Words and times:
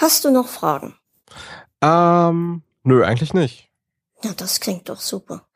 Hast 0.00 0.24
du 0.24 0.30
noch 0.30 0.48
Fragen? 0.48 0.94
Ähm, 1.82 2.62
nö, 2.84 3.04
eigentlich 3.04 3.34
nicht. 3.34 3.68
Ja, 4.22 4.32
das 4.36 4.60
klingt 4.60 4.88
doch 4.88 5.00
super. 5.00 5.46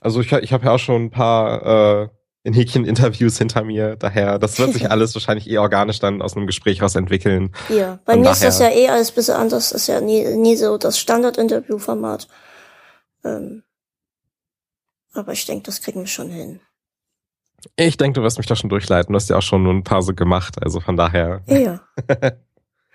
Also 0.00 0.20
ich, 0.20 0.30
ich 0.32 0.52
habe 0.52 0.64
ja 0.66 0.72
auch 0.72 0.78
schon 0.78 1.04
ein 1.06 1.10
paar 1.10 2.02
äh, 2.02 2.08
in 2.42 2.52
Häkchen-Interviews 2.54 3.38
hinter 3.38 3.64
mir, 3.64 3.96
daher, 3.96 4.38
das 4.38 4.58
wird 4.58 4.72
sich 4.72 4.90
alles 4.90 5.14
wahrscheinlich 5.14 5.48
eh 5.50 5.58
organisch 5.58 5.98
dann 5.98 6.22
aus 6.22 6.36
einem 6.36 6.46
Gespräch 6.46 6.80
raus 6.80 6.94
entwickeln. 6.94 7.52
Ja, 7.68 7.98
bei 8.04 8.12
Von 8.12 8.22
mir 8.22 8.30
ist 8.30 8.44
das 8.44 8.58
ja 8.60 8.68
daher- 8.68 8.80
eh 8.82 8.88
alles 8.88 9.10
ein 9.10 9.14
bisschen 9.16 9.34
anders. 9.36 9.70
Das 9.70 9.82
ist 9.82 9.86
ja 9.88 10.00
nie, 10.00 10.24
nie 10.36 10.56
so 10.56 10.78
das 10.78 10.98
Standard-Interview-Format. 10.98 12.28
Ähm, 13.24 13.62
aber 15.12 15.32
ich 15.32 15.44
denke, 15.46 15.64
das 15.64 15.80
kriegen 15.80 16.00
wir 16.00 16.06
schon 16.06 16.30
hin. 16.30 16.60
Ich 17.74 17.96
denke, 17.96 18.20
du 18.20 18.22
wirst 18.24 18.38
mich 18.38 18.46
da 18.46 18.54
schon 18.54 18.70
durchleiten. 18.70 19.12
Du 19.12 19.16
hast 19.16 19.28
ja 19.28 19.38
auch 19.38 19.42
schon 19.42 19.62
nur 19.64 19.72
ein 19.72 19.82
paar 19.82 20.02
so 20.02 20.14
gemacht, 20.14 20.62
also 20.62 20.78
von 20.80 20.96
daher. 20.96 21.42
Ja. 21.46 21.80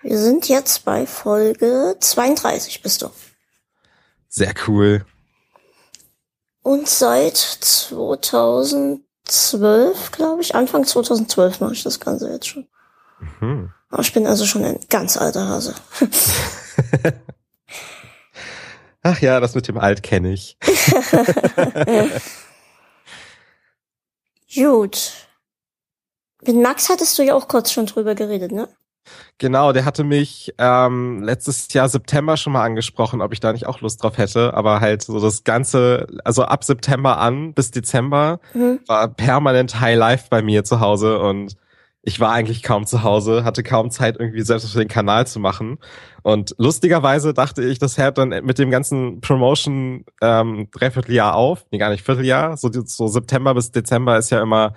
wir 0.02 0.18
sind 0.18 0.48
jetzt 0.48 0.84
bei 0.84 1.06
Folge 1.06 1.96
32, 2.00 2.82
bist 2.82 3.02
du. 3.02 3.10
Sehr 4.28 4.52
cool. 4.66 5.06
Und 6.62 6.88
seit 6.88 7.36
2012, 7.36 10.10
glaube 10.12 10.42
ich, 10.42 10.54
Anfang 10.54 10.84
2012 10.84 11.60
mache 11.60 11.72
ich 11.72 11.82
das 11.82 11.98
Ganze 12.00 12.30
jetzt 12.30 12.48
schon. 12.48 12.68
Mhm. 13.40 13.72
Ich 14.00 14.12
bin 14.12 14.26
also 14.26 14.44
schon 14.46 14.64
ein 14.64 14.80
ganz 14.88 15.16
alter 15.16 15.48
Hase. 15.48 15.74
Ach 19.02 19.20
ja, 19.20 19.40
das 19.40 19.54
mit 19.54 19.68
dem 19.68 19.78
Alt 19.78 20.02
kenne 20.02 20.32
ich. 20.32 20.56
Gut. 24.54 25.12
Mit 26.44 26.56
Max 26.56 26.88
hattest 26.88 27.16
du 27.18 27.22
ja 27.22 27.34
auch 27.34 27.46
kurz 27.48 27.72
schon 27.72 27.86
drüber 27.86 28.14
geredet, 28.14 28.52
ne? 28.52 28.68
Genau, 29.38 29.72
der 29.72 29.84
hatte 29.84 30.04
mich 30.04 30.54
ähm, 30.58 31.22
letztes 31.22 31.72
Jahr 31.72 31.88
September 31.88 32.36
schon 32.36 32.52
mal 32.52 32.64
angesprochen, 32.64 33.20
ob 33.20 33.32
ich 33.32 33.40
da 33.40 33.52
nicht 33.52 33.66
auch 33.66 33.80
Lust 33.80 34.02
drauf 34.02 34.18
hätte. 34.18 34.54
Aber 34.54 34.80
halt 34.80 35.02
so 35.02 35.18
das 35.20 35.44
Ganze, 35.44 36.06
also 36.24 36.44
ab 36.44 36.64
September 36.64 37.18
an 37.18 37.52
bis 37.54 37.70
Dezember 37.70 38.40
Mhm. 38.54 38.80
war 38.86 39.08
permanent 39.08 39.80
High 39.80 39.96
Life 39.96 40.26
bei 40.30 40.42
mir 40.42 40.64
zu 40.64 40.80
Hause 40.80 41.18
und 41.18 41.56
ich 42.04 42.18
war 42.18 42.32
eigentlich 42.32 42.64
kaum 42.64 42.84
zu 42.84 43.04
Hause, 43.04 43.44
hatte 43.44 43.62
kaum 43.62 43.90
Zeit, 43.90 44.16
irgendwie 44.18 44.42
selbst 44.42 44.72
für 44.72 44.78
den 44.80 44.88
Kanal 44.88 45.26
zu 45.26 45.38
machen. 45.38 45.78
Und 46.22 46.52
lustigerweise 46.58 47.32
dachte 47.32 47.62
ich, 47.62 47.78
das 47.78 47.96
hört 47.96 48.18
dann 48.18 48.30
mit 48.44 48.58
dem 48.58 48.70
ganzen 48.70 49.20
Promotion 49.20 50.04
ähm, 50.20 50.68
Dreivierteljahr 50.72 51.36
auf. 51.36 51.64
Nee, 51.70 51.78
gar 51.78 51.90
nicht 51.90 52.04
Vierteljahr. 52.04 52.56
So, 52.56 52.70
so 52.72 53.06
September 53.06 53.54
bis 53.54 53.70
Dezember 53.70 54.18
ist 54.18 54.30
ja 54.30 54.42
immer 54.42 54.74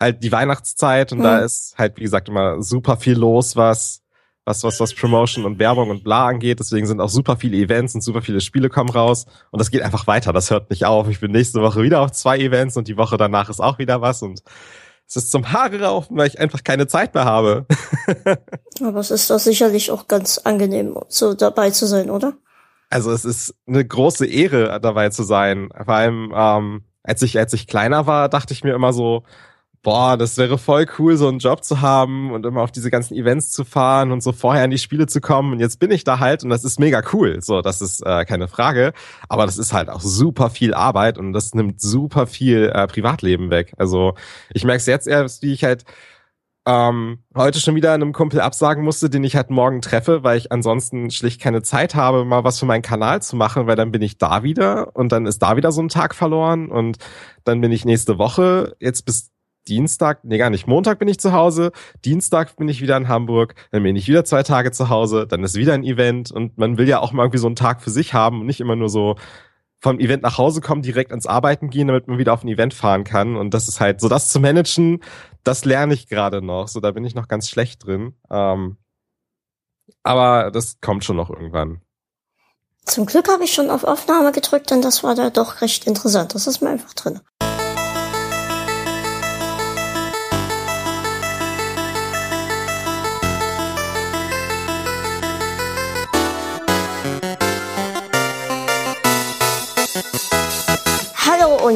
halt 0.00 0.22
die 0.22 0.32
Weihnachtszeit 0.32 1.12
und 1.12 1.18
Mhm. 1.18 1.22
da 1.24 1.38
ist 1.38 1.74
halt, 1.76 1.96
wie 1.96 2.02
gesagt, 2.02 2.28
immer 2.28 2.62
super 2.62 2.96
viel 2.96 3.18
los, 3.18 3.56
was 3.56 4.02
was, 4.48 4.64
was, 4.64 4.80
was 4.80 4.94
Promotion 4.94 5.44
und 5.44 5.58
Werbung 5.58 5.90
und 5.90 6.02
bla 6.02 6.26
angeht. 6.26 6.58
Deswegen 6.58 6.86
sind 6.86 7.02
auch 7.02 7.10
super 7.10 7.36
viele 7.36 7.58
Events 7.58 7.94
und 7.94 8.00
super 8.00 8.22
viele 8.22 8.40
Spiele 8.40 8.70
kommen 8.70 8.88
raus. 8.88 9.26
Und 9.50 9.60
das 9.60 9.70
geht 9.70 9.82
einfach 9.82 10.06
weiter. 10.06 10.32
Das 10.32 10.50
hört 10.50 10.70
nicht 10.70 10.86
auf. 10.86 11.06
Ich 11.08 11.20
bin 11.20 11.32
nächste 11.32 11.60
Woche 11.60 11.82
wieder 11.82 12.00
auf 12.00 12.12
zwei 12.12 12.38
Events 12.38 12.76
und 12.78 12.88
die 12.88 12.96
Woche 12.96 13.18
danach 13.18 13.50
ist 13.50 13.60
auch 13.60 13.78
wieder 13.78 14.00
was. 14.00 14.22
Und 14.22 14.42
es 15.06 15.16
ist 15.16 15.30
zum 15.30 15.52
Haare 15.52 15.82
raufen, 15.82 16.16
weil 16.16 16.28
ich 16.28 16.40
einfach 16.40 16.64
keine 16.64 16.86
Zeit 16.86 17.14
mehr 17.14 17.26
habe. 17.26 17.66
Aber 18.80 19.00
es 19.00 19.10
ist 19.10 19.28
doch 19.28 19.38
sicherlich 19.38 19.90
auch 19.90 20.08
ganz 20.08 20.38
angenehm, 20.38 20.98
so 21.08 21.34
dabei 21.34 21.70
zu 21.70 21.86
sein, 21.86 22.08
oder? 22.08 22.32
Also 22.88 23.12
es 23.12 23.26
ist 23.26 23.54
eine 23.66 23.84
große 23.84 24.24
Ehre, 24.24 24.80
dabei 24.80 25.10
zu 25.10 25.24
sein. 25.24 25.68
Vor 25.84 25.94
allem, 25.94 26.32
ähm, 26.34 26.84
als 27.02 27.20
ich, 27.20 27.38
als 27.38 27.52
ich 27.52 27.66
kleiner 27.66 28.06
war, 28.06 28.30
dachte 28.30 28.54
ich 28.54 28.64
mir 28.64 28.74
immer 28.74 28.94
so, 28.94 29.24
boah, 29.82 30.16
das 30.16 30.36
wäre 30.36 30.58
voll 30.58 30.86
cool, 30.98 31.16
so 31.16 31.28
einen 31.28 31.38
Job 31.38 31.64
zu 31.64 31.80
haben 31.80 32.32
und 32.32 32.44
immer 32.46 32.62
auf 32.62 32.72
diese 32.72 32.90
ganzen 32.90 33.14
Events 33.14 33.50
zu 33.50 33.64
fahren 33.64 34.12
und 34.12 34.22
so 34.22 34.32
vorher 34.32 34.64
in 34.64 34.70
die 34.70 34.78
Spiele 34.78 35.06
zu 35.06 35.20
kommen. 35.20 35.52
Und 35.52 35.60
jetzt 35.60 35.78
bin 35.78 35.90
ich 35.90 36.04
da 36.04 36.18
halt 36.18 36.44
und 36.44 36.50
das 36.50 36.64
ist 36.64 36.80
mega 36.80 37.02
cool. 37.12 37.40
So, 37.40 37.62
das 37.62 37.80
ist 37.80 38.04
äh, 38.04 38.24
keine 38.24 38.48
Frage. 38.48 38.92
Aber 39.28 39.46
das 39.46 39.58
ist 39.58 39.72
halt 39.72 39.88
auch 39.88 40.00
super 40.00 40.50
viel 40.50 40.74
Arbeit 40.74 41.18
und 41.18 41.32
das 41.32 41.54
nimmt 41.54 41.80
super 41.80 42.26
viel 42.26 42.70
äh, 42.74 42.86
Privatleben 42.86 43.50
weg. 43.50 43.74
Also 43.78 44.14
ich 44.52 44.64
merke 44.64 44.78
es 44.78 44.86
jetzt 44.86 45.06
erst, 45.06 45.42
wie 45.42 45.52
ich 45.52 45.64
halt 45.64 45.84
ähm, 46.66 47.20
heute 47.34 47.60
schon 47.60 47.76
wieder 47.76 47.94
einem 47.94 48.12
Kumpel 48.12 48.42
absagen 48.42 48.84
musste, 48.84 49.08
den 49.08 49.24
ich 49.24 49.36
halt 49.36 49.48
morgen 49.48 49.80
treffe, 49.80 50.22
weil 50.22 50.36
ich 50.36 50.52
ansonsten 50.52 51.10
schlicht 51.10 51.40
keine 51.40 51.62
Zeit 51.62 51.94
habe, 51.94 52.26
mal 52.26 52.44
was 52.44 52.58
für 52.58 52.66
meinen 52.66 52.82
Kanal 52.82 53.22
zu 53.22 53.36
machen, 53.36 53.66
weil 53.66 53.76
dann 53.76 53.90
bin 53.90 54.02
ich 54.02 54.18
da 54.18 54.42
wieder 54.42 54.94
und 54.94 55.10
dann 55.10 55.24
ist 55.24 55.38
da 55.38 55.56
wieder 55.56 55.72
so 55.72 55.80
ein 55.80 55.88
Tag 55.88 56.14
verloren 56.14 56.68
und 56.68 56.98
dann 57.44 57.62
bin 57.62 57.72
ich 57.72 57.86
nächste 57.86 58.18
Woche 58.18 58.76
jetzt 58.80 59.06
bis 59.06 59.30
Dienstag, 59.68 60.24
nee 60.24 60.38
gar 60.38 60.50
nicht, 60.50 60.66
Montag 60.66 60.98
bin 60.98 61.08
ich 61.08 61.18
zu 61.20 61.32
Hause, 61.32 61.72
Dienstag 62.04 62.56
bin 62.56 62.68
ich 62.68 62.80
wieder 62.80 62.96
in 62.96 63.08
Hamburg, 63.08 63.54
dann 63.70 63.82
bin 63.82 63.96
ich 63.96 64.08
wieder 64.08 64.24
zwei 64.24 64.42
Tage 64.42 64.72
zu 64.72 64.88
Hause, 64.88 65.26
dann 65.26 65.44
ist 65.44 65.56
wieder 65.56 65.74
ein 65.74 65.84
Event 65.84 66.30
und 66.30 66.58
man 66.58 66.78
will 66.78 66.88
ja 66.88 67.00
auch 67.00 67.12
mal 67.12 67.24
irgendwie 67.24 67.38
so 67.38 67.46
einen 67.46 67.56
Tag 67.56 67.82
für 67.82 67.90
sich 67.90 68.14
haben 68.14 68.40
und 68.40 68.46
nicht 68.46 68.60
immer 68.60 68.76
nur 68.76 68.88
so 68.88 69.16
vom 69.80 70.00
Event 70.00 70.22
nach 70.22 70.38
Hause 70.38 70.60
kommen, 70.60 70.82
direkt 70.82 71.10
ans 71.12 71.26
Arbeiten 71.26 71.70
gehen, 71.70 71.86
damit 71.86 72.08
man 72.08 72.18
wieder 72.18 72.32
auf 72.32 72.42
ein 72.42 72.48
Event 72.48 72.74
fahren 72.74 73.04
kann. 73.04 73.36
Und 73.36 73.54
das 73.54 73.68
ist 73.68 73.80
halt 73.80 74.00
so, 74.00 74.08
das 74.08 74.28
zu 74.28 74.40
managen, 74.40 75.02
das 75.44 75.64
lerne 75.64 75.94
ich 75.94 76.08
gerade 76.08 76.42
noch. 76.42 76.68
So, 76.68 76.80
da 76.80 76.90
bin 76.90 77.04
ich 77.04 77.14
noch 77.14 77.28
ganz 77.28 77.48
schlecht 77.48 77.86
drin. 77.86 78.14
Ähm, 78.30 78.76
aber 80.02 80.50
das 80.50 80.80
kommt 80.80 81.04
schon 81.04 81.16
noch 81.16 81.30
irgendwann. 81.30 81.80
Zum 82.84 83.06
Glück 83.06 83.28
habe 83.28 83.44
ich 83.44 83.52
schon 83.52 83.70
auf 83.70 83.84
Aufnahme 83.84 84.32
gedrückt, 84.32 84.70
denn 84.70 84.82
das 84.82 85.04
war 85.04 85.14
da 85.14 85.30
doch 85.30 85.60
recht 85.60 85.86
interessant. 85.86 86.34
Das 86.34 86.46
ist 86.46 86.62
mir 86.62 86.70
einfach 86.70 86.94
drin. 86.94 87.20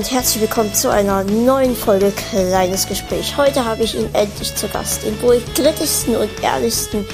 Und 0.02 0.10
herzlich 0.10 0.40
willkommen 0.40 0.74
zu 0.74 0.90
einer 0.90 1.22
neuen 1.22 1.76
Folge 1.76 2.10
Kleines 2.10 2.88
Gespräch. 2.88 3.36
Heute 3.36 3.64
habe 3.64 3.84
ich 3.84 3.94
ihn 3.94 4.12
endlich 4.14 4.52
zu 4.56 4.66
Gast, 4.66 5.04
den 5.04 5.22
wohl 5.22 5.40
kritischsten 5.54 6.16
und 6.16 6.28
ehrlichsten 6.42 7.06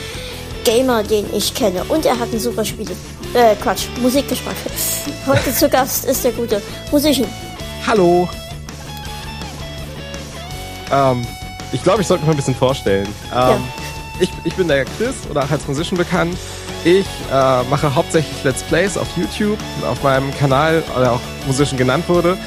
Gamer, 0.64 1.02
den 1.02 1.26
ich 1.34 1.52
kenne. 1.52 1.84
Und 1.84 2.06
er 2.06 2.18
hat 2.18 2.32
ein 2.32 2.40
super 2.40 2.64
Spiel, 2.64 2.86
äh, 3.34 3.54
Quatsch, 3.56 3.88
Musikgeschmack. 4.00 4.54
Heute 5.26 5.52
zu 5.52 5.68
Gast 5.68 6.06
ist 6.06 6.24
der 6.24 6.32
gute 6.32 6.62
Musician. 6.90 7.28
Hallo! 7.86 8.26
Ähm, 10.90 11.26
ich 11.72 11.82
glaube, 11.82 12.00
ich 12.00 12.06
sollte 12.06 12.22
mich 12.22 12.28
mal 12.28 12.32
ein 12.32 12.38
bisschen 12.38 12.54
vorstellen. 12.54 13.06
Ähm, 13.06 13.32
Ja. 13.32 13.60
ich, 14.18 14.30
ich 14.44 14.54
bin 14.54 14.66
der 14.66 14.86
Chris 14.96 15.14
oder 15.30 15.44
auch 15.44 15.50
als 15.50 15.68
Musician 15.68 15.98
bekannt. 15.98 16.38
Ich 16.84 17.04
äh, 17.30 17.62
mache 17.64 17.94
hauptsächlich 17.94 18.42
Let's 18.44 18.62
Plays 18.62 18.96
auf 18.96 19.08
YouTube, 19.14 19.58
auf 19.86 20.02
meinem 20.02 20.34
Kanal, 20.38 20.82
der 20.98 21.12
auch 21.12 21.20
Musician 21.46 21.76
genannt 21.76 22.08
wurde. 22.08 22.38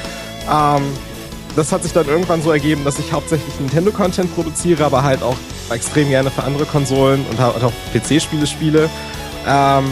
Ähm, 0.50 0.82
das 1.56 1.70
hat 1.72 1.82
sich 1.82 1.92
dann 1.92 2.06
irgendwann 2.08 2.42
so 2.42 2.50
ergeben, 2.50 2.84
dass 2.84 2.98
ich 2.98 3.12
hauptsächlich 3.12 3.58
Nintendo-Content 3.60 4.34
produziere, 4.34 4.84
aber 4.84 5.02
halt 5.02 5.22
auch 5.22 5.36
extrem 5.70 6.08
gerne 6.08 6.30
für 6.30 6.42
andere 6.42 6.64
Konsolen 6.64 7.24
und 7.30 7.38
halt 7.38 7.62
auch 7.62 7.72
PC-Spiele 7.92 8.46
spiele. 8.46 8.90
Ähm, 9.46 9.84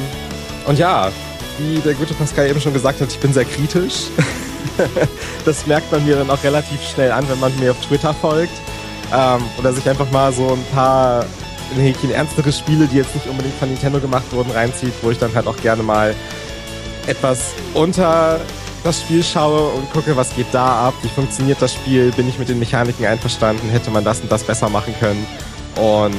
und 0.67 0.79
ja, 0.79 1.11
wie 1.59 1.79
der 1.81 1.95
gute 1.95 2.15
Pascal 2.15 2.49
eben 2.49 2.61
schon 2.61 2.73
gesagt 2.73 3.01
hat, 3.01 3.11
ich 3.11 3.19
bin 3.19 3.33
sehr 3.33 3.45
kritisch. 3.45 4.07
das 5.45 5.67
merkt 5.67 5.93
man 5.93 6.05
mir 6.05 6.17
dann 6.17 6.31
auch 6.31 6.43
relativ 6.43 6.81
schnell 6.83 7.13
an, 7.13 7.29
wenn 7.29 7.41
man 7.41 7.57
mir 7.59 7.73
auf 7.73 7.81
Twitter 7.87 8.15
folgt. 8.15 8.53
Ähm, 9.13 9.43
oder 9.59 9.73
sich 9.73 9.89
einfach 9.89 10.11
mal 10.11 10.33
so 10.33 10.53
ein 10.53 10.65
paar 10.73 11.27
in 11.75 11.81
Häkchen 11.83 12.11
ernstere 12.11 12.53
Spiele, 12.53 12.87
die 12.87 12.97
jetzt 12.97 13.15
nicht 13.15 13.27
unbedingt 13.27 13.55
von 13.57 13.69
Nintendo 13.69 14.01
gemacht 14.01 14.25
wurden, 14.33 14.51
reinzieht, 14.51 14.93
wo 15.03 15.11
ich 15.11 15.19
dann 15.19 15.35
halt 15.35 15.47
auch 15.47 15.57
gerne 15.57 15.83
mal 15.83 16.15
etwas 17.07 17.53
unter 17.75 18.41
das 18.85 19.01
Spiel 19.01 19.23
schaue 19.23 19.71
und 19.71 19.91
gucke, 19.93 20.17
was 20.17 20.35
geht 20.35 20.47
da 20.53 20.89
ab, 20.89 20.95
wie 21.03 21.09
funktioniert 21.09 21.61
das 21.61 21.75
Spiel, 21.75 22.11
bin 22.13 22.29
ich 22.29 22.39
mit 22.39 22.49
den 22.49 22.59
Mechaniken 22.59 23.05
einverstanden, 23.05 23.69
hätte 23.69 23.91
man 23.91 24.05
das 24.05 24.21
und 24.21 24.31
das 24.31 24.43
besser 24.43 24.69
machen 24.69 24.95
können. 24.99 25.27
Und 25.77 26.17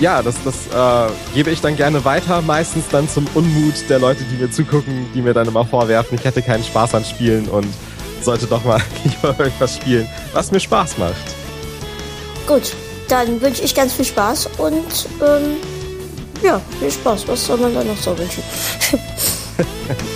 ja, 0.00 0.22
das, 0.22 0.36
das 0.44 0.54
äh, 0.66 1.12
gebe 1.34 1.50
ich 1.50 1.60
dann 1.60 1.76
gerne 1.76 2.04
weiter, 2.04 2.42
meistens 2.42 2.84
dann 2.90 3.08
zum 3.08 3.26
Unmut 3.34 3.88
der 3.88 3.98
Leute, 3.98 4.24
die 4.24 4.36
mir 4.36 4.50
zugucken, 4.50 5.06
die 5.14 5.22
mir 5.22 5.34
dann 5.34 5.46
immer 5.46 5.64
vorwerfen, 5.64 6.18
ich 6.18 6.24
hätte 6.24 6.42
keinen 6.42 6.64
Spaß 6.64 6.94
an 6.94 7.04
Spielen 7.04 7.48
und 7.48 7.68
sollte 8.22 8.46
doch 8.46 8.64
mal 8.64 8.80
lieber 9.04 9.38
irgendwas 9.38 9.76
spielen, 9.76 10.08
was 10.32 10.50
mir 10.50 10.60
Spaß 10.60 10.98
macht. 10.98 11.14
Gut, 12.46 12.72
dann 13.08 13.40
wünsche 13.40 13.62
ich 13.62 13.74
ganz 13.74 13.92
viel 13.92 14.04
Spaß 14.04 14.48
und 14.58 15.08
ähm, 15.22 15.56
ja, 16.42 16.60
viel 16.80 16.90
Spaß. 16.90 17.26
Was 17.28 17.46
soll 17.46 17.58
man 17.58 17.74
da 17.74 17.84
noch 17.84 17.96
so 17.96 18.16
wünschen? 18.18 18.42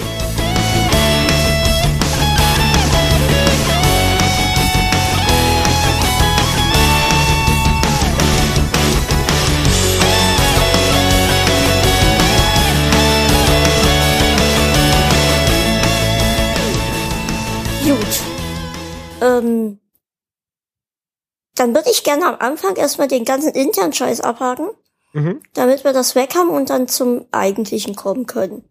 dann 21.59 21.75
würde 21.75 21.91
ich 21.91 22.05
gerne 22.05 22.27
am 22.27 22.37
Anfang 22.39 22.77
erstmal 22.77 23.09
den 23.09 23.25
ganzen 23.25 23.53
internen 23.53 23.93
Scheiß 23.93 24.21
abhaken. 24.21 24.71
mhm. 25.13 25.41
damit 25.55 25.85
wir 25.85 25.93
das 25.93 26.15
weg 26.15 26.35
haben 26.35 26.51
und 26.51 26.71
dann 26.71 26.89
zum 26.89 27.27
eigentlichen 27.33 27.97
kommen 27.97 28.27
können. 28.27 28.65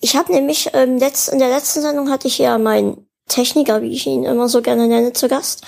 Ich 0.00 0.16
habe 0.16 0.32
nämlich 0.32 0.70
ähm, 0.72 0.98
letzt, 0.98 1.28
in 1.28 1.38
der 1.38 1.48
letzten 1.48 1.80
Sendung 1.80 2.10
hatte 2.10 2.28
ich 2.28 2.38
ja 2.38 2.58
meinen 2.58 3.06
Techniker, 3.28 3.82
wie 3.82 3.92
ich 3.92 4.06
ihn 4.06 4.24
immer 4.24 4.48
so 4.48 4.60
gerne 4.62 4.88
nenne, 4.88 5.12
zu 5.12 5.28
Gast. 5.28 5.64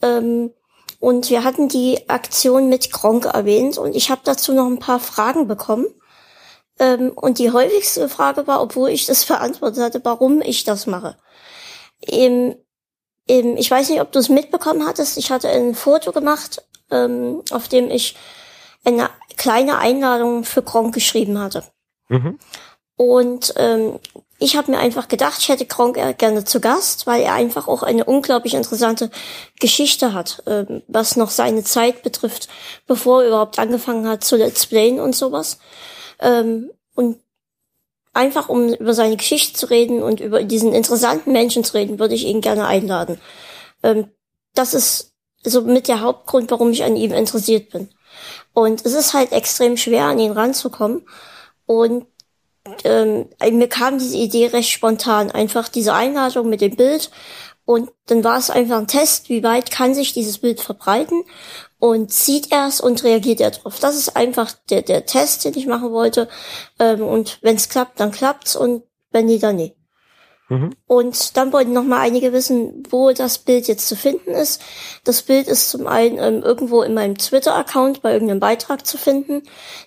Ähm, 0.00 0.52
und 1.00 1.28
wir 1.28 1.44
hatten 1.44 1.68
die 1.68 2.08
Aktion 2.08 2.68
mit 2.68 2.92
Gronk 2.92 3.26
erwähnt 3.26 3.76
und 3.76 3.94
ich 3.94 4.10
habe 4.10 4.22
dazu 4.24 4.54
noch 4.54 4.66
ein 4.66 4.78
paar 4.78 5.00
Fragen 5.00 5.48
bekommen. 5.48 5.86
Ähm, 6.78 7.12
und 7.14 7.38
die 7.38 7.50
häufigste 7.50 8.08
Frage 8.08 8.46
war, 8.46 8.62
obwohl 8.62 8.90
ich 8.90 9.06
das 9.06 9.24
verantwortet 9.24 9.82
hatte, 9.82 10.00
warum 10.04 10.40
ich 10.40 10.64
das 10.64 10.86
mache. 10.86 11.16
Im, 12.00 12.54
ich 13.26 13.70
weiß 13.70 13.88
nicht, 13.88 14.00
ob 14.00 14.12
du 14.12 14.18
es 14.18 14.28
mitbekommen 14.28 14.86
hattest. 14.86 15.16
Ich 15.16 15.30
hatte 15.30 15.48
ein 15.48 15.74
Foto 15.74 16.12
gemacht, 16.12 16.62
ähm, 16.90 17.42
auf 17.50 17.68
dem 17.68 17.90
ich 17.90 18.16
eine 18.84 19.08
kleine 19.36 19.78
Einladung 19.78 20.44
für 20.44 20.62
Gronk 20.62 20.94
geschrieben 20.94 21.38
hatte. 21.38 21.64
Mhm. 22.08 22.38
Und 22.96 23.54
ähm, 23.56 23.98
ich 24.38 24.56
habe 24.56 24.70
mir 24.70 24.78
einfach 24.78 25.08
gedacht, 25.08 25.38
ich 25.38 25.48
hätte 25.48 25.66
Gronk 25.66 25.96
gerne 26.18 26.44
zu 26.44 26.60
Gast, 26.60 27.06
weil 27.06 27.22
er 27.22 27.32
einfach 27.32 27.66
auch 27.66 27.82
eine 27.82 28.04
unglaublich 28.04 28.54
interessante 28.54 29.10
Geschichte 29.58 30.12
hat, 30.12 30.42
ähm, 30.46 30.82
was 30.86 31.16
noch 31.16 31.30
seine 31.30 31.64
Zeit 31.64 32.02
betrifft, 32.02 32.48
bevor 32.86 33.22
er 33.22 33.28
überhaupt 33.28 33.58
angefangen 33.58 34.06
hat 34.06 34.22
zu 34.22 34.36
Let's 34.36 34.66
Playen 34.66 35.00
und 35.00 35.14
sowas. 35.14 35.58
Ähm, 36.20 36.70
und 36.94 37.18
einfach 38.14 38.48
um 38.48 38.72
über 38.72 38.94
seine 38.94 39.16
Geschichte 39.16 39.58
zu 39.58 39.66
reden 39.66 40.02
und 40.02 40.20
über 40.20 40.42
diesen 40.44 40.72
interessanten 40.72 41.32
Menschen 41.32 41.64
zu 41.64 41.74
reden, 41.74 41.98
würde 41.98 42.14
ich 42.14 42.24
ihn 42.24 42.40
gerne 42.40 42.66
einladen. 42.66 43.20
Ähm, 43.82 44.08
das 44.54 44.72
ist 44.72 45.12
so 45.42 45.62
mit 45.62 45.88
der 45.88 46.00
Hauptgrund, 46.00 46.50
warum 46.50 46.70
ich 46.70 46.84
an 46.84 46.96
ihm 46.96 47.12
interessiert 47.12 47.70
bin. 47.70 47.88
Und 48.52 48.86
es 48.86 48.94
ist 48.94 49.14
halt 49.14 49.32
extrem 49.32 49.76
schwer, 49.76 50.04
an 50.04 50.18
ihn 50.18 50.32
ranzukommen. 50.32 51.06
Und 51.66 52.06
ähm, 52.84 53.28
mir 53.50 53.68
kam 53.68 53.98
diese 53.98 54.16
Idee 54.16 54.46
recht 54.46 54.70
spontan. 54.70 55.30
Einfach 55.30 55.68
diese 55.68 55.92
Einladung 55.92 56.48
mit 56.48 56.60
dem 56.60 56.76
Bild. 56.76 57.10
Und 57.66 57.90
dann 58.06 58.22
war 58.22 58.38
es 58.38 58.50
einfach 58.50 58.78
ein 58.78 58.86
Test, 58.86 59.28
wie 59.28 59.42
weit 59.42 59.70
kann 59.70 59.94
sich 59.94 60.12
dieses 60.12 60.38
Bild 60.38 60.60
verbreiten 60.60 61.24
und 61.84 62.10
sieht 62.10 62.50
er 62.50 62.66
es 62.66 62.80
und 62.80 63.04
reagiert 63.04 63.42
er 63.42 63.50
drauf. 63.50 63.78
Das 63.78 63.94
ist 63.94 64.16
einfach 64.16 64.52
der, 64.70 64.80
der 64.80 65.04
Test, 65.04 65.44
den 65.44 65.52
ich 65.54 65.66
machen 65.66 65.92
wollte. 65.92 66.30
Ähm, 66.78 67.02
und 67.02 67.38
wenn 67.42 67.56
es 67.56 67.68
klappt, 67.68 68.00
dann 68.00 68.10
klappt's 68.10 68.56
und 68.56 68.84
wenn 69.10 69.26
nie, 69.26 69.38
dann 69.38 69.56
nie. 69.56 69.76
Mhm. 70.48 70.74
Und 70.86 71.36
dann 71.38 71.52
wollten 71.54 71.72
noch 71.72 71.84
mal 71.84 72.00
einige 72.00 72.34
wissen, 72.34 72.82
wo 72.90 73.12
das 73.12 73.38
Bild 73.38 73.66
jetzt 73.66 73.88
zu 73.88 73.96
finden 73.96 74.30
ist. 74.30 74.60
Das 75.02 75.22
Bild 75.22 75.48
ist 75.48 75.70
zum 75.70 75.86
einen 75.86 76.18
ähm, 76.18 76.42
irgendwo 76.42 76.82
in 76.82 76.92
meinem 76.92 77.16
Twitter-Account 77.16 78.02
bei 78.02 78.12
irgendeinem 78.12 78.40
Beitrag 78.40 78.86
zu 78.86 78.98
finden. 78.98 79.42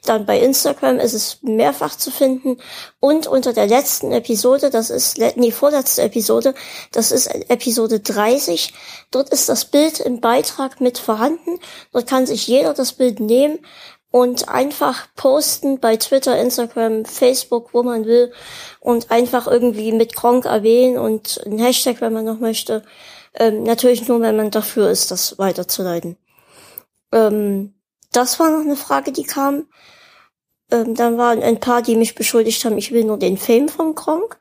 Dann 0.06 0.26
bei 0.26 0.40
Instagram 0.40 0.98
ist 0.98 1.14
es 1.14 1.44
mehrfach 1.44 1.96
zu 1.96 2.10
finden. 2.10 2.58
Und 3.00 3.28
unter 3.28 3.54
der 3.54 3.68
letzten 3.68 4.12
Episode, 4.12 4.72
das 4.72 4.90
ist, 4.90 5.20
nee, 5.36 5.52
vorletzte 5.52 6.02
Episode, 6.02 6.56
das 6.92 7.12
ist 7.12 7.28
Episode 7.50 8.00
30. 8.00 8.74
Dort 9.12 9.30
ist 9.30 9.50
das 9.50 9.66
Bild 9.66 10.00
im 10.00 10.22
Beitrag 10.22 10.82
mit 10.82 10.98
vorhanden. 10.98 11.60
Dort 11.94 12.08
kann 12.08 12.26
sich 12.26 12.48
jeder 12.48 12.74
das 12.74 12.94
Bild 12.94 13.20
nehmen 13.20 13.60
und 14.18 14.50
einfach 14.50 15.08
posten 15.16 15.80
bei 15.80 15.96
Twitter, 15.96 16.40
Instagram, 16.40 17.06
Facebook, 17.06 17.70
wo 17.74 17.84
man 17.84 18.06
will 18.06 18.34
und 18.80 19.12
einfach 19.12 19.46
irgendwie 19.46 19.92
mit 19.92 20.16
Gronk 20.16 20.46
erwähnen 20.46 20.98
und 20.98 21.40
ein 21.46 21.60
Hashtag, 21.60 22.02
wenn 22.02 22.14
man 22.14 22.26
noch 22.26 22.40
möchte. 22.40 22.84
Ähm, 23.36 23.62
natürlich 23.62 24.08
nur, 24.08 24.20
wenn 24.22 24.36
man 24.36 24.50
dafür 24.50 24.90
ist, 24.90 25.12
das 25.12 25.38
weiterzuleiten. 25.38 26.18
Ähm, 27.12 27.76
das 28.12 28.40
war 28.40 28.50
noch 28.50 28.62
eine 28.62 28.76
Frage, 28.76 29.12
die 29.12 29.24
kam. 29.24 29.68
Ähm, 30.72 30.96
dann 30.96 31.20
waren 31.20 31.44
ein 31.44 31.60
paar, 31.60 31.84
die 31.84 31.96
mich 31.96 32.16
beschuldigt 32.16 32.66
haben, 32.66 32.80
ich 32.80 32.92
will 32.92 33.04
nur 33.04 33.20
den 33.20 33.38
Fame 33.38 33.70
von 33.70 33.94
Gronk. 33.94 34.40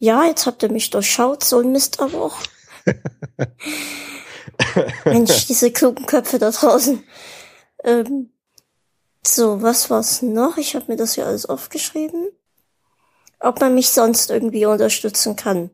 Ja, 0.00 0.24
jetzt 0.24 0.46
habt 0.46 0.64
ihr 0.64 0.72
mich 0.72 0.90
durchschaut, 0.90 1.44
so 1.44 1.60
ein 1.60 1.70
Mist 1.70 2.00
aber 2.00 2.20
auch. 2.20 2.36
Mensch, 5.04 5.46
diese 5.46 5.70
klugen 5.70 6.04
Köpfe 6.06 6.40
da 6.40 6.50
draußen. 6.50 7.04
Ähm, 7.84 8.30
so, 9.34 9.62
was 9.62 9.90
war's 9.90 10.22
noch? 10.22 10.56
Ich 10.56 10.74
habe 10.74 10.86
mir 10.88 10.96
das 10.96 11.16
ja 11.16 11.24
alles 11.24 11.46
aufgeschrieben. 11.46 12.30
Ob 13.40 13.60
man 13.60 13.74
mich 13.74 13.90
sonst 13.90 14.30
irgendwie 14.30 14.66
unterstützen 14.66 15.36
kann. 15.36 15.70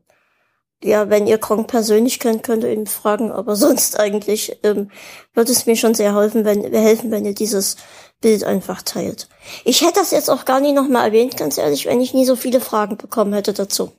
Ja, 0.83 1.09
wenn 1.09 1.25
ihr 1.25 1.37
Kronk 1.37 1.67
persönlich 1.67 2.19
kennt, 2.19 2.43
könnt 2.43 2.63
ihr 2.63 2.71
ihn 2.71 2.87
fragen, 2.87 3.31
aber 3.31 3.55
sonst 3.55 3.99
eigentlich 3.99 4.59
ähm, 4.63 4.91
würde 5.33 5.51
es 5.51 5.65
mir 5.65 5.75
schon 5.75 5.95
sehr 5.95 6.15
helfen, 6.15 6.45
wenn, 6.45 6.71
helfen, 6.73 7.11
wenn 7.11 7.25
ihr 7.25 7.33
dieses 7.33 7.77
Bild 8.21 8.43
einfach 8.43 8.81
teilt. 8.81 9.27
Ich 9.63 9.81
hätte 9.81 9.99
das 9.99 10.11
jetzt 10.11 10.29
auch 10.29 10.45
gar 10.45 10.59
nicht 10.59 10.75
nochmal 10.75 11.07
erwähnt, 11.07 11.37
ganz 11.37 11.57
ehrlich, 11.57 11.85
wenn 11.85 12.01
ich 12.01 12.13
nie 12.13 12.25
so 12.25 12.35
viele 12.35 12.61
Fragen 12.61 12.97
bekommen 12.97 13.33
hätte 13.33 13.53
dazu. 13.53 13.91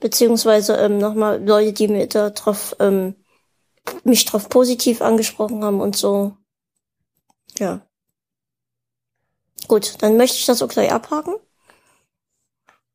Beziehungsweise 0.00 0.76
ähm, 0.76 0.98
nochmal 0.98 1.44
Leute, 1.44 1.72
die 1.72 1.88
mir 1.88 2.06
da 2.08 2.30
drauf, 2.30 2.74
ähm, 2.80 3.14
mich 4.04 4.24
drauf 4.24 4.48
positiv 4.48 5.00
angesprochen 5.00 5.62
haben 5.64 5.80
und 5.80 5.96
so. 5.96 6.36
Ja. 7.58 7.82
Gut, 9.72 9.94
dann 10.02 10.18
möchte 10.18 10.36
ich 10.36 10.44
das 10.44 10.60
auch 10.60 10.68
gleich 10.68 10.92
abhaken. 10.92 11.34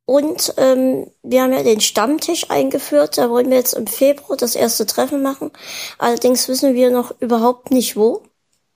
Und 0.05 0.53
ähm, 0.57 1.09
wir 1.23 1.41
haben 1.41 1.51
ja 1.51 1.63
den 1.63 1.81
Stammtisch 1.81 2.51
eingeführt. 2.51 3.17
Da 3.17 3.31
wollen 3.31 3.49
wir 3.49 3.57
jetzt 3.57 3.73
im 3.73 3.87
Februar 3.87 4.37
das 4.37 4.55
erste 4.55 4.85
Treffen 4.85 5.23
machen. 5.23 5.49
Allerdings 5.97 6.47
wissen 6.47 6.75
wir 6.75 6.91
noch 6.91 7.19
überhaupt 7.19 7.71
nicht 7.71 7.95
wo 7.95 8.21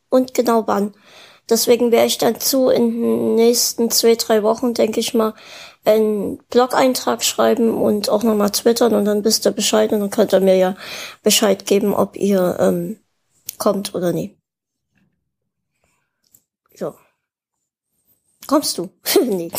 und 0.09 0.33
genau 0.33 0.65
wann. 0.65 0.95
Deswegen 1.47 1.91
werde 1.91 2.07
ich 2.07 2.17
dazu 2.17 2.69
in 2.69 2.89
den 2.89 3.35
nächsten 3.35 3.91
zwei, 3.91 4.15
drei 4.15 4.41
Wochen, 4.41 4.73
denke 4.73 4.99
ich 4.99 5.13
mal, 5.13 5.35
einen 5.85 6.39
Blog-Eintrag 6.49 7.23
schreiben 7.23 7.79
und 7.79 8.09
auch 8.09 8.23
nochmal 8.23 8.49
twittern 8.49 8.95
und 8.95 9.05
dann 9.05 9.23
wisst 9.23 9.45
ihr 9.45 9.51
Bescheid 9.51 9.93
und 9.93 9.99
dann 9.99 10.09
könnt 10.09 10.33
ihr 10.33 10.39
mir 10.39 10.57
ja 10.57 10.75
Bescheid 11.21 11.67
geben, 11.67 11.93
ob 11.93 12.17
ihr 12.17 12.57
ähm, 12.59 12.99
kommt 13.59 13.93
oder 13.93 14.11
nie. 14.11 14.40
Kommst 18.51 18.77
du? 18.77 18.89
nee. 19.23 19.49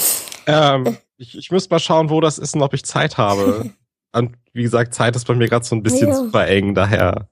Ähm, 0.46 0.96
ich, 1.16 1.36
ich 1.38 1.50
müsste 1.50 1.72
mal 1.72 1.78
schauen, 1.78 2.10
wo 2.10 2.20
das 2.20 2.36
ist 2.36 2.54
und 2.54 2.60
ob 2.60 2.74
ich 2.74 2.84
Zeit 2.84 3.16
habe. 3.16 3.70
und 4.12 4.36
wie 4.52 4.62
gesagt, 4.62 4.92
Zeit 4.92 5.16
ist 5.16 5.26
bei 5.26 5.34
mir 5.34 5.48
gerade 5.48 5.64
so 5.64 5.74
ein 5.74 5.82
bisschen 5.82 6.08
ja. 6.08 6.14
super 6.14 6.46
eng, 6.46 6.74
daher. 6.74 7.30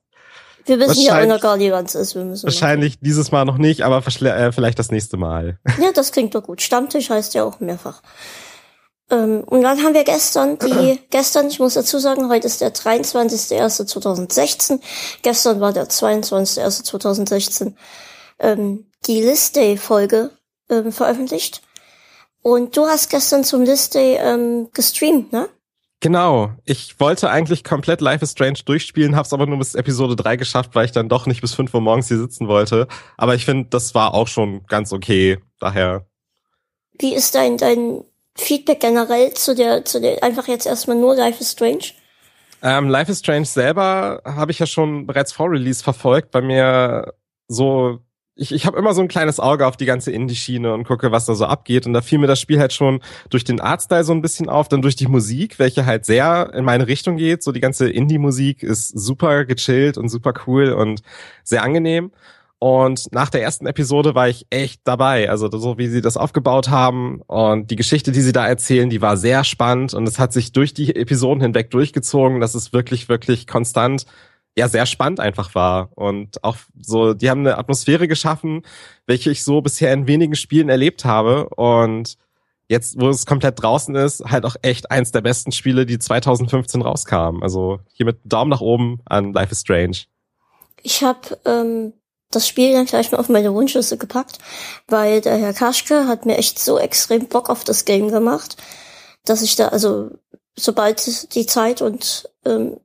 Wir 0.64 0.80
wissen 0.80 1.02
ja 1.02 1.20
auch 1.20 1.26
noch 1.26 1.42
gar 1.42 1.58
nicht, 1.58 1.70
wann 1.70 1.84
es 1.84 1.94
ist. 1.94 2.16
Wahrscheinlich 2.16 2.94
machen. 2.94 3.04
dieses 3.04 3.30
Mal 3.30 3.44
noch 3.44 3.58
nicht, 3.58 3.82
aber 3.82 3.98
äh, 3.98 4.52
vielleicht 4.52 4.78
das 4.78 4.90
nächste 4.90 5.18
Mal. 5.18 5.58
Ja, 5.78 5.92
das 5.92 6.12
klingt 6.12 6.34
doch 6.34 6.44
gut. 6.44 6.62
Stammtisch 6.62 7.10
heißt 7.10 7.34
ja 7.34 7.44
auch 7.44 7.60
mehrfach. 7.60 8.00
Ähm, 9.10 9.44
und 9.44 9.60
dann 9.60 9.82
haben 9.82 9.92
wir 9.92 10.04
gestern 10.04 10.58
die, 10.58 10.98
gestern, 11.10 11.48
ich 11.48 11.58
muss 11.58 11.74
dazu 11.74 11.98
sagen, 11.98 12.30
heute 12.30 12.46
ist 12.46 12.62
der 12.62 12.72
23.01.2016. 12.72 14.80
Gestern 15.20 15.60
war 15.60 15.74
der 15.74 15.90
22.01.2016. 15.90 17.74
Ähm, 18.38 18.86
die 19.06 19.20
List 19.20 19.56
Day 19.56 19.76
Folge 19.76 20.30
ähm, 20.70 20.92
veröffentlicht. 20.92 21.62
Und 22.42 22.76
du 22.76 22.86
hast 22.86 23.10
gestern 23.10 23.44
zum 23.44 23.62
List 23.62 23.94
Day 23.94 24.16
ähm, 24.16 24.68
gestreamt, 24.72 25.32
ne? 25.32 25.48
Genau. 26.02 26.52
Ich 26.64 26.98
wollte 26.98 27.28
eigentlich 27.28 27.62
komplett 27.62 28.00
Life 28.00 28.24
is 28.24 28.32
Strange 28.32 28.60
durchspielen, 28.64 29.16
hab's 29.16 29.34
aber 29.34 29.46
nur 29.46 29.58
bis 29.58 29.74
Episode 29.74 30.16
3 30.16 30.36
geschafft, 30.36 30.70
weil 30.74 30.86
ich 30.86 30.92
dann 30.92 31.10
doch 31.10 31.26
nicht 31.26 31.42
bis 31.42 31.54
5 31.54 31.74
Uhr 31.74 31.82
morgens 31.82 32.08
hier 32.08 32.16
sitzen 32.16 32.48
wollte. 32.48 32.88
Aber 33.18 33.34
ich 33.34 33.44
finde, 33.44 33.68
das 33.68 33.94
war 33.94 34.14
auch 34.14 34.26
schon 34.26 34.64
ganz 34.66 34.94
okay. 34.94 35.38
Daher. 35.58 36.06
Wie 36.98 37.14
ist 37.14 37.34
dein, 37.34 37.58
dein 37.58 38.02
Feedback 38.34 38.80
generell 38.80 39.34
zu 39.34 39.54
der, 39.54 39.84
zu 39.84 40.00
der, 40.00 40.22
einfach 40.24 40.48
jetzt 40.48 40.66
erstmal 40.66 40.96
nur 40.96 41.14
Life 41.14 41.40
is 41.40 41.52
Strange? 41.52 41.92
Ähm, 42.62 42.88
Life 42.88 43.12
is 43.12 43.18
Strange 43.18 43.44
selber 43.44 44.22
habe 44.24 44.52
ich 44.52 44.58
ja 44.58 44.66
schon 44.66 45.06
bereits 45.06 45.32
vor 45.32 45.50
Release 45.50 45.82
verfolgt. 45.84 46.30
Bei 46.30 46.40
mir 46.40 47.12
so 47.46 47.98
ich, 48.40 48.52
ich 48.52 48.64
habe 48.64 48.78
immer 48.78 48.94
so 48.94 49.02
ein 49.02 49.08
kleines 49.08 49.38
Auge 49.38 49.66
auf 49.66 49.76
die 49.76 49.84
ganze 49.84 50.10
Indie-Schiene 50.12 50.72
und 50.72 50.84
gucke, 50.84 51.12
was 51.12 51.26
da 51.26 51.34
so 51.34 51.44
abgeht. 51.44 51.86
Und 51.86 51.92
da 51.92 52.00
fiel 52.00 52.18
mir 52.18 52.26
das 52.26 52.40
Spiel 52.40 52.58
halt 52.58 52.72
schon 52.72 53.00
durch 53.28 53.44
den 53.44 53.60
Artstyle 53.60 54.02
so 54.02 54.14
ein 54.14 54.22
bisschen 54.22 54.48
auf, 54.48 54.66
dann 54.66 54.80
durch 54.80 54.96
die 54.96 55.08
Musik, 55.08 55.58
welche 55.58 55.84
halt 55.84 56.06
sehr 56.06 56.50
in 56.54 56.64
meine 56.64 56.86
Richtung 56.86 57.18
geht. 57.18 57.42
So 57.42 57.52
die 57.52 57.60
ganze 57.60 57.90
Indie-Musik 57.90 58.62
ist 58.62 58.88
super 58.88 59.44
gechillt 59.44 59.98
und 59.98 60.08
super 60.08 60.32
cool 60.46 60.72
und 60.72 61.02
sehr 61.44 61.62
angenehm. 61.62 62.12
Und 62.58 63.12
nach 63.12 63.28
der 63.28 63.42
ersten 63.42 63.66
Episode 63.66 64.14
war 64.14 64.28
ich 64.28 64.46
echt 64.48 64.80
dabei. 64.84 65.28
Also 65.28 65.50
so 65.50 65.76
wie 65.76 65.88
sie 65.88 66.00
das 66.00 66.16
aufgebaut 66.16 66.70
haben 66.70 67.20
und 67.26 67.70
die 67.70 67.76
Geschichte, 67.76 68.10
die 68.10 68.22
sie 68.22 68.32
da 68.32 68.46
erzählen, 68.46 68.88
die 68.88 69.02
war 69.02 69.18
sehr 69.18 69.44
spannend 69.44 69.92
und 69.92 70.08
es 70.08 70.18
hat 70.18 70.32
sich 70.32 70.52
durch 70.52 70.72
die 70.72 70.96
Episoden 70.96 71.42
hinweg 71.42 71.70
durchgezogen. 71.70 72.40
Das 72.40 72.54
ist 72.54 72.72
wirklich, 72.72 73.10
wirklich 73.10 73.46
konstant 73.46 74.06
ja 74.56 74.68
sehr 74.68 74.86
spannend 74.86 75.20
einfach 75.20 75.54
war 75.54 75.90
und 75.94 76.42
auch 76.44 76.56
so, 76.80 77.14
die 77.14 77.30
haben 77.30 77.40
eine 77.40 77.58
Atmosphäre 77.58 78.08
geschaffen, 78.08 78.62
welche 79.06 79.30
ich 79.30 79.44
so 79.44 79.60
bisher 79.60 79.92
in 79.92 80.06
wenigen 80.06 80.34
Spielen 80.34 80.68
erlebt 80.68 81.04
habe 81.04 81.48
und 81.50 82.16
jetzt, 82.68 83.00
wo 83.00 83.08
es 83.08 83.26
komplett 83.26 83.60
draußen 83.60 83.94
ist, 83.96 84.24
halt 84.24 84.44
auch 84.44 84.56
echt 84.62 84.90
eins 84.90 85.10
der 85.10 85.22
besten 85.22 85.50
Spiele, 85.50 85.86
die 85.86 85.98
2015 85.98 86.82
rauskamen. 86.82 87.42
Also 87.42 87.80
hier 87.92 88.06
mit 88.06 88.20
Daumen 88.24 88.50
nach 88.50 88.60
oben 88.60 89.00
an 89.06 89.32
Life 89.32 89.52
is 89.52 89.60
Strange. 89.60 89.98
Ich 90.82 91.02
habe 91.02 91.38
ähm, 91.44 91.92
das 92.30 92.46
Spiel 92.46 92.72
dann 92.72 92.86
gleich 92.86 93.10
mal 93.10 93.18
auf 93.18 93.28
meine 93.28 93.52
Wunschliste 93.52 93.98
gepackt, 93.98 94.38
weil 94.86 95.20
der 95.20 95.36
Herr 95.36 95.52
Kaschke 95.52 96.06
hat 96.06 96.26
mir 96.26 96.38
echt 96.38 96.60
so 96.60 96.78
extrem 96.78 97.26
Bock 97.26 97.50
auf 97.50 97.64
das 97.64 97.84
Game 97.84 98.08
gemacht, 98.08 98.56
dass 99.24 99.42
ich 99.42 99.56
da, 99.56 99.68
also 99.68 100.12
sobald 100.56 101.34
die 101.34 101.46
Zeit 101.46 101.82
und 101.82 102.28
ähm, 102.44 102.78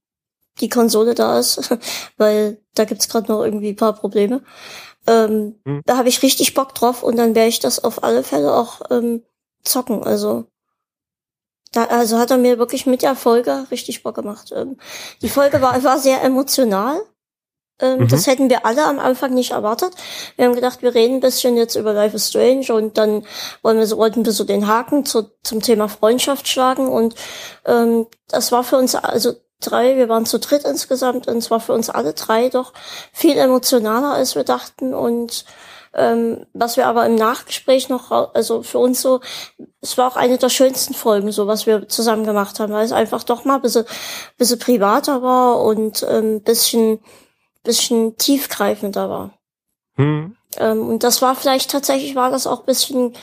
die 0.60 0.70
Konsole 0.70 1.16
da 1.16 1.40
ist, 1.40 1.76
weil 2.18 2.62
da 2.74 2.86
gibt's 2.86 3.10
gerade 3.10 3.32
noch 3.32 3.44
irgendwie 3.44 3.70
ein 3.70 3.76
paar 3.76 3.94
Probleme, 3.94 4.42
ähm, 5.08 5.56
hm. 5.66 5.82
da 5.86 5.98
habe 5.98 6.10
ich 6.10 6.24
richtig 6.24 6.54
Bock 6.54 6.74
drauf 6.74 7.04
und 7.04 7.18
dann 7.18 7.36
werde 7.36 7.50
ich 7.50 7.60
das 7.60 7.84
auf 7.84 8.04
alle 8.04 8.24
Fälle 8.24 8.54
auch 8.54 8.82
ähm, 8.90 9.24
zocken. 9.64 10.04
Also 10.04 10.46
da, 11.72 11.86
also 11.86 12.18
hat 12.18 12.32
er 12.32 12.38
mir 12.38 12.58
wirklich 12.58 12.86
mit 12.86 13.02
der 13.02 13.16
Folge 13.16 13.68
richtig 13.70 14.02
Bock 14.04 14.16
gemacht. 14.16 14.52
Ähm, 14.56 14.78
die 15.22 15.30
Folge 15.30 15.62
war, 15.62 15.84
war 15.84 16.00
sehr 16.00 16.24
emotional. 16.24 17.02
Ähm, 17.80 18.00
mhm. 18.00 18.08
Das 18.08 18.26
hätten 18.26 18.50
wir 18.50 18.66
alle 18.66 18.86
am 18.86 19.00
Anfang 19.00 19.34
nicht 19.34 19.52
erwartet. 19.52 19.94
Wir 20.38 20.46
haben 20.46 20.56
gedacht, 20.56 20.82
wir 20.82 20.96
reden 20.96 21.16
ein 21.16 21.20
bisschen 21.20 21.58
jetzt 21.58 21.76
über 21.76 21.94
Life 21.94 22.16
is 22.16 22.30
Strange 22.30 22.74
und 22.74 22.98
dann 22.98 23.26
wollen 23.62 23.78
wir 23.78 23.86
so, 23.86 23.98
wollten 23.98 24.26
wir 24.26 24.32
so 24.32 24.46
den 24.46 24.68
Haken 24.68 25.06
zu, 25.06 25.30
zum 25.44 25.62
Thema 25.62 25.90
Freundschaft 25.90 26.48
schlagen 26.48 26.88
und 26.88 27.16
ähm, 27.66 28.08
das 28.30 28.54
war 28.54 28.64
für 28.64 28.78
uns, 28.78 28.96
also 28.96 29.34
drei, 29.66 29.96
wir 29.96 30.10
waren 30.10 30.26
zu 30.26 30.40
dritt 30.40 30.64
insgesamt 30.64 31.28
und 31.28 31.38
es 31.38 31.52
war 31.52 31.60
für 31.60 31.74
uns 31.74 31.90
alle 31.90 32.14
drei 32.14 32.50
doch 32.50 32.74
viel 33.12 33.38
emotionaler, 33.38 34.14
als 34.14 34.36
wir 34.36 34.44
dachten 34.44 34.94
und 34.94 35.46
ähm, 35.96 36.46
was 36.54 36.76
wir 36.76 36.88
aber 36.88 37.06
im 37.06 37.16
Nachgespräch 37.16 37.88
noch, 37.88 38.12
also 38.12 38.64
für 38.64 38.80
uns 38.80 39.02
so, 39.02 39.22
es 39.82 39.98
war 39.98 40.12
auch 40.12 40.18
eine 40.18 40.38
der 40.38 40.50
schönsten 40.50 40.94
Folgen, 40.94 41.32
so 41.32 41.48
was 41.48 41.66
wir 41.66 41.88
zusammen 41.88 42.26
gemacht 42.26 42.60
haben, 42.60 42.74
weil 42.74 42.86
es 42.86 42.92
einfach 42.92 43.24
doch 43.24 43.46
mal 43.46 43.56
ein 43.56 43.62
bisschen, 43.62 43.86
bisschen 44.38 44.60
privater 44.60 45.22
war 45.22 45.62
und 45.62 46.06
ähm, 46.10 46.42
bisschen, 46.42 47.00
bisschen 47.64 48.18
tiefgreifender 48.18 49.10
war. 49.10 49.40
Hm. 49.96 50.36
Ähm, 50.58 50.90
und 50.90 51.04
das 51.04 51.22
war 51.22 51.34
vielleicht 51.34 51.72
tatsächlich, 51.72 52.16
war 52.16 52.30
das 52.30 52.46
auch 52.46 52.64
bisschen 52.64 53.14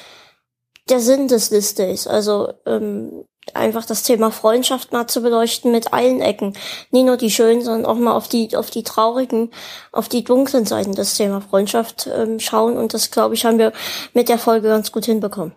der 0.89 1.01
Sinn 1.01 1.29
des 1.29 1.51
List 1.51 1.79
Days. 1.79 2.07
Also 2.07 2.53
ähm, 2.65 3.27
einfach 3.55 3.85
das 3.85 4.03
Thema 4.03 4.31
Freundschaft 4.31 4.93
mal 4.93 5.07
zu 5.07 5.23
beleuchten 5.23 5.73
mit 5.73 5.93
allen 5.93 6.21
Ecken. 6.21 6.55
Nie 6.91 7.03
nur 7.03 7.17
die 7.17 7.31
schönen, 7.31 7.63
sondern 7.63 7.87
auch 7.87 7.99
mal 7.99 8.13
auf 8.13 8.29
die, 8.29 8.57
auf 8.57 8.71
die 8.71 8.83
traurigen, 8.83 9.51
auf 9.91 10.09
die 10.09 10.25
dunklen 10.25 10.65
Seiten 10.65 10.95
des 10.95 11.17
Thema 11.17 11.41
Freundschaft 11.41 12.09
ähm, 12.15 12.39
schauen. 12.41 12.77
Und 12.77 12.95
das, 12.95 13.11
glaube 13.11 13.35
ich, 13.35 13.45
haben 13.45 13.59
wir 13.59 13.73
mit 14.15 14.29
der 14.29 14.39
Folge 14.39 14.69
ganz 14.69 14.93
gut 14.93 15.05
hinbekommen. 15.05 15.55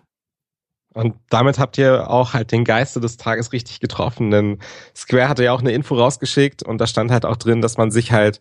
Und 0.94 1.14
damit 1.28 1.58
habt 1.58 1.76
ihr 1.76 2.08
auch 2.08 2.32
halt 2.32 2.52
den 2.52 2.64
Geiste 2.64 3.00
des 3.00 3.18
Tages 3.18 3.52
richtig 3.52 3.80
getroffen, 3.80 4.30
denn 4.30 4.60
Square 4.96 5.28
hatte 5.28 5.44
ja 5.44 5.52
auch 5.52 5.60
eine 5.60 5.72
Info 5.72 5.94
rausgeschickt 5.94 6.62
und 6.62 6.78
da 6.78 6.86
stand 6.86 7.10
halt 7.10 7.26
auch 7.26 7.36
drin, 7.36 7.60
dass 7.60 7.76
man 7.76 7.90
sich 7.90 8.12
halt 8.12 8.40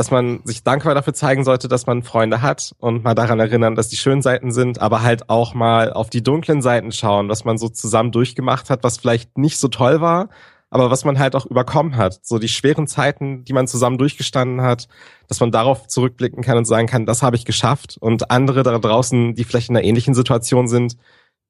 dass 0.00 0.10
man 0.10 0.40
sich 0.44 0.62
dankbar 0.62 0.94
dafür 0.94 1.12
zeigen 1.12 1.44
sollte, 1.44 1.68
dass 1.68 1.86
man 1.86 2.02
Freunde 2.02 2.40
hat 2.40 2.74
und 2.78 3.04
mal 3.04 3.14
daran 3.14 3.38
erinnern, 3.38 3.74
dass 3.74 3.90
die 3.90 3.98
schönen 3.98 4.22
Seiten 4.22 4.50
sind, 4.50 4.80
aber 4.80 5.02
halt 5.02 5.28
auch 5.28 5.52
mal 5.52 5.92
auf 5.92 6.08
die 6.08 6.22
dunklen 6.22 6.62
Seiten 6.62 6.90
schauen, 6.90 7.28
was 7.28 7.44
man 7.44 7.58
so 7.58 7.68
zusammen 7.68 8.10
durchgemacht 8.10 8.70
hat, 8.70 8.82
was 8.82 8.96
vielleicht 8.96 9.36
nicht 9.36 9.58
so 9.58 9.68
toll 9.68 10.00
war, 10.00 10.30
aber 10.70 10.90
was 10.90 11.04
man 11.04 11.18
halt 11.18 11.36
auch 11.36 11.44
überkommen 11.44 11.98
hat. 11.98 12.18
So 12.22 12.38
die 12.38 12.48
schweren 12.48 12.86
Zeiten, 12.86 13.44
die 13.44 13.52
man 13.52 13.66
zusammen 13.68 13.98
durchgestanden 13.98 14.62
hat, 14.62 14.88
dass 15.28 15.40
man 15.40 15.52
darauf 15.52 15.86
zurückblicken 15.86 16.42
kann 16.42 16.56
und 16.56 16.64
sagen 16.64 16.86
kann, 16.86 17.04
das 17.04 17.22
habe 17.22 17.36
ich 17.36 17.44
geschafft. 17.44 17.98
Und 18.00 18.30
andere 18.30 18.62
da 18.62 18.78
draußen, 18.78 19.34
die 19.34 19.44
vielleicht 19.44 19.68
in 19.68 19.76
einer 19.76 19.84
ähnlichen 19.84 20.14
Situation 20.14 20.66
sind, 20.66 20.96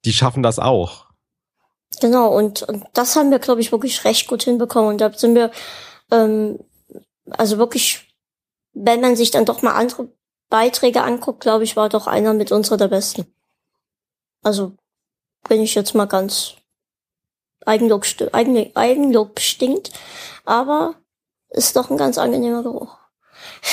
die 0.05 0.13
schaffen 0.13 0.43
das 0.43 0.59
auch. 0.59 1.07
Genau, 2.01 2.37
und, 2.37 2.65
und 2.65 2.83
das 2.95 3.15
haben 3.15 3.31
wir, 3.31 3.39
glaube 3.39 3.61
ich, 3.61 3.71
wirklich 3.71 4.05
recht 4.05 4.27
gut 4.27 4.43
hinbekommen. 4.43 4.91
Und 4.91 5.01
da 5.01 5.13
sind 5.13 5.37
wir 5.37 5.53
ähm, 6.11 6.59
also 7.31 7.59
wirklich 7.59 8.10
wenn 8.73 9.01
man 9.01 9.17
sich 9.17 9.31
dann 9.31 9.45
doch 9.45 9.63
mal 9.63 9.73
andere 9.73 10.09
Beiträge 10.49 11.03
anguckt, 11.03 11.41
glaube 11.41 11.65
ich, 11.65 11.77
war 11.77 11.89
doch 11.89 12.07
einer 12.07 12.35
mit 12.35 12.53
unserer 12.53 12.77
der 12.77 12.89
besten. 12.89 13.27
Also 14.43 14.73
bin 15.49 15.61
ich 15.61 15.75
jetzt 15.75 15.95
mal 15.95 16.07
ganz 16.07 16.55
Eigenlob, 17.67 18.05
Eigen, 18.33 18.75
Eigenlob 18.75 19.41
stinkt, 19.41 19.93
aber 20.45 20.95
ist 21.51 21.77
doch 21.77 21.91
ein 21.91 21.97
ganz 21.97 22.19
angenehmer 22.19 22.63
Geruch. 22.63 22.97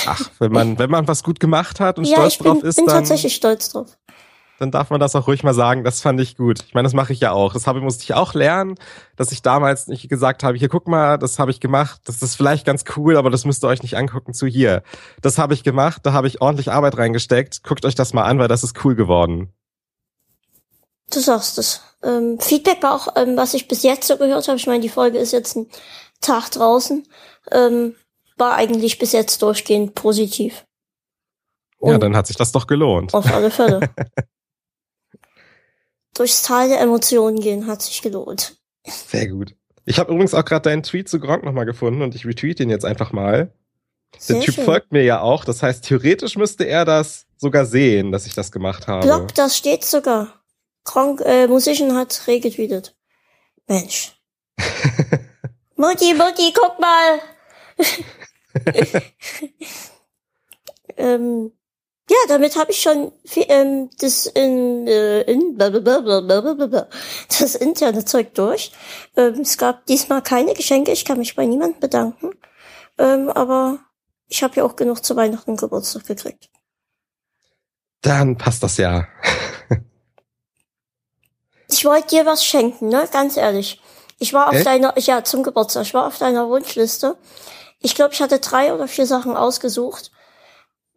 Ach, 0.06 0.30
wenn 0.38 0.52
man, 0.52 0.78
wenn 0.78 0.90
man 0.90 1.08
was 1.08 1.22
gut 1.22 1.40
gemacht 1.40 1.80
hat 1.80 1.98
und 1.98 2.04
ja, 2.04 2.16
stolz 2.16 2.38
drauf 2.38 2.60
bin, 2.60 2.68
ist, 2.68 2.76
bin 2.76 2.86
dann. 2.86 2.96
tatsächlich 2.96 3.34
stolz 3.34 3.70
drauf 3.70 3.98
dann 4.58 4.72
darf 4.72 4.90
man 4.90 4.98
das 4.98 5.14
auch 5.14 5.28
ruhig 5.28 5.44
mal 5.44 5.54
sagen. 5.54 5.84
Das 5.84 6.00
fand 6.00 6.20
ich 6.20 6.36
gut. 6.36 6.64
Ich 6.66 6.74
meine, 6.74 6.86
das 6.86 6.92
mache 6.92 7.12
ich 7.12 7.20
ja 7.20 7.32
auch. 7.32 7.52
Das 7.52 7.66
habe 7.66 7.80
musste 7.80 8.02
ich 8.02 8.14
auch 8.14 8.34
lernen, 8.34 8.74
dass 9.16 9.30
ich 9.30 9.42
damals 9.42 9.86
nicht 9.86 10.08
gesagt 10.08 10.42
habe, 10.42 10.58
hier 10.58 10.68
guck 10.68 10.88
mal, 10.88 11.16
das 11.16 11.38
habe 11.38 11.50
ich 11.50 11.60
gemacht. 11.60 12.00
Das 12.06 12.22
ist 12.22 12.34
vielleicht 12.34 12.66
ganz 12.66 12.84
cool, 12.96 13.16
aber 13.16 13.30
das 13.30 13.44
müsst 13.44 13.64
ihr 13.64 13.68
euch 13.68 13.82
nicht 13.82 13.96
angucken 13.96 14.34
zu 14.34 14.46
hier. 14.46 14.82
Das 15.22 15.38
habe 15.38 15.54
ich 15.54 15.62
gemacht, 15.62 16.02
da 16.04 16.12
habe 16.12 16.26
ich 16.26 16.40
ordentlich 16.40 16.72
Arbeit 16.72 16.98
reingesteckt. 16.98 17.62
Guckt 17.62 17.84
euch 17.84 17.94
das 17.94 18.12
mal 18.12 18.24
an, 18.24 18.38
weil 18.38 18.48
das 18.48 18.64
ist 18.64 18.84
cool 18.84 18.96
geworden. 18.96 19.52
Du 21.12 21.20
sagst 21.20 21.58
es. 21.58 21.80
Ähm, 22.02 22.38
Feedback 22.40 22.82
war 22.82 22.94
auch, 22.94 23.16
ähm, 23.16 23.36
was 23.36 23.54
ich 23.54 23.68
bis 23.68 23.82
jetzt 23.82 24.06
so 24.06 24.16
gehört 24.16 24.48
habe. 24.48 24.58
Ich 24.58 24.66
meine, 24.66 24.80
die 24.80 24.88
Folge 24.88 25.18
ist 25.18 25.32
jetzt 25.32 25.56
ein 25.56 25.68
Tag 26.20 26.50
draußen. 26.50 27.06
Ähm, 27.52 27.94
war 28.36 28.54
eigentlich 28.54 28.98
bis 28.98 29.12
jetzt 29.12 29.40
durchgehend 29.42 29.94
positiv. 29.94 30.64
Und 31.78 31.92
ja, 31.92 31.98
dann 31.98 32.16
hat 32.16 32.26
sich 32.26 32.36
das 32.36 32.52
doch 32.52 32.66
gelohnt. 32.66 33.14
Auf 33.14 33.32
alle 33.32 33.50
Fälle. 33.50 33.80
durchs 36.18 36.42
Tal 36.42 36.68
der 36.68 36.80
Emotionen 36.80 37.40
gehen, 37.40 37.66
hat 37.66 37.82
sich 37.82 38.02
gelohnt. 38.02 38.56
Sehr 38.84 39.28
gut. 39.28 39.54
Ich 39.84 39.98
habe 39.98 40.12
übrigens 40.12 40.34
auch 40.34 40.44
gerade 40.44 40.62
deinen 40.62 40.82
Tweet 40.82 41.08
zu 41.08 41.18
Gronk 41.18 41.44
nochmal 41.44 41.64
gefunden 41.64 42.02
und 42.02 42.14
ich 42.14 42.26
retweet 42.26 42.60
ihn 42.60 42.70
jetzt 42.70 42.84
einfach 42.84 43.12
mal. 43.12 43.52
Sehr 44.18 44.36
Der 44.36 44.44
Typ 44.44 44.54
schön. 44.54 44.64
folgt 44.64 44.92
mir 44.92 45.02
ja 45.02 45.20
auch, 45.20 45.44
das 45.44 45.62
heißt, 45.62 45.84
theoretisch 45.84 46.36
müsste 46.36 46.64
er 46.64 46.84
das 46.84 47.26
sogar 47.36 47.66
sehen, 47.66 48.12
dass 48.12 48.26
ich 48.26 48.34
das 48.34 48.52
gemacht 48.52 48.86
habe. 48.86 49.06
Blog, 49.06 49.34
das 49.34 49.56
steht 49.56 49.84
sogar. 49.84 50.42
Gronk, 50.84 51.20
äh, 51.20 51.46
Musician 51.46 51.94
hat 51.94 52.26
regetweetet. 52.26 52.96
Mensch. 53.66 54.18
Mutti, 55.76 56.14
Mutti, 56.14 56.52
guck 56.54 56.78
mal. 56.80 57.20
ähm, 60.96 61.52
ja, 62.08 62.16
damit 62.28 62.56
habe 62.56 62.70
ich 62.70 62.80
schon 62.80 63.12
ähm, 63.36 63.90
das 64.00 64.26
in, 64.26 64.86
äh, 64.86 65.22
in 65.22 65.56
blablabla, 65.56 66.88
das 67.38 67.54
interne 67.54 68.04
Zeug 68.04 68.34
durch. 68.34 68.72
Ähm, 69.14 69.40
es 69.42 69.58
gab 69.58 69.84
diesmal 69.86 70.22
keine 70.22 70.54
Geschenke, 70.54 70.90
ich 70.92 71.04
kann 71.04 71.18
mich 71.18 71.36
bei 71.36 71.44
niemandem 71.44 71.80
bedanken. 71.80 72.30
Ähm, 72.96 73.28
aber 73.28 73.80
ich 74.26 74.42
habe 74.42 74.56
ja 74.56 74.64
auch 74.64 74.74
genug 74.76 75.04
zu 75.04 75.16
Weihnachten 75.16 75.50
und 75.50 75.60
Geburtstag 75.60 76.06
gekriegt. 76.06 76.48
Dann 78.00 78.38
passt 78.38 78.62
das 78.62 78.78
ja. 78.78 79.06
ich 81.68 81.84
wollte 81.84 82.08
dir 82.08 82.26
was 82.26 82.42
schenken, 82.42 82.88
ne? 82.88 83.06
Ganz 83.12 83.36
ehrlich. 83.36 83.82
Ich 84.18 84.32
war 84.32 84.48
auf 84.48 84.54
Echt? 84.54 84.66
deiner, 84.66 84.98
ja, 84.98 85.24
zum 85.24 85.42
Geburtstag, 85.42 85.82
ich 85.82 85.94
war 85.94 86.06
auf 86.06 86.18
deiner 86.18 86.48
Wunschliste. 86.48 87.18
Ich 87.80 87.94
glaube, 87.94 88.14
ich 88.14 88.22
hatte 88.22 88.38
drei 88.38 88.72
oder 88.72 88.88
vier 88.88 89.06
Sachen 89.06 89.36
ausgesucht 89.36 90.10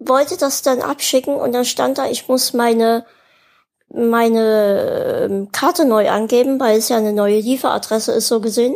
wollte 0.07 0.37
das 0.37 0.61
dann 0.61 0.81
abschicken 0.81 1.35
und 1.35 1.53
dann 1.53 1.65
stand 1.65 1.97
da, 1.97 2.07
ich 2.09 2.27
muss 2.27 2.53
meine 2.53 3.05
meine 3.93 5.27
ähm, 5.29 5.51
Karte 5.51 5.85
neu 5.85 6.09
angeben, 6.09 6.59
weil 6.59 6.77
es 6.77 6.89
ja 6.89 6.97
eine 6.97 7.13
neue 7.13 7.39
Lieferadresse 7.39 8.13
ist, 8.13 8.27
so 8.27 8.39
gesehen. 8.39 8.75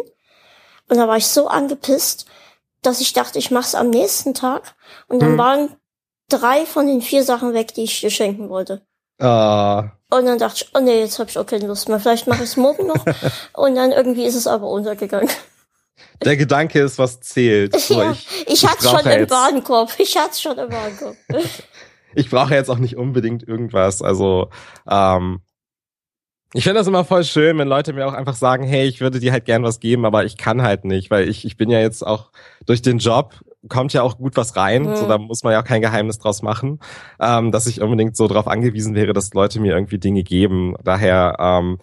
Und 0.89 0.97
da 0.97 1.07
war 1.07 1.17
ich 1.17 1.27
so 1.27 1.47
angepisst, 1.47 2.25
dass 2.81 3.01
ich 3.01 3.13
dachte, 3.13 3.39
ich 3.39 3.49
mach's 3.49 3.75
am 3.75 3.89
nächsten 3.89 4.33
Tag. 4.33 4.75
Und 5.07 5.21
dann 5.21 5.31
hm. 5.31 5.37
waren 5.37 5.75
drei 6.29 6.65
von 6.65 6.87
den 6.87 7.01
vier 7.01 7.23
Sachen 7.23 7.53
weg, 7.53 7.73
die 7.73 7.83
ich 7.83 8.01
dir 8.01 8.09
schenken 8.09 8.49
wollte. 8.49 8.85
Ah. 9.19 9.91
Und 10.11 10.25
dann 10.25 10.37
dachte 10.37 10.63
ich, 10.63 10.71
oh 10.75 10.79
nee, 10.79 10.99
jetzt 10.99 11.17
habe 11.19 11.29
ich 11.29 11.37
auch 11.37 11.45
keine 11.45 11.67
Lust 11.67 11.87
mehr. 11.87 11.99
Vielleicht 11.99 12.27
mache 12.27 12.43
ich 12.43 12.49
es 12.49 12.57
morgen 12.57 12.87
noch. 12.87 13.05
und 13.53 13.75
dann 13.75 13.91
irgendwie 13.91 14.25
ist 14.25 14.35
es 14.35 14.47
aber 14.47 14.67
untergegangen. 14.67 15.29
Der 16.23 16.37
Gedanke 16.37 16.79
ist, 16.81 16.97
was 16.97 17.19
zählt. 17.19 17.75
So, 17.79 18.01
ja, 18.01 18.11
ich, 18.11 18.27
ich, 18.47 18.53
ich 18.53 18.67
hatte 18.67 18.83
schon 18.83 18.99
im 18.99 19.29
Warenkorb. 19.29 19.91
Ich 19.99 20.17
hatte 20.17 20.39
schon 20.39 20.57
im 20.57 20.71
Warenkorb. 20.71 21.15
ich 22.15 22.29
brauche 22.29 22.53
jetzt 22.53 22.69
auch 22.69 22.79
nicht 22.79 22.97
unbedingt 22.97 23.47
irgendwas. 23.47 24.01
Also, 24.01 24.49
ähm, 24.89 25.41
ich 26.53 26.63
finde 26.63 26.79
das 26.79 26.87
immer 26.87 27.03
voll 27.03 27.23
schön, 27.25 27.57
wenn 27.57 27.67
Leute 27.67 27.93
mir 27.93 28.07
auch 28.07 28.13
einfach 28.13 28.35
sagen, 28.35 28.63
hey, 28.63 28.87
ich 28.87 29.01
würde 29.01 29.19
dir 29.19 29.33
halt 29.33 29.45
gern 29.45 29.63
was 29.63 29.79
geben, 29.79 30.05
aber 30.05 30.23
ich 30.23 30.37
kann 30.37 30.61
halt 30.61 30.85
nicht, 30.85 31.11
weil 31.11 31.27
ich, 31.27 31.45
ich 31.45 31.57
bin 31.57 31.69
ja 31.69 31.79
jetzt 31.79 32.05
auch 32.05 32.31
durch 32.65 32.81
den 32.81 32.99
Job 32.99 33.33
kommt 33.67 33.93
ja 33.93 34.01
auch 34.03 34.17
gut 34.17 34.37
was 34.37 34.55
rein, 34.55 34.83
mhm. 34.83 34.95
so 34.95 35.07
da 35.07 35.17
muss 35.17 35.43
man 35.43 35.53
ja 35.53 35.61
auch 35.61 35.65
kein 35.65 35.81
Geheimnis 35.81 36.19
draus 36.19 36.41
machen, 36.41 36.79
ähm, 37.19 37.51
dass 37.51 37.67
ich 37.67 37.81
unbedingt 37.81 38.15
so 38.15 38.27
darauf 38.27 38.47
angewiesen 38.47 38.95
wäre, 38.95 39.13
dass 39.13 39.33
Leute 39.33 39.59
mir 39.59 39.73
irgendwie 39.73 39.97
Dinge 39.97 40.23
geben. 40.23 40.75
Daher 40.83 41.35
ähm, 41.39 41.79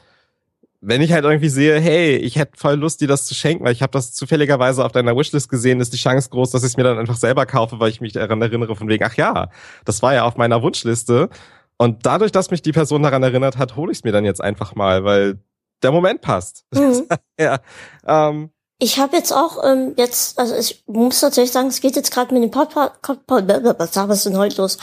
wenn 0.85 1.01
ich 1.01 1.13
halt 1.13 1.25
irgendwie 1.25 1.49
sehe, 1.49 1.79
hey, 1.79 2.17
ich 2.17 2.37
hätte 2.37 2.59
voll 2.59 2.75
Lust, 2.75 3.01
dir 3.01 3.07
das 3.07 3.25
zu 3.25 3.35
schenken, 3.35 3.65
weil 3.65 3.73
ich 3.73 3.83
habe 3.83 3.93
das 3.93 4.13
zufälligerweise 4.13 4.85
auf 4.85 4.91
deiner 4.91 5.17
Wishlist 5.17 5.49
gesehen, 5.49 5.81
ist 5.81 5.93
die 5.93 5.97
Chance 5.97 6.29
groß, 6.31 6.51
dass 6.51 6.65
ich 6.65 6.71
es 6.71 6.77
mir 6.77 6.83
dann 6.83 6.99
einfach 6.99 7.17
selber 7.17 7.47
kaufe, 7.47 7.79
weil 7.79 7.89
ich 7.89 8.01
mich 8.01 8.13
daran 8.13 8.43
erinnere, 8.43 8.75
von 8.75 8.89
wegen, 8.89 9.05
ach 9.05 9.15
ja, 9.15 9.49
das 9.85 10.03
war 10.03 10.13
ja 10.13 10.25
auf 10.25 10.37
meiner 10.37 10.61
Wunschliste. 10.61 11.31
Und 11.77 12.05
dadurch, 12.05 12.33
dass 12.33 12.51
mich 12.51 12.63
die 12.63 12.73
Person 12.73 13.05
daran 13.05 13.23
erinnert 13.23 13.59
hat, 13.59 13.77
hole 13.77 13.93
ich 13.93 13.99
es 13.99 14.05
mir 14.05 14.11
dann 14.11 14.25
jetzt 14.25 14.43
einfach 14.43 14.75
mal, 14.75 15.05
weil 15.05 15.39
der 15.85 15.93
Moment 15.93 16.21
passt. 16.21 16.65
Mhm. 16.75 17.07
ja. 17.39 17.61
Ähm, 18.05 18.51
Ich 18.81 18.99
habe 18.99 19.17
jetzt 19.17 19.33
auch 19.33 19.65
ähm, 19.65 19.95
jetzt, 19.97 20.37
also 20.37 20.57
ich 20.57 20.83
muss 20.89 21.21
tatsächlich 21.21 21.53
sagen, 21.53 21.69
es 21.69 21.81
geht 21.81 21.95
jetzt 21.95 22.13
gerade 22.13 22.35
mit 22.35 22.43
dem 22.43 22.51
Podcast, 22.51 22.93
was 22.99 24.19
ist 24.19 24.27
denn 24.27 24.37
heute 24.37 24.61
los? 24.61 24.79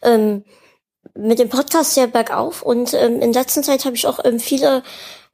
Ähm, 0.00 0.44
mit 1.14 1.38
dem 1.38 1.50
Podcast 1.50 1.92
sehr 1.92 2.06
bergauf 2.06 2.62
und 2.62 2.94
ähm, 2.94 3.20
in 3.20 3.34
letzter 3.34 3.62
Zeit 3.62 3.84
habe 3.84 3.94
ich 3.94 4.06
auch 4.06 4.20
ähm, 4.24 4.40
viele 4.40 4.82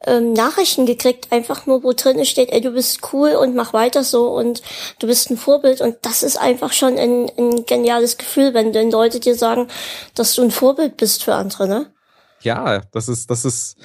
ähm, 0.06 0.32
Nachrichten 0.32 0.86
gekriegt, 0.86 1.30
einfach 1.30 1.66
nur, 1.66 1.82
wo 1.82 1.92
drin 1.92 2.24
steht, 2.24 2.50
ey, 2.50 2.60
du 2.60 2.72
bist 2.72 3.12
cool 3.12 3.32
und 3.32 3.54
mach 3.54 3.72
weiter 3.72 4.02
so 4.02 4.28
und 4.28 4.62
du 4.98 5.06
bist 5.06 5.30
ein 5.30 5.36
Vorbild 5.36 5.80
und 5.80 5.96
das 6.02 6.22
ist 6.22 6.36
einfach 6.36 6.72
schon 6.72 6.98
ein, 6.98 7.30
ein 7.36 7.66
geniales 7.66 8.16
Gefühl, 8.16 8.54
wenn 8.54 8.72
denn 8.72 8.90
Leute 8.90 9.20
dir 9.20 9.34
sagen, 9.34 9.68
dass 10.14 10.34
du 10.34 10.42
ein 10.42 10.50
Vorbild 10.50 10.96
bist 10.96 11.22
für 11.22 11.34
andere, 11.34 11.68
ne? 11.68 11.86
Ja, 12.40 12.80
das 12.92 13.08
ist, 13.08 13.30
das 13.30 13.44
ist 13.44 13.76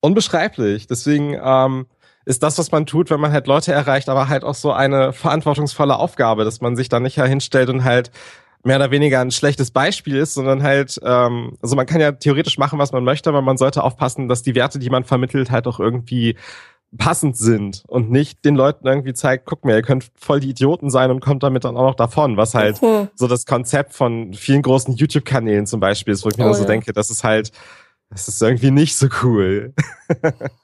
unbeschreiblich. 0.00 0.86
Deswegen 0.86 1.40
ähm, 1.42 1.86
ist 2.26 2.42
das, 2.42 2.58
was 2.58 2.70
man 2.70 2.84
tut, 2.84 3.10
wenn 3.10 3.20
man 3.20 3.32
halt 3.32 3.46
Leute 3.46 3.72
erreicht, 3.72 4.08
aber 4.08 4.28
halt 4.28 4.44
auch 4.44 4.54
so 4.54 4.72
eine 4.72 5.12
verantwortungsvolle 5.12 5.96
Aufgabe, 5.96 6.44
dass 6.44 6.60
man 6.60 6.76
sich 6.76 6.88
da 6.88 7.00
nicht 7.00 7.20
hinstellt 7.20 7.70
und 7.70 7.84
halt 7.84 8.10
mehr 8.64 8.76
oder 8.76 8.90
weniger 8.90 9.20
ein 9.20 9.30
schlechtes 9.30 9.70
Beispiel 9.70 10.16
ist, 10.16 10.34
sondern 10.34 10.62
halt, 10.62 11.00
ähm, 11.04 11.56
also 11.60 11.74
man 11.74 11.86
kann 11.86 12.00
ja 12.00 12.12
theoretisch 12.12 12.58
machen, 12.58 12.78
was 12.78 12.92
man 12.92 13.04
möchte, 13.04 13.28
aber 13.28 13.42
man 13.42 13.56
sollte 13.56 13.82
aufpassen, 13.82 14.28
dass 14.28 14.42
die 14.42 14.54
Werte, 14.54 14.78
die 14.78 14.90
man 14.90 15.04
vermittelt, 15.04 15.50
halt 15.50 15.66
auch 15.66 15.80
irgendwie 15.80 16.36
passend 16.96 17.36
sind 17.36 17.84
und 17.88 18.10
nicht 18.10 18.44
den 18.44 18.54
Leuten 18.54 18.86
irgendwie 18.86 19.14
zeigt, 19.14 19.46
guck 19.46 19.64
mir, 19.64 19.76
ihr 19.76 19.82
könnt 19.82 20.10
voll 20.14 20.40
die 20.40 20.50
Idioten 20.50 20.90
sein 20.90 21.10
und 21.10 21.20
kommt 21.20 21.42
damit 21.42 21.64
dann 21.64 21.76
auch 21.76 21.86
noch 21.86 21.94
davon, 21.94 22.36
was 22.36 22.54
halt 22.54 22.82
mhm. 22.82 23.08
so 23.14 23.26
das 23.26 23.46
Konzept 23.46 23.94
von 23.94 24.34
vielen 24.34 24.62
großen 24.62 24.94
YouTube-Kanälen 24.94 25.66
zum 25.66 25.80
Beispiel 25.80 26.12
ist, 26.12 26.24
wo 26.24 26.28
ich 26.28 26.36
mir 26.36 26.48
oh, 26.48 26.52
so 26.52 26.62
ja. 26.62 26.66
denke, 26.66 26.92
das 26.92 27.08
ist 27.10 27.24
halt, 27.24 27.50
das 28.10 28.28
ist 28.28 28.42
irgendwie 28.42 28.70
nicht 28.70 28.94
so 28.94 29.08
cool. 29.22 29.72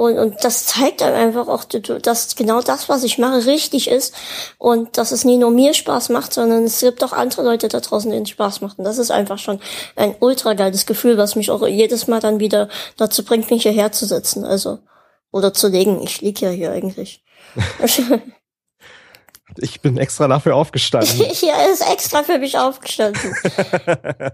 Und, 0.00 0.18
und 0.18 0.42
das 0.44 0.64
zeigt 0.64 1.02
einem 1.02 1.14
einfach 1.14 1.46
auch, 1.46 1.64
dass 1.64 2.34
genau 2.34 2.62
das, 2.62 2.88
was 2.88 3.04
ich 3.04 3.18
mache, 3.18 3.44
richtig 3.44 3.90
ist 3.90 4.14
und 4.56 4.96
dass 4.96 5.12
es 5.12 5.26
nie 5.26 5.36
nur 5.36 5.50
mir 5.50 5.74
Spaß 5.74 6.08
macht, 6.08 6.32
sondern 6.32 6.64
es 6.64 6.80
gibt 6.80 7.04
auch 7.04 7.12
andere 7.12 7.42
Leute 7.42 7.68
da 7.68 7.80
draußen, 7.80 8.10
denen 8.10 8.22
es 8.22 8.30
Spaß 8.30 8.62
macht. 8.62 8.78
Und 8.78 8.86
das 8.86 8.96
ist 8.96 9.10
einfach 9.10 9.36
schon 9.38 9.60
ein 9.96 10.16
ultra 10.18 10.54
geiles 10.54 10.86
Gefühl, 10.86 11.18
was 11.18 11.36
mich 11.36 11.50
auch 11.50 11.66
jedes 11.66 12.06
Mal 12.06 12.18
dann 12.18 12.40
wieder 12.40 12.70
dazu 12.96 13.26
bringt, 13.26 13.50
mich 13.50 13.64
hierher 13.64 13.92
zu 13.92 14.06
sitzen. 14.06 14.46
Also, 14.46 14.78
oder 15.32 15.52
zu 15.52 15.68
legen. 15.68 16.02
Ich 16.02 16.22
lieg 16.22 16.40
ja 16.40 16.48
hier 16.48 16.72
eigentlich. 16.72 17.22
ich 19.58 19.82
bin 19.82 19.98
extra 19.98 20.28
dafür 20.28 20.56
aufgestanden. 20.56 21.18
ja, 21.42 21.56
er 21.58 21.72
ist 21.72 21.86
extra 21.86 22.22
für 22.22 22.38
mich 22.38 22.56
aufgestanden. 22.56 23.34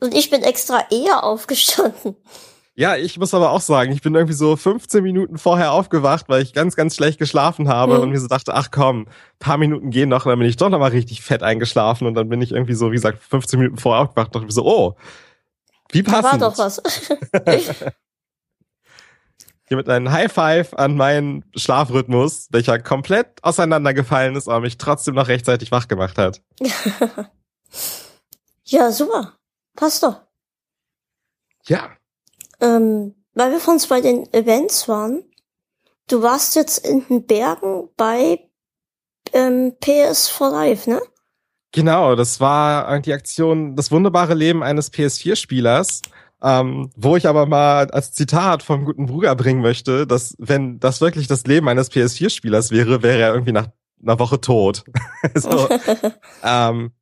und 0.00 0.14
ich 0.14 0.30
bin 0.30 0.42
extra 0.42 0.86
eher 0.90 1.22
aufgestanden. 1.22 2.16
Ja, 2.78 2.94
ich 2.94 3.18
muss 3.18 3.34
aber 3.34 3.50
auch 3.50 3.60
sagen, 3.60 3.90
ich 3.90 4.02
bin 4.02 4.14
irgendwie 4.14 4.34
so 4.34 4.54
15 4.54 5.02
Minuten 5.02 5.36
vorher 5.36 5.72
aufgewacht, 5.72 6.28
weil 6.28 6.42
ich 6.42 6.52
ganz, 6.52 6.76
ganz 6.76 6.94
schlecht 6.94 7.18
geschlafen 7.18 7.66
habe 7.66 7.96
mhm. 7.96 8.02
und 8.02 8.10
mir 8.10 8.20
so 8.20 8.28
dachte, 8.28 8.54
ach 8.54 8.70
komm, 8.70 9.08
paar 9.40 9.58
Minuten 9.58 9.90
gehen 9.90 10.08
noch, 10.08 10.26
und 10.26 10.30
dann 10.30 10.38
bin 10.38 10.48
ich 10.48 10.58
doch 10.58 10.68
noch 10.68 10.78
mal 10.78 10.92
richtig 10.92 11.22
fett 11.22 11.42
eingeschlafen 11.42 12.06
und 12.06 12.14
dann 12.14 12.28
bin 12.28 12.40
ich 12.40 12.52
irgendwie 12.52 12.74
so, 12.74 12.92
wie 12.92 12.94
gesagt, 12.94 13.20
15 13.20 13.58
Minuten 13.58 13.78
vorher 13.78 14.02
aufgewacht 14.02 14.28
und 14.28 14.34
dachte 14.36 14.46
mir 14.46 14.52
so, 14.52 14.64
oh, 14.64 14.94
wie 15.90 16.04
passend. 16.04 16.40
Da 16.40 16.40
war 16.40 16.50
doch 16.50 16.56
was. 16.56 16.80
Hier 19.66 19.76
mit 19.76 19.88
einem 19.88 20.12
High 20.12 20.32
Five 20.32 20.72
an 20.74 20.94
meinen 20.94 21.44
Schlafrhythmus, 21.56 22.46
welcher 22.52 22.78
komplett 22.78 23.42
auseinandergefallen 23.42 24.36
ist, 24.36 24.46
aber 24.46 24.60
mich 24.60 24.78
trotzdem 24.78 25.16
noch 25.16 25.26
rechtzeitig 25.26 25.72
wach 25.72 25.88
gemacht 25.88 26.16
hat. 26.16 26.42
ja, 28.62 28.92
super. 28.92 29.32
Passt 29.74 30.04
doch. 30.04 30.20
Ja 31.66 31.97
ähm, 32.60 33.14
weil 33.34 33.52
wir 33.52 33.60
von 33.60 33.74
uns 33.74 33.86
bei 33.86 34.00
den 34.00 34.32
Events 34.32 34.88
waren, 34.88 35.22
du 36.08 36.22
warst 36.22 36.56
jetzt 36.56 36.86
in 36.86 37.06
den 37.08 37.26
Bergen 37.26 37.88
bei 37.96 38.40
ähm, 39.32 39.74
PS4 39.80 40.50
Live, 40.50 40.86
ne? 40.86 41.00
Genau, 41.72 42.16
das 42.16 42.40
war 42.40 42.98
die 43.00 43.12
Aktion 43.12 43.76
Das 43.76 43.90
wunderbare 43.90 44.34
Leben 44.34 44.62
eines 44.62 44.92
PS4-Spielers. 44.92 46.02
Ähm, 46.40 46.90
wo 46.94 47.16
ich 47.16 47.26
aber 47.26 47.46
mal 47.46 47.90
als 47.90 48.12
Zitat 48.12 48.62
vom 48.62 48.84
guten 48.84 49.06
Bruder 49.06 49.34
bringen 49.34 49.60
möchte, 49.60 50.06
dass 50.06 50.36
wenn 50.38 50.78
das 50.78 51.00
wirklich 51.00 51.26
das 51.26 51.44
Leben 51.46 51.68
eines 51.68 51.90
PS4-Spielers 51.90 52.70
wäre, 52.70 53.02
wäre 53.02 53.18
er 53.18 53.32
irgendwie 53.32 53.52
nach 53.52 53.68
einer 54.00 54.20
Woche 54.20 54.40
tot. 54.40 54.84
so, 55.34 55.68
ähm, 56.44 56.92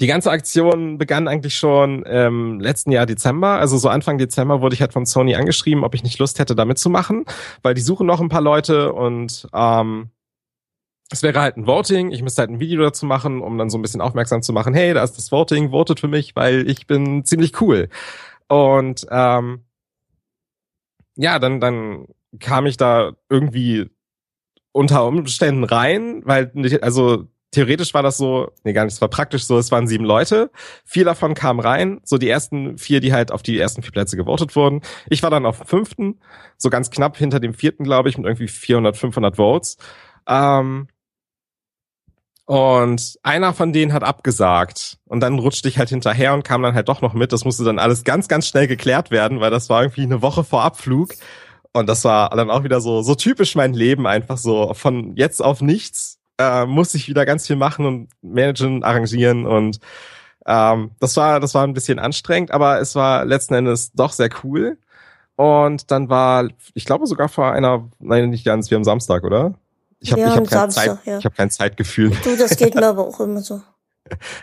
die 0.00 0.06
ganze 0.06 0.30
Aktion 0.30 0.98
begann 0.98 1.28
eigentlich 1.28 1.54
schon 1.54 2.02
im 2.02 2.60
letzten 2.60 2.92
Jahr 2.92 3.06
Dezember. 3.06 3.58
Also 3.58 3.78
so 3.78 3.88
Anfang 3.88 4.18
Dezember 4.18 4.60
wurde 4.60 4.74
ich 4.74 4.80
halt 4.80 4.92
von 4.92 5.06
Sony 5.06 5.34
angeschrieben, 5.34 5.84
ob 5.84 5.94
ich 5.94 6.02
nicht 6.02 6.18
Lust 6.18 6.38
hätte, 6.38 6.54
da 6.54 6.64
mitzumachen, 6.64 7.24
weil 7.62 7.74
die 7.74 7.80
suchen 7.80 8.06
noch 8.06 8.20
ein 8.20 8.28
paar 8.28 8.40
Leute 8.40 8.92
und 8.92 9.48
ähm, 9.54 10.10
es 11.10 11.22
wäre 11.22 11.40
halt 11.40 11.56
ein 11.56 11.66
Voting. 11.66 12.10
Ich 12.10 12.22
müsste 12.22 12.42
halt 12.42 12.50
ein 12.50 12.60
Video 12.60 12.82
dazu 12.82 13.06
machen, 13.06 13.40
um 13.40 13.58
dann 13.58 13.70
so 13.70 13.78
ein 13.78 13.82
bisschen 13.82 14.00
aufmerksam 14.00 14.42
zu 14.42 14.52
machen, 14.52 14.74
hey, 14.74 14.94
da 14.94 15.04
ist 15.04 15.16
das 15.16 15.30
Voting, 15.30 15.70
votet 15.70 16.00
für 16.00 16.08
mich, 16.08 16.34
weil 16.34 16.68
ich 16.68 16.86
bin 16.86 17.24
ziemlich 17.24 17.60
cool. 17.60 17.88
Und 18.48 19.06
ähm, 19.10 19.64
ja, 21.16 21.38
dann, 21.38 21.60
dann 21.60 22.06
kam 22.40 22.66
ich 22.66 22.76
da 22.76 23.12
irgendwie 23.28 23.90
unter 24.72 25.06
Umständen 25.06 25.64
rein, 25.64 26.22
weil 26.24 26.50
also 26.82 27.28
theoretisch 27.54 27.94
war 27.94 28.02
das 28.02 28.16
so, 28.16 28.52
nee, 28.64 28.72
gar 28.72 28.84
nicht, 28.84 28.94
es 28.94 29.00
war 29.00 29.08
praktisch 29.08 29.44
so, 29.46 29.58
es 29.58 29.70
waren 29.70 29.86
sieben 29.86 30.04
Leute, 30.04 30.50
vier 30.84 31.04
davon 31.04 31.34
kamen 31.34 31.60
rein, 31.60 32.00
so 32.04 32.18
die 32.18 32.28
ersten 32.28 32.76
vier, 32.78 33.00
die 33.00 33.12
halt 33.12 33.32
auf 33.32 33.42
die 33.42 33.58
ersten 33.58 33.82
vier 33.82 33.92
Plätze 33.92 34.16
gewotet 34.16 34.54
wurden. 34.56 34.82
Ich 35.08 35.22
war 35.22 35.30
dann 35.30 35.46
auf 35.46 35.58
dem 35.58 35.66
fünften, 35.66 36.20
so 36.58 36.70
ganz 36.70 36.90
knapp 36.90 37.16
hinter 37.16 37.40
dem 37.40 37.54
vierten, 37.54 37.84
glaube 37.84 38.08
ich, 38.08 38.18
mit 38.18 38.26
irgendwie 38.26 38.48
400, 38.48 38.96
500 38.96 39.36
Votes. 39.36 39.76
Ähm, 40.28 40.88
und 42.46 43.18
einer 43.22 43.54
von 43.54 43.72
denen 43.72 43.94
hat 43.94 44.04
abgesagt. 44.04 44.98
Und 45.06 45.20
dann 45.20 45.38
rutschte 45.38 45.68
ich 45.68 45.78
halt 45.78 45.88
hinterher 45.88 46.34
und 46.34 46.44
kam 46.44 46.62
dann 46.62 46.74
halt 46.74 46.88
doch 46.88 47.00
noch 47.00 47.14
mit. 47.14 47.32
Das 47.32 47.44
musste 47.44 47.64
dann 47.64 47.78
alles 47.78 48.04
ganz, 48.04 48.28
ganz 48.28 48.46
schnell 48.46 48.66
geklärt 48.66 49.10
werden, 49.10 49.40
weil 49.40 49.50
das 49.50 49.70
war 49.70 49.82
irgendwie 49.82 50.02
eine 50.02 50.20
Woche 50.20 50.44
vor 50.44 50.62
Abflug. 50.62 51.14
Und 51.72 51.88
das 51.88 52.04
war 52.04 52.30
dann 52.30 52.50
auch 52.50 52.62
wieder 52.62 52.80
so, 52.80 53.02
so 53.02 53.14
typisch 53.14 53.54
mein 53.54 53.72
Leben, 53.72 54.06
einfach 54.06 54.36
so 54.36 54.74
von 54.74 55.16
jetzt 55.16 55.42
auf 55.42 55.62
nichts 55.62 56.13
äh, 56.38 56.66
musste 56.66 56.96
ich 56.96 57.08
wieder 57.08 57.26
ganz 57.26 57.46
viel 57.46 57.56
machen 57.56 57.86
und 57.86 58.08
managen, 58.22 58.82
arrangieren 58.82 59.46
und 59.46 59.78
ähm, 60.46 60.90
das 61.00 61.16
war 61.16 61.40
das 61.40 61.54
war 61.54 61.64
ein 61.64 61.74
bisschen 61.74 61.98
anstrengend, 61.98 62.50
aber 62.50 62.80
es 62.80 62.94
war 62.94 63.24
letzten 63.24 63.54
Endes 63.54 63.92
doch 63.92 64.12
sehr 64.12 64.30
cool. 64.42 64.78
Und 65.36 65.90
dann 65.90 66.08
war, 66.08 66.48
ich 66.74 66.84
glaube 66.84 67.06
sogar 67.06 67.28
vor 67.28 67.50
einer, 67.50 67.88
nein, 67.98 68.30
nicht 68.30 68.44
ganz, 68.44 68.70
wir 68.70 68.76
haben 68.76 68.84
Samstag, 68.84 69.24
oder? 69.24 69.54
Ich 69.98 70.12
habe 70.12 70.20
ja, 70.20 70.28
ich 70.28 70.36
hab 70.36 70.46
kein, 70.46 70.70
Samstag, 70.70 70.84
Zeit, 70.84 71.06
ja. 71.06 71.18
ich 71.18 71.24
hab 71.24 71.34
kein 71.34 71.50
Zeitgefühl. 71.50 72.10
Du, 72.22 72.36
das 72.36 72.56
geht 72.56 72.74
mir 72.74 72.86
aber 72.88 73.06
auch 73.08 73.18
immer 73.20 73.40
so. 73.40 73.60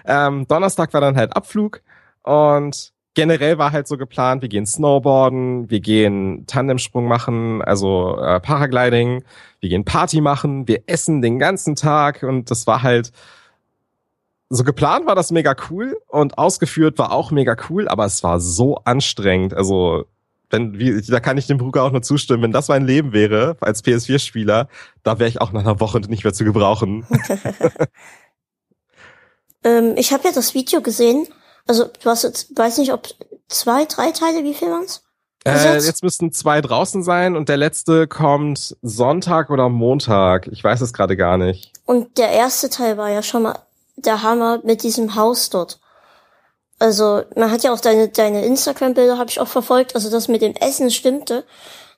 ähm, 0.06 0.48
Donnerstag 0.48 0.94
war 0.94 1.02
dann 1.02 1.16
halt 1.16 1.36
Abflug 1.36 1.82
und 2.24 2.91
generell 3.14 3.58
war 3.58 3.72
halt 3.72 3.88
so 3.88 3.98
geplant, 3.98 4.42
wir 4.42 4.50
gehen 4.50 4.66
Snowboarden, 4.66 5.70
wir 5.70 5.80
gehen 5.80 6.46
Tandemsprung 6.48 7.08
machen, 7.08 7.62
also 7.62 8.18
äh, 8.18 8.40
Paragliding, 8.40 9.24
wir 9.60 9.70
gehen 9.70 9.86
Party 9.86 10.22
machen, 10.22 10.68
wir 10.68 10.84
essen 10.88 11.22
den 11.22 11.40
ganzen 11.40 11.76
Tag 11.76 12.24
und 12.24 12.52
das 12.52 12.68
war 12.68 12.84
halt 12.84 13.12
so 14.54 14.66
geplant 14.66 15.06
war 15.06 15.16
das 15.16 15.32
mega 15.32 15.56
cool 15.70 15.98
und 16.08 16.38
ausgeführt 16.38 16.98
war 16.98 17.14
auch 17.14 17.32
mega 17.32 17.56
cool, 17.70 17.88
aber 17.88 18.06
es 18.06 18.22
war 18.22 18.42
so 18.42 18.76
anstrengend. 18.84 19.54
Also 19.54 20.04
wenn, 20.50 20.78
wie, 20.78 21.02
da 21.02 21.22
kann 21.22 21.38
ich 21.38 21.48
dem 21.48 21.58
Bruder 21.58 21.84
auch 21.84 21.92
nur 21.92 22.02
zustimmen. 22.02 22.44
Wenn 22.44 22.52
das 22.52 22.68
mein 22.68 22.86
Leben 22.86 23.14
wäre 23.14 23.56
als 23.62 23.82
PS4-Spieler, 23.82 24.68
da 25.04 25.20
wäre 25.20 25.30
ich 25.30 25.40
auch 25.40 25.54
nach 25.54 25.62
einer 25.62 25.80
Woche 25.80 26.02
nicht 26.02 26.26
mehr 26.26 26.34
zu 26.34 26.44
gebrauchen. 26.44 27.08
ähm, 29.64 29.94
ich 29.96 30.12
habe 30.12 30.26
ja 30.26 30.34
das 30.34 30.54
Video 30.54 30.82
gesehen 30.82 31.28
also 31.72 31.86
du 31.86 32.10
hast 32.10 32.24
jetzt, 32.24 32.58
weiß 32.58 32.80
nicht, 32.80 32.92
ob 32.92 33.08
zwei, 33.48 33.86
drei 33.86 34.12
Teile, 34.12 34.44
wie 34.44 34.54
viel 34.54 34.70
waren's? 34.70 35.04
Äh, 35.46 35.76
jetzt 35.76 36.04
müssten 36.04 36.34
zwei 36.34 36.60
draußen 36.60 37.02
sein 37.02 37.38
und 37.38 37.48
der 37.48 37.56
letzte 37.56 38.08
kommt 38.08 38.76
Sonntag 38.82 39.50
oder 39.50 39.70
Montag. 39.70 40.48
Ich 40.48 40.62
weiß 40.62 40.82
es 40.82 40.92
gerade 40.92 41.16
gar 41.16 41.38
nicht. 41.38 41.72
Und 41.86 42.18
der 42.18 42.32
erste 42.32 42.70
Teil 42.70 42.98
war 42.98 43.10
ja 43.10 43.24
schon 43.24 43.44
mal 43.44 43.58
der 43.96 44.22
Hammer 44.22 44.60
mit 44.66 44.84
diesem 44.84 45.16
Haus 45.16 45.50
dort. 45.50 45.80
Also 46.78 47.24
man 47.38 47.50
hat 47.50 47.64
ja 47.64 47.72
auch 47.72 47.80
deine, 47.80 48.10
deine 48.10 48.46
Instagram-Bilder 48.46 49.18
habe 49.18 49.30
ich 49.30 49.40
auch 49.40 49.48
verfolgt. 49.48 49.96
Also 49.96 50.12
das 50.12 50.28
mit 50.28 50.42
dem 50.42 50.56
Essen 50.56 50.92
stimmte. 50.92 51.46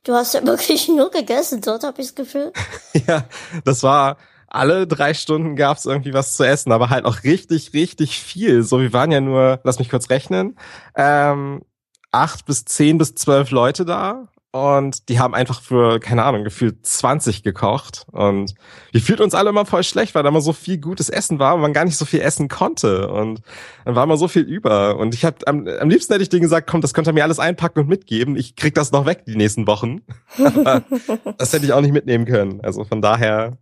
Du 0.03 0.13
hast 0.13 0.35
ja 0.35 0.45
wirklich 0.45 0.87
nur 0.87 1.09
gegessen 1.09 1.61
dort, 1.61 1.83
habe 1.83 1.99
ich 1.99 2.09
das 2.09 2.15
Gefühl. 2.15 2.53
ja, 3.07 3.23
das 3.65 3.81
war 3.81 4.17
alle 4.53 4.87
drei 4.87 5.13
Stunden 5.13 5.55
gab's 5.55 5.85
irgendwie 5.85 6.13
was 6.13 6.37
zu 6.37 6.43
essen, 6.43 6.71
aber 6.71 6.89
halt 6.89 7.05
auch 7.05 7.23
richtig, 7.23 7.73
richtig 7.73 8.19
viel. 8.19 8.63
So, 8.63 8.79
wir 8.79 8.93
waren 8.93 9.11
ja 9.11 9.19
nur, 9.19 9.59
lass 9.63 9.79
mich 9.79 9.89
kurz 9.89 10.09
rechnen, 10.09 10.55
ähm, 10.95 11.63
acht 12.11 12.45
bis 12.45 12.63
zehn 12.65 12.97
bis 12.99 13.15
zwölf 13.15 13.49
Leute 13.51 13.83
da. 13.83 14.29
und 14.51 15.09
die 15.09 15.19
haben 15.19 15.33
einfach 15.33 15.59
für, 15.61 15.99
keine 15.99 16.23
Ahnung, 16.23 16.43
gefühlt 16.43 16.85
20 16.85 17.41
gekocht 17.41 18.05
und 18.11 18.53
wir 18.91 19.01
fühlten 19.01 19.23
uns 19.23 19.33
alle 19.33 19.49
immer 19.49 19.65
voll 19.65 19.83
schlecht, 19.83 20.13
weil 20.13 20.21
da 20.21 20.29
immer 20.29 20.41
so 20.41 20.53
viel 20.53 20.77
gutes 20.77 21.09
Essen 21.09 21.39
war 21.39 21.55
und 21.55 21.61
man 21.61 21.73
gar 21.73 21.85
nicht 21.85 21.97
so 21.97 22.05
viel 22.05 22.21
essen 22.21 22.49
konnte 22.49 23.07
und 23.09 23.41
dann 23.85 23.95
war 23.95 24.03
immer 24.03 24.17
so 24.17 24.27
viel 24.27 24.43
über 24.43 24.97
und 24.97 25.15
ich 25.15 25.25
hab 25.25 25.47
am, 25.47 25.67
am 25.67 25.89
liebsten 25.89 26.13
hätte 26.13 26.21
ich 26.21 26.29
denen 26.29 26.43
gesagt, 26.43 26.69
komm, 26.69 26.81
das 26.81 26.93
könnt 26.93 27.07
ihr 27.07 27.13
mir 27.13 27.23
alles 27.23 27.39
einpacken 27.39 27.79
und 27.79 27.89
mitgeben, 27.89 28.35
ich 28.35 28.55
krieg 28.55 28.75
das 28.75 28.91
noch 28.91 29.07
weg 29.07 29.25
die 29.25 29.35
nächsten 29.35 29.65
Wochen. 29.65 30.01
das 31.39 31.51
hätte 31.53 31.65
ich 31.65 31.73
auch 31.73 31.81
nicht 31.81 31.93
mitnehmen 31.93 32.25
können, 32.25 32.61
also 32.61 32.83
von 32.83 33.01
daher. 33.01 33.57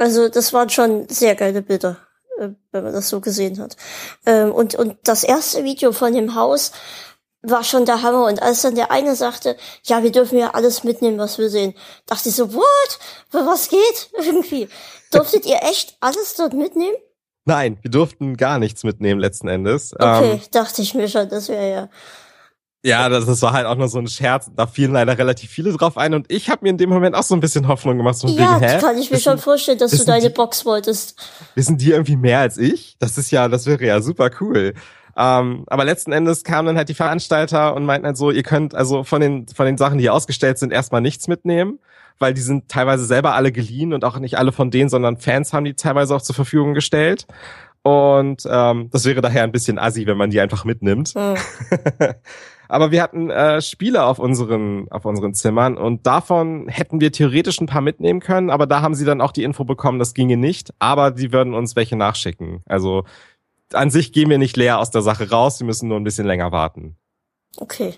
Also 0.00 0.30
das 0.30 0.52
waren 0.52 0.70
schon 0.70 1.08
sehr 1.08 1.34
geile 1.34 1.60
Bilder 1.60 1.98
äh, 2.38 2.48
wenn 2.72 2.84
man 2.84 2.92
das 2.92 3.10
so 3.10 3.20
gesehen 3.20 3.60
hat. 3.60 3.76
Ähm, 4.24 4.50
und, 4.52 4.74
und 4.74 4.96
das 5.04 5.24
erste 5.24 5.62
Video 5.62 5.92
von 5.92 6.14
dem 6.14 6.34
Haus 6.34 6.72
war 7.42 7.64
schon 7.64 7.84
der 7.84 8.02
Hammer. 8.02 8.26
Und 8.26 8.42
als 8.42 8.62
dann 8.62 8.74
der 8.74 8.90
eine 8.90 9.14
sagte, 9.14 9.56
ja, 9.84 10.02
wir 10.02 10.10
dürfen 10.10 10.38
ja 10.38 10.50
alles 10.52 10.82
mitnehmen, 10.82 11.18
was 11.18 11.38
wir 11.38 11.50
sehen, 11.50 11.74
dachte 12.06 12.30
ich 12.30 12.34
so, 12.34 12.54
what? 12.54 12.98
Was 13.30 13.68
geht? 13.68 14.10
Irgendwie. 14.24 14.68
Durftet 15.12 15.44
ihr 15.44 15.62
echt 15.62 15.96
alles 16.00 16.34
dort 16.34 16.54
mitnehmen? 16.54 16.96
Nein, 17.44 17.78
wir 17.82 17.90
durften 17.90 18.36
gar 18.36 18.58
nichts 18.58 18.84
mitnehmen 18.84 19.20
letzten 19.20 19.48
Endes. 19.48 19.92
Okay, 19.94 20.32
ähm, 20.32 20.40
dachte 20.50 20.82
ich 20.82 20.94
mir 20.94 21.08
schon, 21.08 21.28
das 21.28 21.48
wäre 21.48 21.70
ja. 21.70 21.88
Ja, 22.82 23.10
das, 23.10 23.26
das 23.26 23.42
war 23.42 23.52
halt 23.52 23.66
auch 23.66 23.76
nur 23.76 23.88
so 23.88 23.98
ein 23.98 24.06
Scherz. 24.06 24.50
Da 24.56 24.66
fielen 24.66 24.92
leider 24.92 25.18
relativ 25.18 25.50
viele 25.50 25.72
drauf 25.72 25.98
ein 25.98 26.14
und 26.14 26.32
ich 26.32 26.48
habe 26.48 26.60
mir 26.62 26.70
in 26.70 26.78
dem 26.78 26.88
Moment 26.88 27.14
auch 27.14 27.22
so 27.22 27.34
ein 27.34 27.40
bisschen 27.40 27.68
Hoffnung 27.68 27.98
gemacht. 27.98 28.16
So 28.16 28.28
ja, 28.28 28.58
wegen, 28.58 28.70
hä? 28.70 28.78
kann 28.80 28.96
ich 28.96 29.10
mir 29.10 29.16
wissen, 29.16 29.30
schon 29.30 29.38
vorstellen, 29.38 29.78
dass 29.78 29.90
du 29.90 30.04
deine 30.04 30.28
die, 30.28 30.34
Box 30.34 30.64
wolltest. 30.64 31.16
Wissen 31.54 31.76
die 31.76 31.90
irgendwie 31.90 32.16
mehr 32.16 32.40
als 32.40 32.56
ich? 32.56 32.96
Das 32.98 33.18
ist 33.18 33.30
ja, 33.30 33.48
das 33.48 33.66
wäre 33.66 33.84
ja 33.84 34.00
super 34.00 34.30
cool. 34.40 34.72
Ähm, 35.16 35.64
aber 35.66 35.84
letzten 35.84 36.12
Endes 36.12 36.42
kamen 36.44 36.66
dann 36.66 36.76
halt 36.78 36.88
die 36.88 36.94
Veranstalter 36.94 37.74
und 37.74 37.84
meinten 37.84 38.06
halt 38.06 38.16
so, 38.16 38.30
ihr 38.30 38.42
könnt 38.42 38.74
also 38.74 39.04
von 39.04 39.20
den, 39.20 39.46
von 39.48 39.66
den 39.66 39.76
Sachen, 39.76 39.98
die 39.98 40.04
hier 40.04 40.14
ausgestellt 40.14 40.58
sind, 40.58 40.72
erstmal 40.72 41.02
nichts 41.02 41.28
mitnehmen, 41.28 41.80
weil 42.18 42.32
die 42.32 42.40
sind 42.40 42.68
teilweise 42.68 43.04
selber 43.04 43.34
alle 43.34 43.52
geliehen 43.52 43.92
und 43.92 44.04
auch 44.04 44.18
nicht 44.18 44.38
alle 44.38 44.52
von 44.52 44.70
denen, 44.70 44.88
sondern 44.88 45.18
Fans 45.18 45.52
haben 45.52 45.64
die 45.64 45.74
teilweise 45.74 46.14
auch 46.14 46.22
zur 46.22 46.34
Verfügung 46.34 46.72
gestellt. 46.72 47.26
Und 47.82 48.42
ähm, 48.48 48.88
das 48.90 49.04
wäre 49.04 49.20
daher 49.20 49.42
ein 49.42 49.52
bisschen 49.52 49.78
assi, 49.78 50.06
wenn 50.06 50.16
man 50.16 50.30
die 50.30 50.40
einfach 50.40 50.64
mitnimmt. 50.64 51.14
Mhm. 51.14 51.34
Aber 52.70 52.92
wir 52.92 53.02
hatten 53.02 53.30
äh, 53.30 53.60
Spiele 53.60 54.04
auf 54.04 54.20
unseren, 54.20 54.86
auf 54.90 55.04
unseren 55.04 55.34
Zimmern 55.34 55.76
und 55.76 56.06
davon 56.06 56.68
hätten 56.68 57.00
wir 57.00 57.10
theoretisch 57.10 57.60
ein 57.60 57.66
paar 57.66 57.80
mitnehmen 57.80 58.20
können, 58.20 58.48
aber 58.48 58.66
da 58.66 58.80
haben 58.80 58.94
sie 58.94 59.04
dann 59.04 59.20
auch 59.20 59.32
die 59.32 59.42
Info 59.42 59.64
bekommen, 59.64 59.98
das 59.98 60.14
ginge 60.14 60.36
nicht, 60.36 60.72
aber 60.78 61.16
sie 61.16 61.32
würden 61.32 61.52
uns 61.52 61.74
welche 61.74 61.96
nachschicken. 61.96 62.62
Also 62.66 63.04
an 63.72 63.90
sich 63.90 64.12
gehen 64.12 64.30
wir 64.30 64.38
nicht 64.38 64.56
leer 64.56 64.78
aus 64.78 64.90
der 64.90 65.02
Sache 65.02 65.30
raus, 65.30 65.58
wir 65.58 65.66
müssen 65.66 65.88
nur 65.88 65.98
ein 65.98 66.04
bisschen 66.04 66.28
länger 66.28 66.52
warten. 66.52 66.96
Okay. 67.56 67.94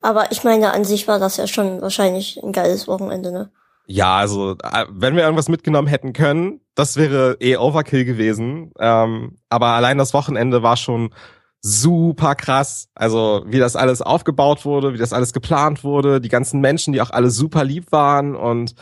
Aber 0.00 0.32
ich 0.32 0.42
meine, 0.42 0.72
an 0.72 0.84
sich 0.84 1.06
war 1.06 1.20
das 1.20 1.36
ja 1.36 1.46
schon 1.46 1.80
wahrscheinlich 1.80 2.42
ein 2.42 2.52
geiles 2.52 2.88
Wochenende, 2.88 3.30
ne? 3.30 3.52
Ja, 3.86 4.16
also 4.16 4.56
äh, 4.62 4.86
wenn 4.90 5.14
wir 5.14 5.22
irgendwas 5.22 5.48
mitgenommen 5.48 5.88
hätten 5.88 6.12
können, 6.12 6.60
das 6.74 6.96
wäre 6.96 7.36
eh 7.40 7.56
Overkill 7.56 8.04
gewesen. 8.04 8.72
Ähm, 8.78 9.38
aber 9.48 9.68
allein 9.68 9.98
das 9.98 10.12
Wochenende 10.14 10.62
war 10.62 10.76
schon 10.76 11.10
super 11.60 12.34
krass. 12.34 12.88
Also 12.94 13.44
wie 13.46 13.58
das 13.58 13.76
alles 13.76 14.02
aufgebaut 14.02 14.64
wurde, 14.64 14.94
wie 14.94 14.98
das 14.98 15.12
alles 15.12 15.32
geplant 15.32 15.84
wurde, 15.84 16.20
die 16.20 16.28
ganzen 16.28 16.60
Menschen, 16.60 16.92
die 16.92 17.00
auch 17.00 17.10
alle 17.10 17.30
super 17.30 17.64
lieb 17.64 17.92
waren 17.92 18.36
und 18.36 18.74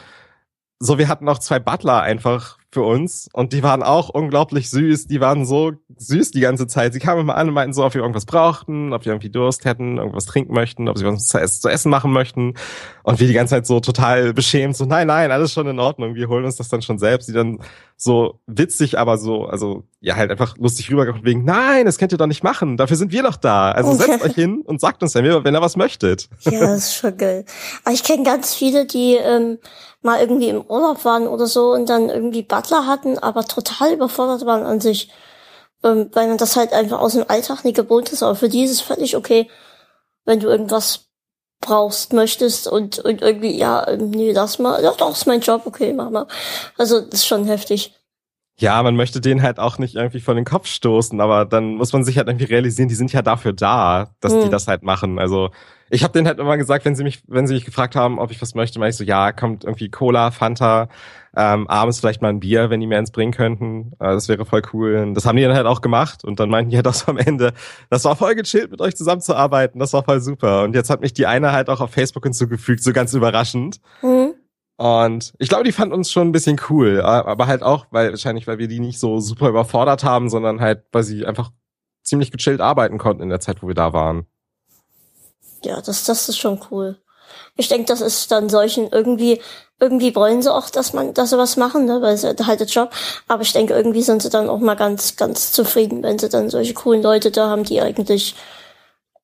so, 0.79 0.99
wir 0.99 1.09
hatten 1.09 1.25
noch 1.25 1.39
zwei 1.39 1.59
Butler 1.59 2.03
einfach 2.03 2.59
für 2.77 2.83
uns 2.83 3.31
und 3.33 3.55
die 3.55 3.63
waren 3.63 3.83
auch 3.83 4.11
unglaublich 4.11 4.69
süß. 4.69 5.07
Die 5.07 5.19
waren 5.19 5.47
so 5.47 5.73
süß 5.97 6.31
die 6.33 6.41
ganze 6.41 6.67
Zeit. 6.67 6.93
Sie 6.93 6.99
kamen 6.99 7.23
immer 7.23 7.35
an 7.35 7.49
und 7.49 7.55
meinten 7.55 7.73
so, 7.73 7.87
ob 7.87 7.95
wir 7.95 8.03
irgendwas 8.03 8.27
brauchten, 8.27 8.93
ob 8.93 9.07
wir 9.07 9.13
irgendwie 9.13 9.31
Durst 9.31 9.65
hätten, 9.65 9.97
irgendwas 9.97 10.27
trinken 10.27 10.53
möchten, 10.53 10.87
ob 10.87 10.99
sie 10.99 11.07
was 11.07 11.27
zu 11.61 11.69
essen 11.71 11.91
machen 11.91 12.13
möchten. 12.13 12.53
Und 13.03 13.19
wir 13.19 13.29
die 13.29 13.33
ganze 13.33 13.55
Zeit 13.55 13.67
so 13.67 13.81
total 13.81 14.35
beschämt, 14.35 14.77
so 14.77 14.85
nein, 14.85 15.07
nein, 15.07 15.31
alles 15.31 15.55
schon 15.55 15.67
in 15.67 15.79
Ordnung, 15.79 16.17
wir 16.17 16.29
holen 16.29 16.45
uns 16.45 16.57
das 16.57 16.69
dann 16.69 16.83
schon 16.83 16.99
selbst. 16.99 17.31
Die 17.31 17.33
dann 17.33 17.61
so 17.97 18.41
witzig, 18.47 18.99
aber 18.99 19.17
so, 19.17 19.47
also 19.47 19.85
ja, 20.01 20.17
halt 20.17 20.31
einfach 20.31 20.59
lustig 20.59 20.91
rübergekommen 20.91 21.25
wegen, 21.25 21.45
nein, 21.45 21.87
das 21.87 21.97
könnt 21.97 22.13
ihr 22.13 22.19
doch 22.19 22.27
nicht 22.27 22.45
machen, 22.45 22.77
dafür 22.77 22.99
sind 22.99 23.11
wir 23.11 23.23
doch 23.23 23.37
da. 23.37 23.73
Also 23.73 23.95
setzt 23.95 24.23
euch 24.23 24.35
hin 24.35 24.61
und 24.67 24.83
sagt 24.83 25.03
uns 25.03 25.13
dann, 25.13 25.25
wenn 25.25 25.55
ihr 25.55 25.63
was 25.63 25.77
möchtet. 25.77 26.29
Ja, 26.43 26.61
das 26.61 26.89
ist 26.89 26.97
schon 26.97 27.17
geil. 27.17 27.47
Aber 27.85 27.95
ich 27.95 28.05
kenne 28.05 28.23
ganz 28.23 28.55
viele, 28.55 28.87
die 28.87 29.15
ähm, 29.15 29.57
mal 30.07 30.21
irgendwie 30.21 30.49
im 30.49 30.63
Urlaub 30.63 31.05
waren 31.05 31.29
oder 31.29 31.47
so 31.47 31.73
und 31.73 31.89
dann 31.89 32.09
irgendwie 32.09 32.43
Butler 32.43 32.87
hatten, 32.87 33.19
aber 33.19 33.45
total 33.45 33.93
überfordert 33.93 34.47
waren 34.47 34.65
an 34.65 34.81
sich, 34.81 35.11
ähm, 35.85 36.09
weil 36.15 36.29
man 36.29 36.39
das 36.39 36.57
halt 36.57 36.73
einfach 36.73 37.01
aus 37.01 37.13
dem 37.13 37.29
Alltag 37.29 37.65
nicht 37.65 37.77
gewohnt 37.77 38.11
ist. 38.11 38.23
Aber 38.23 38.35
für 38.35 38.49
die 38.49 38.65
ist 38.65 38.71
es 38.71 38.81
völlig 38.81 39.17
okay, 39.17 39.51
wenn 40.25 40.41
du 40.41 40.49
irgendwas 40.49 41.07
brauchst, 41.61 42.13
möchtest 42.13 42.69
und, 42.69 42.99
und 42.99 43.23
irgendwie, 43.23 43.57
ja, 43.57 43.87
ähm, 43.89 44.11
nee, 44.11 44.33
das 44.33 44.59
mal, 44.59 44.83
ja, 44.83 44.93
doch, 44.93 45.13
ist 45.13 45.27
mein 45.27 45.41
Job, 45.41 45.63
okay, 45.65 45.93
mach 45.93 46.11
mal. 46.11 46.27
Also, 46.77 47.01
das 47.01 47.21
ist 47.21 47.27
schon 47.27 47.45
heftig. 47.47 47.95
Ja, 48.59 48.83
man 48.83 48.97
möchte 48.97 49.21
den 49.21 49.43
halt 49.43 49.59
auch 49.59 49.79
nicht 49.79 49.97
irgendwie 49.97 50.21
vor 50.21 50.35
den 50.35 50.45
Kopf 50.45 50.67
stoßen, 50.67 51.21
aber 51.21 51.45
dann 51.45 51.75
muss 51.75 51.93
man 51.93 52.05
sich 52.05 52.17
halt 52.17 52.29
irgendwie 52.29 52.47
realisieren, 52.47 52.89
die 52.89 52.95
sind 52.95 53.13
ja 53.13 53.23
dafür 53.23 53.53
da, 53.53 54.15
dass 54.21 54.33
hm. 54.33 54.43
die 54.45 54.49
das 54.49 54.67
halt 54.67 54.83
machen. 54.83 55.19
Also 55.19 55.51
ich 55.91 56.03
habe 56.03 56.13
denen 56.13 56.27
halt 56.27 56.39
immer 56.39 56.57
gesagt, 56.57 56.85
wenn 56.85 56.97
sie 56.97 57.05
mich, 57.05 57.23
wenn 57.27 57.47
sie 57.47 57.55
mich 57.55 57.65
gefragt 57.65 57.97
haben, 57.97 58.19
ob 58.19 58.31
ich 58.31 58.41
was 58.43 58.55
möchte, 58.55 58.79
meine 58.79 58.91
ich 58.91 58.97
so, 58.97 59.05
ja, 59.05 59.33
kommt 59.33 59.65
irgendwie 59.65 59.89
Cola, 59.89 60.31
Fanta, 60.31 60.89
ähm, 61.37 61.69
abends 61.69 62.01
vielleicht 62.01 62.23
mal 62.23 62.31
ein 62.31 62.41
Bier, 62.41 62.71
wenn 62.71 62.81
die 62.81 62.87
mir 62.87 62.99
eins 62.99 63.11
bringen 63.11 63.33
könnten. 63.33 63.93
Äh, 64.01 64.13
das 64.13 64.29
wäre 64.29 64.45
voll 64.47 64.63
cool. 64.73 64.97
Und 64.97 65.15
das 65.15 65.27
haben 65.27 65.37
die 65.37 65.43
dann 65.43 65.55
halt 65.55 65.67
auch 65.67 65.83
gemacht. 65.83 66.25
Und 66.25 66.41
dann 66.41 66.49
meinten 66.49 66.71
die 66.71 66.77
halt 66.77 66.89
auch 66.89 66.95
so 66.95 67.11
am 67.13 67.19
Ende, 67.19 67.53
das 67.91 68.05
war 68.05 68.17
voll 68.17 68.35
gechillt, 68.35 68.71
mit 68.71 68.81
euch 68.81 68.97
zusammenzuarbeiten. 68.97 69.79
Das 69.79 69.93
war 69.93 70.03
voll 70.03 70.21
super. 70.21 70.63
Und 70.65 70.75
jetzt 70.75 70.91
hat 70.91 71.03
mich 71.03 71.13
die 71.13 71.27
eine 71.27 71.53
halt 71.53 71.69
auch 71.69 71.81
auf 71.81 71.91
Facebook 71.91 72.25
hinzugefügt, 72.25 72.83
so 72.83 72.93
ganz 72.93 73.13
überraschend. 73.13 73.81
Mhm. 74.03 74.35
Und 74.79 75.35
ich 75.39 75.49
glaube, 75.49 75.65
die 75.65 75.73
fand 75.73 75.93
uns 75.93 76.11
schon 76.11 76.29
ein 76.29 76.33
bisschen 76.33 76.61
cool, 76.69 77.01
aber 77.01 77.47
halt 77.47 77.63
auch, 77.63 77.87
weil 77.93 78.11
wahrscheinlich, 78.11 78.47
weil 78.47 78.59
wir 78.59 78.69
die 78.69 78.81
nicht 78.81 79.01
so 79.01 79.21
super 79.21 79.49
überfordert 79.49 80.05
haben, 80.05 80.29
sondern 80.29 80.61
halt, 80.61 80.85
weil 80.93 81.03
sie 81.03 81.25
einfach 81.25 81.51
ziemlich 82.03 82.31
gechillt 82.31 82.61
arbeiten 82.61 82.99
konnten 82.99 83.23
in 83.23 83.31
der 83.31 83.41
Zeit, 83.41 83.63
wo 83.63 83.69
wir 83.69 83.75
da 83.75 83.95
waren. 83.95 84.27
Ja, 85.65 85.81
das, 85.81 86.05
das 86.05 86.29
ist 86.29 86.39
schon 86.39 86.61
cool. 86.71 86.99
Ich 87.57 87.69
denke, 87.69 87.87
das 87.87 88.01
ist 88.01 88.31
dann 88.31 88.49
solchen 88.49 88.89
irgendwie, 88.89 89.41
irgendwie 89.81 90.15
wollen 90.15 90.43
sie 90.43 90.53
auch, 90.53 90.71
dass 90.71 90.93
man, 90.93 91.15
dass 91.15 91.31
sie 91.31 91.39
was 91.39 91.57
machen, 91.57 91.87
ne, 91.87 92.01
weil 92.03 92.17
sie 92.17 92.29
halt 92.29 92.61
der 92.61 92.67
Job. 92.67 92.91
Aber 93.29 93.43
ich 93.43 93.53
denke, 93.53 93.75
irgendwie 93.75 94.03
sind 94.03 94.23
sie 94.23 94.31
dann 94.31 94.49
auch 94.49 94.59
mal 94.59 94.75
ganz, 94.75 95.17
ganz 95.17 95.53
zufrieden, 95.53 96.03
wenn 96.03 96.19
sie 96.19 96.29
dann 96.29 96.51
solche 96.51 96.75
coolen 96.75 97.03
Leute 97.03 97.31
da 97.31 97.49
haben, 97.49 97.65
die 97.65 97.81
eigentlich 97.81 98.35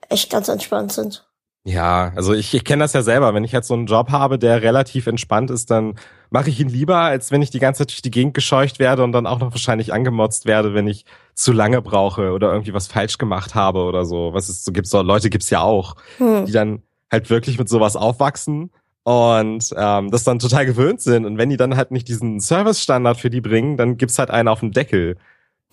echt 0.08 0.30
ganz 0.30 0.48
entspannt 0.48 0.92
sind. 0.92 1.24
Ja, 1.64 2.12
also 2.16 2.34
ich, 2.34 2.52
ich 2.54 2.64
kenne 2.64 2.82
das 2.82 2.92
ja 2.92 3.02
selber. 3.02 3.34
Wenn 3.34 3.44
ich 3.44 3.52
jetzt 3.52 3.68
so 3.68 3.74
einen 3.74 3.86
Job 3.86 4.10
habe, 4.10 4.38
der 4.38 4.62
relativ 4.62 5.06
entspannt 5.06 5.50
ist, 5.50 5.70
dann 5.70 5.94
mache 6.30 6.50
ich 6.50 6.58
ihn 6.58 6.68
lieber, 6.68 6.98
als 6.98 7.30
wenn 7.30 7.40
ich 7.40 7.50
die 7.50 7.60
ganze 7.60 7.78
Zeit 7.80 7.90
durch 7.90 8.02
die 8.02 8.10
Gegend 8.10 8.34
gescheucht 8.34 8.80
werde 8.80 9.04
und 9.04 9.12
dann 9.12 9.28
auch 9.28 9.38
noch 9.38 9.52
wahrscheinlich 9.52 9.92
angemotzt 9.92 10.44
werde, 10.46 10.74
wenn 10.74 10.88
ich 10.88 11.04
zu 11.34 11.52
lange 11.52 11.82
brauche 11.82 12.32
oder 12.32 12.52
irgendwie 12.52 12.74
was 12.74 12.86
falsch 12.86 13.18
gemacht 13.18 13.54
habe 13.54 13.80
oder 13.80 14.04
so. 14.04 14.34
Was 14.34 14.48
es 14.48 14.64
so 14.64 14.72
gibt, 14.72 14.86
so 14.86 15.00
Leute 15.02 15.30
gibt's 15.30 15.50
ja 15.50 15.60
auch, 15.60 15.96
hm. 16.18 16.46
die 16.46 16.52
dann 16.52 16.82
halt 17.10 17.30
wirklich 17.30 17.58
mit 17.58 17.68
sowas 17.68 17.96
aufwachsen 17.96 18.70
und 19.04 19.74
ähm, 19.76 20.10
das 20.10 20.24
dann 20.24 20.38
total 20.38 20.66
gewöhnt 20.66 21.00
sind. 21.00 21.24
Und 21.24 21.38
wenn 21.38 21.50
die 21.50 21.56
dann 21.56 21.76
halt 21.76 21.90
nicht 21.90 22.08
diesen 22.08 22.40
Service-Standard 22.40 23.18
für 23.18 23.30
die 23.30 23.40
bringen, 23.40 23.76
dann 23.76 23.96
gibt's 23.96 24.18
halt 24.18 24.30
einen 24.30 24.48
auf 24.48 24.60
dem 24.60 24.72
Deckel. 24.72 25.16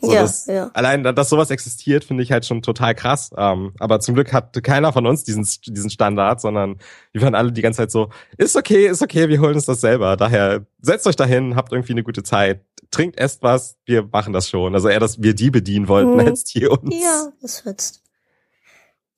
So, 0.01 0.13
ja, 0.13 0.21
das, 0.21 0.45
ja. 0.45 0.71
Allein, 0.73 1.03
dass 1.03 1.29
sowas 1.29 1.51
existiert, 1.51 2.05
finde 2.05 2.23
ich 2.23 2.31
halt 2.31 2.45
schon 2.45 2.61
total 2.61 2.95
krass. 2.95 3.31
Ähm, 3.35 3.73
aber 3.79 3.99
zum 3.99 4.15
Glück 4.15 4.31
hat 4.31 4.61
keiner 4.63 4.93
von 4.93 5.05
uns 5.05 5.25
diesen, 5.25 5.45
diesen 5.67 5.89
Standard, 5.89 6.39
sondern 6.39 6.77
wir 7.11 7.21
waren 7.21 7.35
alle 7.35 7.51
die 7.51 7.61
ganze 7.61 7.77
Zeit 7.77 7.91
so, 7.91 8.09
ist 8.37 8.55
okay, 8.55 8.87
ist 8.87 9.01
okay, 9.01 9.27
wir 9.27 9.41
holen 9.41 9.55
uns 9.55 9.65
das 9.65 9.81
selber. 9.81 10.15
Daher 10.15 10.65
setzt 10.81 11.05
euch 11.05 11.17
dahin, 11.17 11.55
habt 11.57 11.73
irgendwie 11.73 11.91
eine 11.91 12.03
gute 12.03 12.23
Zeit, 12.23 12.61
trinkt, 12.91 13.19
esst 13.19 13.43
was, 13.43 13.77
wir 13.85 14.03
machen 14.03 14.33
das 14.33 14.49
schon. 14.49 14.73
Also 14.73 14.89
eher, 14.89 14.99
dass 14.99 15.21
wir 15.21 15.33
die 15.33 15.51
bedienen 15.51 15.87
wollten, 15.87 16.19
hm. 16.19 16.27
als 16.27 16.43
die 16.45 16.67
uns. 16.67 16.95
Ja, 16.95 17.31
das 17.41 17.65
wird's. 17.65 18.01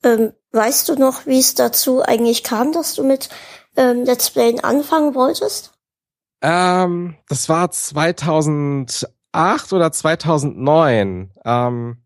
Ähm, 0.04 0.32
weißt 0.50 0.88
du 0.88 0.96
noch, 0.96 1.26
wie 1.26 1.38
es 1.38 1.54
dazu 1.54 2.02
eigentlich 2.02 2.42
kam, 2.42 2.72
dass 2.72 2.94
du 2.94 3.04
mit 3.04 3.28
ähm, 3.76 4.04
Let's 4.04 4.30
Play 4.30 4.60
anfangen 4.62 5.14
wolltest? 5.14 5.72
Ähm, 6.42 7.16
das 7.28 7.48
war 7.48 7.70
2000 7.70 9.06
2008 9.32 9.72
oder 9.72 9.92
2009. 9.92 11.30
Ähm, 11.44 11.96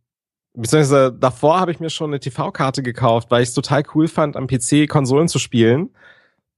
beziehungsweise 0.55 1.13
davor 1.13 1.61
habe 1.61 1.73
ich 1.73 1.81
mir 1.81 1.91
schon 1.91 2.11
eine 2.11 2.21
TV-Karte 2.21 2.83
gekauft, 2.83 3.31
weil 3.31 3.43
ich 3.43 3.51
es 3.51 3.55
total 3.55 3.83
cool 3.95 4.09
fand, 4.09 4.37
am 4.37 4.47
PC 4.47 4.89
Konsolen 4.89 5.29
zu 5.29 5.39
spielen. 5.39 5.91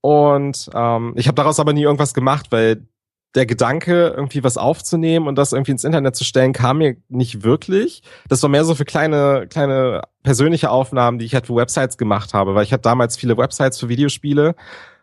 Und 0.01 0.69
ähm, 0.73 1.13
ich 1.17 1.27
habe 1.27 1.35
daraus 1.35 1.59
aber 1.59 1.73
nie 1.73 1.83
irgendwas 1.83 2.13
gemacht, 2.13 2.47
weil 2.51 2.87
der 3.35 3.45
Gedanke, 3.45 4.13
irgendwie 4.15 4.43
was 4.43 4.57
aufzunehmen 4.57 5.27
und 5.27 5.35
das 5.35 5.53
irgendwie 5.53 5.71
ins 5.71 5.83
Internet 5.83 6.15
zu 6.15 6.23
stellen, 6.23 6.51
kam 6.51 6.79
mir 6.79 6.97
nicht 7.09 7.43
wirklich. 7.43 8.01
Das 8.27 8.41
war 8.41 8.49
mehr 8.49 8.65
so 8.65 8.73
für 8.73 8.85
kleine, 8.85 9.45
kleine 9.47 10.01
persönliche 10.23 10.71
Aufnahmen, 10.71 11.19
die 11.19 11.25
ich 11.25 11.35
halt 11.35 11.47
für 11.47 11.55
Websites 11.55 11.97
gemacht 11.97 12.33
habe, 12.33 12.55
weil 12.55 12.63
ich 12.63 12.73
hatte 12.73 12.81
damals 12.81 13.17
viele 13.17 13.37
Websites 13.37 13.79
für 13.79 13.89
Videospiele 13.89 14.55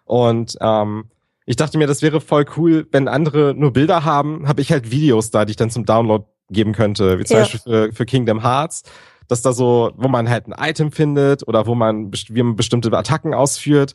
und 0.05 0.57
ähm, 0.61 1.11
ich 1.47 1.55
dachte 1.55 1.79
mir, 1.79 1.87
das 1.87 2.03
wäre 2.03 2.21
voll 2.21 2.45
cool, 2.57 2.89
wenn 2.91 3.07
andere 3.07 3.55
nur 3.55 3.73
Bilder 3.73 4.05
haben, 4.05 4.49
habe 4.49 4.61
ich 4.61 4.73
halt 4.73 4.91
Videos 4.91 5.31
da, 5.31 5.45
die 5.45 5.53
ich 5.53 5.57
dann 5.57 5.71
zum 5.71 5.85
Download 5.85 6.25
geben 6.51 6.73
könnte, 6.73 7.19
wie 7.21 7.25
zum 7.25 7.37
ja. 7.37 7.43
Beispiel 7.43 7.61
für, 7.61 7.93
für 7.93 8.07
Kingdom 8.07 8.43
Hearts. 8.43 8.83
dass 9.29 9.43
da 9.43 9.53
so, 9.53 9.93
wo 9.97 10.09
man 10.09 10.29
halt 10.29 10.47
ein 10.47 10.55
Item 10.59 10.93
findet 10.93 11.47
oder 11.47 11.67
wo 11.67 11.75
man, 11.75 12.13
wie 12.13 12.43
man 12.43 12.57
bestimmte 12.57 12.93
Attacken 12.97 13.35
ausführt, 13.35 13.93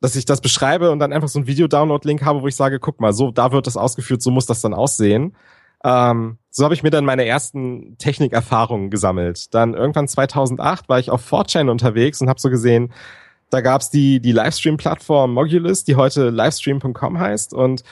dass 0.00 0.16
ich 0.16 0.24
das 0.24 0.40
beschreibe 0.40 0.90
und 0.90 0.98
dann 0.98 1.12
einfach 1.12 1.28
so 1.28 1.38
ein 1.38 1.46
Video-Download-Link 1.46 2.24
habe, 2.24 2.42
wo 2.42 2.46
ich 2.46 2.56
sage, 2.56 2.78
guck 2.78 3.00
mal, 3.00 3.12
so, 3.12 3.30
da 3.30 3.52
wird 3.52 3.66
das 3.66 3.76
ausgeführt, 3.76 4.22
so 4.22 4.30
muss 4.30 4.46
das 4.46 4.60
dann 4.60 4.74
aussehen. 4.74 5.34
Ähm, 5.84 6.38
so 6.50 6.64
habe 6.64 6.74
ich 6.74 6.82
mir 6.82 6.90
dann 6.90 7.04
meine 7.04 7.24
ersten 7.24 7.96
Technikerfahrungen 7.98 8.90
gesammelt. 8.90 9.54
Dann 9.54 9.74
irgendwann 9.74 10.08
2008 10.08 10.88
war 10.88 10.98
ich 10.98 11.10
auf 11.10 11.30
4chan 11.30 11.70
unterwegs 11.70 12.20
und 12.20 12.28
habe 12.28 12.40
so 12.40 12.50
gesehen, 12.50 12.92
da 13.50 13.60
gab's 13.60 13.90
die, 13.90 14.20
die 14.20 14.32
Livestream-Plattform 14.32 15.32
Mogulus, 15.32 15.84
die 15.84 15.96
heute 15.96 16.30
livestream.com 16.30 17.18
heißt 17.18 17.54
und 17.54 17.82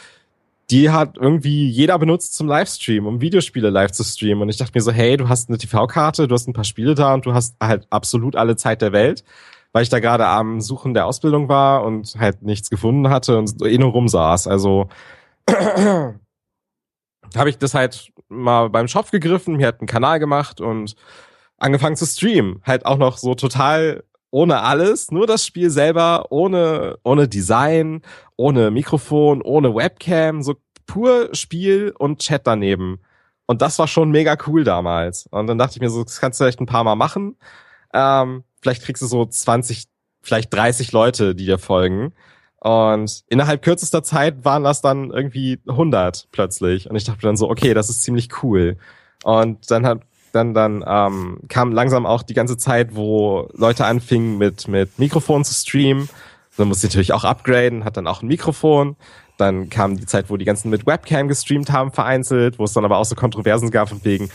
die 0.71 0.91
hat 0.91 1.17
irgendwie 1.17 1.69
jeder 1.69 1.99
benutzt 1.99 2.35
zum 2.35 2.49
Livestream, 2.49 3.07
um 3.07 3.21
Videospiele 3.21 3.71
live 3.71 3.93
zu 3.93 4.03
streamen. 4.03 4.43
Und 4.43 4.49
ich 4.49 4.57
dachte 4.57 4.73
mir 4.75 4.83
so, 4.83 4.91
hey, 4.91 5.17
du 5.17 5.29
hast 5.29 5.49
eine 5.49 5.59
TV-Karte, 5.59 6.27
du 6.27 6.35
hast 6.35 6.49
ein 6.49 6.55
paar 6.55 6.65
Spiele 6.65 6.97
da 6.97 7.15
und 7.15 7.25
du 7.25 7.35
hast 7.35 7.55
halt 7.63 7.87
absolut 7.91 8.35
alle 8.35 8.57
Zeit 8.57 8.83
der 8.83 8.93
Welt, 8.93 9.23
weil 9.77 9.83
ich 9.83 9.91
da 9.91 10.01
gerade 10.01 10.27
am 10.27 10.63
Suchen 10.63 10.95
der 10.95 11.05
Ausbildung 11.05 11.51
war 11.51 11.85
und 11.85 12.17
halt 12.19 12.41
nichts 12.41 12.71
gefunden 12.71 13.11
hatte 13.11 13.37
und 13.37 13.63
eh 13.63 13.77
nur 13.77 13.91
rumsaß. 13.91 14.47
Also 14.47 14.89
habe 15.51 16.17
ich 17.45 17.59
das 17.59 17.75
halt 17.75 18.11
mal 18.31 18.71
beim 18.71 18.89
Shop 18.89 19.11
gegriffen, 19.11 19.57
mir 19.57 19.67
hat 19.67 19.81
einen 19.81 19.87
Kanal 19.87 20.19
gemacht 20.19 20.63
und 20.63 20.97
angefangen 21.59 21.95
zu 21.95 22.07
streamen. 22.07 22.63
Halt 22.65 22.87
auch 22.87 22.97
noch 22.97 23.19
so 23.19 23.35
total 23.35 24.03
ohne 24.31 24.63
alles, 24.63 25.11
nur 25.11 25.27
das 25.27 25.45
Spiel 25.45 25.69
selber, 25.69 26.29
ohne, 26.31 26.97
ohne 27.05 27.29
Design, 27.29 28.01
ohne 28.37 28.71
Mikrofon, 28.71 29.43
ohne 29.43 29.75
Webcam, 29.75 30.43
so 30.43 30.55
pur 30.87 31.29
Spiel 31.35 31.93
und 31.99 32.21
Chat 32.21 32.47
daneben. 32.47 33.01
Und 33.45 33.61
das 33.61 33.79
war 33.79 33.89
schon 33.89 34.11
mega 34.11 34.39
cool 34.47 34.65
damals. 34.65 35.27
Und 35.27 35.49
dann 35.49 35.59
dachte 35.59 35.75
ich 35.75 35.83
mir 35.83 35.91
so, 35.91 36.03
das 36.03 36.19
kannst 36.19 36.41
du 36.41 36.45
vielleicht 36.45 36.61
ein 36.63 36.67
paar 36.67 36.85
Mal 36.85 36.97
machen. 36.97 37.37
Ähm, 37.93 38.43
vielleicht 38.61 38.83
kriegst 38.83 39.03
du 39.03 39.07
so 39.07 39.25
20, 39.25 39.85
vielleicht 40.23 40.53
30 40.53 40.93
Leute, 40.93 41.35
die 41.35 41.47
dir 41.47 41.59
folgen. 41.59 42.13
Und 42.59 43.23
innerhalb 43.29 43.63
kürzester 43.63 44.03
Zeit 44.03 44.45
waren 44.45 44.65
das 44.65 44.81
dann 44.81 45.11
irgendwie 45.11 45.61
100 45.69 46.29
plötzlich. 46.33 46.91
Und 46.91 46.97
ich 46.97 47.05
dachte 47.05 47.23
dann 47.23 47.37
so, 47.37 47.49
okay, 47.49 47.75
das 47.75 47.89
ist 47.91 48.03
ziemlich 48.03 48.43
cool. 48.43 48.77
Und 49.23 49.71
dann 49.71 49.87
hat 49.87 50.01
dann 50.33 50.53
dann 50.53 50.85
ähm, 50.87 51.41
kam 51.49 51.73
langsam 51.73 52.07
auch 52.07 52.23
die 52.23 52.35
ganze 52.35 52.57
Zeit, 52.57 52.95
wo 52.95 53.49
Leute 53.55 53.87
anfingen 53.87 54.37
mit 54.39 54.69
mit 54.69 54.99
Mikrofon 54.99 55.45
zu 55.45 55.55
streamen. 55.55 56.09
Dann 56.57 56.69
musste 56.69 56.87
ich 56.87 56.93
natürlich 56.93 57.13
auch 57.13 57.25
upgraden, 57.25 57.85
hat 57.85 57.97
dann 57.97 58.07
auch 58.07 58.23
ein 58.23 58.29
Mikrofon. 58.29 58.97
Dann 59.37 59.69
kam 59.69 59.97
die 59.97 60.07
Zeit, 60.07 60.31
wo 60.31 60.37
die 60.37 60.47
ganzen 60.47 60.71
mit 60.71 60.87
Webcam 60.87 61.29
gestreamt 61.29 61.71
haben, 61.71 61.93
vereinzelt, 61.93 62.59
wo 62.59 62.65
es 62.65 62.73
dann 62.73 62.85
aber 62.85 62.97
auch 62.97 63.05
so 63.05 63.15
Kontroversen 63.15 63.71
gab 63.71 63.91
von 63.91 64.03
wegen, 64.05 64.31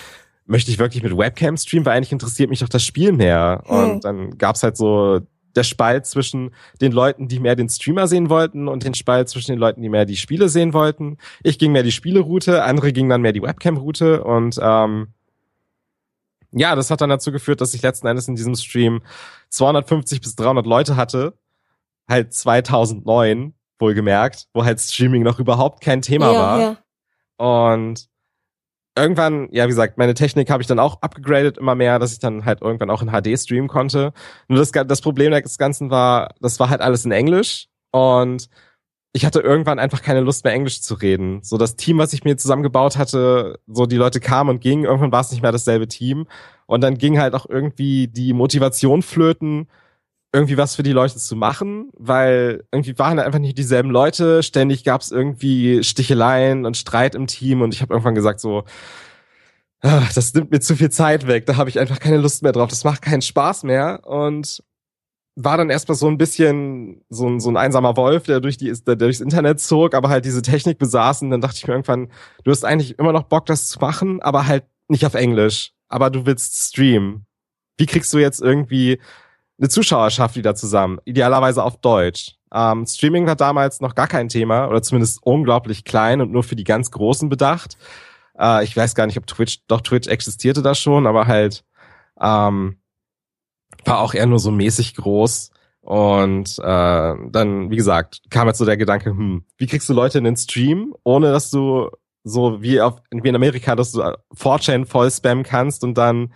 möchte 0.51 0.69
ich 0.69 0.79
wirklich 0.79 1.01
mit 1.01 1.17
Webcam 1.17 1.55
streamen, 1.55 1.85
weil 1.85 1.97
eigentlich 1.97 2.11
interessiert 2.11 2.49
mich 2.49 2.59
doch 2.59 2.69
das 2.69 2.83
Spiel 2.83 3.13
mehr. 3.13 3.63
Hm. 3.65 3.77
Und 3.77 4.03
dann 4.03 4.37
gab's 4.37 4.63
halt 4.63 4.75
so 4.75 5.21
der 5.55 5.63
Spalt 5.63 6.05
zwischen 6.05 6.51
den 6.81 6.91
Leuten, 6.91 7.27
die 7.29 7.39
mehr 7.39 7.55
den 7.55 7.69
Streamer 7.69 8.07
sehen 8.07 8.29
wollten 8.29 8.67
und 8.67 8.83
den 8.83 8.93
Spalt 8.93 9.29
zwischen 9.29 9.51
den 9.51 9.59
Leuten, 9.59 9.81
die 9.81 9.89
mehr 9.89 10.05
die 10.05 10.17
Spiele 10.17 10.49
sehen 10.49 10.73
wollten. 10.73 11.17
Ich 11.41 11.57
ging 11.57 11.71
mehr 11.71 11.83
die 11.83 11.91
Spieleroute, 11.91 12.63
andere 12.63 12.91
gingen 12.91 13.09
dann 13.09 13.21
mehr 13.21 13.31
die 13.31 13.41
Webcam-Route 13.41 14.23
und 14.23 14.59
ähm, 14.61 15.07
ja, 16.51 16.75
das 16.75 16.91
hat 16.91 16.99
dann 16.99 17.09
dazu 17.09 17.31
geführt, 17.31 17.61
dass 17.61 17.73
ich 17.73 17.81
letzten 17.81 18.07
Endes 18.07 18.27
in 18.27 18.35
diesem 18.35 18.55
Stream 18.55 19.01
250 19.49 20.19
bis 20.19 20.35
300 20.35 20.65
Leute 20.65 20.97
hatte, 20.97 21.33
halt 22.09 22.33
2009 22.33 23.53
wohlgemerkt, 23.79 24.47
wo 24.53 24.65
halt 24.65 24.81
Streaming 24.81 25.23
noch 25.23 25.39
überhaupt 25.39 25.81
kein 25.81 26.01
Thema 26.01 26.31
ja, 26.31 26.39
war. 26.39 26.59
Ja. 26.59 26.77
Und 27.37 28.10
irgendwann, 28.95 29.47
ja, 29.51 29.65
wie 29.65 29.69
gesagt, 29.69 29.97
meine 29.97 30.13
Technik 30.13 30.49
habe 30.49 30.61
ich 30.61 30.67
dann 30.67 30.79
auch 30.79 31.01
abgegradet 31.01 31.57
immer 31.57 31.75
mehr, 31.75 31.99
dass 31.99 32.13
ich 32.13 32.19
dann 32.19 32.45
halt 32.45 32.61
irgendwann 32.61 32.89
auch 32.89 33.01
in 33.01 33.09
HD 33.09 33.39
streamen 33.39 33.67
konnte. 33.67 34.13
Nur 34.47 34.59
das, 34.59 34.71
das 34.71 35.01
Problem 35.01 35.31
des 35.31 35.57
Ganzen 35.57 35.89
war, 35.89 36.33
das 36.41 36.59
war 36.59 36.69
halt 36.69 36.81
alles 36.81 37.05
in 37.05 37.11
Englisch 37.11 37.67
und 37.91 38.49
ich 39.13 39.25
hatte 39.25 39.41
irgendwann 39.41 39.79
einfach 39.79 40.01
keine 40.01 40.21
Lust 40.21 40.45
mehr 40.45 40.53
Englisch 40.53 40.81
zu 40.81 40.93
reden. 40.93 41.41
So 41.43 41.57
das 41.57 41.75
Team, 41.75 41.97
was 41.97 42.13
ich 42.13 42.23
mir 42.23 42.37
zusammengebaut 42.37 42.97
hatte, 42.97 43.59
so 43.67 43.85
die 43.85 43.97
Leute 43.97 44.19
kamen 44.19 44.49
und 44.49 44.61
gingen, 44.61 44.85
irgendwann 44.85 45.11
war 45.11 45.21
es 45.21 45.31
nicht 45.31 45.41
mehr 45.41 45.51
dasselbe 45.51 45.87
Team 45.87 46.27
und 46.65 46.81
dann 46.81 46.97
ging 46.97 47.19
halt 47.19 47.33
auch 47.33 47.45
irgendwie 47.47 48.07
die 48.07 48.33
Motivation 48.33 49.01
flöten, 49.01 49.67
irgendwie 50.33 50.57
was 50.57 50.75
für 50.75 50.83
die 50.83 50.93
Leute 50.93 51.17
zu 51.17 51.35
machen, 51.35 51.89
weil 51.93 52.63
irgendwie 52.71 52.97
waren 52.97 53.19
einfach 53.19 53.39
nicht 53.39 53.57
dieselben 53.57 53.89
Leute, 53.89 54.43
ständig 54.43 54.83
gab 54.83 55.01
es 55.01 55.11
irgendwie 55.11 55.83
Sticheleien 55.83 56.65
und 56.65 56.77
Streit 56.77 57.15
im 57.15 57.27
Team 57.27 57.61
und 57.61 57.73
ich 57.73 57.81
habe 57.81 57.93
irgendwann 57.93 58.15
gesagt 58.15 58.39
so, 58.39 58.63
ach, 59.81 60.13
das 60.13 60.33
nimmt 60.33 60.51
mir 60.51 60.59
zu 60.59 60.75
viel 60.75 60.89
Zeit 60.89 61.27
weg, 61.27 61.45
da 61.45 61.57
habe 61.57 61.69
ich 61.69 61.79
einfach 61.79 61.99
keine 61.99 62.17
Lust 62.17 62.43
mehr 62.43 62.53
drauf, 62.53 62.69
das 62.69 62.83
macht 62.83 63.01
keinen 63.01 63.21
Spaß 63.21 63.63
mehr. 63.63 64.01
Und 64.05 64.63
war 65.35 65.57
dann 65.57 65.69
erstmal 65.69 65.95
so 65.95 66.07
ein 66.07 66.17
bisschen 66.17 67.03
so 67.09 67.27
ein, 67.27 67.39
so 67.39 67.49
ein 67.49 67.57
einsamer 67.57 67.95
Wolf, 67.95 68.23
der 68.23 68.41
durch 68.41 68.57
die 68.57 68.71
der 68.85 68.95
durchs 68.95 69.21
Internet 69.21 69.59
zog, 69.59 69.95
aber 69.95 70.09
halt 70.09 70.25
diese 70.25 70.41
Technik 70.41 70.77
besaß. 70.77 71.21
Und 71.21 71.31
dann 71.31 71.41
dachte 71.41 71.57
ich 71.57 71.67
mir 71.67 71.73
irgendwann, 71.73 72.11
du 72.43 72.51
hast 72.51 72.65
eigentlich 72.65 72.99
immer 72.99 73.13
noch 73.13 73.23
Bock 73.23 73.45
das 73.45 73.67
zu 73.67 73.79
machen, 73.79 74.21
aber 74.21 74.47
halt 74.47 74.65
nicht 74.87 75.05
auf 75.05 75.13
Englisch, 75.13 75.73
aber 75.87 76.09
du 76.09 76.25
willst 76.25 76.61
streamen. 76.69 77.25
Wie 77.77 77.85
kriegst 77.85 78.13
du 78.13 78.19
jetzt 78.19 78.41
irgendwie 78.41 78.99
eine 79.61 79.69
Zuschauerschaft 79.69 80.35
wieder 80.35 80.55
zusammen, 80.55 80.99
idealerweise 81.05 81.63
auf 81.63 81.77
Deutsch. 81.77 82.35
Ähm, 82.53 82.85
Streaming 82.85 83.27
war 83.27 83.35
damals 83.35 83.79
noch 83.79 83.95
gar 83.95 84.07
kein 84.07 84.27
Thema 84.27 84.67
oder 84.67 84.81
zumindest 84.81 85.19
unglaublich 85.23 85.85
klein 85.85 86.19
und 86.19 86.31
nur 86.31 86.43
für 86.43 86.55
die 86.55 86.63
ganz 86.63 86.91
Großen 86.91 87.29
bedacht. 87.29 87.77
Äh, 88.37 88.63
ich 88.63 88.75
weiß 88.75 88.95
gar 88.95 89.05
nicht, 89.05 89.17
ob 89.17 89.27
Twitch, 89.27 89.59
doch 89.67 89.81
Twitch 89.81 90.07
existierte 90.07 90.61
da 90.61 90.73
schon, 90.73 91.05
aber 91.05 91.27
halt 91.27 91.63
ähm, 92.19 92.81
war 93.85 93.99
auch 93.99 94.13
eher 94.13 94.25
nur 94.25 94.39
so 94.39 94.51
mäßig 94.51 94.95
groß. 94.95 95.51
Und 95.81 96.59
äh, 96.59 97.15
dann, 97.31 97.71
wie 97.71 97.75
gesagt, 97.75 98.21
kam 98.29 98.47
jetzt 98.47 98.59
so 98.59 98.65
der 98.65 98.77
Gedanke, 98.77 99.11
hm, 99.11 99.45
wie 99.57 99.67
kriegst 99.67 99.89
du 99.89 99.93
Leute 99.93 100.17
in 100.17 100.23
den 100.23 100.37
Stream, 100.37 100.93
ohne 101.03 101.31
dass 101.31 101.49
du 101.49 101.89
so 102.23 102.61
wie 102.61 102.81
auf 102.81 103.01
wie 103.11 103.29
in 103.29 103.35
Amerika, 103.35 103.75
dass 103.75 103.93
du 103.93 104.01
4chan 104.35 104.85
voll 104.85 105.09
spammen 105.09 105.43
kannst 105.43 105.83
und 105.83 105.97
dann 105.97 106.33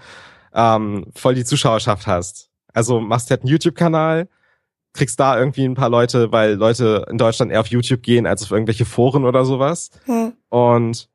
ähm, 0.53 1.07
voll 1.15 1.35
die 1.35 1.45
Zuschauerschaft 1.45 2.07
hast. 2.07 2.49
Also 2.75 2.99
machst 2.99 3.31
halt 3.31 3.41
einen 3.41 3.49
YouTube-Kanal, 3.49 4.27
kriegst 4.93 5.19
da 5.19 5.37
irgendwie 5.37 5.65
ein 5.65 5.75
paar 5.75 5.89
Leute, 5.89 6.31
weil 6.31 6.53
Leute 6.53 7.05
in 7.09 7.17
Deutschland 7.17 7.51
eher 7.51 7.61
auf 7.61 7.67
YouTube 7.67 8.03
gehen 8.03 8.27
als 8.27 8.43
auf 8.43 8.51
irgendwelche 8.51 8.85
Foren 8.85 9.25
oder 9.25 9.45
sowas. 9.45 9.89
Hm. 10.05 10.33
Und 10.49 11.09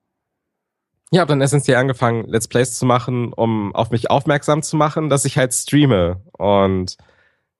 ja, 1.12 1.22
hab 1.22 1.28
dann 1.28 1.40
essentiell 1.40 1.76
angefangen, 1.76 2.26
Let's 2.28 2.48
Plays 2.48 2.78
zu 2.78 2.86
machen, 2.86 3.32
um 3.32 3.74
auf 3.74 3.90
mich 3.90 4.10
aufmerksam 4.10 4.62
zu 4.62 4.76
machen, 4.76 5.10
dass 5.10 5.24
ich 5.24 5.36
halt 5.36 5.52
streame. 5.52 6.20
Und 6.32 6.96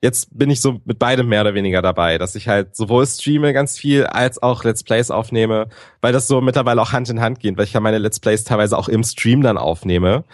jetzt 0.01 0.29
bin 0.37 0.51
ich 0.51 0.61
so 0.61 0.81
mit 0.85 0.99
beidem 0.99 1.29
mehr 1.29 1.41
oder 1.41 1.55
weniger 1.55 1.83
dabei, 1.83 2.17
dass 2.17 2.37
ich 2.37 2.49
halt 2.49 2.77
sowohl 2.77 3.07
streame 3.07 3.53
ganz 3.53 3.77
viel, 3.77 4.07
als 4.07 4.41
auch 4.43 4.63
Let's 4.63 4.85
Plays 4.85 5.11
aufnehme, 5.11 5.69
weil 6.01 6.13
das 6.13 6.29
so 6.29 6.41
mittlerweile 6.41 6.81
auch 6.81 6.93
Hand 6.93 7.11
in 7.11 7.21
Hand 7.21 7.41
geht, 7.41 7.59
weil 7.59 7.65
ich 7.65 7.73
ja 7.73 7.81
meine 7.81 7.99
Let's 7.99 8.21
Plays 8.21 8.45
teilweise 8.45 8.79
auch 8.79 8.89
im 8.89 9.03
Stream 9.03 9.43
dann 9.43 9.59
aufnehme. 9.59 10.25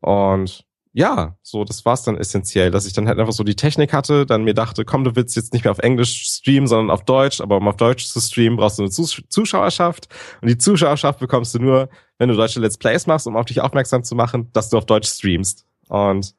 Und 0.00 0.64
ja, 0.94 1.36
so, 1.42 1.64
das 1.64 1.86
war's 1.86 2.02
dann 2.02 2.18
essentiell, 2.18 2.70
dass 2.70 2.86
ich 2.86 2.92
dann 2.92 3.08
halt 3.08 3.18
einfach 3.18 3.32
so 3.32 3.44
die 3.44 3.56
Technik 3.56 3.94
hatte, 3.94 4.26
dann 4.26 4.44
mir 4.44 4.52
dachte, 4.52 4.84
komm, 4.84 5.04
du 5.04 5.16
willst 5.16 5.36
jetzt 5.36 5.54
nicht 5.54 5.64
mehr 5.64 5.70
auf 5.70 5.78
Englisch 5.78 6.22
streamen, 6.24 6.66
sondern 6.66 6.90
auf 6.90 7.04
Deutsch, 7.04 7.40
aber 7.40 7.56
um 7.56 7.68
auf 7.68 7.76
Deutsch 7.76 8.06
zu 8.06 8.20
streamen, 8.20 8.58
brauchst 8.58 8.78
du 8.78 8.82
eine 8.82 8.90
Zus 8.90 9.22
Zuschauerschaft 9.28 10.08
und 10.42 10.48
die 10.48 10.58
Zuschauerschaft 10.58 11.18
bekommst 11.18 11.54
du 11.54 11.60
nur, 11.60 11.88
wenn 12.18 12.28
du 12.28 12.36
deutsche 12.36 12.60
Let's 12.60 12.76
Plays 12.76 13.06
machst, 13.06 13.26
um 13.26 13.36
auf 13.36 13.46
dich 13.46 13.62
aufmerksam 13.62 14.04
zu 14.04 14.14
machen, 14.14 14.50
dass 14.52 14.68
du 14.68 14.76
auf 14.76 14.84
Deutsch 14.84 15.08
streamst. 15.08 15.64
Und 15.88 16.34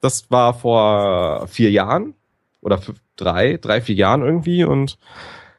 das 0.00 0.30
war 0.30 0.52
vor 0.52 1.46
vier 1.48 1.70
Jahren 1.70 2.14
oder 2.60 2.80
drei, 3.16 3.56
drei, 3.56 3.80
vier 3.80 3.94
Jahren 3.94 4.22
irgendwie 4.22 4.64
und 4.64 4.98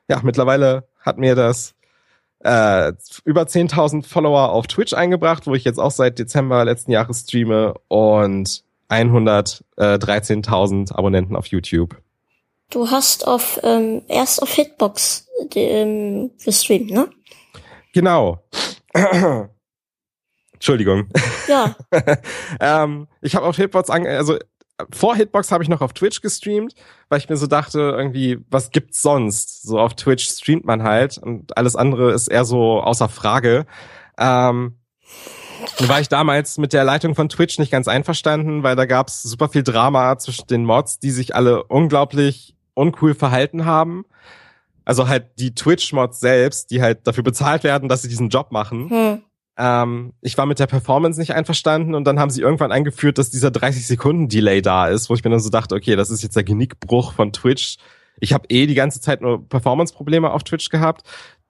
ja, 0.08 0.22
mittlerweile 0.24 0.88
hat 1.00 1.18
mir 1.18 1.34
das 1.34 1.74
äh, 2.40 2.94
über 3.26 3.44
10.000 3.44 4.06
Follower 4.06 4.52
auf 4.52 4.68
Twitch 4.68 4.94
eingebracht, 4.94 5.48
wo 5.48 5.56
ich 5.56 5.64
jetzt 5.64 5.80
auch 5.80 5.92
seit 5.92 6.20
Dezember 6.20 6.66
letzten 6.66 6.92
Jahres 6.92 7.22
streame 7.22 7.76
und 7.88 8.64
113.000 8.90 10.94
Abonnenten 10.94 11.36
auf 11.36 11.48
YouTube. 11.48 11.98
Du 12.70 12.90
hast 12.90 13.28
auf 13.28 13.60
ähm, 13.64 14.04
erst 14.08 14.42
auf 14.42 14.52
Hitbox 14.52 15.28
ähm, 15.56 16.32
gestreamt, 16.44 16.92
ne? 16.92 17.10
Genau. 17.94 18.44
Entschuldigung. 20.54 21.08
Ja. 21.48 21.76
ähm, 22.60 23.08
ich 23.22 23.36
habe 23.36 23.46
auf 23.46 23.56
Hitbox 23.56 23.90
ange 23.90 24.10
also 24.10 24.38
vor 24.92 25.16
Hitbox 25.16 25.52
habe 25.52 25.64
ich 25.64 25.70
noch 25.70 25.82
auf 25.82 25.94
Twitch 25.94 26.22
gestreamt, 26.22 26.76
weil 27.10 27.20
ich 27.20 27.30
mir 27.30 27.38
so 27.38 27.48
dachte, 27.48 27.80
irgendwie, 27.80 28.40
was 28.50 28.72
gibt's 28.72 29.02
sonst? 29.02 29.64
So 29.64 29.80
auf 29.80 29.96
Twitch 29.96 30.28
streamt 30.28 30.66
man 30.66 30.84
halt 30.84 31.18
und 31.18 31.58
alles 31.58 31.76
andere 31.76 32.12
ist 32.12 32.28
eher 32.28 32.46
so 32.46 32.82
außer 32.82 33.10
Frage. 33.10 33.66
Ähm, 34.18 34.76
war 35.80 36.00
ich 36.00 36.10
damals 36.10 36.60
mit 36.60 36.74
der 36.74 36.84
Leitung 36.84 37.16
von 37.16 37.30
Twitch 37.30 37.58
nicht 37.58 37.72
ganz 37.72 37.88
einverstanden, 37.88 38.62
weil 38.62 38.76
da 38.76 38.86
gab's 38.86 39.24
super 39.24 39.50
viel 39.50 39.64
Drama 39.64 40.18
zwischen 40.20 40.48
den 40.48 40.64
Mods, 40.64 41.00
die 41.00 41.12
sich 41.12 41.36
alle 41.36 41.64
unglaublich 41.64 42.56
uncool 42.76 43.16
verhalten 43.16 43.66
haben. 43.66 44.06
Also 44.86 45.08
halt 45.08 45.26
die 45.40 45.54
Twitch-Mods 45.54 46.20
selbst, 46.20 46.72
die 46.72 46.82
halt 46.82 47.06
dafür 47.08 47.24
bezahlt 47.24 47.64
werden, 47.64 47.90
dass 47.90 48.04
sie 48.04 48.08
diesen 48.08 48.30
Job 48.30 48.52
machen. 48.52 48.90
Hm 48.90 49.17
ähm, 49.58 50.14
ich 50.22 50.38
war 50.38 50.46
mit 50.46 50.60
der 50.60 50.68
Performance 50.68 51.20
nicht 51.20 51.34
einverstanden 51.34 51.96
und 51.96 52.06
dann 52.06 52.20
haben 52.20 52.30
sie 52.30 52.42
irgendwann 52.42 52.72
eingeführt, 52.72 53.18
dass 53.18 53.30
dieser 53.30 53.52
30 53.52 53.88
Sekunden 53.88 54.30
Delay 54.30 54.62
da 54.62 54.88
ist, 54.88 55.10
wo 55.10 55.16
ich 55.16 55.24
mir 55.24 55.32
dann 55.32 55.40
so 55.40 55.50
dachte, 55.50 55.76
okay, 55.76 55.96
das 55.96 56.12
ist 56.12 56.22
jetzt 56.22 56.36
der 56.36 56.44
Genickbruch 56.44 57.14
von 57.14 57.34
Twitch. 57.34 57.78
Ich 58.20 58.34
habe 58.34 58.46
eh 58.50 58.68
die 58.68 58.76
ganze 58.76 59.02
Zeit 59.02 59.22
nur 59.22 59.48
Performance-Probleme 59.48 60.32
auf 60.32 60.44
Twitch 60.44 60.70
gehabt. 60.70 61.04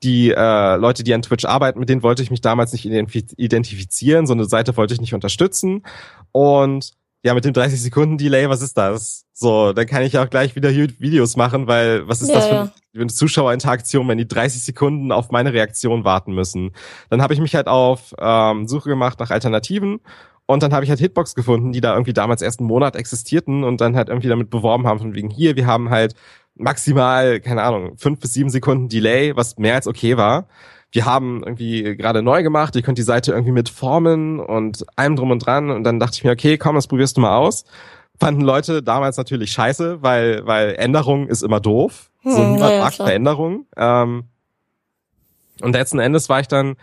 Die 0.04 0.32
äh, 0.32 0.76
Leute, 0.76 1.04
die 1.04 1.14
an 1.14 1.22
Twitch 1.22 1.46
arbeiten, 1.46 1.80
mit 1.80 1.90
denen 1.90 2.04
wollte 2.04 2.22
ich 2.22 2.32
mich 2.32 2.42
damals 2.42 2.72
nicht 2.72 2.86
identifizieren, 2.86 4.28
so 4.28 4.34
eine 4.34 4.46
Seite 4.46 4.78
wollte 4.78 4.94
ich 4.94 5.02
nicht 5.02 5.14
unterstützen. 5.14 5.84
Und 6.32 6.92
ja, 7.24 7.34
mit 7.34 7.46
dem 7.46 7.54
30 7.54 7.82
Sekunden 7.82 8.18
Delay, 8.18 8.50
was 8.50 8.62
ist 8.62 8.78
das? 8.78 9.26
So, 9.34 9.74
dann 9.74 9.86
kann 9.86 10.04
ich 10.04 10.18
auch 10.18 10.30
gleich 10.30 10.56
wieder 10.56 10.70
Videos 10.72 11.36
machen, 11.36 11.68
weil 11.68 12.08
was 12.08 12.22
ist 12.22 12.30
ja, 12.30 12.36
das 12.36 12.48
für, 12.48 12.54
ja. 12.54 12.72
für 12.94 13.02
eine 13.02 13.08
Zuschauerinteraktion, 13.08 14.08
wenn 14.08 14.18
die 14.18 14.28
30 14.28 14.64
Sekunden 14.64 15.12
auf 15.12 15.32
meine 15.32 15.54
Reaktion 15.54 16.04
warten 16.04 16.34
müssen? 16.34 16.72
Dann 17.10 17.22
habe 17.22 17.34
ich 17.34 17.40
mich 17.40 17.56
halt 17.56 17.68
auf 17.68 18.14
ähm, 18.20 18.68
Suche 18.68 18.90
gemacht 18.90 19.20
nach 19.20 19.32
Alternativen 19.32 20.00
und 20.46 20.64
dann 20.64 20.74
habe 20.74 20.86
ich 20.86 20.90
halt 20.90 21.00
Hitbox 21.00 21.36
gefunden, 21.36 21.72
die 21.72 21.82
da 21.82 21.94
irgendwie 21.94 22.14
damals 22.14 22.42
erst 22.42 22.60
einen 22.60 22.68
Monat 22.68 22.96
existierten 22.96 23.64
und 23.64 23.82
dann 23.82 23.96
halt 23.96 24.10
irgendwie 24.10 24.30
damit 24.30 24.50
beworben 24.50 24.88
haben 24.88 25.00
von 25.00 25.14
wegen 25.14 25.30
hier, 25.30 25.56
wir 25.56 25.68
haben 25.68 25.90
halt 25.90 26.16
maximal, 26.56 27.40
keine 27.40 27.64
Ahnung, 27.64 27.98
fünf 27.98 28.20
bis 28.20 28.34
sieben 28.34 28.50
Sekunden 28.50 28.90
Delay, 28.90 29.36
was 29.36 29.58
mehr 29.58 29.76
als 29.76 29.88
okay 29.88 30.18
war 30.18 30.48
wir 30.92 31.06
haben 31.06 31.44
irgendwie 31.44 31.96
gerade 31.98 32.22
neu 32.22 32.44
gemacht, 32.44 32.76
ihr 32.76 32.82
könnt 32.82 32.98
die 32.98 33.04
Seite 33.04 33.32
irgendwie 33.32 33.52
mit 33.52 33.70
formen 33.70 34.40
und 34.40 34.86
allem 34.96 35.16
drum 35.16 35.32
und 35.32 35.40
dran. 35.46 35.70
Und 35.70 35.84
dann 35.84 36.00
dachte 36.00 36.16
ich 36.16 36.24
mir, 36.24 36.32
okay, 36.32 36.58
komm, 36.58 36.76
das 36.76 36.88
probierst 36.88 37.18
du 37.18 37.22
mal 37.22 37.36
aus. 37.36 37.66
Fanden 38.20 38.42
Leute 38.42 38.82
damals 38.82 39.18
natürlich 39.18 39.52
scheiße, 39.52 40.02
weil, 40.02 40.46
weil 40.46 40.76
Änderung 40.76 41.28
ist 41.28 41.44
immer 41.44 41.60
doof. 41.60 42.10
Hm, 42.22 42.32
so 42.32 42.44
niemand 42.44 42.72
ja, 42.72 42.80
mag 42.80 42.94
Veränderung. 42.94 43.66
Ähm, 43.76 44.26
und 45.62 45.74
letzten 45.74 46.00
Endes 46.00 46.30
war 46.30 46.40
ich 46.40 46.48
dann 46.48 46.78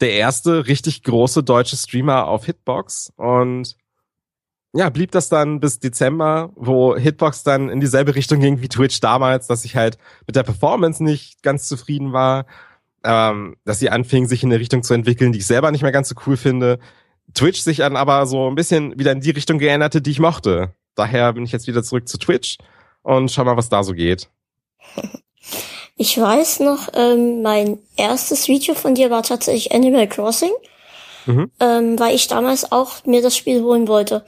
der 0.00 0.12
erste 0.12 0.66
richtig 0.66 1.02
große 1.02 1.42
deutsche 1.42 1.76
Streamer 1.76 2.28
auf 2.28 2.44
Hitbox 2.44 3.12
und 3.16 3.76
ja, 4.74 4.90
blieb 4.90 5.10
das 5.12 5.30
dann 5.30 5.60
bis 5.60 5.80
Dezember, 5.80 6.50
wo 6.54 6.94
Hitbox 6.94 7.42
dann 7.42 7.70
in 7.70 7.80
dieselbe 7.80 8.14
Richtung 8.14 8.38
ging 8.38 8.60
wie 8.60 8.68
Twitch 8.68 9.00
damals, 9.00 9.46
dass 9.46 9.64
ich 9.64 9.76
halt 9.76 9.98
mit 10.26 10.36
der 10.36 10.42
Performance 10.42 11.02
nicht 11.02 11.42
ganz 11.42 11.66
zufrieden 11.66 12.12
war 12.12 12.44
ähm, 13.08 13.56
dass 13.64 13.78
sie 13.78 13.88
anfingen, 13.88 14.28
sich 14.28 14.42
in 14.42 14.52
eine 14.52 14.60
Richtung 14.60 14.82
zu 14.82 14.92
entwickeln, 14.92 15.32
die 15.32 15.38
ich 15.38 15.46
selber 15.46 15.70
nicht 15.70 15.80
mehr 15.80 15.92
ganz 15.92 16.10
so 16.10 16.14
cool 16.26 16.36
finde. 16.36 16.78
Twitch 17.32 17.62
sich 17.62 17.78
dann 17.78 17.96
aber 17.96 18.26
so 18.26 18.48
ein 18.48 18.54
bisschen 18.54 18.98
wieder 18.98 19.12
in 19.12 19.22
die 19.22 19.30
Richtung 19.30 19.58
geänderte, 19.58 20.02
die 20.02 20.10
ich 20.10 20.20
mochte. 20.20 20.74
Daher 20.94 21.32
bin 21.32 21.44
ich 21.44 21.52
jetzt 21.52 21.66
wieder 21.66 21.82
zurück 21.82 22.06
zu 22.06 22.18
Twitch 22.18 22.58
und 23.02 23.30
schau 23.30 23.44
mal, 23.44 23.56
was 23.56 23.70
da 23.70 23.82
so 23.82 23.94
geht. 23.94 24.28
Ich 26.00 26.16
weiß 26.16 26.60
noch, 26.60 26.90
ähm, 26.94 27.42
mein 27.42 27.80
erstes 27.96 28.46
Video 28.46 28.74
von 28.74 28.94
dir 28.94 29.10
war 29.10 29.24
tatsächlich 29.24 29.74
Animal 29.74 30.06
Crossing. 30.06 30.52
Mhm. 31.26 31.50
Ähm, 31.58 31.98
weil 31.98 32.14
ich 32.14 32.28
damals 32.28 32.70
auch 32.70 33.04
mir 33.04 33.20
das 33.20 33.36
Spiel 33.36 33.62
holen 33.62 33.88
wollte. 33.88 34.24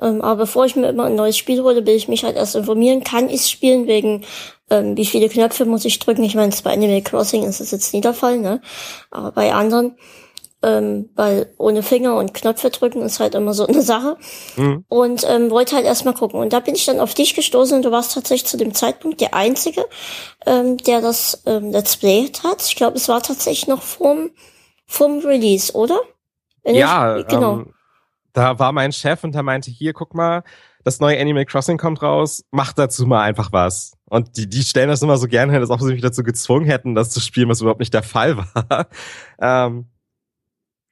Ähm, 0.00 0.20
aber 0.20 0.36
bevor 0.36 0.66
ich 0.66 0.74
mir 0.74 0.88
immer 0.88 1.04
ein 1.04 1.14
neues 1.14 1.38
Spiel 1.38 1.62
hole, 1.62 1.86
will 1.86 1.94
ich 1.94 2.08
mich 2.08 2.24
halt 2.24 2.34
erst 2.34 2.56
informieren, 2.56 3.04
kann 3.04 3.30
ich 3.30 3.48
spielen 3.48 3.86
wegen 3.86 4.24
ähm, 4.72 4.96
wie 4.96 5.04
viele 5.04 5.28
Knöpfe 5.28 5.66
muss 5.66 5.84
ich 5.84 5.98
drücken. 5.98 6.24
Ich 6.24 6.34
meine, 6.34 6.54
bei 6.64 6.72
Animal 6.72 7.02
Crossing 7.02 7.44
ist 7.44 7.60
es 7.60 7.70
jetzt 7.70 7.92
nie 7.92 8.00
der 8.00 8.14
Fall, 8.14 8.38
ne? 8.38 8.62
Aber 9.10 9.32
bei 9.32 9.52
anderen, 9.52 9.96
ähm, 10.62 11.10
weil 11.14 11.52
ohne 11.58 11.82
Finger 11.82 12.16
und 12.16 12.32
Knöpfe 12.32 12.70
drücken 12.70 13.02
ist 13.02 13.20
halt 13.20 13.34
immer 13.34 13.52
so 13.52 13.66
eine 13.68 13.82
Sache. 13.82 14.16
Mhm. 14.56 14.84
Und 14.88 15.26
ähm, 15.28 15.50
wollte 15.50 15.76
halt 15.76 15.84
erstmal 15.84 16.14
gucken. 16.14 16.40
Und 16.40 16.54
da 16.54 16.60
bin 16.60 16.74
ich 16.74 16.86
dann 16.86 17.00
auf 17.00 17.12
dich 17.12 17.34
gestoßen 17.34 17.76
und 17.76 17.84
du 17.84 17.90
warst 17.90 18.14
tatsächlich 18.14 18.48
zu 18.48 18.56
dem 18.56 18.72
Zeitpunkt 18.72 19.20
der 19.20 19.34
Einzige, 19.34 19.84
ähm, 20.46 20.78
der 20.78 21.02
das 21.02 21.42
ähm, 21.44 21.70
Let's 21.70 21.98
Play 21.98 22.30
hat. 22.42 22.62
Ich 22.62 22.76
glaube, 22.76 22.96
es 22.96 23.08
war 23.08 23.22
tatsächlich 23.22 23.68
noch 23.68 23.82
vorm, 23.82 24.30
vorm 24.86 25.18
Release, 25.18 25.74
oder? 25.74 26.00
Wenn 26.62 26.76
ja, 26.76 27.18
ich, 27.18 27.26
genau. 27.26 27.58
Ähm, 27.58 27.74
da 28.32 28.58
war 28.58 28.72
mein 28.72 28.92
Chef 28.92 29.22
und 29.24 29.34
der 29.34 29.42
meinte, 29.42 29.70
hier, 29.70 29.92
guck 29.92 30.14
mal, 30.14 30.42
das 30.84 31.00
neue 31.00 31.20
Animal 31.20 31.44
Crossing 31.44 31.76
kommt 31.76 32.00
raus, 32.00 32.44
mach 32.50 32.72
dazu 32.72 33.06
mal 33.06 33.22
einfach 33.22 33.52
was. 33.52 33.92
Und 34.12 34.36
die, 34.36 34.46
die 34.46 34.62
stellen 34.62 34.90
das 34.90 35.00
immer 35.00 35.16
so 35.16 35.26
gerne 35.26 35.52
hin, 35.52 35.62
als 35.62 35.70
ob 35.70 35.80
sie 35.80 35.90
mich 35.90 36.02
dazu 36.02 36.22
gezwungen 36.22 36.66
hätten, 36.66 36.94
das 36.94 37.08
zu 37.08 37.18
spielen, 37.18 37.48
was 37.48 37.62
überhaupt 37.62 37.80
nicht 37.80 37.94
der 37.94 38.02
Fall 38.02 38.36
war. 38.54 38.88
ähm, 39.40 39.86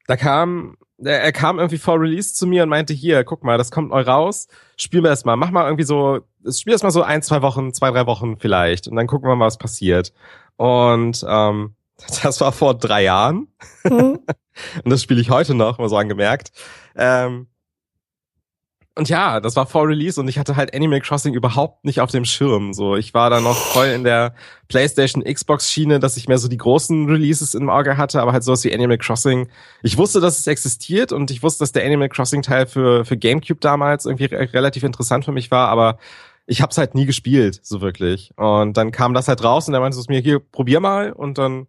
da 0.06 0.16
kam, 0.16 0.78
er 1.04 1.30
kam 1.30 1.58
irgendwie 1.58 1.76
vor 1.76 2.00
Release 2.00 2.32
zu 2.32 2.46
mir 2.46 2.62
und 2.62 2.70
meinte, 2.70 2.94
hier, 2.94 3.22
guck 3.24 3.44
mal, 3.44 3.58
das 3.58 3.70
kommt 3.70 3.90
neu 3.90 4.00
raus, 4.00 4.48
spiel 4.78 5.02
mir 5.02 5.10
das 5.10 5.26
mal, 5.26 5.36
mach 5.36 5.50
mal 5.50 5.64
irgendwie 5.64 5.84
so, 5.84 6.20
spiel 6.50 6.72
das 6.72 6.82
mal 6.82 6.92
so 6.92 7.02
ein, 7.02 7.20
zwei 7.20 7.42
Wochen, 7.42 7.74
zwei, 7.74 7.90
drei 7.90 8.06
Wochen 8.06 8.38
vielleicht 8.38 8.88
und 8.88 8.96
dann 8.96 9.06
gucken 9.06 9.28
wir 9.28 9.36
mal, 9.36 9.44
was 9.44 9.58
passiert. 9.58 10.14
Und 10.56 11.22
ähm, 11.28 11.74
das 12.22 12.40
war 12.40 12.52
vor 12.52 12.72
drei 12.72 13.02
Jahren. 13.02 13.48
Mhm. 13.84 14.20
und 14.82 14.90
das 14.90 15.02
spiele 15.02 15.20
ich 15.20 15.28
heute 15.28 15.52
noch, 15.52 15.76
mal 15.76 15.90
so 15.90 15.98
angemerkt. 15.98 16.52
Ähm, 16.96 17.48
und 19.00 19.08
ja, 19.08 19.40
das 19.40 19.56
war 19.56 19.64
vor 19.64 19.88
Release 19.88 20.20
und 20.20 20.28
ich 20.28 20.38
hatte 20.38 20.56
halt 20.56 20.74
Animal 20.74 21.00
Crossing 21.00 21.32
überhaupt 21.32 21.86
nicht 21.86 22.02
auf 22.02 22.10
dem 22.10 22.26
Schirm. 22.26 22.74
So, 22.74 22.96
ich 22.96 23.14
war 23.14 23.30
da 23.30 23.40
noch 23.40 23.56
voll 23.56 23.86
in 23.86 24.04
der 24.04 24.34
PlayStation 24.68 25.24
Xbox 25.24 25.70
Schiene, 25.70 26.00
dass 26.00 26.18
ich 26.18 26.28
mehr 26.28 26.36
so 26.36 26.48
die 26.48 26.58
großen 26.58 27.08
Releases 27.08 27.54
im 27.54 27.70
Auge 27.70 27.96
hatte, 27.96 28.20
aber 28.20 28.34
halt 28.34 28.44
sowas 28.44 28.62
wie 28.62 28.74
Animal 28.74 28.98
Crossing. 28.98 29.48
Ich 29.82 29.96
wusste, 29.96 30.20
dass 30.20 30.38
es 30.38 30.46
existiert 30.46 31.12
und 31.12 31.30
ich 31.30 31.42
wusste, 31.42 31.62
dass 31.62 31.72
der 31.72 31.86
Animal 31.86 32.10
Crossing 32.10 32.42
Teil 32.42 32.66
für 32.66 33.06
für 33.06 33.16
GameCube 33.16 33.60
damals 33.60 34.04
irgendwie 34.04 34.26
re 34.26 34.52
relativ 34.52 34.82
interessant 34.82 35.24
für 35.24 35.32
mich 35.32 35.50
war, 35.50 35.68
aber 35.70 35.96
ich 36.44 36.60
hab's 36.60 36.76
halt 36.76 36.94
nie 36.94 37.06
gespielt, 37.06 37.58
so 37.62 37.80
wirklich. 37.80 38.32
Und 38.36 38.76
dann 38.76 38.90
kam 38.92 39.14
das 39.14 39.28
halt 39.28 39.42
raus 39.42 39.66
und 39.66 39.72
er 39.72 39.80
meinte 39.80 39.98
es 39.98 40.08
mir 40.08 40.20
hier 40.20 40.40
probier 40.40 40.80
mal 40.80 41.12
und 41.12 41.38
dann 41.38 41.68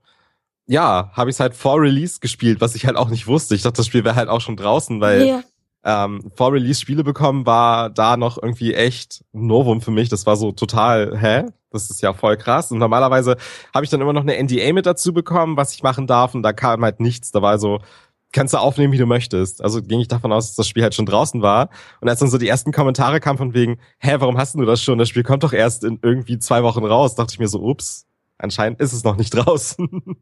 ja, 0.68 1.12
habe 1.14 1.30
ich 1.30 1.40
halt 1.40 1.54
vor 1.54 1.80
Release 1.82 2.20
gespielt, 2.20 2.60
was 2.60 2.76
ich 2.76 2.86
halt 2.86 2.98
auch 2.98 3.10
nicht 3.10 3.28
wusste. 3.28 3.56
Ich 3.56 3.62
dachte, 3.62 3.78
das 3.78 3.88
Spiel 3.88 4.04
wäre 4.04 4.16
halt 4.16 4.28
auch 4.28 4.42
schon 4.42 4.58
draußen, 4.58 5.00
weil 5.00 5.26
ja 5.26 5.44
ähm, 5.84 6.32
vor 6.36 6.54
Release 6.54 6.80
Spiele 6.80 7.04
bekommen, 7.04 7.46
war 7.46 7.90
da 7.90 8.18
noch 8.18 8.42
irgendwie 8.42 8.74
echt 8.74 9.24
ein 9.34 9.48
Novum 9.48 9.82
für 9.82 9.92
mich. 9.92 10.10
Das 10.10 10.26
war 10.26 10.36
so 10.36 10.52
total, 10.52 11.18
hä? 11.20 11.46
Das 11.72 11.90
ist 11.90 12.02
ja 12.02 12.14
voll 12.14 12.38
krass. 12.38 12.72
Und 12.72 12.80
normalerweise 12.80 13.38
habe 13.74 13.86
ich 13.86 13.90
dann 13.90 14.02
immer 14.02 14.14
noch 14.14 14.22
eine 14.22 14.42
NDA 14.42 14.74
mit 14.74 14.86
dazu 14.86 15.14
bekommen, 15.14 15.58
was 15.58 15.74
ich 15.74 15.84
machen 15.84 16.06
darf. 16.06 16.36
Und 16.36 16.44
da 16.44 16.54
kam 16.54 16.84
halt 16.84 17.00
nichts. 17.00 17.32
Da 17.32 17.42
war 17.42 17.58
so, 17.58 17.80
kannst 18.32 18.54
du 18.54 18.58
aufnehmen, 18.58 18.94
wie 18.94 18.98
du 18.98 19.06
möchtest. 19.06 19.64
Also 19.64 19.82
ging 19.82 20.00
ich 20.00 20.08
davon 20.08 20.32
aus, 20.32 20.48
dass 20.48 20.56
das 20.56 20.68
Spiel 20.68 20.84
halt 20.84 20.96
schon 20.96 21.06
draußen 21.06 21.42
war. 21.42 21.70
Und 22.02 22.10
als 22.10 22.20
dann 22.20 22.30
so 22.30 22.38
die 22.38 22.48
ersten 22.48 22.72
Kommentare 22.72 23.20
kamen 23.20 23.38
von 23.38 23.54
wegen, 23.54 23.80
hä, 24.00 24.16
warum 24.20 24.38
hast 24.38 24.56
du 24.56 24.66
das 24.66 24.82
schon? 24.84 24.98
Das 24.98 25.10
Spiel 25.10 25.24
kommt 25.24 25.44
doch 25.44 25.54
erst 25.54 25.84
in 25.84 26.00
irgendwie 26.02 26.40
zwei 26.40 26.64
Wochen 26.64 26.86
raus. 26.86 27.16
Dachte 27.16 27.34
ich 27.34 27.40
mir 27.40 27.48
so, 27.48 27.62
ups, 27.62 28.06
anscheinend 28.38 28.80
ist 28.82 28.94
es 28.94 29.04
noch 29.04 29.16
nicht 29.16 29.30
draußen. 29.32 30.18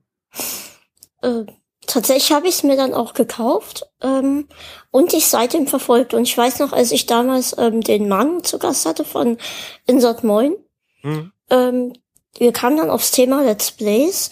Äh, 1.21 1.45
tatsächlich 1.89 2.31
habe 2.31 2.47
ich 2.47 2.55
es 2.55 2.63
mir 2.63 2.77
dann 2.77 2.93
auch 2.93 3.13
gekauft 3.13 3.85
ähm, 4.01 4.47
und 4.91 5.13
ich 5.13 5.27
seitdem 5.27 5.67
verfolgt. 5.67 6.13
Und 6.13 6.23
ich 6.23 6.37
weiß 6.37 6.59
noch, 6.59 6.71
als 6.71 6.91
ich 6.91 7.05
damals 7.05 7.55
ähm, 7.57 7.81
den 7.81 8.07
Mann 8.07 8.43
zu 8.43 8.59
Gast 8.59 8.85
hatte 8.85 9.03
von 9.03 9.37
Insert 9.85 10.23
Moin, 10.23 10.55
mhm. 11.01 11.31
ähm, 11.49 11.93
wir 12.37 12.53
kamen 12.53 12.77
dann 12.77 12.89
aufs 12.89 13.11
Thema 13.11 13.43
Let's 13.43 13.71
Plays 13.71 14.29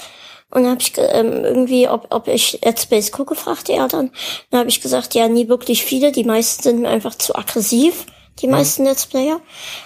und 0.49 0.63
dann 0.63 0.71
habe 0.71 0.81
ich 0.81 0.93
ähm, 0.97 1.43
irgendwie, 1.43 1.89
ob, 1.89 2.07
ob 2.13 2.27
ich 2.27 2.59
Let's 2.63 2.85
Plays 2.85 3.11
gucke, 3.11 3.35
fragte 3.35 3.73
er 3.73 3.87
dann. 3.87 4.11
Dann 4.49 4.61
habe 4.61 4.69
ich 4.69 4.81
gesagt, 4.81 5.13
ja, 5.13 5.27
nie 5.27 5.49
wirklich 5.49 5.83
viele. 5.83 6.11
Die 6.11 6.23
meisten 6.23 6.63
sind 6.63 6.81
mir 6.81 6.89
einfach 6.89 7.15
zu 7.15 7.35
aggressiv 7.35 8.05
die 8.41 8.47
meisten 8.47 8.83
Let's 8.83 9.05
Player. 9.05 9.39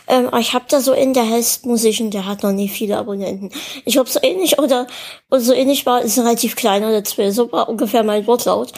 Ähm, 0.08 0.28
aber 0.28 0.40
ich 0.40 0.54
habe 0.54 0.66
da 0.68 0.80
so 0.80 0.94
in 0.94 1.14
der 1.14 1.24
Hest 1.24 1.66
Musician, 1.66 2.12
der 2.12 2.26
hat 2.26 2.44
noch 2.44 2.52
nie 2.52 2.70
viele 2.70 2.98
Abonnenten. 2.98 3.52
Ich 3.86 3.94
glaube, 3.94 4.10
so 4.10 4.20
ähnlich 4.22 4.60
oder, 4.60 4.88
oder 5.30 5.42
so 5.42 5.54
ähnlich 5.54 5.86
war, 5.86 6.02
ist 6.02 6.18
ein 6.18 6.26
relativ 6.26 6.56
kleiner 6.56 6.92
Let's 6.92 7.16
Player. 7.16 7.32
So 7.32 7.52
war 7.52 7.70
ungefähr 7.70 8.04
mein 8.04 8.28
Wortlaut. 8.28 8.74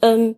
Ähm, 0.00 0.36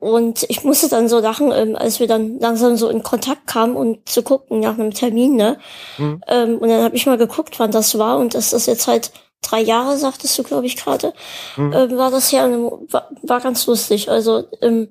und 0.00 0.46
ich 0.48 0.64
musste 0.64 0.88
dann 0.88 1.10
so 1.10 1.18
lachen, 1.18 1.52
ähm, 1.52 1.76
als 1.76 2.00
wir 2.00 2.06
dann 2.06 2.38
langsam 2.38 2.76
so 2.76 2.88
in 2.88 3.02
Kontakt 3.02 3.46
kamen 3.46 3.76
und 3.76 4.08
zu 4.08 4.22
gucken 4.22 4.60
nach 4.60 4.78
einem 4.78 4.94
Termin, 4.94 5.36
ne? 5.36 5.58
Mhm. 5.98 6.22
Ähm, 6.26 6.58
und 6.58 6.68
dann 6.70 6.82
habe 6.82 6.96
ich 6.96 7.04
mal 7.04 7.18
geguckt, 7.18 7.58
wann 7.58 7.70
das 7.70 7.98
war. 7.98 8.18
Und 8.18 8.34
das 8.34 8.54
ist 8.54 8.66
jetzt 8.66 8.86
halt 8.86 9.12
drei 9.42 9.60
Jahre, 9.60 9.98
sagtest 9.98 10.38
du, 10.38 10.42
glaube 10.42 10.66
ich, 10.66 10.76
gerade. 10.76 11.12
Mhm. 11.56 11.72
Ähm, 11.74 11.98
war 11.98 12.10
das 12.10 12.30
ja, 12.30 12.48
war, 12.48 13.10
war 13.22 13.40
ganz 13.40 13.66
lustig. 13.66 14.10
Also 14.10 14.44
ähm, 14.62 14.88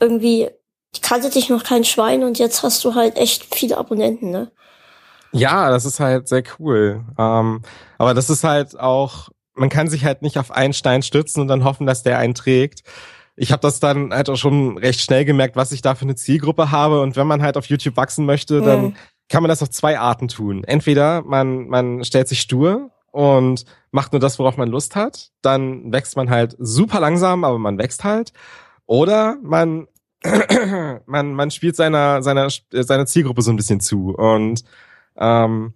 irgendwie 0.00 0.48
ich 0.96 1.02
kannte 1.02 1.28
dich 1.28 1.50
noch 1.50 1.62
kein 1.62 1.84
Schwein 1.84 2.24
und 2.24 2.38
jetzt 2.38 2.62
hast 2.62 2.82
du 2.82 2.94
halt 2.94 3.18
echt 3.18 3.54
viele 3.54 3.76
Abonnenten, 3.76 4.30
ne? 4.30 4.50
Ja, 5.30 5.68
das 5.68 5.84
ist 5.84 6.00
halt 6.00 6.26
sehr 6.26 6.42
cool. 6.58 7.04
Ähm, 7.18 7.60
aber 7.98 8.14
das 8.14 8.30
ist 8.30 8.44
halt 8.44 8.80
auch, 8.80 9.28
man 9.54 9.68
kann 9.68 9.88
sich 9.88 10.06
halt 10.06 10.22
nicht 10.22 10.38
auf 10.38 10.50
einen 10.50 10.72
Stein 10.72 11.02
stützen 11.02 11.42
und 11.42 11.48
dann 11.48 11.64
hoffen, 11.64 11.86
dass 11.86 12.02
der 12.02 12.16
einen 12.16 12.34
trägt. 12.34 12.82
Ich 13.36 13.52
habe 13.52 13.60
das 13.60 13.78
dann 13.78 14.14
halt 14.14 14.30
auch 14.30 14.38
schon 14.38 14.78
recht 14.78 15.02
schnell 15.02 15.26
gemerkt, 15.26 15.54
was 15.54 15.70
ich 15.70 15.82
da 15.82 15.94
für 15.94 16.06
eine 16.06 16.14
Zielgruppe 16.14 16.70
habe. 16.70 17.02
Und 17.02 17.14
wenn 17.14 17.26
man 17.26 17.42
halt 17.42 17.58
auf 17.58 17.66
YouTube 17.66 17.98
wachsen 17.98 18.24
möchte, 18.24 18.62
dann 18.62 18.82
mhm. 18.82 18.96
kann 19.28 19.42
man 19.42 19.50
das 19.50 19.60
auf 19.60 19.68
zwei 19.68 19.98
Arten 19.98 20.28
tun. 20.28 20.64
Entweder 20.64 21.20
man, 21.24 21.68
man 21.68 22.04
stellt 22.04 22.28
sich 22.28 22.40
stur 22.40 22.90
und 23.10 23.66
macht 23.90 24.12
nur 24.12 24.20
das, 24.20 24.38
worauf 24.38 24.56
man 24.56 24.70
Lust 24.70 24.96
hat. 24.96 25.28
Dann 25.42 25.92
wächst 25.92 26.16
man 26.16 26.30
halt 26.30 26.56
super 26.58 27.00
langsam, 27.00 27.44
aber 27.44 27.58
man 27.58 27.76
wächst 27.76 28.02
halt. 28.02 28.32
Oder 28.86 29.36
man 29.42 29.88
man, 31.06 31.34
man 31.34 31.50
spielt 31.50 31.76
seiner, 31.76 32.22
seiner, 32.22 32.48
seiner 32.70 33.06
Zielgruppe 33.06 33.42
so 33.42 33.50
ein 33.50 33.56
bisschen 33.56 33.80
zu. 33.80 34.14
Und 34.14 34.64
ähm, 35.16 35.74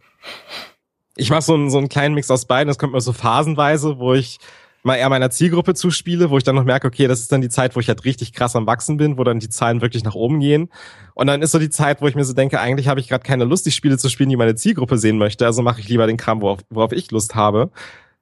ich 1.16 1.30
mache 1.30 1.42
so 1.42 1.54
einen, 1.54 1.70
so 1.70 1.78
einen 1.78 1.88
kleinen 1.88 2.14
Mix 2.14 2.30
aus 2.30 2.46
beiden. 2.46 2.68
Das 2.68 2.78
kommt 2.78 2.92
mir 2.92 3.00
so 3.00 3.12
phasenweise, 3.12 3.98
wo 3.98 4.14
ich 4.14 4.38
mal 4.82 4.96
eher 4.96 5.08
meiner 5.08 5.30
Zielgruppe 5.30 5.74
zuspiele, 5.74 6.30
wo 6.30 6.38
ich 6.38 6.44
dann 6.44 6.54
noch 6.54 6.64
merke, 6.64 6.86
okay, 6.86 7.06
das 7.06 7.20
ist 7.20 7.30
dann 7.32 7.42
die 7.42 7.48
Zeit, 7.48 7.76
wo 7.76 7.80
ich 7.80 7.88
halt 7.88 8.04
richtig 8.04 8.32
krass 8.32 8.56
am 8.56 8.66
Wachsen 8.66 8.96
bin, 8.96 9.18
wo 9.18 9.24
dann 9.24 9.38
die 9.38 9.48
Zahlen 9.48 9.82
wirklich 9.82 10.04
nach 10.04 10.14
oben 10.14 10.40
gehen. 10.40 10.70
Und 11.14 11.26
dann 11.26 11.42
ist 11.42 11.52
so 11.52 11.58
die 11.58 11.70
Zeit, 11.70 12.00
wo 12.00 12.08
ich 12.08 12.14
mir 12.14 12.24
so 12.24 12.32
denke, 12.32 12.60
eigentlich 12.60 12.88
habe 12.88 13.00
ich 13.00 13.08
gerade 13.08 13.22
keine 13.22 13.44
Lust, 13.44 13.66
die 13.66 13.72
Spiele 13.72 13.98
zu 13.98 14.08
spielen, 14.08 14.30
die 14.30 14.36
meine 14.36 14.54
Zielgruppe 14.54 14.96
sehen 14.96 15.18
möchte, 15.18 15.44
also 15.44 15.62
mache 15.62 15.80
ich 15.80 15.88
lieber 15.88 16.06
den 16.06 16.16
Kram, 16.16 16.40
worauf, 16.40 16.60
worauf 16.70 16.92
ich 16.92 17.10
Lust 17.10 17.34
habe. 17.34 17.70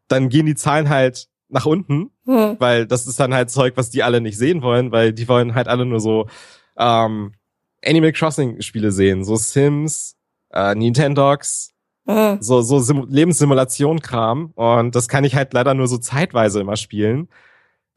Dann 0.08 0.28
gehen 0.28 0.46
die 0.46 0.54
Zahlen 0.56 0.88
halt 0.88 1.28
nach 1.48 1.66
unten, 1.66 2.10
hm. 2.24 2.56
weil 2.58 2.86
das 2.86 3.06
ist 3.06 3.18
dann 3.18 3.34
halt 3.34 3.50
Zeug, 3.50 3.76
was 3.76 3.90
die 3.90 4.02
alle 4.02 4.20
nicht 4.20 4.36
sehen 4.36 4.62
wollen, 4.62 4.92
weil 4.92 5.12
die 5.12 5.28
wollen 5.28 5.54
halt 5.54 5.68
alle 5.68 5.86
nur 5.86 6.00
so 6.00 6.26
ähm, 6.76 7.32
Animal 7.84 8.12
Crossing 8.12 8.60
Spiele 8.60 8.92
sehen, 8.92 9.24
so 9.24 9.36
Sims, 9.36 10.16
äh, 10.52 10.74
Nintendogs, 10.74 11.72
mhm. 12.06 12.38
so 12.40 12.60
so 12.60 12.78
Sim 12.80 13.06
Lebenssimulation 13.08 14.00
Kram 14.00 14.52
und 14.54 14.94
das 14.94 15.08
kann 15.08 15.24
ich 15.24 15.34
halt 15.34 15.52
leider 15.54 15.74
nur 15.74 15.88
so 15.88 15.98
zeitweise 15.98 16.60
immer 16.60 16.76
spielen. 16.76 17.28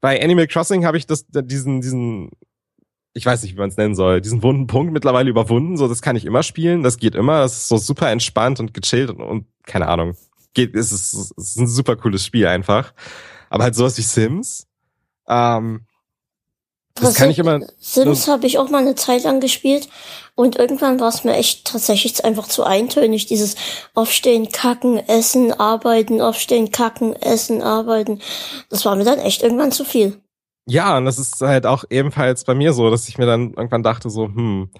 Bei 0.00 0.22
Animal 0.22 0.46
Crossing 0.46 0.84
habe 0.84 0.96
ich 0.96 1.06
das 1.06 1.26
diesen 1.28 1.80
diesen 1.80 2.30
ich 3.14 3.26
weiß 3.26 3.42
nicht, 3.42 3.54
wie 3.54 3.58
man 3.58 3.68
es 3.68 3.76
nennen 3.76 3.94
soll, 3.94 4.22
diesen 4.22 4.42
wunden 4.42 4.66
Punkt 4.66 4.92
mittlerweile 4.92 5.28
überwunden, 5.28 5.76
so 5.76 5.86
das 5.86 6.00
kann 6.00 6.16
ich 6.16 6.24
immer 6.24 6.42
spielen, 6.42 6.82
das 6.82 6.96
geht 6.96 7.14
immer, 7.14 7.40
das 7.40 7.58
ist 7.58 7.68
so 7.68 7.76
super 7.76 8.10
entspannt 8.10 8.58
und 8.58 8.72
gechillt 8.72 9.10
und, 9.10 9.20
und 9.20 9.46
keine 9.64 9.88
Ahnung. 9.88 10.16
Geht, 10.54 10.74
ist, 10.74 10.92
ist, 10.92 11.32
ist 11.36 11.56
ein 11.56 11.66
super 11.66 11.96
cooles 11.96 12.24
Spiel 12.24 12.46
einfach. 12.46 12.92
Aber 13.50 13.64
halt 13.64 13.74
sowas 13.74 13.96
wie 13.98 14.02
Sims, 14.02 14.66
ähm, 15.28 15.86
das 16.94 17.04
Was 17.04 17.14
kann 17.14 17.30
ich 17.30 17.38
immer. 17.38 17.60
Sims 17.80 18.28
habe 18.28 18.46
ich 18.46 18.58
auch 18.58 18.68
mal 18.68 18.78
eine 18.78 18.94
Zeit 18.94 19.24
lang 19.24 19.40
gespielt 19.40 19.88
und 20.34 20.56
irgendwann 20.56 21.00
war 21.00 21.08
es 21.08 21.24
mir 21.24 21.34
echt 21.34 21.66
tatsächlich 21.66 22.22
einfach 22.24 22.48
zu 22.48 22.64
eintönig. 22.64 23.26
Dieses 23.26 23.56
Aufstehen, 23.94 24.52
Kacken, 24.52 24.98
Essen, 24.98 25.52
Arbeiten, 25.52 26.20
Aufstehen, 26.20 26.70
Kacken, 26.70 27.14
Essen, 27.14 27.62
Arbeiten. 27.62 28.20
Das 28.68 28.84
war 28.84 28.94
mir 28.96 29.04
dann 29.04 29.18
echt 29.18 29.42
irgendwann 29.42 29.72
zu 29.72 29.84
viel. 29.84 30.20
Ja, 30.66 30.98
und 30.98 31.06
das 31.06 31.18
ist 31.18 31.40
halt 31.40 31.66
auch 31.66 31.84
ebenfalls 31.88 32.44
bei 32.44 32.54
mir 32.54 32.72
so, 32.72 32.90
dass 32.90 33.08
ich 33.08 33.18
mir 33.18 33.26
dann 33.26 33.54
irgendwann 33.54 33.82
dachte 33.82 34.10
so, 34.10 34.26
hm, 34.26 34.70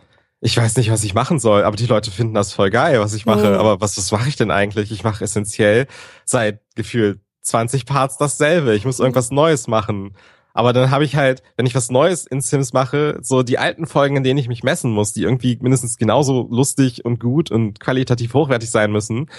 ich 0.44 0.56
weiß 0.56 0.76
nicht, 0.76 0.90
was 0.90 1.04
ich 1.04 1.14
machen 1.14 1.38
soll, 1.38 1.62
aber 1.62 1.76
die 1.76 1.86
Leute 1.86 2.10
finden 2.10 2.34
das 2.34 2.52
voll 2.52 2.70
geil, 2.70 2.98
was 2.98 3.14
ich 3.14 3.26
mache. 3.26 3.50
Mhm. 3.50 3.58
Aber 3.58 3.80
was, 3.80 3.96
was 3.96 4.10
mache 4.10 4.28
ich 4.28 4.34
denn 4.34 4.50
eigentlich? 4.50 4.90
Ich 4.90 5.04
mache 5.04 5.22
essentiell 5.22 5.86
seit 6.24 6.60
gefühlt 6.74 7.20
20 7.42 7.86
Parts 7.86 8.18
dasselbe. 8.18 8.74
Ich 8.74 8.84
muss 8.84 8.98
irgendwas 8.98 9.30
Neues 9.30 9.68
machen. 9.68 10.16
Aber 10.52 10.72
dann 10.72 10.90
habe 10.90 11.04
ich 11.04 11.14
halt, 11.14 11.44
wenn 11.56 11.64
ich 11.64 11.76
was 11.76 11.92
Neues 11.92 12.26
in 12.26 12.40
Sims 12.40 12.72
mache, 12.72 13.20
so 13.22 13.44
die 13.44 13.58
alten 13.58 13.86
Folgen, 13.86 14.16
in 14.16 14.24
denen 14.24 14.38
ich 14.38 14.48
mich 14.48 14.64
messen 14.64 14.90
muss, 14.90 15.12
die 15.12 15.22
irgendwie 15.22 15.58
mindestens 15.60 15.96
genauso 15.96 16.48
lustig 16.50 17.04
und 17.04 17.20
gut 17.20 17.52
und 17.52 17.78
qualitativ 17.78 18.34
hochwertig 18.34 18.68
sein 18.68 18.90
müssen, 18.90 19.30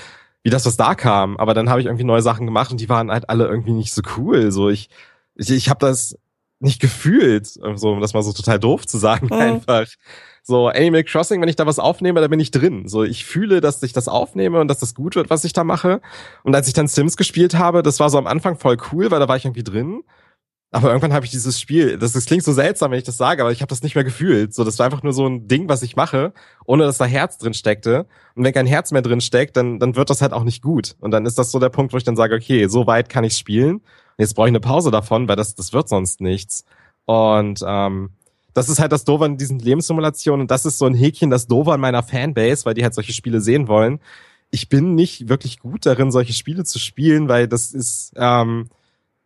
wie 0.41 0.49
das, 0.49 0.66
was 0.66 0.78
da 0.78 0.95
kam. 0.95 1.36
Aber 1.36 1.54
dann 1.54 1.70
habe 1.70 1.82
ich 1.82 1.88
irgendwie 1.88 2.06
neue 2.06 2.22
Sachen 2.22 2.45
gemacht 2.45 2.72
und 2.72 2.80
die 2.80 2.88
waren 2.88 3.12
halt 3.12 3.30
alle 3.30 3.45
irgendwie 3.45 3.74
nicht 3.74 3.93
so 3.93 4.01
cool. 4.18 4.54
So 4.54 4.70
ich, 4.70 4.89
ich, 5.36 5.49
ich 5.51 5.70
habe 5.70 5.86
das 5.86 6.18
nicht 6.62 6.80
gefühlt, 6.80 7.45
so 7.45 7.91
um 7.91 7.99
das 7.99 8.14
mal 8.14 8.24
so 8.24 8.32
total 8.32 8.58
doof 8.58 8.88
zu 8.88 8.97
sagen, 8.97 9.26
mhm. 9.26 9.34
einfach. 9.68 9.88
So 10.46 10.68
Animal 10.68 11.06
Crossing, 11.06 11.41
wenn 11.41 11.48
ich 11.48 11.56
da 11.56 11.66
was 11.66 11.80
aufnehme, 11.80 12.20
da 12.20 12.28
bin 12.28 12.39
ich 12.39 12.52
drin. 12.52 12.88
So 12.89 13.04
ich 13.04 13.26
fühle, 13.26 13.62
dass 13.62 13.82
ich 13.82 13.94
das 13.94 14.10
aufnehme 14.10 14.60
und 14.60 14.68
dass 14.68 14.80
das 14.80 14.94
gut 14.94 15.16
wird, 15.16 15.30
was 15.30 15.46
ich 15.46 15.54
da 15.54 15.64
mache. 15.64 16.02
Und 16.44 16.54
als 16.54 16.68
ich 16.68 16.74
dann 16.74 16.88
Sims 16.88 17.16
gespielt 17.16 17.56
habe, 17.56 17.82
das 17.82 18.02
war 18.02 18.10
so 18.10 18.18
am 18.18 18.28
Anfang 18.28 18.58
voll 18.58 18.78
cool, 18.91 19.10
weil 19.10 19.22
da 19.22 19.30
war 19.30 19.38
ich 19.38 19.46
irgendwie 19.46 19.64
drin. 19.64 20.04
Aber 20.74 20.88
irgendwann 20.89 21.14
habe 21.14 21.24
ich 21.24 21.32
dieses 21.32 21.62
Spiel, 21.62 22.00
das, 22.00 22.14
das 22.14 22.26
klingt 22.26 22.44
so 22.44 22.52
seltsam, 22.52 22.91
wenn 22.91 22.98
ich 22.98 23.04
das 23.04 23.16
sage, 23.16 23.44
aber 23.44 23.52
ich 23.52 23.62
habe 23.62 23.70
das 23.70 23.84
nicht 23.84 23.94
mehr 23.94 24.04
gefühlt. 24.04 24.56
So, 24.56 24.64
das 24.64 24.80
war 24.80 24.88
einfach 24.88 25.04
nur 25.04 25.14
so 25.14 25.28
ein 25.28 25.48
Ding, 25.48 25.70
was 25.70 25.84
ich 25.84 25.96
mache, 25.96 26.34
ohne 26.66 26.84
dass 26.84 26.98
da 26.98 27.06
Herz 27.06 27.38
drin 27.38 27.54
steckte. 27.54 28.08
Und 28.36 28.44
wenn 28.44 28.54
kein 28.54 28.66
Herz 28.66 28.91
mehr 28.91 29.04
drin 29.04 29.22
steckt, 29.22 29.56
dann, 29.56 29.78
dann 29.80 29.96
wird 29.96 30.10
das 30.10 30.24
halt 30.24 30.34
auch 30.34 30.44
nicht 30.44 30.64
gut. 30.64 30.96
Und 31.00 31.12
dann 31.12 31.28
ist 31.28 31.38
das 31.38 31.52
so 31.52 31.60
der 31.60 31.70
Punkt, 31.70 31.94
wo 31.94 31.98
ich 31.98 32.04
dann 32.04 32.16
sage, 32.16 32.36
okay, 32.36 32.68
so 32.68 32.88
weit 32.88 33.08
kann 33.08 33.24
ich 33.24 33.38
spielen. 33.38 33.82
Jetzt 34.18 34.34
brauche 34.34 34.48
ich 34.48 34.52
eine 34.52 34.60
Pause 34.60 34.89
davon, 34.89 35.28
weil 35.28 35.36
das, 35.36 35.54
das 35.54 35.74
wird 35.74 35.88
sonst 35.88 36.22
nichts. 36.22 36.66
Und 37.06 37.60
ähm, 37.66 38.10
das 38.54 38.70
ist 38.70 38.80
halt 38.80 38.91
das 38.91 39.04
Doofe 39.04 39.26
an 39.26 39.38
diesen 39.38 39.60
Lebenssimulationen. 39.60 40.41
Und 40.41 40.51
das 40.51 40.66
ist 40.66 40.78
so 40.78 40.86
ein 40.86 40.93
Häkchen, 40.93 41.30
das 41.30 41.47
Doofe 41.47 41.74
an 41.74 41.80
meiner 41.80 42.04
Fanbase, 42.04 42.66
weil 42.66 42.74
die 42.74 42.84
halt 42.84 42.93
solche 42.93 43.14
Spiele 43.14 43.41
sehen 43.41 43.68
wollen. 43.68 43.99
Ich 44.51 44.70
bin 44.70 44.95
nicht 44.95 45.30
wirklich 45.30 45.60
gut 45.60 45.86
darin, 45.86 46.12
solche 46.12 46.34
Spiele 46.34 46.64
zu 46.64 46.80
spielen, 46.80 47.28
weil 47.28 47.47
das 47.47 47.72
ist... 47.72 48.14
Ähm, 48.16 48.68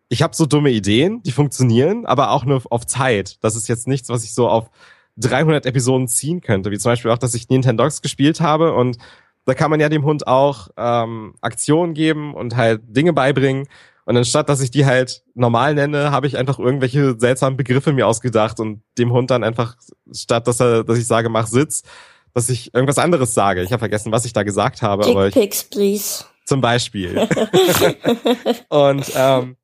ich 0.10 0.22
habe 0.22 0.36
so 0.36 0.46
dumme 0.46 0.72
Ideen, 0.72 1.22
die 1.24 1.32
funktionieren, 1.32 2.06
aber 2.06 2.32
auch 2.32 2.46
nur 2.46 2.62
auf 2.70 2.86
Zeit. 2.86 3.38
Das 3.42 3.56
ist 3.56 3.68
jetzt 3.68 3.88
nichts, 3.88 4.10
was 4.10 4.24
ich 4.24 4.34
so 4.34 4.48
auf 4.48 4.70
300 5.18 5.66
Episoden 5.66 6.08
ziehen 6.08 6.42
könnte, 6.42 6.72
wie 6.72 6.78
zum 6.78 6.92
Beispiel 6.92 7.12
auch, 7.12 7.18
dass 7.18 7.34
ich 7.34 7.50
Nintendogs 7.50 8.02
gespielt 8.02 8.40
habe 8.40 8.74
und 8.74 8.98
da 9.46 9.54
kann 9.54 9.72
man 9.72 9.80
ja 9.80 9.90
dem 9.90 10.04
Hund 10.04 10.28
auch 10.28 10.68
ähm, 10.78 11.34
Aktionen 11.42 11.94
geben 11.94 12.34
und 12.34 12.56
halt 12.56 12.82
Dinge 12.86 13.14
beibringen. 13.14 13.68
Und 14.08 14.16
anstatt, 14.16 14.48
dass 14.48 14.62
ich 14.62 14.72
die 14.72 14.86
halt 14.86 15.22
normal 15.34 15.76
nenne, 15.76 16.12
habe 16.12 16.28
ich 16.28 16.38
einfach 16.38 16.60
irgendwelche 16.60 17.20
seltsamen 17.20 17.58
Begriffe 17.58 17.92
mir 17.92 18.08
ausgedacht 18.08 18.58
und 18.62 18.82
dem 18.98 19.12
Hund 19.12 19.32
dann 19.32 19.44
einfach, 19.44 19.76
statt 20.14 20.48
dass 20.48 20.62
er, 20.62 20.86
dass 20.86 20.98
ich 20.98 21.06
sage, 21.06 21.28
mach 21.28 21.46
Sitz, 21.46 21.84
dass 22.34 22.48
ich 22.48 22.74
irgendwas 22.74 23.00
anderes 23.00 23.34
sage. 23.34 23.64
Ich 23.64 23.74
habe 23.74 23.80
vergessen, 23.80 24.14
was 24.14 24.24
ich 24.24 24.32
da 24.32 24.44
gesagt 24.44 24.82
habe. 24.82 25.04
Dick 25.04 25.12
aber 25.12 25.28
ich, 25.28 25.34
Pics, 25.34 25.66
please. 25.66 26.24
Zum 26.46 26.62
Beispiel. 26.62 27.28
und 28.70 29.12
ähm, 29.14 29.58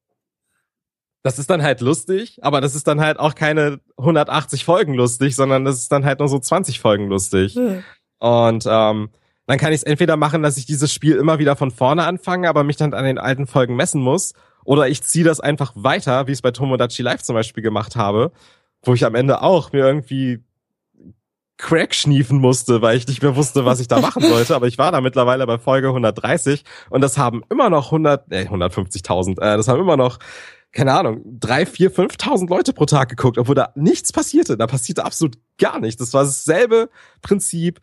das 1.22 1.40
ist 1.40 1.50
dann 1.50 1.64
halt 1.64 1.80
lustig, 1.80 2.40
aber 2.42 2.60
das 2.60 2.76
ist 2.76 2.86
dann 2.86 3.00
halt 3.00 3.20
auch 3.20 3.36
keine 3.36 3.80
180 3.98 4.66
Folgen 4.66 4.94
lustig, 4.94 5.38
sondern 5.38 5.64
das 5.64 5.78
ist 5.78 5.92
dann 5.94 6.04
halt 6.04 6.20
nur 6.20 6.28
so 6.28 6.38
20 6.38 6.82
Folgen 6.82 7.08
lustig. 7.08 7.56
Hm. 7.56 7.82
Und 8.20 8.66
ähm, 8.70 9.10
dann 9.46 9.58
kann 9.58 9.74
ich 9.74 9.78
es 9.78 9.84
entweder 9.84 10.18
machen, 10.18 10.44
dass 10.44 10.58
ich 10.58 10.66
dieses 10.66 10.94
Spiel 10.94 11.16
immer 11.16 11.40
wieder 11.40 11.56
von 11.56 11.72
vorne 11.72 12.06
anfange, 12.06 12.50
aber 12.50 12.64
mich 12.64 12.78
dann 12.78 12.94
an 12.94 13.06
den 13.06 13.18
alten 13.18 13.48
Folgen 13.48 13.76
messen 13.76 14.02
muss, 14.02 14.34
oder 14.66 14.88
ich 14.88 15.04
ziehe 15.04 15.26
das 15.26 15.40
einfach 15.40 15.74
weiter, 15.76 16.28
wie 16.28 16.32
ich 16.32 16.38
es 16.38 16.42
bei 16.42 16.52
Tomodachi 16.52 17.02
Live 17.02 17.24
zum 17.24 17.36
Beispiel 17.36 17.64
gemacht 17.64 17.96
habe, 17.96 18.32
wo 18.82 18.94
ich 18.94 19.06
am 19.06 19.16
Ende 19.16 19.42
auch 19.42 19.72
mir 19.74 19.86
irgendwie 19.86 20.44
Crack 21.58 21.94
schniefen 21.94 22.40
musste, 22.40 22.82
weil 22.82 22.98
ich 22.98 23.08
nicht 23.08 23.22
mehr 23.22 23.36
wusste, 23.36 23.66
was 23.66 23.80
ich 23.80 23.88
da 23.88 24.00
machen 24.00 24.24
sollte. 24.24 24.56
Aber 24.56 24.68
ich 24.68 24.78
war 24.78 24.92
da 24.92 25.02
mittlerweile 25.02 25.46
bei 25.46 25.58
Folge 25.58 25.90
130 25.90 26.64
und 26.90 27.02
das 27.02 27.18
haben 27.18 27.44
immer 27.50 27.70
noch 27.70 27.88
100, 27.88 28.32
äh, 28.32 28.46
150.000, 28.46 29.40
äh, 29.40 29.58
das 29.58 29.68
haben 29.68 29.80
immer 29.80 29.98
noch 29.98 30.20
keine 30.74 30.94
Ahnung, 30.94 31.22
drei, 31.40 31.68
vier, 31.68 31.92
fünftausend 31.92 32.50
Leute 32.50 32.74
pro 32.74 32.86
Tag 32.86 33.10
geguckt, 33.10 33.38
obwohl 33.38 33.54
da 33.54 33.72
nichts 33.76 34.12
passierte. 34.12 34.58
Da 34.58 34.66
passierte 34.66 35.06
absolut 35.06 35.38
gar 35.60 35.80
nichts. 35.80 36.00
Das 36.00 36.14
war 36.16 36.24
dasselbe 36.24 36.90
Prinzip. 37.22 37.80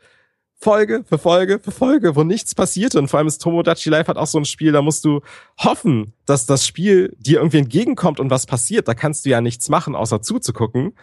Folge 0.62 1.04
für 1.08 1.18
Folge 1.18 1.58
für 1.58 1.70
Folge, 1.70 2.16
wo 2.16 2.22
nichts 2.22 2.54
passierte. 2.54 2.98
Und 2.98 3.08
vor 3.08 3.18
allem 3.18 3.28
ist 3.28 3.40
Tomodachi 3.40 3.88
Life 3.88 4.08
hat 4.08 4.18
auch 4.18 4.26
so 4.26 4.38
ein 4.38 4.44
Spiel, 4.44 4.72
da 4.72 4.82
musst 4.82 5.04
du 5.04 5.20
hoffen, 5.58 6.12
dass 6.26 6.44
das 6.44 6.66
Spiel 6.66 7.16
dir 7.18 7.38
irgendwie 7.38 7.58
entgegenkommt 7.58 8.20
und 8.20 8.30
was 8.30 8.46
passiert. 8.46 8.86
Da 8.86 8.94
kannst 8.94 9.24
du 9.24 9.30
ja 9.30 9.40
nichts 9.40 9.70
machen, 9.70 9.94
außer 9.94 10.20
zuzugucken. 10.20 10.94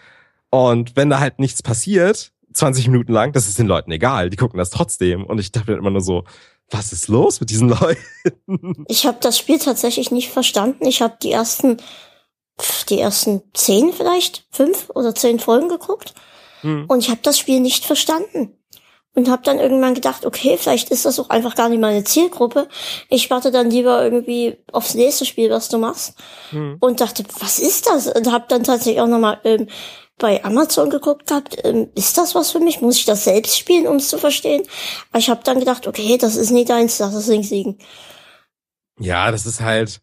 Und 0.51 0.95
wenn 0.95 1.09
da 1.09 1.19
halt 1.19 1.39
nichts 1.39 1.63
passiert, 1.63 2.31
20 2.53 2.87
Minuten 2.87 3.11
lang, 3.11 3.33
das 3.33 3.47
ist 3.47 3.57
den 3.57 3.67
Leuten 3.67 3.91
egal. 3.91 4.29
Die 4.29 4.37
gucken 4.37 4.59
das 4.59 4.69
trotzdem. 4.69 5.25
Und 5.25 5.39
ich 5.39 5.51
dachte 5.51 5.73
immer 5.73 5.89
nur 5.89 6.01
so, 6.01 6.23
was 6.69 6.93
ist 6.93 7.07
los 7.07 7.39
mit 7.39 7.49
diesen 7.49 7.69
Leuten? 8.47 8.85
Ich 8.87 9.07
habe 9.07 9.17
das 9.21 9.39
Spiel 9.39 9.57
tatsächlich 9.57 10.11
nicht 10.11 10.29
verstanden. 10.29 10.85
Ich 10.85 11.01
habe 11.01 11.17
die 11.21 11.31
ersten, 11.31 11.77
die 12.89 12.99
ersten 12.99 13.41
zehn 13.53 13.91
vielleicht, 13.91 14.45
fünf 14.51 14.91
oder 14.91 15.15
zehn 15.15 15.39
Folgen 15.39 15.69
geguckt 15.69 16.13
hm. 16.61 16.85
und 16.87 16.99
ich 16.99 17.09
habe 17.09 17.21
das 17.23 17.39
Spiel 17.39 17.59
nicht 17.59 17.85
verstanden. 17.85 18.56
Und 19.17 19.31
habe 19.31 19.41
dann 19.41 19.57
irgendwann 19.57 19.95
gedacht, 19.95 20.27
okay, 20.27 20.57
vielleicht 20.59 20.91
ist 20.91 21.05
das 21.05 21.19
auch 21.19 21.31
einfach 21.31 21.55
gar 21.55 21.69
nicht 21.69 21.81
meine 21.81 22.03
Zielgruppe. 22.03 22.67
Ich 23.09 23.31
warte 23.31 23.49
dann 23.49 23.71
lieber 23.71 24.03
irgendwie 24.03 24.57
aufs 24.71 24.93
nächste 24.93 25.25
Spiel, 25.25 25.49
was 25.49 25.69
du 25.69 25.79
machst. 25.79 26.13
Hm. 26.51 26.77
Und 26.79 27.01
dachte, 27.01 27.23
was 27.39 27.57
ist 27.57 27.87
das? 27.87 28.05
Und 28.05 28.31
habe 28.31 28.45
dann 28.47 28.63
tatsächlich 28.63 29.01
auch 29.01 29.07
nochmal 29.07 29.39
ähm, 29.43 29.69
bei 30.19 30.43
Amazon 30.43 30.91
geguckt 30.91 31.25
gehabt, 31.25 31.57
ähm, 31.63 31.89
ist 31.95 32.19
das 32.19 32.35
was 32.35 32.51
für 32.51 32.59
mich? 32.59 32.79
Muss 32.79 32.97
ich 32.97 33.05
das 33.05 33.23
selbst 33.23 33.57
spielen, 33.57 33.87
um 33.87 33.95
es 33.95 34.09
zu 34.09 34.19
verstehen? 34.19 34.61
Aber 35.09 35.17
ich 35.17 35.31
habe 35.31 35.41
dann 35.43 35.57
gedacht, 35.57 35.87
okay, 35.87 36.19
das 36.19 36.35
ist 36.35 36.51
nicht 36.51 36.69
deins, 36.69 36.99
das 36.99 37.15
ist 37.15 37.27
links 37.27 37.49
liegen. 37.49 37.79
Ja, 38.99 39.31
das 39.31 39.47
ist 39.47 39.61
halt, 39.61 39.99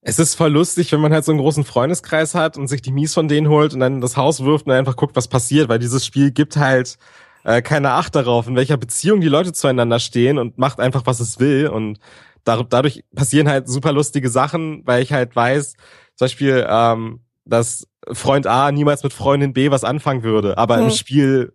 es 0.00 0.18
ist 0.18 0.34
voll 0.34 0.50
lustig, 0.50 0.90
wenn 0.90 1.00
man 1.00 1.12
halt 1.12 1.24
so 1.24 1.30
einen 1.30 1.40
großen 1.40 1.62
Freundeskreis 1.62 2.34
hat 2.34 2.56
und 2.56 2.66
sich 2.66 2.82
die 2.82 2.90
Mies 2.90 3.14
von 3.14 3.28
denen 3.28 3.48
holt 3.48 3.72
und 3.72 3.78
dann 3.78 4.00
das 4.00 4.16
Haus 4.16 4.42
wirft 4.42 4.66
und 4.66 4.72
einfach 4.72 4.96
guckt, 4.96 5.14
was 5.14 5.28
passiert, 5.28 5.68
weil 5.68 5.78
dieses 5.78 6.04
Spiel 6.04 6.32
gibt 6.32 6.56
halt 6.56 6.98
äh, 7.44 7.62
keine 7.62 7.92
Acht 7.92 8.14
darauf, 8.14 8.46
in 8.46 8.56
welcher 8.56 8.76
Beziehung 8.76 9.20
die 9.20 9.28
Leute 9.28 9.52
zueinander 9.52 9.98
stehen 9.98 10.38
und 10.38 10.58
macht 10.58 10.80
einfach, 10.80 11.06
was 11.06 11.20
es 11.20 11.38
will 11.40 11.68
und 11.68 11.98
dadurch 12.44 13.04
passieren 13.14 13.48
halt 13.48 13.68
super 13.68 13.92
lustige 13.92 14.28
Sachen, 14.28 14.82
weil 14.84 15.02
ich 15.02 15.12
halt 15.12 15.36
weiß, 15.36 15.74
zum 16.16 16.24
Beispiel, 16.24 16.66
ähm, 16.68 17.20
dass 17.44 17.86
Freund 18.10 18.46
A 18.46 18.72
niemals 18.72 19.02
mit 19.04 19.12
Freundin 19.12 19.52
B 19.52 19.70
was 19.70 19.84
anfangen 19.84 20.22
würde, 20.22 20.58
aber 20.58 20.78
mhm. 20.78 20.84
im 20.84 20.90
Spiel 20.90 21.52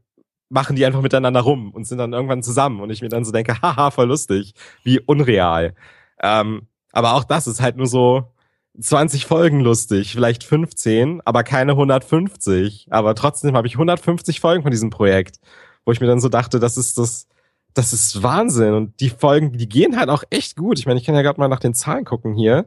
machen 0.50 0.78
die 0.78 0.86
einfach 0.86 1.02
miteinander 1.02 1.42
rum 1.42 1.72
und 1.72 1.86
sind 1.86 1.98
dann 1.98 2.14
irgendwann 2.14 2.42
zusammen 2.42 2.80
und 2.80 2.90
ich 2.90 3.02
mir 3.02 3.10
dann 3.10 3.26
so 3.26 3.32
denke, 3.32 3.62
haha, 3.62 3.92
voll 3.92 4.08
lustig, 4.08 4.54
wie 4.84 5.00
unreal. 5.00 5.76
Ähm, 6.22 6.68
aber 6.92 7.14
auch 7.14 7.26
das 7.26 7.48
ist 7.48 7.62
halt 7.62 7.76
nur 7.78 7.88
so 7.88 8.32
20 8.80 9.26
Folgen 9.26 9.60
lustig, 9.60 10.12
vielleicht 10.12 10.44
15, 10.44 11.22
aber 11.26 11.44
keine 11.44 11.74
150. 11.74 12.88
Aber 12.90 13.16
trotzdem 13.16 13.56
habe 13.56 13.68
ich 13.68 13.74
150 13.74 14.40
Folgen 14.40 14.64
von 14.64 14.72
diesem 14.72 14.90
Projekt, 14.90 15.40
wo 15.88 15.94
ich 15.94 16.02
mir 16.02 16.08
dann 16.08 16.20
so 16.20 16.28
dachte, 16.28 16.60
das 16.60 16.76
ist 16.76 16.98
das, 16.98 17.28
das 17.74 17.94
ist 17.94 18.22
Wahnsinn. 18.22 18.74
Und 18.74 19.00
die 19.00 19.10
Folgen, 19.10 19.54
die 19.54 19.70
gehen 19.70 19.98
halt 19.98 20.10
auch 20.10 20.26
echt 20.30 20.58
gut. 20.58 20.78
Ich 20.80 20.86
meine, 20.86 21.00
ich 21.00 21.06
kann 21.06 21.16
ja 21.16 21.22
gerade 21.22 21.40
mal 21.40 21.48
nach 21.48 21.62
den 21.62 21.74
Zahlen 21.74 22.04
gucken 22.04 22.36
hier. 22.36 22.66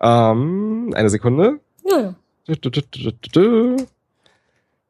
Ähm, 0.00 0.92
eine 0.92 1.08
Sekunde. 1.08 1.60
Ja, 1.88 2.00
ja. 2.00 2.14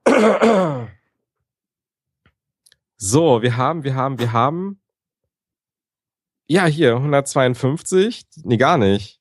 So, 3.05 3.43
wir 3.43 3.57
haben, 3.57 3.83
wir 3.83 3.97
haben, 3.97 4.21
wir 4.21 4.33
haben. 4.33 4.79
Ja, 6.47 6.67
hier, 6.67 6.95
152. 6.95 8.27
Nee, 8.45 8.57
gar 8.57 8.79
nicht. 8.79 9.21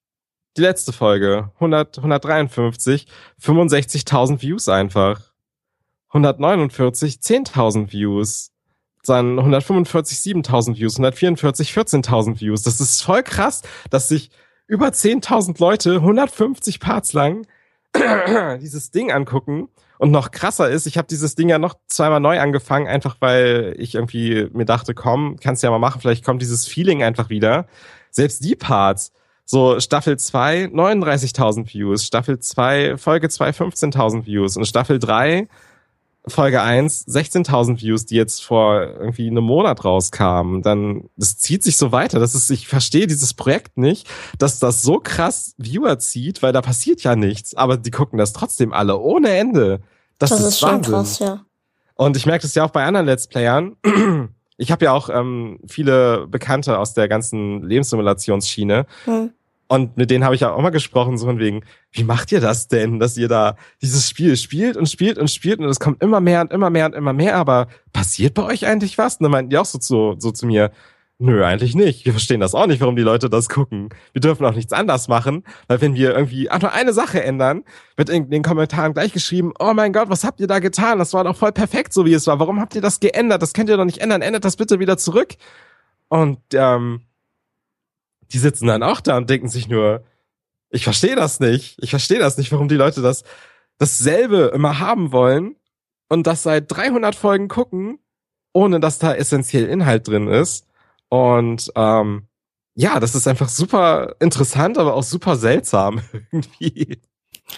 Die 0.56 0.62
letzte 0.62 0.94
Folge. 0.94 1.50
100, 1.56 1.98
153. 1.98 3.08
65.000 3.42 4.42
Views 4.44 4.70
einfach. 4.70 5.31
149, 6.14 7.16
10.000 7.16 7.92
Views. 7.92 8.52
Dann 9.06 9.40
145, 9.40 10.18
7.000 10.20 10.78
Views. 10.78 10.96
144, 10.96 11.72
14.000 11.72 12.40
Views. 12.40 12.64
Das 12.64 12.80
ist 12.80 13.02
voll 13.02 13.24
krass, 13.24 13.64
dass 13.90 14.08
sich 14.08 14.30
über 14.68 14.88
10.000 14.88 15.60
Leute 15.60 15.96
150 15.96 16.80
Parts 16.80 17.14
lang 17.14 17.48
dieses 18.62 18.92
Ding 18.92 19.12
angucken. 19.12 19.70
Und 19.98 20.12
noch 20.12 20.32
krasser 20.32 20.70
ist, 20.70 20.88
ich 20.88 20.98
habe 20.98 21.08
dieses 21.08 21.36
Ding 21.36 21.50
ja 21.50 21.60
noch 21.60 21.76
zweimal 21.88 22.20
neu 22.20 22.40
angefangen, 22.40 22.88
einfach 22.88 23.18
weil 23.20 23.76
ich 23.78 23.96
irgendwie 23.96 24.48
mir 24.52 24.66
dachte, 24.66 24.96
komm, 24.96 25.38
kannst 25.40 25.62
ja 25.62 25.70
mal 25.70 25.78
machen, 25.78 26.02
vielleicht 26.02 26.26
kommt 26.26 26.42
dieses 26.42 26.68
Feeling 26.68 27.04
einfach 27.04 27.30
wieder. 27.30 27.68
Selbst 28.10 28.44
die 28.44 28.56
Parts, 28.56 29.12
so 29.46 29.80
Staffel 29.80 30.18
2 30.18 30.66
39.000 30.66 31.72
Views, 31.72 32.06
Staffel 32.06 32.40
2 32.40 32.98
Folge 32.98 33.30
2 33.30 33.50
15.000 33.52 34.26
Views 34.26 34.58
und 34.58 34.66
Staffel 34.66 34.98
3 34.98 35.48
Folge 36.28 36.62
1 36.62 37.08
16.000 37.08 37.82
Views, 37.82 38.06
die 38.06 38.16
jetzt 38.16 38.44
vor 38.44 38.82
irgendwie 38.82 39.28
einem 39.28 39.44
Monat 39.44 39.84
rauskamen, 39.84 40.62
dann 40.62 41.10
das 41.18 41.38
zieht 41.38 41.64
sich 41.64 41.78
so 41.78 41.92
weiter. 41.92 42.20
Das 42.20 42.36
ist, 42.36 42.50
ich 42.52 42.68
verstehe 42.68 43.08
dieses 43.08 43.34
Projekt 43.34 43.78
nicht, 43.78 44.08
dass 44.38 44.60
das 44.60 44.84
so 44.84 45.00
krass 45.00 45.56
Viewer 45.58 45.98
zieht, 46.00 46.44
weil 46.44 46.54
da 46.54 46.62
passiert 46.62 47.02
ja 47.02 47.16
nichts, 47.16 47.56
aber 47.56 47.78
die 47.78 47.92
gucken 47.92 48.20
das 48.20 48.34
trotzdem 48.34 48.72
alle 48.72 49.00
ohne 49.00 49.30
Ende. 49.30 49.82
Das, 50.20 50.30
das 50.30 50.42
ist, 50.42 50.48
ist 50.48 50.60
schon 50.60 50.70
Wahnsinn. 50.70 50.94
krass, 50.94 51.20
ja. 51.20 51.46
Und 51.96 52.18
ich 52.18 52.26
merke 52.26 52.44
das 52.44 52.56
ja 52.56 52.64
auch 52.64 52.72
bei 52.72 52.84
anderen 52.84 53.06
Let's 53.06 53.28
Playern. 53.28 53.76
Ich 54.58 54.72
habe 54.72 54.86
ja 54.86 54.92
auch 54.92 55.10
ähm, 55.10 55.60
viele 55.66 56.28
Bekannte 56.28 56.78
aus 56.78 56.94
der 56.94 57.08
ganzen 57.08 57.64
Lebenssimulationsschiene. 57.64 58.86
Hm. 59.06 59.32
Und 59.72 59.96
mit 59.96 60.12
denen 60.12 60.26
habe 60.26 60.36
ich 60.36 60.42
ja 60.42 60.52
auch 60.52 60.62
mal 60.62 60.70
gesprochen, 60.70 61.18
so 61.18 61.26
von 61.28 61.40
wegen, 61.40 61.64
wie 61.94 62.04
macht 62.04 62.34
ihr 62.34 62.42
das 62.42 62.68
denn, 62.68 63.00
dass 63.00 63.16
ihr 63.16 63.30
da 63.30 63.56
dieses 63.82 64.10
Spiel 64.10 64.36
spielt 64.36 64.76
und 64.76 64.90
spielt 64.90 65.18
und 65.18 65.32
spielt 65.32 65.60
und 65.60 65.70
es 65.70 65.80
kommt 65.80 66.04
immer 66.04 66.20
mehr 66.20 66.42
und 66.42 66.52
immer 66.52 66.70
mehr 66.70 66.88
und 66.88 66.94
immer 66.94 67.14
mehr, 67.14 67.38
aber 67.38 67.68
passiert 67.94 68.34
bei 68.34 68.44
euch 68.44 68.68
eigentlich 68.68 68.98
was? 68.98 69.16
Und 69.16 69.24
dann 69.24 69.32
meinten 69.32 69.50
die 69.50 69.58
auch 69.58 69.64
so 69.64 69.80
zu, 69.80 70.16
so 70.18 70.32
zu 70.32 70.46
mir, 70.46 70.72
nö, 71.20 71.46
eigentlich 71.46 71.74
nicht. 71.74 72.04
Wir 72.04 72.12
verstehen 72.12 72.42
das 72.42 72.54
auch 72.54 72.68
nicht, 72.68 72.82
warum 72.82 72.98
die 72.98 73.02
Leute 73.02 73.30
das 73.30 73.48
gucken. 73.48 73.88
Wir 74.12 74.20
dürfen 74.20 74.46
auch 74.46 74.54
nichts 74.54 74.74
anders 74.74 75.08
machen, 75.08 75.46
weil 75.70 75.80
wenn 75.80 75.96
wir 75.96 76.14
irgendwie 76.14 76.52
auch 76.52 76.60
nur 76.60 76.74
eine 76.74 76.92
Sache 76.92 77.24
ändern, 77.24 77.64
wird 77.96 78.10
in 78.10 78.30
den 78.30 78.44
Kommentaren 78.44 78.92
gleich 78.92 79.14
geschrieben, 79.14 79.54
oh 79.58 79.72
mein 79.74 79.94
Gott, 79.94 80.10
was 80.10 80.26
habt 80.26 80.42
ihr 80.42 80.48
da 80.48 80.60
getan? 80.60 81.00
Das 81.00 81.14
war 81.14 81.24
doch 81.24 81.38
voll 81.38 81.54
perfekt, 81.54 81.94
so 81.94 82.06
wie 82.06 82.14
es 82.14 82.28
war. 82.28 82.42
Warum 82.42 82.60
habt 82.60 82.76
ihr 82.76 82.82
das 82.82 83.00
geändert? 83.00 83.42
Das 83.42 83.54
könnt 83.54 83.70
ihr 83.70 83.78
doch 83.78 83.86
nicht 83.86 84.00
ändern. 84.00 84.22
Ändert 84.22 84.44
das 84.44 84.58
bitte 84.58 84.82
wieder 84.82 84.98
zurück. 84.98 85.36
Und 86.10 86.40
ähm, 86.56 87.04
die 88.34 88.40
sitzen 88.40 88.68
dann 88.68 88.84
auch 88.84 89.02
da 89.02 89.18
und 89.18 89.30
denken 89.30 89.50
sich 89.50 89.68
nur, 89.68 90.04
ich 90.70 90.84
verstehe 90.84 91.16
das 91.16 91.40
nicht. 91.40 91.78
Ich 91.82 91.90
verstehe 91.90 92.20
das 92.20 92.38
nicht, 92.38 92.52
warum 92.52 92.68
die 92.68 92.76
Leute 92.76 93.02
das 93.02 93.24
dasselbe 93.78 94.52
immer 94.54 94.80
haben 94.80 95.12
wollen 95.12 95.56
und 96.10 96.28
das 96.28 96.44
seit 96.44 96.72
300 96.72 97.16
Folgen 97.16 97.48
gucken, 97.48 98.00
ohne 98.54 98.80
dass 98.80 99.00
da 99.00 99.14
essentiell 99.14 99.68
Inhalt 99.68 100.08
drin 100.08 100.28
ist. 100.28 100.68
Und 101.10 101.72
ähm, 101.76 102.28
ja, 102.76 103.00
das 103.00 103.16
ist 103.16 103.28
einfach 103.28 103.50
super 103.50 104.16
interessant, 104.20 104.78
aber 104.78 104.94
auch 104.94 105.04
super 105.04 105.36
seltsam 105.36 106.02
irgendwie. 106.32 107.02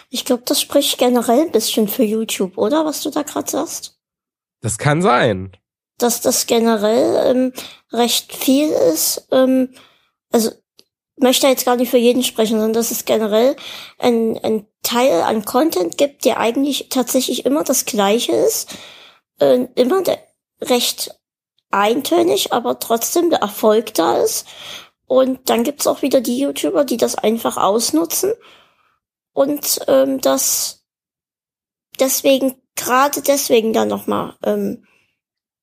Ich 0.09 0.25
glaube, 0.25 0.43
das 0.45 0.59
spricht 0.59 0.97
generell 0.97 1.41
ein 1.41 1.51
bisschen 1.51 1.87
für 1.87 2.03
YouTube, 2.03 2.57
oder? 2.57 2.85
Was 2.85 3.01
du 3.01 3.11
da 3.11 3.21
gerade 3.21 3.49
sagst? 3.49 3.99
Das 4.61 4.77
kann 4.77 5.01
sein. 5.01 5.51
Dass 5.97 6.21
das 6.21 6.47
generell 6.47 7.31
ähm, 7.35 7.53
recht 7.91 8.33
viel 8.33 8.69
ist. 8.69 9.27
Ähm, 9.31 9.69
also 10.31 10.51
möchte 11.17 11.47
jetzt 11.47 11.65
gar 11.65 11.75
nicht 11.75 11.89
für 11.89 11.97
jeden 11.97 12.23
sprechen, 12.23 12.53
sondern 12.53 12.73
dass 12.73 12.91
es 12.91 13.05
generell 13.05 13.55
ein, 13.99 14.39
ein 14.43 14.67
Teil 14.81 15.21
an 15.21 15.45
Content 15.45 15.97
gibt, 15.97 16.25
der 16.25 16.39
eigentlich 16.39 16.87
tatsächlich 16.89 17.45
immer 17.45 17.63
das 17.63 17.85
gleiche 17.85 18.33
ist. 18.33 18.75
Äh, 19.39 19.67
immer 19.75 20.03
recht 20.61 21.19
eintönig, 21.71 22.53
aber 22.53 22.79
trotzdem 22.79 23.29
der 23.29 23.39
Erfolg 23.39 23.93
da 23.93 24.17
ist. 24.17 24.47
Und 25.07 25.49
dann 25.49 25.63
gibt's 25.63 25.87
auch 25.87 26.01
wieder 26.01 26.21
die 26.21 26.39
YouTuber, 26.39 26.85
die 26.85 26.97
das 26.97 27.15
einfach 27.15 27.57
ausnutzen 27.57 28.33
und 29.33 29.79
ähm, 29.87 30.21
das 30.21 30.85
deswegen, 31.99 32.55
gerade 32.75 33.21
deswegen 33.21 33.73
dann 33.73 33.89
nochmal 33.89 34.35
ähm, 34.43 34.85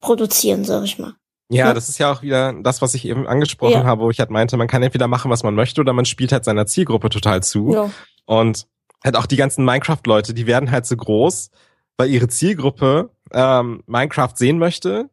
produzieren, 0.01 0.65
sag 0.65 0.85
ich 0.85 0.99
mal. 0.99 1.15
Ja, 1.51 1.67
Ja. 1.69 1.75
das 1.75 1.89
ist 1.89 1.99
ja 1.99 2.11
auch 2.13 2.23
wieder 2.23 2.55
das, 2.63 2.81
was 2.81 2.95
ich 2.95 3.05
eben 3.07 3.27
angesprochen 3.27 3.73
Ja. 3.73 3.85
habe, 3.85 4.03
wo 4.03 4.11
ich 4.11 4.21
halt 4.21 4.31
meinte, 4.31 4.57
man 4.57 4.69
kann 4.69 4.83
entweder 4.83 5.09
machen, 5.09 5.31
was 5.31 5.43
man 5.43 5.55
möchte, 5.55 5.81
oder 5.81 5.93
man 5.93 6.05
spielt 6.05 6.33
halt 6.33 6.45
seiner 6.45 6.67
Zielgruppe 6.67 7.11
total 7.11 7.43
zu. 7.43 7.73
Ja. 7.75 7.91
Und 8.25 8.67
halt 9.05 9.17
auch 9.17 9.27
die 9.27 9.37
ganzen 9.37 9.65
Minecraft-Leute, 9.65 10.33
die 10.35 10.47
werden 10.47 10.71
halt 10.71 10.87
so 10.87 10.97
groß, 10.97 11.51
weil 11.97 12.09
ihre 12.11 12.29
Zielgruppe 12.29 13.11
ähm, 13.33 13.83
Minecraft 13.87 14.33
sehen 14.35 14.59
möchte. 14.59 15.11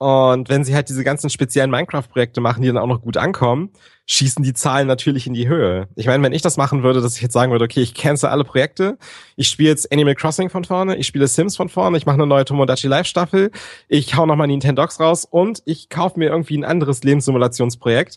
Und 0.00 0.48
wenn 0.48 0.64
sie 0.64 0.74
halt 0.74 0.88
diese 0.88 1.04
ganzen 1.04 1.28
speziellen 1.28 1.70
Minecraft-Projekte 1.70 2.40
machen, 2.40 2.62
die 2.62 2.68
dann 2.68 2.78
auch 2.78 2.86
noch 2.86 3.02
gut 3.02 3.18
ankommen, 3.18 3.68
schießen 4.06 4.42
die 4.42 4.54
Zahlen 4.54 4.86
natürlich 4.86 5.26
in 5.26 5.34
die 5.34 5.46
Höhe. 5.46 5.88
Ich 5.94 6.06
meine, 6.06 6.22
wenn 6.24 6.32
ich 6.32 6.40
das 6.40 6.56
machen 6.56 6.82
würde, 6.82 7.02
dass 7.02 7.16
ich 7.16 7.20
jetzt 7.20 7.34
sagen 7.34 7.52
würde, 7.52 7.66
okay, 7.66 7.82
ich 7.82 7.92
cancel 7.92 8.30
alle 8.30 8.44
Projekte, 8.44 8.96
ich 9.36 9.48
spiele 9.48 9.68
jetzt 9.68 9.92
Animal 9.92 10.14
Crossing 10.14 10.48
von 10.48 10.64
vorne, 10.64 10.96
ich 10.96 11.06
spiele 11.06 11.26
Sims 11.26 11.54
von 11.54 11.68
vorne, 11.68 11.98
ich 11.98 12.06
mache 12.06 12.14
eine 12.14 12.26
neue 12.26 12.46
Tomodachi 12.46 12.86
Live-Staffel, 12.86 13.50
ich 13.88 14.16
hau 14.16 14.24
nochmal 14.24 14.46
Nintendogs 14.46 15.00
raus 15.00 15.26
und 15.30 15.62
ich 15.66 15.90
kaufe 15.90 16.18
mir 16.18 16.30
irgendwie 16.30 16.56
ein 16.56 16.64
anderes 16.64 17.02
Lebenssimulationsprojekt, 17.04 18.16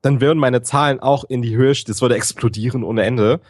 dann 0.00 0.22
würden 0.22 0.38
meine 0.38 0.62
Zahlen 0.62 0.98
auch 0.98 1.24
in 1.24 1.42
die 1.42 1.54
Höhe, 1.54 1.74
das 1.86 2.00
würde 2.00 2.14
explodieren 2.14 2.84
ohne 2.84 3.02
Ende. 3.02 3.40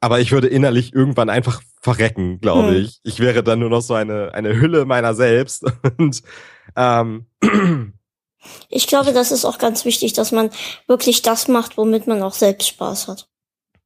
Aber 0.00 0.20
ich 0.20 0.30
würde 0.30 0.46
innerlich 0.46 0.94
irgendwann 0.94 1.30
einfach 1.30 1.62
verrecken, 1.80 2.38
glaube 2.40 2.68
Hm. 2.68 2.76
ich. 2.76 3.00
Ich 3.02 3.18
wäre 3.18 3.42
dann 3.42 3.58
nur 3.58 3.70
noch 3.70 3.82
so 3.82 3.94
eine, 3.94 4.32
eine 4.34 4.54
Hülle 4.60 4.84
meiner 4.84 5.14
selbst. 5.14 5.64
Und 5.98 6.22
ähm, 6.76 7.26
Ich 8.68 8.86
glaube, 8.86 9.12
das 9.12 9.32
ist 9.32 9.44
auch 9.44 9.58
ganz 9.58 9.84
wichtig, 9.84 10.12
dass 10.12 10.32
man 10.32 10.50
wirklich 10.86 11.22
das 11.22 11.48
macht, 11.48 11.76
womit 11.76 12.06
man 12.06 12.22
auch 12.22 12.32
selbst 12.32 12.68
Spaß 12.68 13.08
hat. 13.08 13.28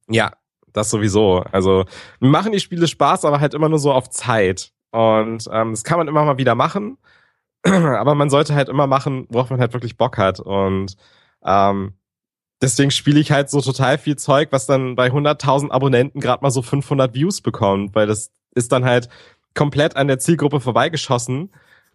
ja, 0.09 0.33
das 0.73 0.91
sowieso. 0.91 1.45
Also 1.53 1.85
mir 2.21 2.29
machen 2.29 2.53
die 2.53 2.61
Spiele 2.61 2.89
Spaß, 2.89 3.25
aber 3.25 3.41
halt 3.41 3.55
immer 3.55 3.69
nur 3.69 3.79
so 3.79 3.93
auf 3.93 4.11
Zeit. 4.11 4.73
Und 4.91 5.49
ähm, 5.53 5.71
das 5.73 5.85
kann 5.85 5.99
man 5.99 6.09
immer 6.09 6.25
mal 6.25 6.39
wieder 6.39 6.55
machen. 6.55 6.99
aber 7.63 8.15
man 8.15 8.31
sollte 8.31 8.55
halt 8.55 8.69
immer 8.69 8.87
machen, 8.87 9.27
worauf 9.31 9.51
man 9.51 9.61
halt 9.61 9.73
wirklich 9.73 9.97
Bock 9.97 10.19
hat. 10.19 10.41
Und 10.41 10.97
ähm, 11.45 11.95
deswegen 12.61 12.91
spiele 12.91 13.21
ich 13.21 13.31
halt 13.33 13.51
so 13.51 13.61
total 13.61 13.99
viel 13.99 14.17
Zeug, 14.17 14.49
was 14.51 14.67
dann 14.67 14.97
bei 14.97 15.09
100.000 15.09 15.71
Abonnenten 15.71 16.21
gerade 16.21 16.43
mal 16.43 16.51
so 16.51 16.63
500 16.63 17.15
Views 17.15 17.41
bekommt, 17.41 17.95
weil 17.95 18.07
das 18.07 18.33
ist 18.55 18.73
dann 18.73 18.85
halt 18.85 19.09
komplett 19.55 19.97
an 19.97 20.09
der 20.09 20.19
Zielgruppe 20.19 20.61
vorbeigeschossen, 20.61 21.53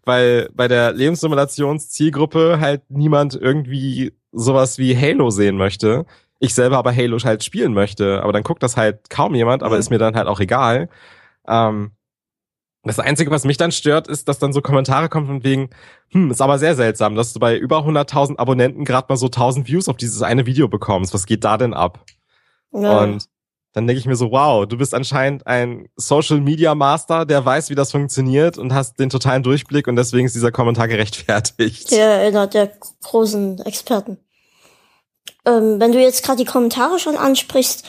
weil 0.07 0.49
bei 0.53 0.67
der 0.67 0.93
Lebenssimulationszielgruppe 0.93 2.59
halt 2.59 2.81
niemand 2.89 3.35
irgendwie 3.35 4.13
sowas 4.31 4.77
wie 4.77 4.95
Halo 4.97 5.29
sehen 5.29 5.57
möchte. 5.57 6.05
Ich 6.39 6.53
selber 6.53 6.77
aber 6.77 6.95
Halo 6.95 7.17
halt 7.19 7.43
spielen 7.43 7.73
möchte, 7.73 8.21
aber 8.23 8.33
dann 8.33 8.43
guckt 8.43 8.61
das 8.63 8.77
halt 8.77 9.09
kaum 9.09 9.35
jemand, 9.35 9.63
aber 9.63 9.75
Mhm. 9.75 9.79
ist 9.79 9.89
mir 9.89 9.97
dann 9.97 10.15
halt 10.15 10.27
auch 10.27 10.39
egal. 10.39 10.89
Ähm, 11.47 11.91
das 12.83 12.99
Einzige, 12.99 13.31
was 13.31 13.43
mich 13.43 13.57
dann 13.57 13.71
stört, 13.71 14.07
ist, 14.07 14.29
dass 14.29 14.39
dann 14.39 14.53
so 14.53 14.61
Kommentare 14.61 15.09
kommen 15.09 15.25
von 15.27 15.43
wegen, 15.43 15.69
hm, 16.09 16.31
ist 16.31 16.41
aber 16.41 16.57
sehr 16.57 16.75
seltsam, 16.75 17.15
dass 17.15 17.33
du 17.33 17.39
bei 17.39 17.57
über 17.57 17.83
100.000 17.83 18.39
Abonnenten 18.39 18.85
gerade 18.85 19.07
mal 19.09 19.17
so 19.17 19.27
1000 19.27 19.67
Views 19.67 19.89
auf 19.89 19.97
dieses 19.97 20.21
eine 20.21 20.45
Video 20.45 20.67
bekommst. 20.69 21.13
Was 21.13 21.25
geht 21.25 21.43
da 21.43 21.57
denn 21.57 21.73
ab? 21.73 22.05
Ja. 22.71 23.01
Und 23.03 23.25
dann 23.73 23.85
denke 23.85 23.99
ich 23.99 24.05
mir 24.05 24.15
so, 24.15 24.31
wow, 24.31 24.65
du 24.65 24.77
bist 24.77 24.93
anscheinend 24.93 25.45
ein 25.45 25.87
Social 25.95 26.41
Media 26.41 26.73
Master, 26.73 27.25
der 27.25 27.45
weiß, 27.45 27.69
wie 27.69 27.75
das 27.75 27.91
funktioniert 27.91 28.57
und 28.57 28.73
hast 28.73 28.99
den 28.99 29.09
totalen 29.09 29.43
Durchblick 29.43 29.87
und 29.87 29.95
deswegen 29.95 30.25
ist 30.25 30.35
dieser 30.35 30.51
Kommentar 30.51 30.87
gerechtfertigt. 30.87 31.91
der 31.91 32.19
einer 32.19 32.47
der 32.47 32.71
großen 33.01 33.59
Experten. 33.59 34.17
Ähm, 35.45 35.79
wenn 35.79 35.91
du 35.91 35.99
jetzt 35.99 36.23
gerade 36.23 36.43
die 36.43 36.49
Kommentare 36.49 36.99
schon 36.99 37.17
ansprichst, 37.17 37.85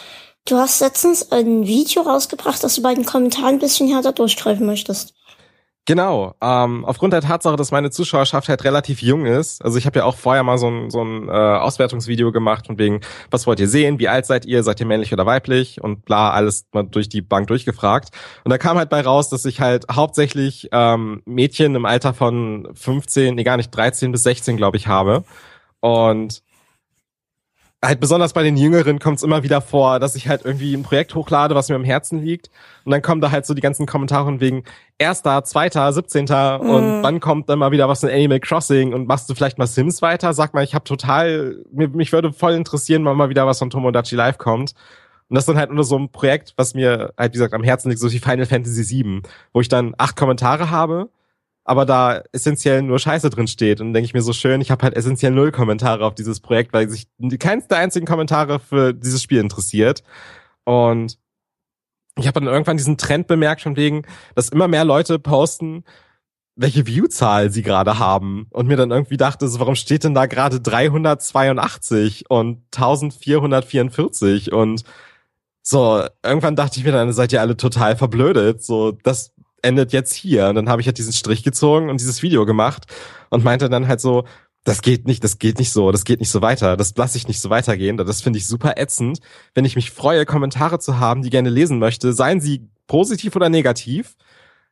du 0.46 0.56
hast 0.56 0.80
letztens 0.80 1.32
ein 1.32 1.66
Video 1.66 2.02
rausgebracht, 2.02 2.62
das 2.62 2.74
du 2.74 2.82
bei 2.82 2.94
den 2.94 3.04
Kommentaren 3.04 3.56
ein 3.56 3.58
bisschen 3.58 3.88
härter 3.88 4.12
durchgreifen 4.12 4.66
möchtest. 4.66 5.14
Genau. 5.89 6.34
Ähm, 6.43 6.84
aufgrund 6.84 7.14
der 7.14 7.22
Tatsache, 7.22 7.57
dass 7.57 7.70
meine 7.70 7.91
Zuschauerschaft 7.91 8.51
halt 8.51 8.62
relativ 8.62 9.01
jung 9.01 9.24
ist, 9.24 9.64
also 9.64 9.78
ich 9.78 9.86
habe 9.86 10.01
ja 10.01 10.05
auch 10.05 10.16
vorher 10.16 10.43
mal 10.43 10.59
so 10.59 10.68
ein, 10.68 10.91
so 10.91 11.03
ein 11.03 11.30
äh, 11.30 11.32
Auswertungsvideo 11.32 12.30
gemacht 12.30 12.66
von 12.66 12.78
wegen, 12.78 13.01
was 13.30 13.47
wollt 13.47 13.59
ihr 13.59 13.68
sehen, 13.68 13.99
wie 13.99 14.07
alt 14.07 14.26
seid 14.26 14.45
ihr, 14.45 14.62
seid 14.62 14.80
ihr 14.80 14.86
männlich 14.86 15.14
oder 15.14 15.24
weiblich 15.24 15.82
und 15.82 16.05
bla, 16.05 16.30
alles 16.30 16.66
mal 16.74 16.82
durch 16.82 17.09
die 17.09 17.22
Bank 17.22 17.47
durchgefragt. 17.47 18.11
Und 18.45 18.51
da 18.51 18.59
kam 18.59 18.76
halt 18.76 18.91
bei 18.91 19.01
raus, 19.01 19.30
dass 19.30 19.47
ich 19.47 19.62
halt 19.62 19.86
hauptsächlich 19.91 20.68
ähm, 20.72 21.22
Mädchen 21.24 21.74
im 21.74 21.86
Alter 21.86 22.12
von 22.12 22.68
15, 22.74 23.34
nee 23.34 23.43
gar 23.43 23.57
nicht, 23.57 23.70
13 23.70 24.12
bis 24.12 24.24
16, 24.24 24.59
glaube 24.59 24.76
ich, 24.76 24.89
habe. 24.89 25.24
Und 25.80 26.43
halt 27.84 28.00
besonders 28.00 28.32
bei 28.32 28.42
den 28.42 28.56
Jüngeren 28.56 28.98
kommt 28.98 29.18
es 29.18 29.22
immer 29.22 29.44
wieder 29.44 29.60
vor, 29.60 30.00
dass 30.00 30.16
ich 30.16 30.28
halt 30.28 30.44
irgendwie 30.44 30.74
ein 30.74 30.82
Projekt 30.82 31.14
hochlade, 31.14 31.54
was 31.54 31.68
mir 31.68 31.76
am 31.76 31.84
Herzen 31.84 32.20
liegt. 32.20 32.50
Und 32.84 32.90
dann 32.90 33.02
kommen 33.02 33.20
da 33.20 33.30
halt 33.30 33.46
so 33.46 33.54
die 33.54 33.60
ganzen 33.60 33.86
Kommentare 33.86 34.40
wegen 34.40 34.64
erster, 34.98 35.44
zweiter, 35.44 35.92
siebzehnter 35.92 36.58
mm. 36.58 36.70
und 36.70 37.02
wann 37.02 37.20
kommt 37.20 37.48
dann 37.48 37.60
mal 37.60 37.70
wieder 37.70 37.88
was 37.88 38.02
in 38.02 38.10
Animal 38.10 38.40
Crossing 38.40 38.92
und 38.92 39.06
machst 39.06 39.30
du 39.30 39.34
vielleicht 39.34 39.58
mal 39.58 39.66
Sims 39.68 40.02
weiter? 40.02 40.34
Sag 40.34 40.54
mal, 40.54 40.64
ich 40.64 40.74
habe 40.74 40.84
total, 40.84 41.64
mir, 41.70 41.88
mich 41.88 42.12
würde 42.12 42.32
voll 42.32 42.54
interessieren, 42.54 43.04
wann 43.04 43.16
mal 43.16 43.28
wieder 43.28 43.46
was 43.46 43.60
von 43.60 43.70
Tomodachi 43.70 44.16
Live 44.16 44.38
kommt. 44.38 44.72
Und 45.28 45.34
das 45.34 45.42
ist 45.42 45.48
dann 45.48 45.58
halt 45.58 45.70
nur 45.70 45.84
so 45.84 45.96
ein 45.96 46.10
Projekt, 46.10 46.54
was 46.56 46.74
mir 46.74 47.12
halt, 47.16 47.32
wie 47.32 47.38
gesagt, 47.38 47.54
am 47.54 47.62
Herzen 47.62 47.90
liegt, 47.90 48.00
so 48.00 48.10
wie 48.10 48.18
Final 48.18 48.46
Fantasy 48.46 49.04
VII, 49.04 49.22
wo 49.52 49.60
ich 49.60 49.68
dann 49.68 49.94
acht 49.98 50.16
Kommentare 50.16 50.70
habe 50.70 51.10
aber 51.68 51.84
da 51.84 52.22
essentiell 52.32 52.80
nur 52.80 52.98
Scheiße 52.98 53.28
drin 53.28 53.46
steht. 53.46 53.82
Und 53.82 53.92
denke 53.92 54.06
ich 54.06 54.14
mir 54.14 54.22
so 54.22 54.32
schön, 54.32 54.62
ich 54.62 54.70
habe 54.70 54.82
halt 54.84 54.96
essentiell 54.96 55.32
null 55.32 55.52
Kommentare 55.52 56.06
auf 56.06 56.14
dieses 56.14 56.40
Projekt, 56.40 56.72
weil 56.72 56.88
sich 56.88 57.08
keins 57.38 57.68
der 57.68 57.76
einzigen 57.76 58.06
Kommentare 58.06 58.58
für 58.58 58.94
dieses 58.94 59.22
Spiel 59.22 59.38
interessiert. 59.38 60.02
Und 60.64 61.18
ich 62.16 62.26
habe 62.26 62.40
dann 62.40 62.48
irgendwann 62.48 62.78
diesen 62.78 62.96
Trend 62.96 63.26
bemerkt, 63.26 63.60
von 63.60 63.76
wegen, 63.76 64.06
dass 64.34 64.48
immer 64.48 64.66
mehr 64.66 64.86
Leute 64.86 65.18
posten, 65.18 65.84
welche 66.56 66.86
Viewzahl 66.86 67.50
sie 67.50 67.62
gerade 67.62 67.98
haben. 67.98 68.46
Und 68.48 68.66
mir 68.66 68.78
dann 68.78 68.90
irgendwie 68.90 69.18
dachte, 69.18 69.46
so, 69.46 69.60
warum 69.60 69.74
steht 69.74 70.04
denn 70.04 70.14
da 70.14 70.24
gerade 70.24 70.62
382 70.62 72.30
und 72.30 72.62
1444 72.74 74.52
und 74.52 74.84
so, 75.60 76.02
irgendwann 76.24 76.56
dachte 76.56 76.78
ich 76.80 76.86
mir 76.86 76.92
dann, 76.92 77.12
seid 77.12 77.30
ihr 77.34 77.42
alle 77.42 77.58
total 77.58 77.94
verblödet. 77.94 78.64
So, 78.64 78.92
das 78.92 79.34
endet 79.62 79.92
jetzt 79.92 80.14
hier. 80.14 80.48
Und 80.48 80.54
dann 80.54 80.68
habe 80.68 80.80
ich 80.80 80.86
halt 80.86 80.98
diesen 80.98 81.12
Strich 81.12 81.42
gezogen 81.42 81.90
und 81.90 82.00
dieses 82.00 82.22
Video 82.22 82.46
gemacht 82.46 82.86
und 83.30 83.44
meinte 83.44 83.68
dann 83.68 83.88
halt 83.88 84.00
so, 84.00 84.24
das 84.64 84.82
geht 84.82 85.06
nicht, 85.06 85.24
das 85.24 85.38
geht 85.38 85.59
nicht 85.59 85.72
so, 85.72 85.92
das 85.92 86.04
geht 86.04 86.20
nicht 86.20 86.30
so 86.30 86.42
weiter, 86.42 86.76
das 86.76 86.94
lasse 86.96 87.16
ich 87.16 87.26
nicht 87.26 87.40
so 87.40 87.48
weitergehen. 87.48 87.96
Das 87.96 88.20
finde 88.20 88.38
ich 88.38 88.46
super 88.46 88.74
ätzend, 88.76 89.20
wenn 89.54 89.64
ich 89.64 89.76
mich 89.76 89.90
freue, 89.90 90.26
Kommentare 90.26 90.78
zu 90.78 90.98
haben, 90.98 91.22
die 91.22 91.30
gerne 91.30 91.48
lesen 91.48 91.78
möchte, 91.78 92.12
seien 92.12 92.40
sie 92.40 92.68
positiv 92.86 93.34
oder 93.36 93.48
negativ. 93.48 94.16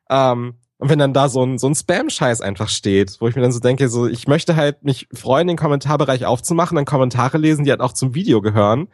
Ähm, 0.09 0.55
und 0.79 0.89
wenn 0.89 0.99
dann 0.99 1.13
da 1.13 1.27
so 1.27 1.43
ein, 1.43 1.57
so 1.57 1.67
ein 1.67 1.73
Spam-Scheiß 1.73 2.41
einfach 2.41 2.69
steht, 2.69 3.17
wo 3.19 3.27
ich 3.27 3.35
mir 3.35 3.41
dann 3.41 3.51
so 3.51 3.59
denke, 3.59 3.89
so, 3.89 4.07
ich 4.07 4.27
möchte 4.27 4.55
halt 4.55 4.83
mich 4.83 5.07
freuen, 5.11 5.47
den 5.47 5.57
Kommentarbereich 5.57 6.25
aufzumachen, 6.25 6.75
dann 6.75 6.85
Kommentare 6.85 7.39
lesen, 7.39 7.65
die 7.65 7.71
halt 7.71 7.81
auch 7.81 7.93
zum 7.93 8.13
Video 8.13 8.41
gehören 8.41 8.89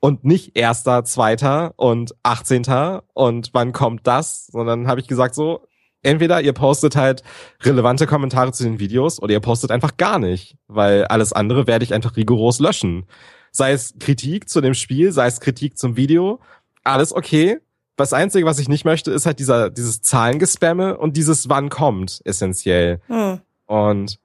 und 0.00 0.24
nicht 0.24 0.56
erster, 0.56 1.04
zweiter 1.04 1.74
und 1.76 2.14
achtzehnter 2.22 3.04
und 3.14 3.50
wann 3.52 3.72
kommt 3.72 4.06
das, 4.06 4.46
sondern 4.46 4.86
habe 4.86 5.00
ich 5.00 5.08
gesagt 5.08 5.34
so, 5.34 5.66
entweder 6.02 6.40
ihr 6.40 6.52
postet 6.52 6.96
halt 6.96 7.22
relevante 7.62 8.06
Kommentare 8.06 8.52
zu 8.52 8.64
den 8.64 8.78
Videos 8.78 9.20
oder 9.20 9.32
ihr 9.32 9.40
postet 9.40 9.70
einfach 9.70 9.96
gar 9.96 10.18
nicht, 10.18 10.56
weil 10.68 11.04
alles 11.06 11.32
andere 11.32 11.66
werde 11.66 11.84
ich 11.84 11.94
einfach 11.94 12.16
rigoros 12.16 12.60
löschen. 12.60 13.06
Sei 13.50 13.72
es 13.72 13.94
Kritik 13.98 14.48
zu 14.48 14.60
dem 14.60 14.74
Spiel, 14.74 15.10
sei 15.12 15.26
es 15.26 15.40
Kritik 15.40 15.78
zum 15.78 15.96
Video, 15.96 16.40
alles 16.84 17.12
okay. 17.12 17.58
Das 17.96 18.12
Einzige, 18.12 18.46
was 18.46 18.60
ich 18.60 18.68
nicht 18.68 18.84
möchte, 18.84 19.10
ist 19.10 19.26
halt 19.26 19.40
dieser, 19.40 19.70
dieses 19.70 20.02
Zahlengespamme 20.02 20.96
und 20.96 21.16
dieses 21.16 21.48
wann 21.48 21.68
kommt, 21.68 22.20
essentiell. 22.24 23.00
Hm. 23.08 23.40
Und 23.66 24.20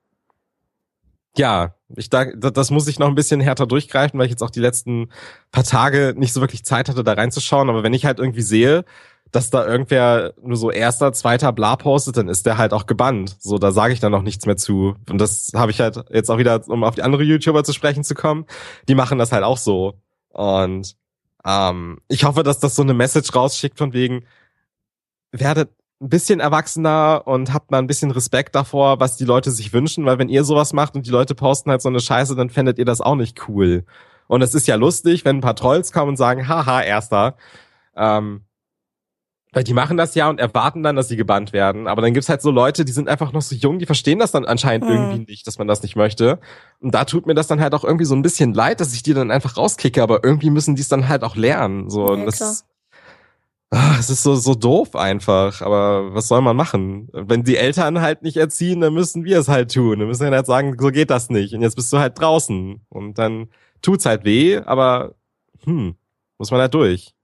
ja, 1.37 1.75
ich 1.95 2.09
da, 2.09 2.25
das 2.25 2.71
muss 2.71 2.87
ich 2.87 2.99
noch 2.99 3.07
ein 3.07 3.15
bisschen 3.15 3.41
härter 3.41 3.65
durchgreifen, 3.65 4.19
weil 4.19 4.25
ich 4.25 4.31
jetzt 4.31 4.43
auch 4.43 4.49
die 4.49 4.59
letzten 4.59 5.09
paar 5.51 5.63
Tage 5.63 6.13
nicht 6.15 6.33
so 6.33 6.41
wirklich 6.41 6.63
Zeit 6.65 6.89
hatte, 6.89 7.03
da 7.03 7.13
reinzuschauen. 7.13 7.69
Aber 7.69 7.83
wenn 7.83 7.93
ich 7.93 8.05
halt 8.05 8.19
irgendwie 8.19 8.41
sehe, 8.41 8.85
dass 9.31 9.49
da 9.49 9.65
irgendwer 9.65 10.33
nur 10.41 10.57
so 10.57 10.69
erster, 10.69 11.11
zweiter 11.11 11.51
bla 11.51 11.75
postet, 11.75 12.17
dann 12.17 12.27
ist 12.27 12.45
der 12.45 12.57
halt 12.59 12.71
auch 12.71 12.85
gebannt. 12.85 13.35
So, 13.39 13.57
da 13.57 13.71
sage 13.71 13.93
ich 13.93 13.99
dann 13.99 14.11
noch 14.11 14.21
nichts 14.21 14.45
mehr 14.45 14.57
zu. 14.57 14.95
Und 15.09 15.17
das 15.17 15.51
habe 15.55 15.71
ich 15.71 15.79
halt 15.79 16.05
jetzt 16.11 16.29
auch 16.29 16.37
wieder, 16.37 16.61
um 16.67 16.83
auf 16.83 16.95
die 16.95 17.01
andere 17.01 17.23
YouTuber 17.23 17.63
zu 17.63 17.73
sprechen 17.73 18.03
zu 18.03 18.13
kommen, 18.13 18.45
die 18.87 18.95
machen 18.95 19.17
das 19.17 19.31
halt 19.31 19.43
auch 19.43 19.57
so. 19.57 19.95
Und 20.29 20.95
ähm, 21.45 21.99
ich 22.09 22.25
hoffe, 22.25 22.43
dass 22.43 22.59
das 22.59 22.75
so 22.75 22.83
eine 22.83 22.93
Message 22.93 23.33
rausschickt 23.33 23.77
von 23.79 23.93
wegen, 23.93 24.25
werdet 25.31 25.71
ein 26.03 26.09
bisschen 26.09 26.39
erwachsener 26.39 27.23
und 27.25 27.53
habt 27.53 27.71
mal 27.71 27.79
ein 27.79 27.87
bisschen 27.87 28.11
Respekt 28.11 28.55
davor, 28.55 28.99
was 28.99 29.15
die 29.15 29.25
Leute 29.25 29.51
sich 29.51 29.73
wünschen, 29.73 30.05
weil 30.05 30.19
wenn 30.19 30.29
ihr 30.29 30.43
sowas 30.43 30.73
macht 30.73 30.95
und 30.95 31.05
die 31.05 31.11
Leute 31.11 31.33
posten 31.33 31.71
halt 31.71 31.81
so 31.81 31.89
eine 31.89 32.01
Scheiße, 32.01 32.35
dann 32.35 32.49
fändet 32.49 32.77
ihr 32.77 32.85
das 32.85 33.01
auch 33.01 33.15
nicht 33.15 33.47
cool. 33.47 33.85
Und 34.27 34.41
es 34.41 34.53
ist 34.53 34.67
ja 34.67 34.75
lustig, 34.75 35.25
wenn 35.25 35.37
ein 35.37 35.41
paar 35.41 35.55
Trolls 35.55 35.91
kommen 35.91 36.09
und 36.09 36.17
sagen, 36.17 36.47
haha, 36.47 36.81
erster. 36.81 37.35
Ähm, 37.95 38.41
weil 39.53 39.63
die 39.63 39.73
machen 39.73 39.97
das 39.97 40.15
ja 40.15 40.29
und 40.29 40.39
erwarten 40.39 40.81
dann, 40.81 40.95
dass 40.95 41.07
sie 41.07 41.15
gebannt 41.15 41.53
werden. 41.53 41.87
Aber 41.87 42.01
dann 42.01 42.13
gibt's 42.13 42.27
halt 42.27 42.41
so 42.41 42.49
Leute, 42.49 42.85
die 42.85 42.91
sind 42.91 43.07
einfach 43.07 43.31
noch 43.33 43.43
so 43.43 43.55
jung, 43.55 43.77
die 43.77 43.85
verstehen 43.85 44.19
das 44.19 44.31
dann 44.31 44.45
anscheinend 44.45 44.89
hm. 44.89 44.95
irgendwie 44.95 45.31
nicht, 45.31 45.45
dass 45.45 45.59
man 45.59 45.67
das 45.67 45.83
nicht 45.83 45.95
möchte. 45.95 46.39
Und 46.81 46.93
da 46.93 47.05
tut 47.05 47.27
mir 47.27 47.35
das 47.35 47.47
dann 47.47 47.61
halt 47.61 47.73
auch 47.75 47.83
irgendwie 47.83 48.05
so 48.05 48.15
ein 48.15 48.23
bisschen 48.23 48.53
leid, 48.53 48.81
dass 48.81 48.93
ich 48.93 49.03
die 49.03 49.13
dann 49.13 49.29
einfach 49.29 49.55
rauskicke, 49.55 50.01
aber 50.01 50.23
irgendwie 50.23 50.49
müssen 50.49 50.75
die 50.75 50.81
es 50.81 50.87
dann 50.87 51.07
halt 51.07 51.23
auch 51.23 51.35
lernen. 51.35 51.89
So, 51.89 52.07
ja, 52.07 52.13
und 52.13 52.25
das, 52.25 52.65
Ach, 53.75 53.99
es 53.99 54.11
ist 54.11 54.21
so, 54.21 54.35
so 54.35 54.53
doof 54.53 54.95
einfach, 54.95 55.61
aber 55.61 56.13
was 56.13 56.27
soll 56.27 56.41
man 56.41 56.55
machen? 56.55 57.09
Wenn 57.11 57.43
die 57.43 57.57
Eltern 57.57 58.01
halt 58.01 58.21
nicht 58.21 58.37
erziehen, 58.37 58.81
dann 58.81 58.93
müssen 58.93 59.25
wir 59.25 59.39
es 59.39 59.47
halt 59.47 59.73
tun. 59.73 59.97
Dann 59.97 60.07
müssen 60.07 60.29
wir 60.29 60.31
halt 60.31 60.45
sagen, 60.45 60.77
so 60.79 60.89
geht 60.89 61.09
das 61.09 61.31
nicht. 61.31 61.55
Und 61.55 61.63
jetzt 61.63 61.75
bist 61.75 61.91
du 61.91 61.97
halt 61.97 62.19
draußen. 62.19 62.85
Und 62.89 63.17
dann 63.17 63.49
tut's 63.81 64.05
halt 64.05 64.25
weh, 64.25 64.59
aber 64.59 65.15
hm, 65.63 65.95
muss 66.37 66.51
man 66.51 66.61
halt 66.61 66.75
durch. 66.75 67.15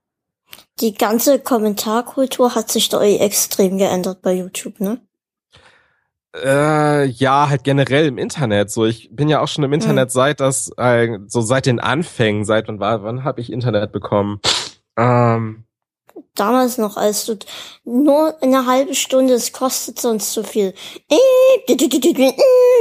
Die 0.79 0.95
ganze 0.95 1.37
Kommentarkultur 1.37 2.55
hat 2.55 2.71
sich 2.71 2.89
doch 2.89 3.03
extrem 3.03 3.77
geändert 3.77 4.23
bei 4.23 4.33
YouTube, 4.33 4.79
ne? 4.79 4.99
Äh, 6.35 7.05
ja, 7.05 7.49
halt 7.49 7.63
generell 7.63 8.07
im 8.07 8.17
Internet. 8.17 8.71
So, 8.71 8.87
ich 8.87 9.09
bin 9.11 9.29
ja 9.29 9.41
auch 9.41 9.47
schon 9.47 9.63
im 9.63 9.73
Internet 9.73 10.09
mhm. 10.09 10.13
seit 10.13 10.39
das, 10.39 10.71
äh, 10.77 11.19
so 11.27 11.41
seit 11.41 11.67
den 11.67 11.79
Anfängen, 11.79 12.43
seit 12.43 12.67
wann 12.67 12.79
war, 12.79 13.03
wann 13.03 13.23
habe 13.23 13.39
ich 13.39 13.51
Internet 13.51 13.91
bekommen? 13.91 14.39
Ähm, 14.97 15.65
damals 16.35 16.77
noch, 16.77 16.97
als 16.97 17.25
du 17.25 17.37
nur 17.85 18.35
eine 18.41 18.65
halbe 18.65 18.95
Stunde, 18.95 19.33
es 19.33 19.51
kostet 19.51 19.99
sonst 19.99 20.33
zu 20.33 20.43
viel. 20.43 20.73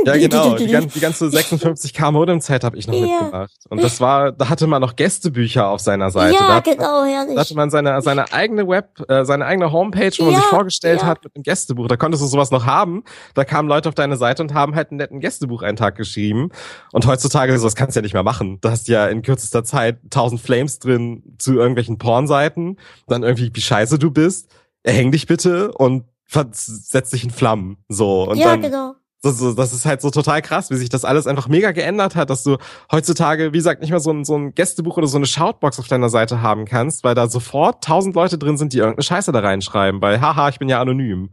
Ja, 0.05 0.17
genau. 0.17 0.55
Die, 0.55 0.67
ganze, 0.67 0.89
die 0.89 1.01
ganze 1.01 1.27
56k 1.27 2.11
Modem-Zeit 2.11 2.63
habe 2.65 2.77
ich 2.77 2.87
noch 2.87 2.95
ja. 2.95 3.01
mitgemacht. 3.01 3.53
Und 3.69 3.83
das 3.83 4.01
war, 4.01 4.33
da 4.33 4.49
hatte 4.49 4.67
man 4.67 4.81
noch 4.81 4.97
Gästebücher 4.97 5.69
auf 5.69 5.81
seiner 5.81 6.11
Seite. 6.11 6.35
Ja, 6.35 6.49
da 6.49 6.61
genau, 6.61 7.05
herrlich. 7.05 7.35
Da 7.35 7.41
hatte 7.41 7.55
man 7.55 7.71
seine, 7.71 8.01
seine 8.03 8.33
eigene 8.33 8.69
Web, 8.69 9.01
äh, 9.09 9.25
seine 9.25 9.47
eigene 9.47 9.73
Homepage, 9.73 10.13
wo 10.19 10.25
man 10.25 10.35
ja, 10.35 10.41
sich 10.41 10.49
vorgestellt 10.49 11.01
ja. 11.01 11.07
hat 11.07 11.25
mit 11.25 11.35
einem 11.35 11.43
Gästebuch. 11.43 11.89
Da 11.89 11.97
konntest 11.97 12.23
du 12.23 12.27
sowas 12.27 12.51
noch 12.51 12.67
haben. 12.67 13.05
Da 13.35 13.45
kamen 13.45 13.69
Leute 13.69 13.89
auf 13.89 13.95
deine 13.95 14.17
Seite 14.17 14.43
und 14.43 14.55
haben 14.55 14.75
halt 14.75 14.91
einen 14.91 14.99
netten 14.99 15.21
Gästebucheintrag 15.21 15.97
geschrieben. 15.97 16.51
Und 16.93 17.07
heutzutage, 17.07 17.59
sowas 17.59 17.75
kannst 17.75 17.97
du 17.97 18.01
ja 18.01 18.03
nicht 18.03 18.15
mehr 18.15 18.23
machen. 18.23 18.59
Da 18.61 18.71
hast 18.71 18.89
du 18.89 18.93
ja 18.93 19.07
in 19.07 19.23
kürzester 19.23 19.65
Zeit 19.65 19.99
tausend 20.11 20.41
Flames 20.41 20.79
drin 20.79 21.23
zu 21.39 21.55
irgendwelchen 21.55 21.99
Pornseiten. 21.99 22.79
Dann 23.07 23.23
irgendwie, 23.29 23.51
wie 23.53 23.61
scheiße 23.61 23.99
du 23.99 24.11
bist. 24.11 24.51
Erhäng 24.83 25.13
dich 25.13 25.27
bitte 25.27 25.73
und 25.73 26.05
setz 26.53 27.11
dich 27.11 27.25
in 27.25 27.31
Flammen. 27.31 27.79
So. 27.89 28.29
Und 28.29 28.39
ja, 28.39 28.49
dann, 28.49 28.63
genau. 28.63 28.95
Das, 29.23 29.39
das 29.57 29.73
ist 29.73 29.85
halt 29.85 30.01
so 30.01 30.11
total 30.11 30.43
krass, 30.43 30.71
wie 30.71 30.77
sich 30.77 30.91
das 30.91 31.05
alles 31.05 31.27
einfach 31.27 31.49
mega 31.49 31.73
geändert 31.73 32.15
hat, 32.15 32.31
dass 32.31 32.45
du 32.45 32.57
heutzutage, 32.93 33.53
wie 33.53 33.59
gesagt, 33.59 33.81
nicht 33.81 33.91
mehr 33.91 33.99
so 33.99 34.13
ein, 34.13 34.25
so 34.25 34.37
ein 34.37 34.55
Gästebuch 34.55 34.97
oder 34.97 35.09
so 35.09 35.17
eine 35.17 35.27
Shoutbox 35.27 35.81
auf 35.81 35.89
deiner 35.89 36.09
Seite 36.09 36.41
haben 36.41 36.67
kannst, 36.67 37.03
weil 37.03 37.17
da 37.17 37.29
sofort 37.29 37.83
tausend 37.83 38.15
Leute 38.15 38.39
drin 38.39 38.57
sind, 38.57 38.73
die 38.73 38.79
irgendeine 38.79 39.03
Scheiße 39.03 39.33
da 39.33 39.41
reinschreiben, 39.41 40.01
weil 40.01 40.21
haha, 40.21 40.49
ich 40.51 40.61
bin 40.61 40.69
ja 40.69 40.81
anonym. 40.81 41.31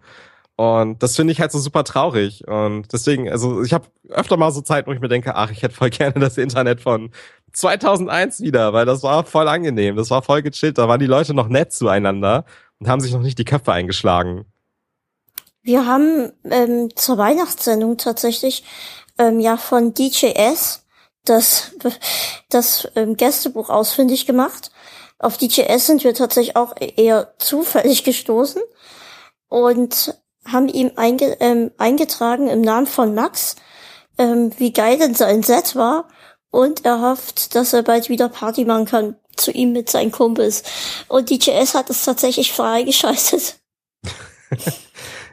Und 0.56 1.04
das 1.04 1.16
finde 1.16 1.34
ich 1.34 1.42
halt 1.42 1.52
so 1.52 1.60
super 1.60 1.84
traurig. 1.84 2.48
Und 2.48 2.92
deswegen, 2.92 3.30
also 3.30 3.62
ich 3.62 3.74
habe 3.74 3.86
öfter 4.10 4.38
mal 4.38 4.52
so 4.52 4.62
Zeit, 4.62 4.88
wo 4.88 4.92
ich 4.92 5.02
mir 5.02 5.10
denke, 5.10 5.36
ach, 5.36 5.52
ich 5.52 5.62
hätte 5.62 5.76
voll 5.76 5.90
gerne 5.92 6.20
das 6.20 6.38
Internet 6.38 6.82
von 6.82 7.12
2001 7.56 8.42
wieder, 8.42 8.74
weil 8.74 8.86
das 8.86 9.04
war 9.04 9.24
voll 9.26 9.48
angenehm, 9.48 9.96
das 9.96 10.10
war 10.10 10.22
voll 10.22 10.42
gechillt, 10.42 10.78
da 10.78 10.88
waren 10.88 11.00
die 11.00 11.06
Leute 11.06 11.34
noch 11.34 11.48
nett 11.48 11.74
zueinander 11.74 12.46
und 12.80 12.88
haben 12.88 13.00
sich 13.00 13.14
noch 13.14 13.22
nicht 13.22 13.40
die 13.40 13.46
Köpfe 13.46 13.72
eingeschlagen. 13.72 14.46
Wir 15.62 15.88
haben 15.88 16.32
ähm, 16.44 16.90
zur 16.96 17.18
Weihnachtssendung 17.18 17.98
tatsächlich 17.98 18.64
ähm, 19.18 19.40
ja 19.40 19.58
von 19.58 19.94
DJS 19.94 20.86
das, 21.24 21.72
das 22.50 22.88
ähm, 22.96 23.18
Gästebuch 23.18 23.70
ausfindig 23.70 24.26
gemacht. 24.26 24.72
Auf 25.18 25.38
DJS 25.38 25.88
sind 25.88 26.04
wir 26.04 26.14
tatsächlich 26.14 26.56
auch 26.56 26.76
eher 26.80 27.34
zufällig 27.38 28.04
gestoßen 28.06 28.62
und 29.48 30.14
haben 30.46 30.68
ihm 30.68 30.92
einge 30.98 31.38
ähm, 31.40 31.72
eingetragen 31.78 32.48
im 32.48 32.62
Namen 32.62 32.86
von 32.86 33.16
Max, 33.16 33.56
ähm, 34.18 34.52
wie 34.58 34.72
geil 34.72 35.00
denn 35.00 35.16
sein 35.16 35.42
Set 35.42 35.76
war 35.76 36.08
und 36.56 36.86
er 36.86 37.02
hofft, 37.02 37.54
dass 37.54 37.74
er 37.74 37.84
bald 37.84 38.08
wieder 38.08 38.30
Party 38.30 38.64
machen 38.64 38.86
kann 38.86 39.16
zu 39.36 39.52
ihm 39.52 39.74
mit 39.74 39.90
seinen 39.90 40.12
Kumpels. 40.12 40.64
Und 41.10 41.30
DJS 41.30 41.76
hat 41.76 41.90
es 41.90 42.06
tatsächlich 42.06 42.54
freigeschaltet. 42.54 43.60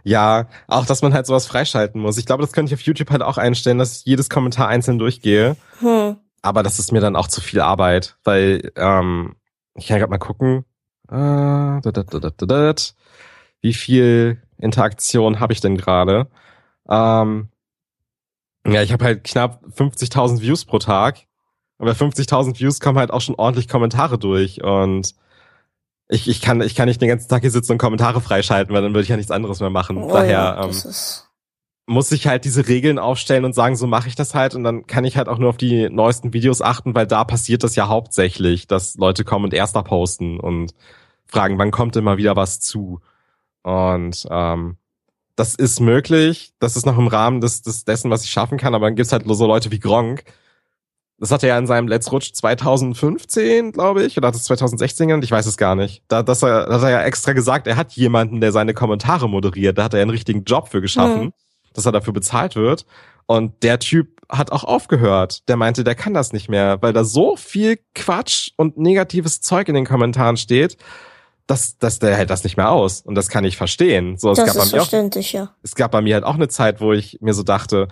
Ja, 0.04 0.48
auch, 0.66 0.84
dass 0.84 1.00
man 1.00 1.14
halt 1.14 1.26
sowas 1.26 1.46
freischalten 1.46 2.00
muss. 2.00 2.18
Ich 2.18 2.26
glaube, 2.26 2.42
das 2.42 2.50
könnte 2.50 2.74
ich 2.74 2.80
auf 2.80 2.84
YouTube 2.84 3.10
halt 3.10 3.22
auch 3.22 3.38
einstellen, 3.38 3.78
dass 3.78 3.98
ich 3.98 4.04
jedes 4.04 4.28
Kommentar 4.28 4.66
einzeln 4.66 4.98
durchgehe. 4.98 5.56
Hm. 5.78 6.16
Aber 6.42 6.64
das 6.64 6.80
ist 6.80 6.90
mir 6.90 7.00
dann 7.00 7.14
auch 7.14 7.28
zu 7.28 7.40
viel 7.40 7.60
Arbeit, 7.60 8.16
weil 8.24 8.72
ähm, 8.74 9.36
ich 9.76 9.86
kann 9.86 10.00
gerade 10.00 10.10
mal 10.10 10.18
gucken, 10.18 10.64
äh, 11.08 11.80
dat, 11.82 11.96
dat, 11.96 12.34
dat, 12.36 12.94
wie 13.60 13.74
viel 13.74 14.42
Interaktion 14.58 15.38
habe 15.38 15.52
ich 15.52 15.60
denn 15.60 15.76
gerade? 15.76 16.26
Ähm, 16.88 17.51
ja, 18.66 18.82
ich 18.82 18.92
habe 18.92 19.04
halt 19.04 19.24
knapp 19.24 19.64
50.000 19.76 20.40
Views 20.40 20.64
pro 20.64 20.78
Tag 20.78 21.26
Und 21.78 21.86
bei 21.86 21.92
50.000 21.92 22.58
Views 22.60 22.80
kommen 22.80 22.98
halt 22.98 23.10
auch 23.10 23.20
schon 23.20 23.34
ordentlich 23.34 23.68
Kommentare 23.68 24.18
durch 24.18 24.62
und 24.62 25.14
ich, 26.08 26.28
ich 26.28 26.42
kann, 26.42 26.60
ich 26.60 26.74
kann 26.74 26.88
nicht 26.88 27.00
den 27.00 27.08
ganzen 27.08 27.28
Tag 27.28 27.40
hier 27.40 27.50
sitzen 27.50 27.72
und 27.72 27.78
Kommentare 27.78 28.20
freischalten, 28.20 28.74
weil 28.74 28.82
dann 28.82 28.92
würde 28.92 29.02
ich 29.02 29.08
ja 29.08 29.16
nichts 29.16 29.30
anderes 29.30 29.60
mehr 29.60 29.70
machen. 29.70 29.96
Oh, 29.96 30.12
Daher, 30.12 30.30
ja, 30.30 30.64
ähm, 30.64 30.74
muss 31.86 32.12
ich 32.12 32.26
halt 32.26 32.44
diese 32.44 32.68
Regeln 32.68 32.98
aufstellen 32.98 33.44
und 33.44 33.54
sagen, 33.54 33.76
so 33.76 33.86
mache 33.86 34.08
ich 34.08 34.14
das 34.14 34.34
halt 34.34 34.54
und 34.54 34.62
dann 34.62 34.86
kann 34.86 35.04
ich 35.04 35.16
halt 35.16 35.28
auch 35.28 35.38
nur 35.38 35.48
auf 35.48 35.56
die 35.56 35.88
neuesten 35.90 36.32
Videos 36.32 36.62
achten, 36.62 36.94
weil 36.94 37.06
da 37.06 37.24
passiert 37.24 37.64
das 37.64 37.74
ja 37.76 37.88
hauptsächlich, 37.88 38.66
dass 38.66 38.96
Leute 38.96 39.24
kommen 39.24 39.46
und 39.46 39.54
erster 39.54 39.82
posten 39.82 40.38
und 40.38 40.74
fragen, 41.26 41.58
wann 41.58 41.70
kommt 41.70 41.96
immer 41.96 42.18
wieder 42.18 42.36
was 42.36 42.60
zu. 42.60 43.00
Und 43.62 44.26
ähm, 44.30 44.76
das 45.42 45.56
ist 45.56 45.80
möglich, 45.80 46.52
das 46.60 46.76
ist 46.76 46.86
noch 46.86 46.96
im 46.96 47.08
Rahmen 47.08 47.40
des, 47.40 47.62
des 47.62 47.84
dessen, 47.84 48.10
was 48.10 48.24
ich 48.24 48.30
schaffen 48.30 48.58
kann, 48.58 48.76
aber 48.76 48.86
dann 48.86 48.94
gibt's 48.94 49.12
halt 49.12 49.24
so 49.26 49.46
Leute 49.46 49.72
wie 49.72 49.80
Gronk. 49.80 50.22
Das 51.18 51.30
hat 51.30 51.42
er 51.42 51.50
ja 51.50 51.58
in 51.58 51.66
seinem 51.66 51.88
Let's 51.88 52.10
Rutsch 52.10 52.32
2015, 52.32 53.72
glaube 53.72 54.04
ich, 54.04 54.16
oder 54.16 54.28
hat 54.28 54.34
es 54.34 54.44
2016 54.44 55.08
genannt? 55.08 55.24
Ich 55.24 55.30
weiß 55.30 55.46
es 55.46 55.56
gar 55.56 55.74
nicht. 55.74 56.02
Da, 56.08 56.22
das 56.22 56.42
er, 56.42 56.68
hat 56.68 56.82
er 56.82 56.90
ja 56.90 57.02
extra 57.02 57.32
gesagt, 57.32 57.66
er 57.66 57.76
hat 57.76 57.92
jemanden, 57.92 58.40
der 58.40 58.52
seine 58.52 58.72
Kommentare 58.74 59.28
moderiert. 59.28 59.78
Da 59.78 59.84
hat 59.84 59.94
er 59.94 60.02
einen 60.02 60.10
richtigen 60.10 60.44
Job 60.44 60.68
für 60.68 60.80
geschaffen. 60.80 61.24
Mhm 61.24 61.32
dass 61.74 61.86
er 61.86 61.92
dafür 61.92 62.12
bezahlt 62.12 62.56
wird. 62.56 62.86
Und 63.26 63.62
der 63.62 63.78
Typ 63.78 64.20
hat 64.28 64.52
auch 64.52 64.64
aufgehört. 64.64 65.48
Der 65.48 65.56
meinte, 65.56 65.84
der 65.84 65.94
kann 65.94 66.14
das 66.14 66.32
nicht 66.32 66.48
mehr, 66.48 66.80
weil 66.80 66.92
da 66.92 67.04
so 67.04 67.36
viel 67.36 67.78
Quatsch 67.94 68.50
und 68.56 68.76
negatives 68.76 69.40
Zeug 69.40 69.68
in 69.68 69.74
den 69.74 69.86
Kommentaren 69.86 70.36
steht, 70.36 70.76
dass, 71.46 71.78
dass 71.78 71.98
der 71.98 72.16
hält 72.16 72.30
das 72.30 72.44
nicht 72.44 72.56
mehr 72.56 72.70
aus. 72.70 73.00
Und 73.00 73.14
das 73.14 73.28
kann 73.28 73.44
ich 73.44 73.56
verstehen. 73.56 74.16
So, 74.16 74.30
es 74.30 74.38
das 74.38 74.46
gab 74.46 74.56
ist 74.56 74.60
bei 74.60 74.76
mir 74.76 74.80
verständlich, 74.82 75.28
auch, 75.30 75.40
ja. 75.40 75.54
Es 75.62 75.74
gab 75.74 75.90
bei 75.90 76.00
mir 76.00 76.14
halt 76.14 76.24
auch 76.24 76.34
eine 76.34 76.48
Zeit, 76.48 76.80
wo 76.80 76.92
ich 76.92 77.18
mir 77.20 77.34
so 77.34 77.42
dachte, 77.42 77.88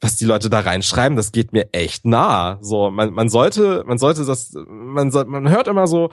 was 0.00 0.16
die 0.16 0.24
Leute 0.24 0.48
da 0.48 0.60
reinschreiben, 0.60 1.16
das 1.16 1.32
geht 1.32 1.52
mir 1.52 1.68
echt 1.72 2.06
nah. 2.06 2.58
So, 2.62 2.90
man, 2.90 3.12
man 3.12 3.28
sollte, 3.28 3.84
man 3.86 3.98
sollte 3.98 4.24
das, 4.24 4.52
man, 4.66 5.10
soll, 5.10 5.26
man 5.26 5.48
hört 5.50 5.68
immer 5.68 5.86
so, 5.86 6.10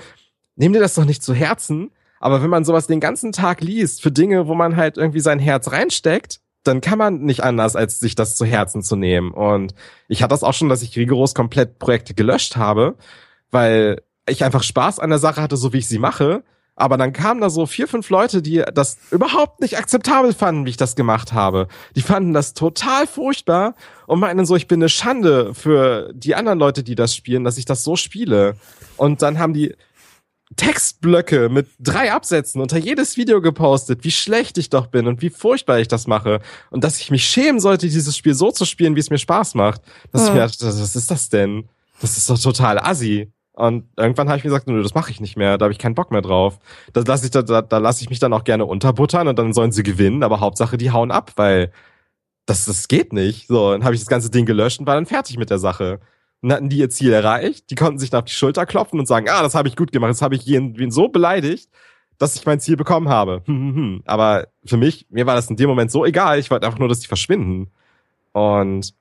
nehm 0.56 0.74
dir 0.74 0.80
das 0.80 0.96
doch 0.96 1.06
nicht 1.06 1.24
zu 1.24 1.34
Herzen. 1.34 1.92
Aber 2.20 2.42
wenn 2.42 2.50
man 2.50 2.66
sowas 2.66 2.88
den 2.88 3.00
ganzen 3.00 3.32
Tag 3.32 3.62
liest 3.62 4.02
für 4.02 4.12
Dinge, 4.12 4.48
wo 4.48 4.56
man 4.56 4.76
halt 4.76 4.98
irgendwie 4.98 5.20
sein 5.20 5.40
Herz 5.40 5.72
reinsteckt, 5.72 6.42
dann 6.64 6.82
kann 6.82 6.98
man 6.98 7.22
nicht 7.22 7.44
anders, 7.44 7.76
als 7.76 8.00
sich 8.00 8.16
das 8.16 8.36
zu 8.36 8.46
Herzen 8.46 8.82
zu 8.82 8.96
nehmen. 8.96 9.32
Und 9.32 9.74
ich 10.08 10.22
hatte 10.22 10.32
das 10.32 10.44
auch 10.44 10.54
schon, 10.54 10.70
dass 10.70 10.82
ich 10.82 10.98
rigoros 10.98 11.34
komplett 11.34 11.80
Projekte 11.80 12.14
gelöscht 12.14 12.58
habe, 12.58 12.96
weil 13.52 14.02
ich 14.28 14.44
einfach 14.44 14.64
Spaß 14.64 15.00
an 15.00 15.10
der 15.10 15.20
Sache 15.20 15.42
hatte, 15.42 15.56
so 15.56 15.72
wie 15.72 15.78
ich 15.78 15.88
sie 15.88 16.00
mache. 16.00 16.44
Aber 16.78 16.96
dann 16.96 17.12
kamen 17.12 17.42
da 17.42 17.50
so 17.50 17.66
vier, 17.66 17.88
fünf 17.88 18.10
Leute, 18.12 18.44
die 18.44 18.64
das 18.74 18.98
überhaupt 19.12 19.62
nicht 19.62 19.78
akzeptabel 19.78 20.32
fanden, 20.34 20.66
wie 20.66 20.70
ich 20.70 20.78
das 20.78 20.96
gemacht 20.96 21.34
habe. 21.34 21.68
Die 21.96 22.04
fanden 22.04 22.34
das 22.34 22.54
total 22.54 23.08
furchtbar 23.08 23.74
und 24.06 24.20
meinten 24.20 24.46
so, 24.46 24.56
ich 24.56 24.68
bin 24.68 24.80
eine 24.80 24.90
Schande 24.90 25.56
für 25.56 26.12
die 26.14 26.36
anderen 26.36 26.60
Leute, 26.60 26.84
die 26.84 26.94
das 26.94 27.16
spielen, 27.16 27.44
dass 27.44 27.58
ich 27.58 27.66
das 27.66 27.84
so 27.84 27.96
spiele. 27.96 28.56
Und 28.96 29.24
dann 29.24 29.40
haben 29.40 29.54
die, 29.54 29.76
Textblöcke 30.56 31.50
mit 31.50 31.68
drei 31.78 32.14
Absätzen 32.14 32.62
unter 32.62 32.78
jedes 32.78 33.18
Video 33.18 33.42
gepostet, 33.42 34.06
wie 34.06 34.12
schlecht 34.12 34.58
ich 34.58 34.70
doch 34.70 34.88
bin 34.88 35.06
und 35.06 35.22
wie 35.22 35.30
furchtbar 35.30 35.80
ich 35.80 35.90
das 35.90 36.08
mache 36.08 36.40
und 36.70 36.86
dass 36.86 37.02
ich 37.02 37.12
mich 37.12 37.28
schämen 37.28 37.60
sollte, 37.60 37.88
dieses 37.88 38.16
Spiel 38.16 38.34
so 38.34 38.52
zu 38.52 38.64
spielen, 38.64 38.96
wie 38.96 39.02
es 39.02 39.10
mir 39.10 39.18
Spaß 39.18 39.56
macht. 39.56 39.82
Das 40.14 40.22
hm. 40.22 40.28
ist 40.30 40.62
mir, 40.62 40.70
was 40.70 40.96
ist 40.96 41.12
das 41.12 41.28
denn? 41.28 41.68
Das 42.00 42.18
ist 42.18 42.30
doch 42.30 42.40
total 42.40 42.80
assi. 42.80 43.30
Und 43.58 43.86
irgendwann 43.98 44.30
habe 44.30 44.38
ich 44.38 44.44
mir 44.44 44.52
gesagt, 44.52 44.68
nö, 44.68 44.84
das 44.84 44.94
mache 44.94 45.10
ich 45.10 45.20
nicht 45.20 45.36
mehr, 45.36 45.58
da 45.58 45.64
habe 45.64 45.74
ich 45.74 45.80
keinen 45.80 45.96
Bock 45.96 46.12
mehr 46.12 46.22
drauf. 46.22 46.60
Da 46.94 47.02
lasse 47.02 47.26
ich, 47.26 47.32
da, 47.32 47.42
da, 47.42 47.64
da 47.64 47.80
lasse 47.80 48.04
ich 48.04 48.10
mich 48.12 48.20
dann 48.20 48.32
auch 48.32 48.44
gerne 48.44 48.66
unterbuttern 48.66 49.28
und 49.28 49.40
dann 49.40 49.52
sollen 49.52 49.72
sie 49.72 49.82
gewinnen, 49.82 50.22
aber 50.22 50.42
Hauptsache 50.42 50.78
die 50.78 50.92
hauen 50.92 51.10
ab, 51.10 51.32
weil 51.38 51.72
das, 52.46 52.66
das 52.66 52.88
geht 52.88 53.14
nicht. 53.14 53.48
So, 53.48 53.72
dann 53.72 53.84
habe 53.84 53.96
ich 53.96 54.02
das 54.02 54.10
ganze 54.10 54.30
Ding 54.30 54.46
gelöscht 54.46 54.80
und 54.80 54.86
war 54.86 54.94
dann 54.94 55.08
fertig 55.08 55.40
mit 55.40 55.50
der 55.50 55.58
Sache. 55.58 56.00
Und 56.42 56.54
hatten 56.54 56.70
die 56.70 56.78
ihr 56.78 56.92
Ziel 56.92 57.12
erreicht. 57.12 57.72
Die 57.72 57.76
konnten 57.76 57.98
sich 57.98 58.14
auf 58.14 58.26
die 58.26 58.32
Schulter 58.32 58.68
klopfen 58.68 59.00
und 59.00 59.08
sagen, 59.08 59.28
ah, 59.28 59.42
das 59.42 59.56
habe 59.56 59.68
ich 59.68 59.76
gut 59.76 59.92
gemacht. 59.92 60.12
Das 60.12 60.22
habe 60.22 60.36
ich 60.36 60.44
jeden 60.44 60.92
so 60.92 61.08
beleidigt, 61.08 61.68
dass 62.20 62.36
ich 62.36 62.46
mein 62.46 62.60
Ziel 62.60 62.78
bekommen 62.78 63.10
habe. 63.10 63.42
Hm, 63.48 63.56
hm, 63.56 63.76
hm. 63.76 64.04
Aber 64.06 64.50
für 64.66 64.78
mich, 64.78 65.08
mir 65.10 65.26
war 65.26 65.34
das 65.34 65.50
in 65.50 65.56
dem 65.56 65.68
Moment 65.68 65.90
so 65.90 66.06
egal. 66.06 66.38
Ich 66.38 66.52
wollte 66.52 66.68
einfach 66.68 66.78
nur, 66.78 66.90
dass 66.90 67.00
die 67.00 67.08
verschwinden. 67.08 67.72
Und 68.34 68.94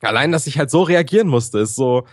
allein, 0.00 0.32
dass 0.32 0.48
ich 0.48 0.58
halt 0.58 0.70
so 0.70 0.82
reagieren 0.82 1.28
musste, 1.28 1.60
ist 1.60 1.76
so, 1.76 2.06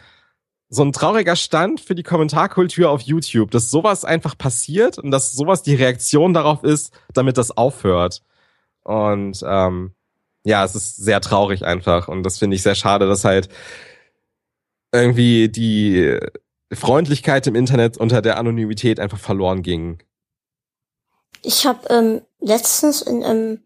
so 0.69 0.83
ein 0.83 0.93
trauriger 0.93 1.35
Stand 1.35 1.81
für 1.81 1.95
die 1.95 2.03
Kommentarkultur 2.03 2.89
auf 2.91 3.01
YouTube, 3.01 3.49
dass 3.51 3.71
sowas 3.71 4.05
einfach 4.05 4.37
passiert 4.37 4.99
und 4.99 5.09
dass 5.09 5.33
sowas 5.33 5.63
die 5.63 5.75
Reaktion 5.75 6.33
darauf 6.33 6.63
ist, 6.63 6.93
damit 7.13 7.37
das 7.37 7.55
aufhört. 7.57 8.21
Und 8.83 9.43
ähm, 9.45 9.93
ja, 10.43 10.63
es 10.63 10.75
ist 10.75 10.95
sehr 10.95 11.21
traurig 11.21 11.65
einfach 11.65 12.07
und 12.07 12.23
das 12.23 12.37
finde 12.37 12.55
ich 12.55 12.63
sehr 12.63 12.75
schade, 12.75 13.07
dass 13.07 13.25
halt 13.25 13.49
irgendwie 14.91 15.49
die 15.49 16.17
Freundlichkeit 16.71 17.47
im 17.47 17.55
Internet 17.55 17.97
unter 17.97 18.21
der 18.21 18.37
Anonymität 18.37 18.99
einfach 18.99 19.19
verloren 19.19 19.63
ging. 19.63 20.01
Ich 21.41 21.65
habe 21.65 21.87
ähm, 21.89 22.21
letztens 22.39 23.01
in 23.01 23.23
einem 23.23 23.63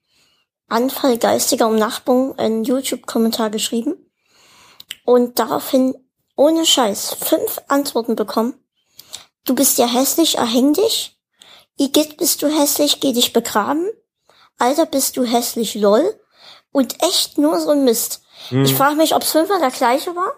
Anfall 0.69 1.17
geistiger 1.17 1.67
Umnachtung 1.67 2.37
einen 2.39 2.63
YouTube-Kommentar 2.63 3.49
geschrieben 3.49 3.95
und 5.05 5.39
daraufhin 5.39 5.95
ohne 6.35 6.65
Scheiß 6.65 7.13
fünf 7.13 7.61
Antworten 7.67 8.15
bekommen. 8.15 8.53
Du 9.45 9.55
bist 9.55 9.77
ja 9.77 9.87
hässlich, 9.87 10.37
erhäng 10.37 10.73
dich. 10.73 11.17
Igitt, 11.77 12.17
bist 12.17 12.41
du 12.41 12.47
hässlich, 12.47 12.99
geh 12.99 13.13
dich 13.13 13.33
begraben. 13.33 13.89
Alter, 14.57 14.85
bist 14.85 15.17
du 15.17 15.23
hässlich, 15.23 15.75
lol. 15.75 16.19
Und 16.71 17.03
echt 17.03 17.37
nur 17.37 17.59
so 17.59 17.71
ein 17.71 17.83
Mist. 17.83 18.21
Hm. 18.49 18.63
Ich 18.63 18.75
frage 18.75 18.95
mich, 18.95 19.15
ob 19.15 19.23
es 19.23 19.31
fünfmal 19.31 19.59
der 19.59 19.71
gleiche 19.71 20.15
war 20.15 20.33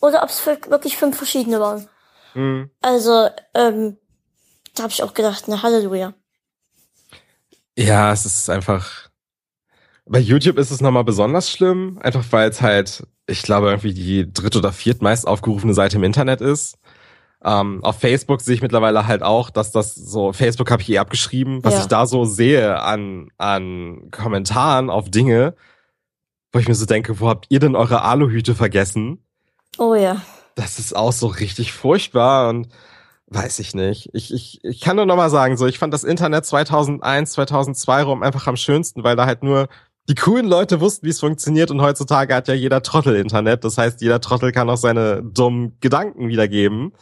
oder 0.00 0.22
ob 0.22 0.30
es 0.30 0.44
wirklich 0.46 0.96
fünf 0.96 1.16
verschiedene 1.16 1.60
waren. 1.60 1.88
Mhm. 2.34 2.70
Also, 2.80 3.28
ähm, 3.54 3.98
da 4.74 4.84
habe 4.84 4.92
ich 4.92 5.02
auch 5.02 5.14
gedacht, 5.14 5.44
na 5.46 5.62
Halleluja. 5.62 6.14
Ja, 7.76 8.12
es 8.12 8.26
ist 8.26 8.50
einfach. 8.50 9.07
Bei 10.08 10.18
YouTube 10.18 10.58
ist 10.58 10.70
es 10.70 10.80
nochmal 10.80 11.04
besonders 11.04 11.50
schlimm, 11.50 11.98
einfach 12.02 12.24
weil 12.30 12.48
es 12.48 12.62
halt, 12.62 13.06
ich 13.26 13.42
glaube, 13.42 13.68
irgendwie 13.68 13.92
die 13.92 14.32
dritt- 14.32 14.56
oder 14.56 14.72
viertmeist 14.72 15.26
aufgerufene 15.26 15.74
Seite 15.74 15.96
im 15.96 16.04
Internet 16.04 16.40
ist. 16.40 16.78
Ähm, 17.44 17.84
auf 17.84 18.00
Facebook 18.00 18.40
sehe 18.40 18.54
ich 18.54 18.62
mittlerweile 18.62 19.06
halt 19.06 19.22
auch, 19.22 19.50
dass 19.50 19.70
das 19.70 19.94
so, 19.94 20.32
Facebook 20.32 20.70
habe 20.70 20.82
ich 20.82 20.90
eh 20.90 20.98
abgeschrieben, 20.98 21.62
was 21.62 21.74
ja. 21.74 21.80
ich 21.80 21.86
da 21.86 22.06
so 22.06 22.24
sehe 22.24 22.80
an, 22.80 23.28
an 23.36 24.10
Kommentaren 24.10 24.90
auf 24.90 25.10
Dinge, 25.10 25.54
wo 26.52 26.58
ich 26.58 26.66
mir 26.66 26.74
so 26.74 26.86
denke, 26.86 27.20
wo 27.20 27.28
habt 27.28 27.46
ihr 27.50 27.60
denn 27.60 27.76
eure 27.76 28.02
Aluhüte 28.02 28.54
vergessen? 28.54 29.24
Oh 29.76 29.94
ja. 29.94 30.22
Das 30.56 30.78
ist 30.78 30.96
auch 30.96 31.12
so 31.12 31.28
richtig 31.28 31.72
furchtbar 31.72 32.48
und 32.48 32.68
weiß 33.26 33.58
ich 33.58 33.74
nicht. 33.74 34.08
Ich, 34.14 34.32
ich, 34.32 34.64
ich 34.64 34.80
kann 34.80 34.96
nur 34.96 35.06
noch 35.06 35.16
mal 35.16 35.30
sagen, 35.30 35.56
so 35.56 35.66
ich 35.66 35.78
fand 35.78 35.92
das 35.92 36.02
Internet 36.02 36.46
2001, 36.46 37.32
2002 37.32 38.02
rum 38.02 38.22
einfach 38.22 38.46
am 38.46 38.56
schönsten, 38.56 39.04
weil 39.04 39.16
da 39.16 39.26
halt 39.26 39.42
nur 39.42 39.68
die 40.08 40.14
coolen 40.14 40.46
Leute 40.46 40.80
wussten, 40.80 41.06
wie 41.06 41.10
es 41.10 41.20
funktioniert 41.20 41.70
und 41.70 41.82
heutzutage 41.82 42.34
hat 42.34 42.48
ja 42.48 42.54
jeder 42.54 42.82
Trottel 42.82 43.16
Internet. 43.16 43.64
Das 43.64 43.78
heißt, 43.78 44.00
jeder 44.00 44.20
Trottel 44.20 44.52
kann 44.52 44.70
auch 44.70 44.76
seine 44.76 45.22
dummen 45.22 45.76
Gedanken 45.80 46.28
wiedergeben. 46.28 46.92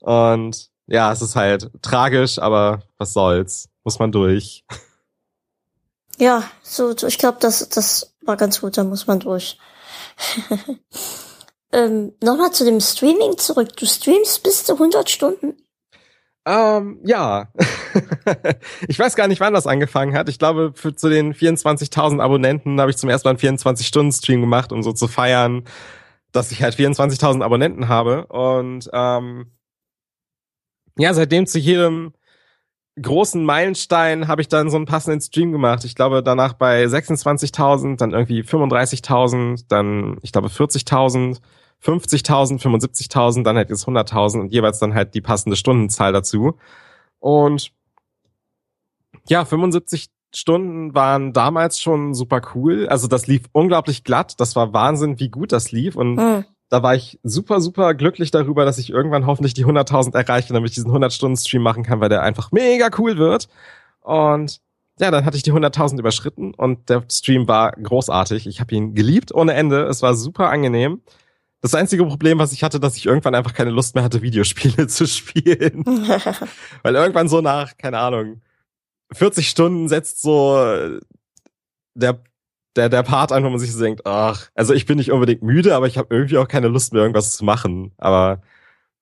Und 0.00 0.70
ja, 0.86 1.12
es 1.12 1.20
ist 1.20 1.36
halt 1.36 1.70
tragisch, 1.82 2.38
aber 2.38 2.82
was 2.96 3.12
soll's? 3.12 3.68
Muss 3.84 3.98
man 3.98 4.12
durch. 4.12 4.64
Ja, 6.18 6.42
so, 6.62 6.96
so 6.96 7.06
ich 7.06 7.18
glaube, 7.18 7.38
das, 7.40 7.68
das 7.68 8.14
war 8.22 8.36
ganz 8.36 8.60
gut, 8.60 8.76
da 8.76 8.84
muss 8.84 9.06
man 9.06 9.20
durch. 9.20 9.58
Ähm, 11.72 12.14
Nochmal 12.22 12.52
zu 12.52 12.64
dem 12.64 12.80
Streaming 12.80 13.36
zurück. 13.36 13.76
Du 13.76 13.86
streamst 13.86 14.42
bis 14.42 14.64
zu 14.64 14.74
100 14.74 15.10
Stunden? 15.10 15.56
Ähm, 16.46 17.00
ja. 17.04 17.48
ich 18.88 18.98
weiß 18.98 19.16
gar 19.16 19.28
nicht, 19.28 19.40
wann 19.40 19.54
das 19.54 19.66
angefangen 19.66 20.14
hat. 20.14 20.28
Ich 20.28 20.38
glaube, 20.38 20.72
für, 20.74 20.94
zu 20.94 21.08
den 21.08 21.34
24.000 21.34 22.20
Abonnenten 22.20 22.80
habe 22.80 22.90
ich 22.90 22.96
zum 22.96 23.10
ersten 23.10 23.28
Mal 23.28 23.36
einen 23.38 23.58
24-Stunden-Stream 23.58 24.40
gemacht, 24.40 24.72
um 24.72 24.82
so 24.82 24.92
zu 24.92 25.08
feiern, 25.08 25.64
dass 26.32 26.52
ich 26.52 26.62
halt 26.62 26.74
24.000 26.74 27.42
Abonnenten 27.42 27.88
habe. 27.88 28.26
Und 28.26 28.88
ähm, 28.92 29.52
ja, 30.96 31.14
seitdem 31.14 31.46
zu 31.46 31.58
jedem 31.58 32.12
großen 33.00 33.44
Meilenstein 33.44 34.26
habe 34.26 34.40
ich 34.40 34.48
dann 34.48 34.70
so 34.70 34.76
einen 34.76 34.86
passenden 34.86 35.20
Stream 35.20 35.52
gemacht. 35.52 35.84
Ich 35.84 35.94
glaube, 35.94 36.22
danach 36.22 36.54
bei 36.54 36.84
26.000, 36.84 37.96
dann 37.96 38.12
irgendwie 38.12 38.42
35.000, 38.42 39.66
dann 39.68 40.18
ich 40.22 40.32
glaube 40.32 40.48
40.000 40.48 41.38
50.000, 41.82 42.60
75.000, 42.60 43.44
dann 43.44 43.56
halt 43.56 43.70
jetzt 43.70 43.86
100.000 43.86 44.40
und 44.40 44.52
jeweils 44.52 44.78
dann 44.78 44.94
halt 44.94 45.14
die 45.14 45.20
passende 45.20 45.56
Stundenzahl 45.56 46.12
dazu. 46.12 46.58
Und 47.20 47.72
ja, 49.28 49.44
75 49.44 50.08
Stunden 50.34 50.94
waren 50.94 51.32
damals 51.32 51.80
schon 51.80 52.14
super 52.14 52.40
cool. 52.54 52.88
Also 52.88 53.06
das 53.08 53.26
lief 53.26 53.44
unglaublich 53.52 54.04
glatt. 54.04 54.34
Das 54.38 54.56
war 54.56 54.72
Wahnsinn, 54.72 55.18
wie 55.18 55.30
gut 55.30 55.52
das 55.52 55.72
lief. 55.72 55.96
Und 55.96 56.16
mhm. 56.16 56.44
da 56.68 56.82
war 56.82 56.94
ich 56.94 57.18
super, 57.22 57.60
super 57.60 57.94
glücklich 57.94 58.30
darüber, 58.30 58.64
dass 58.64 58.78
ich 58.78 58.90
irgendwann 58.90 59.26
hoffentlich 59.26 59.54
die 59.54 59.64
100.000 59.64 60.14
erreiche, 60.14 60.52
damit 60.52 60.70
ich 60.70 60.74
diesen 60.74 60.90
100-Stunden-Stream 60.90 61.62
machen 61.62 61.82
kann, 61.82 62.00
weil 62.00 62.10
der 62.10 62.22
einfach 62.22 62.52
mega 62.52 62.90
cool 62.98 63.16
wird. 63.16 63.48
Und 64.00 64.60
ja, 65.00 65.10
dann 65.10 65.24
hatte 65.24 65.36
ich 65.36 65.42
die 65.42 65.52
100.000 65.52 65.98
überschritten 65.98 66.54
und 66.54 66.88
der 66.88 67.04
Stream 67.10 67.46
war 67.46 67.72
großartig. 67.72 68.46
Ich 68.46 68.60
habe 68.60 68.74
ihn 68.74 68.94
geliebt 68.94 69.32
ohne 69.32 69.54
Ende. 69.54 69.84
Es 69.84 70.02
war 70.02 70.14
super 70.14 70.50
angenehm. 70.50 71.02
Das 71.60 71.74
einzige 71.74 72.04
Problem, 72.04 72.38
was 72.38 72.52
ich 72.52 72.62
hatte, 72.62 72.80
dass 72.80 72.96
ich 72.96 73.06
irgendwann 73.06 73.34
einfach 73.34 73.54
keine 73.54 73.70
Lust 73.70 73.94
mehr 73.94 74.04
hatte, 74.04 74.22
Videospiele 74.22 74.88
zu 74.88 75.06
spielen. 75.06 75.84
Weil 76.82 76.94
irgendwann 76.94 77.28
so 77.28 77.40
nach, 77.40 77.76
keine 77.76 77.98
Ahnung, 77.98 78.40
40 79.12 79.48
Stunden 79.48 79.88
setzt 79.88 80.22
so 80.22 80.56
der, 81.94 82.22
der, 82.76 82.88
der 82.88 83.02
Part 83.02 83.32
ein, 83.32 83.44
wo 83.44 83.50
man 83.50 83.58
sich 83.58 83.72
so 83.72 83.80
denkt, 83.80 84.06
ach, 84.06 84.50
also 84.54 84.74
ich 84.74 84.86
bin 84.86 84.98
nicht 84.98 85.12
unbedingt 85.12 85.42
müde, 85.42 85.74
aber 85.74 85.86
ich 85.86 85.98
habe 85.98 86.14
irgendwie 86.14 86.38
auch 86.38 86.48
keine 86.48 86.68
Lust 86.68 86.92
mehr, 86.92 87.02
irgendwas 87.02 87.36
zu 87.36 87.44
machen. 87.44 87.92
Aber 87.98 88.42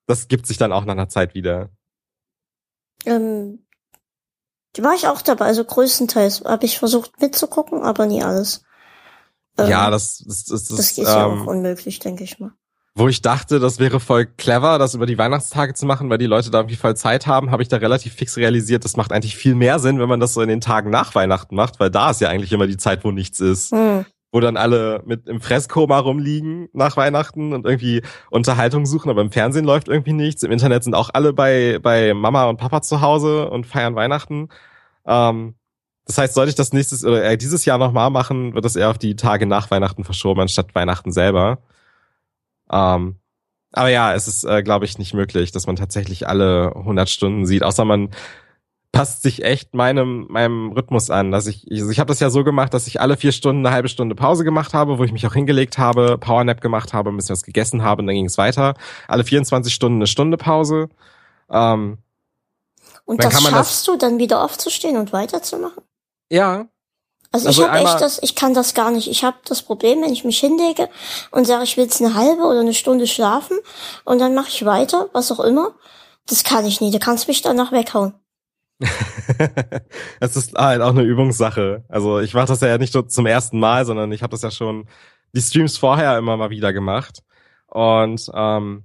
das 0.07 0.29
gibt 0.29 0.47
sich 0.47 0.57
dann 0.57 0.73
auch 0.73 0.85
nach 0.85 0.93
einer 0.93 1.09
Zeit 1.09 1.35
wieder. 1.35 1.71
Ähm, 3.05 3.67
war 4.79 4.95
ich 4.95 5.09
auch 5.09 5.23
dabei, 5.23 5.47
also 5.47 5.65
größtenteils 5.65 6.45
habe 6.45 6.67
ich 6.67 6.79
versucht 6.79 7.21
mitzugucken, 7.21 7.83
aber 7.83 8.07
nie 8.07 8.23
alles. 8.23 8.63
Ähm, 9.59 9.69
ja, 9.69 9.91
das, 9.91 10.19
das, 10.27 10.45
das, 10.45 10.65
das, 10.65 10.77
das 10.77 10.91
ist 10.91 10.99
ähm, 10.99 11.05
ja 11.05 11.27
auch 11.27 11.47
unmöglich, 11.47 11.99
denke 11.99 12.25
ich 12.25 12.39
mal. 12.39 12.53
Wo 12.99 13.09
ich 13.09 13.21
dachte, 13.21 13.61
das 13.61 13.79
wäre 13.79 14.01
voll 14.01 14.25
clever, 14.25 14.79
das 14.79 14.95
über 14.95 15.05
die 15.05 15.19
Weihnachtstage 15.19 15.75
zu 15.75 15.85
machen, 15.85 16.09
weil 16.09 16.17
die 16.17 16.25
Leute 16.25 16.51
da 16.51 16.61
irgendwie 16.61 16.77
voll 16.77 16.97
Zeit 16.97 17.27
haben, 17.27 17.51
habe 17.51 17.63
ich 17.63 17.69
da 17.69 17.77
relativ 17.77 18.15
fix 18.15 18.39
realisiert, 18.39 18.87
das 18.87 18.97
macht 18.97 19.13
eigentlich 19.13 19.37
viel 19.37 19.55
mehr 19.55 19.79
Sinn, 19.79 19.99
wenn 19.99 20.09
man 20.09 20.19
das 20.19 20.33
so 20.33 20.41
in 20.41 20.49
den 20.49 20.63
Tagen 20.63 20.89
nach 20.89 21.15
Weihnachten 21.15 21.57
macht, 21.57 21.79
weil 21.79 21.91
da 21.91 22.11
ist 22.11 22.23
ja 22.23 22.31
eigentlich 22.31 22.53
immer 22.53 22.67
die 22.67 22.79
Zeit, 22.79 23.05
wo 23.05 23.11
nichts 23.11 23.39
ist. 23.39 23.71
Hm. 23.71 24.07
Wo 24.33 24.41
dann 24.41 24.57
alle 24.57 25.03
mit 25.05 25.29
im 25.29 25.43
Fresskoma 25.43 25.99
rumliegen 25.99 26.69
nach 26.73 26.97
Weihnachten 26.97 27.53
und 27.53 27.67
irgendwie 27.67 28.01
Unterhaltung 28.31 28.87
suchen, 28.87 29.11
aber 29.11 29.21
im 29.21 29.31
Fernsehen 29.31 29.67
läuft 29.67 29.89
irgendwie 29.89 30.15
nichts. 30.15 30.43
Im 30.43 30.51
Internet 30.51 30.83
sind 30.83 30.95
auch 30.95 31.11
alle 31.13 31.35
bei, 31.35 31.79
bei 31.83 32.15
Mama 32.15 32.47
und 32.47 32.57
Papa 32.57 32.81
zu 32.81 33.03
Hause 33.03 33.51
und 33.51 33.67
feiern 33.67 33.95
Weihnachten. 33.95 34.49
Ähm, 35.07 35.55
das 36.07 36.17
heißt, 36.17 36.35
sollte 36.35 36.49
ich 36.49 36.57
das 36.57 36.73
nächstes 36.73 37.05
oder 37.05 37.23
äh, 37.23 37.37
dieses 37.37 37.67
Jahr 37.67 37.77
nochmal 37.77 38.09
machen, 38.11 38.55
wird 38.55 38.65
das 38.65 38.77
eher 38.77 38.89
auf 38.89 38.99
die 38.99 39.17
Tage 39.17 39.45
nach 39.45 39.71
Weihnachten 39.71 40.03
verschoben, 40.05 40.41
anstatt 40.41 40.75
Weihnachten 40.75 41.13
selber. 41.13 41.59
Ähm, 42.71 43.17
aber 43.73 43.89
ja, 43.89 44.15
es 44.15 44.29
ist, 44.29 44.45
äh, 44.45 44.63
glaube 44.63 44.85
ich, 44.85 44.99
nicht 44.99 45.15
möglich, 45.15 45.53
dass 45.53 45.67
man 45.67 45.77
tatsächlich 45.77 46.27
alle 46.27 46.73
100 46.75 47.09
Stunden 47.11 47.47
sieht, 47.47 47.63
außer 47.63 47.85
man 47.85 48.11
passt 48.93 49.23
sich 49.23 49.45
echt 49.45 49.75
meinem 49.75 50.27
meinem 50.31 50.73
Rhythmus 50.73 51.11
an. 51.11 51.31
Dass 51.31 51.47
ich 51.47 51.71
ich, 51.71 51.83
ich 51.83 52.01
habe 52.01 52.09
das 52.09 52.21
ja 52.21 52.31
so 52.31 52.45
gemacht, 52.45 52.73
dass 52.73 52.87
ich 52.87 53.01
alle 53.01 53.17
vier 53.19 53.33
Stunden 53.33 53.67
eine 53.67 53.75
halbe 53.75 53.89
Stunde 53.89 54.15
Pause 54.15 54.45
gemacht 54.45 54.73
habe, 54.73 54.99
wo 54.99 55.05
ich 55.05 55.13
mich 55.13 55.27
auch 55.27 55.35
hingelegt 55.35 55.77
habe, 55.77 56.17
Powernap 56.17 56.63
gemacht 56.63 56.95
habe, 56.95 57.11
ein 57.11 57.17
bisschen 57.17 57.35
was 57.35 57.43
gegessen 57.43 57.83
habe 57.83 58.01
und 58.01 58.07
dann 58.07 58.17
ging 58.17 58.25
es 58.25 58.39
weiter. 58.39 58.75
Alle 59.09 59.25
24 59.25 59.73
Stunden 59.75 59.99
eine 59.99 60.07
Stunde 60.07 60.39
Pause. 60.39 60.89
Ähm, 61.51 61.99
und 63.05 63.23
das 63.23 63.35
schaffst 63.43 63.55
das, 63.55 63.85
du 63.85 63.97
dann 63.99 64.19
wieder 64.19 64.43
aufzustehen 64.43 64.97
und 64.97 65.13
weiterzumachen? 65.13 65.83
Ja. 66.31 66.67
Also, 67.37 67.49
also 67.49 67.63
ich 67.63 67.69
habe 67.69 67.79
echt 67.79 68.01
das, 68.01 68.23
ich 68.23 68.35
kann 68.35 68.55
das 68.55 68.75
gar 68.75 68.91
nicht. 68.91 69.09
Ich 69.09 69.25
habe 69.25 69.37
das 69.45 69.63
Problem, 69.63 70.03
wenn 70.03 70.13
ich 70.13 70.25
mich 70.25 70.39
hinlege 70.39 70.89
und 71.31 71.47
sage, 71.47 71.65
ich 71.65 71.77
will 71.77 71.85
jetzt 71.85 72.01
eine 72.01 72.15
halbe 72.15 72.43
oder 72.43 72.61
eine 72.61 72.75
Stunde 72.75 73.07
schlafen 73.07 73.59
und 74.05 74.19
dann 74.19 74.35
mache 74.35 74.49
ich 74.49 74.65
weiter, 74.65 75.09
was 75.13 75.31
auch 75.31 75.41
immer. 75.41 75.75
Das 76.27 76.45
kann 76.45 76.67
ich 76.67 76.81
nie. 76.81 76.91
Du 76.91 76.99
kannst 76.99 77.29
mich 77.29 77.43
danach 77.43 77.73
weghauen. 77.73 78.15
Es 80.21 80.37
ist 80.37 80.55
halt 80.55 80.83
auch 80.83 80.91
eine 80.91 81.03
Übungssache. 81.03 81.85
Also 81.89 82.21
ich 82.21 82.35
mache 82.35 82.47
das 82.47 82.61
ja 82.61 82.79
nicht 82.79 82.95
nur 82.95 83.09
zum 83.09 83.27
ersten 83.27 83.59
Mal, 83.59 83.85
sondern 83.85 84.13
ich 84.13 84.23
habe 84.23 84.31
das 84.31 84.43
ja 84.43 84.51
schon 84.51 84.89
die 85.35 85.41
Streams 85.41 85.77
vorher 85.77 86.19
immer 86.19 86.37
mal 86.37 86.51
wieder 86.51 86.73
gemacht. 86.73 87.23
Und 87.67 88.31
ähm, 88.35 88.85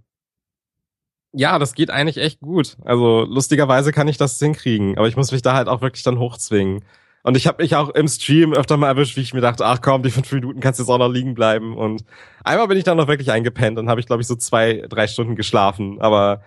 ja, 1.33 1.59
das 1.59 1.73
geht 1.73 1.89
eigentlich 1.89 2.17
echt 2.17 2.41
gut. 2.41 2.77
Also 2.83 3.25
lustigerweise 3.27 3.91
kann 3.91 4.07
ich 4.07 4.17
das 4.17 4.37
hinkriegen, 4.39 4.97
aber 4.97 5.07
ich 5.07 5.15
muss 5.15 5.31
mich 5.31 5.41
da 5.41 5.53
halt 5.53 5.67
auch 5.67 5.81
wirklich 5.81 6.03
dann 6.03 6.19
hochzwingen. 6.19 6.83
Und 7.23 7.37
ich 7.37 7.47
habe 7.47 7.61
mich 7.61 7.75
auch 7.75 7.89
im 7.89 8.07
Stream 8.07 8.53
öfter 8.53 8.77
mal 8.77 8.87
erwischt, 8.87 9.15
wie 9.15 9.21
ich 9.21 9.33
mir 9.33 9.41
dachte, 9.41 9.65
ach 9.65 9.81
komm, 9.81 10.03
die 10.03 10.11
fünf 10.11 10.31
Minuten 10.31 10.59
kannst 10.59 10.79
du 10.79 10.83
jetzt 10.83 10.89
auch 10.89 10.97
noch 10.97 11.11
liegen 11.11 11.33
bleiben. 11.33 11.77
Und 11.77 12.03
einmal 12.43 12.67
bin 12.67 12.77
ich 12.77 12.83
dann 12.83 12.97
noch 12.97 13.07
wirklich 13.07 13.31
eingepennt 13.31 13.77
und 13.77 13.89
habe 13.89 13.99
ich, 13.99 14.07
glaube 14.07 14.21
ich, 14.21 14.27
so 14.27 14.35
zwei, 14.35 14.85
drei 14.89 15.07
Stunden 15.07 15.35
geschlafen. 15.35 16.01
Aber 16.01 16.41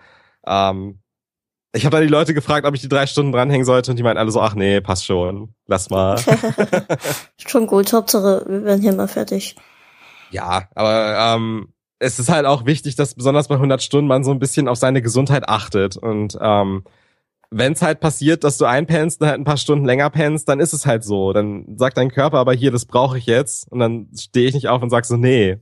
ähm, 0.45 0.99
ich 1.73 1.85
habe 1.85 1.95
dann 1.95 2.05
die 2.05 2.11
Leute 2.11 2.33
gefragt, 2.33 2.65
ob 2.65 2.73
ich 2.73 2.81
die 2.81 2.89
drei 2.89 3.05
Stunden 3.05 3.31
dranhängen 3.31 3.65
sollte 3.65 3.91
und 3.91 3.97
die 3.97 4.03
meinten 4.03 4.19
alle 4.19 4.31
so, 4.31 4.41
ach 4.41 4.55
nee, 4.55 4.81
passt 4.81 5.05
schon, 5.05 5.53
lass 5.67 5.89
mal. 5.89 6.17
schon 7.47 7.67
gut, 7.67 7.91
Hauptsache, 7.93 8.45
wir 8.47 8.63
werden 8.63 8.81
hier 8.81 8.93
mal 8.93 9.07
fertig. 9.07 9.55
Ja, 10.31 10.69
aber 10.75 11.35
ähm, 11.35 11.73
es 11.99 12.19
ist 12.19 12.29
halt 12.29 12.45
auch 12.45 12.65
wichtig, 12.65 12.95
dass 12.95 13.15
besonders 13.15 13.47
bei 13.47 13.55
100 13.55 13.81
Stunden 13.81 14.07
man 14.07 14.23
so 14.23 14.31
ein 14.31 14.39
bisschen 14.39 14.67
auf 14.67 14.77
seine 14.77 15.01
Gesundheit 15.01 15.47
achtet 15.47 15.97
und 15.97 16.37
ähm, 16.41 16.83
wenn 17.51 17.73
es 17.73 17.81
halt 17.81 17.99
passiert, 17.99 18.43
dass 18.43 18.57
du 18.57 18.65
einpennst 18.65 19.21
und 19.21 19.27
halt 19.27 19.39
ein 19.39 19.45
paar 19.45 19.57
Stunden 19.57 19.85
länger 19.85 20.09
pennst, 20.09 20.49
dann 20.49 20.59
ist 20.59 20.73
es 20.73 20.85
halt 20.85 21.03
so. 21.03 21.33
Dann 21.33 21.77
sagt 21.77 21.97
dein 21.97 22.11
Körper 22.11 22.37
aber 22.37 22.53
hier, 22.53 22.71
das 22.71 22.85
brauche 22.85 23.17
ich 23.17 23.25
jetzt. 23.25 23.71
Und 23.71 23.79
dann 23.79 24.09
stehe 24.17 24.47
ich 24.47 24.53
nicht 24.53 24.67
auf 24.67 24.81
und 24.81 24.89
sag 24.89 25.05
so, 25.05 25.17
nee. 25.17 25.57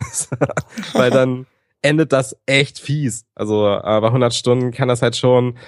Weil 0.92 1.10
dann 1.10 1.46
endet 1.82 2.12
das 2.12 2.36
echt 2.46 2.78
fies. 2.78 3.24
Also 3.34 3.66
äh, 3.66 4.00
bei 4.00 4.06
100 4.06 4.34
Stunden 4.34 4.72
kann 4.72 4.88
das 4.88 5.02
halt 5.02 5.16
schon 5.16 5.58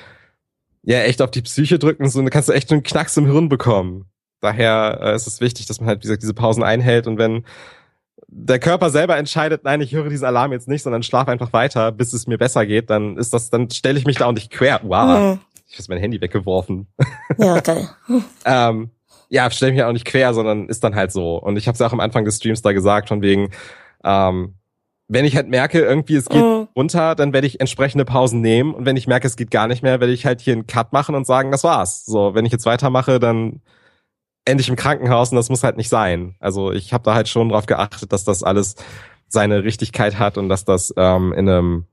ja 0.83 1.01
echt 1.01 1.23
auf 1.23 1.31
die 1.31 1.43
Psyche 1.43 1.79
drücken. 1.79 2.09
So, 2.09 2.21
dann 2.21 2.31
kannst 2.31 2.49
du 2.49 2.53
echt 2.53 2.73
einen 2.73 2.83
Knacks 2.83 3.17
im 3.17 3.27
Hirn 3.27 3.49
bekommen. 3.49 4.07
Daher 4.41 4.99
äh, 5.03 5.15
ist 5.15 5.27
es 5.27 5.41
wichtig, 5.41 5.67
dass 5.67 5.81
man 5.81 5.89
halt, 5.89 6.01
wie 6.01 6.03
gesagt, 6.03 6.23
diese 6.23 6.35
Pausen 6.35 6.63
einhält. 6.63 7.07
Und 7.07 7.19
wenn 7.19 7.45
der 8.29 8.59
Körper 8.59 8.91
selber 8.91 9.17
entscheidet, 9.17 9.65
nein, 9.65 9.81
ich 9.81 9.93
höre 9.93 10.09
diesen 10.09 10.25
Alarm 10.25 10.53
jetzt 10.53 10.69
nicht, 10.69 10.83
sondern 10.83 11.03
schlaf 11.03 11.29
einfach 11.29 11.53
weiter, 11.53 11.93
bis 11.93 12.13
es 12.13 12.27
mir 12.27 12.39
besser 12.39 12.65
geht, 12.65 12.89
dann 12.89 13.17
ist 13.19 13.35
das, 13.35 13.51
dann 13.51 13.71
stelle 13.71 13.99
ich 13.99 14.07
mich 14.07 14.17
da 14.17 14.27
auch 14.27 14.33
nicht 14.33 14.51
quer. 14.51 14.81
Wow. 14.83 15.37
Mhm 15.37 15.41
ich 15.71 15.79
habe 15.79 15.95
mein 15.95 15.99
Handy 15.99 16.21
weggeworfen. 16.21 16.89
Ja, 17.39 17.61
geil. 17.61 17.89
ähm, 18.45 18.91
ja, 19.29 19.49
stelle 19.51 19.73
mich 19.73 19.83
auch 19.83 19.93
nicht 19.93 20.05
quer, 20.05 20.35
sondern 20.35 20.69
ist 20.69 20.83
dann 20.83 20.97
halt 20.97 21.13
so. 21.13 21.37
Und 21.37 21.57
ich 21.57 21.69
habe 21.69 21.75
es 21.75 21.79
ja 21.79 21.87
auch 21.87 21.93
am 21.93 22.01
Anfang 22.01 22.25
des 22.25 22.37
Streams 22.37 22.63
da 22.63 22.73
gesagt, 22.73 23.09
von 23.09 23.23
wegen, 23.23 23.51
ähm, 24.03 24.55
wenn 25.07 25.25
ich 25.25 25.37
halt 25.37 25.49
merke, 25.49 25.81
irgendwie 25.81 26.17
es 26.17 26.29
geht 26.29 26.43
mhm. 26.43 26.69
runter, 26.77 27.15
dann 27.15 27.33
werde 27.33 27.47
ich 27.47 27.61
entsprechende 27.61 28.05
Pausen 28.05 28.41
nehmen. 28.41 28.75
Und 28.75 28.87
wenn 28.87 28.97
ich 28.97 29.07
merke, 29.07 29.27
es 29.27 29.37
geht 29.37 29.51
gar 29.51 29.69
nicht 29.69 29.83
mehr, 29.83 30.01
werde 30.01 30.13
ich 30.13 30.27
halt 30.27 30.41
hier 30.41 30.55
einen 30.55 30.67
Cut 30.67 30.93
machen 30.93 31.15
und 31.15 31.27
sagen, 31.27 31.51
das 31.51 31.65
war's. 31.65 32.05
So, 32.05 32.35
wenn 32.35 32.45
ich 32.45 32.53
jetzt 32.53 32.67
weitermache, 32.67 33.21
dann 33.21 33.61
endlich 34.45 34.69
im 34.69 34.77
Krankenhaus 34.77 35.31
und 35.31 35.37
das 35.37 35.51
muss 35.51 35.63
halt 35.65 35.77
nicht 35.77 35.89
sein. 35.89 36.35
Also 36.41 36.73
ich 36.73 36.93
habe 36.93 37.05
da 37.05 37.15
halt 37.15 37.29
schon 37.29 37.51
drauf 37.51 37.67
geachtet, 37.67 38.13
dass 38.13 38.25
das 38.25 38.43
alles 38.43 38.77
seine 39.29 39.63
Richtigkeit 39.65 40.19
hat 40.19 40.39
und 40.39 40.49
dass 40.49 40.65
das 40.65 40.93
ähm, 40.97 41.33
in 41.33 41.49
einem 41.49 41.85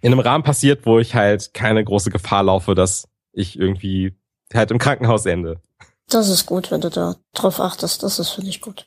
in 0.00 0.12
einem 0.12 0.20
Rahmen 0.20 0.44
passiert, 0.44 0.86
wo 0.86 0.98
ich 0.98 1.14
halt 1.14 1.54
keine 1.54 1.84
große 1.84 2.10
Gefahr 2.10 2.44
laufe, 2.44 2.74
dass 2.74 3.08
ich 3.32 3.58
irgendwie 3.58 4.16
halt 4.54 4.70
im 4.70 4.78
Krankenhaus 4.78 5.26
ende. 5.26 5.60
Das 6.08 6.28
ist 6.28 6.46
gut, 6.46 6.70
wenn 6.70 6.80
du 6.80 6.90
da 6.90 7.16
drauf 7.34 7.60
achtest. 7.60 8.02
Das 8.02 8.18
ist, 8.18 8.30
finde 8.30 8.50
ich, 8.50 8.60
gut. 8.60 8.86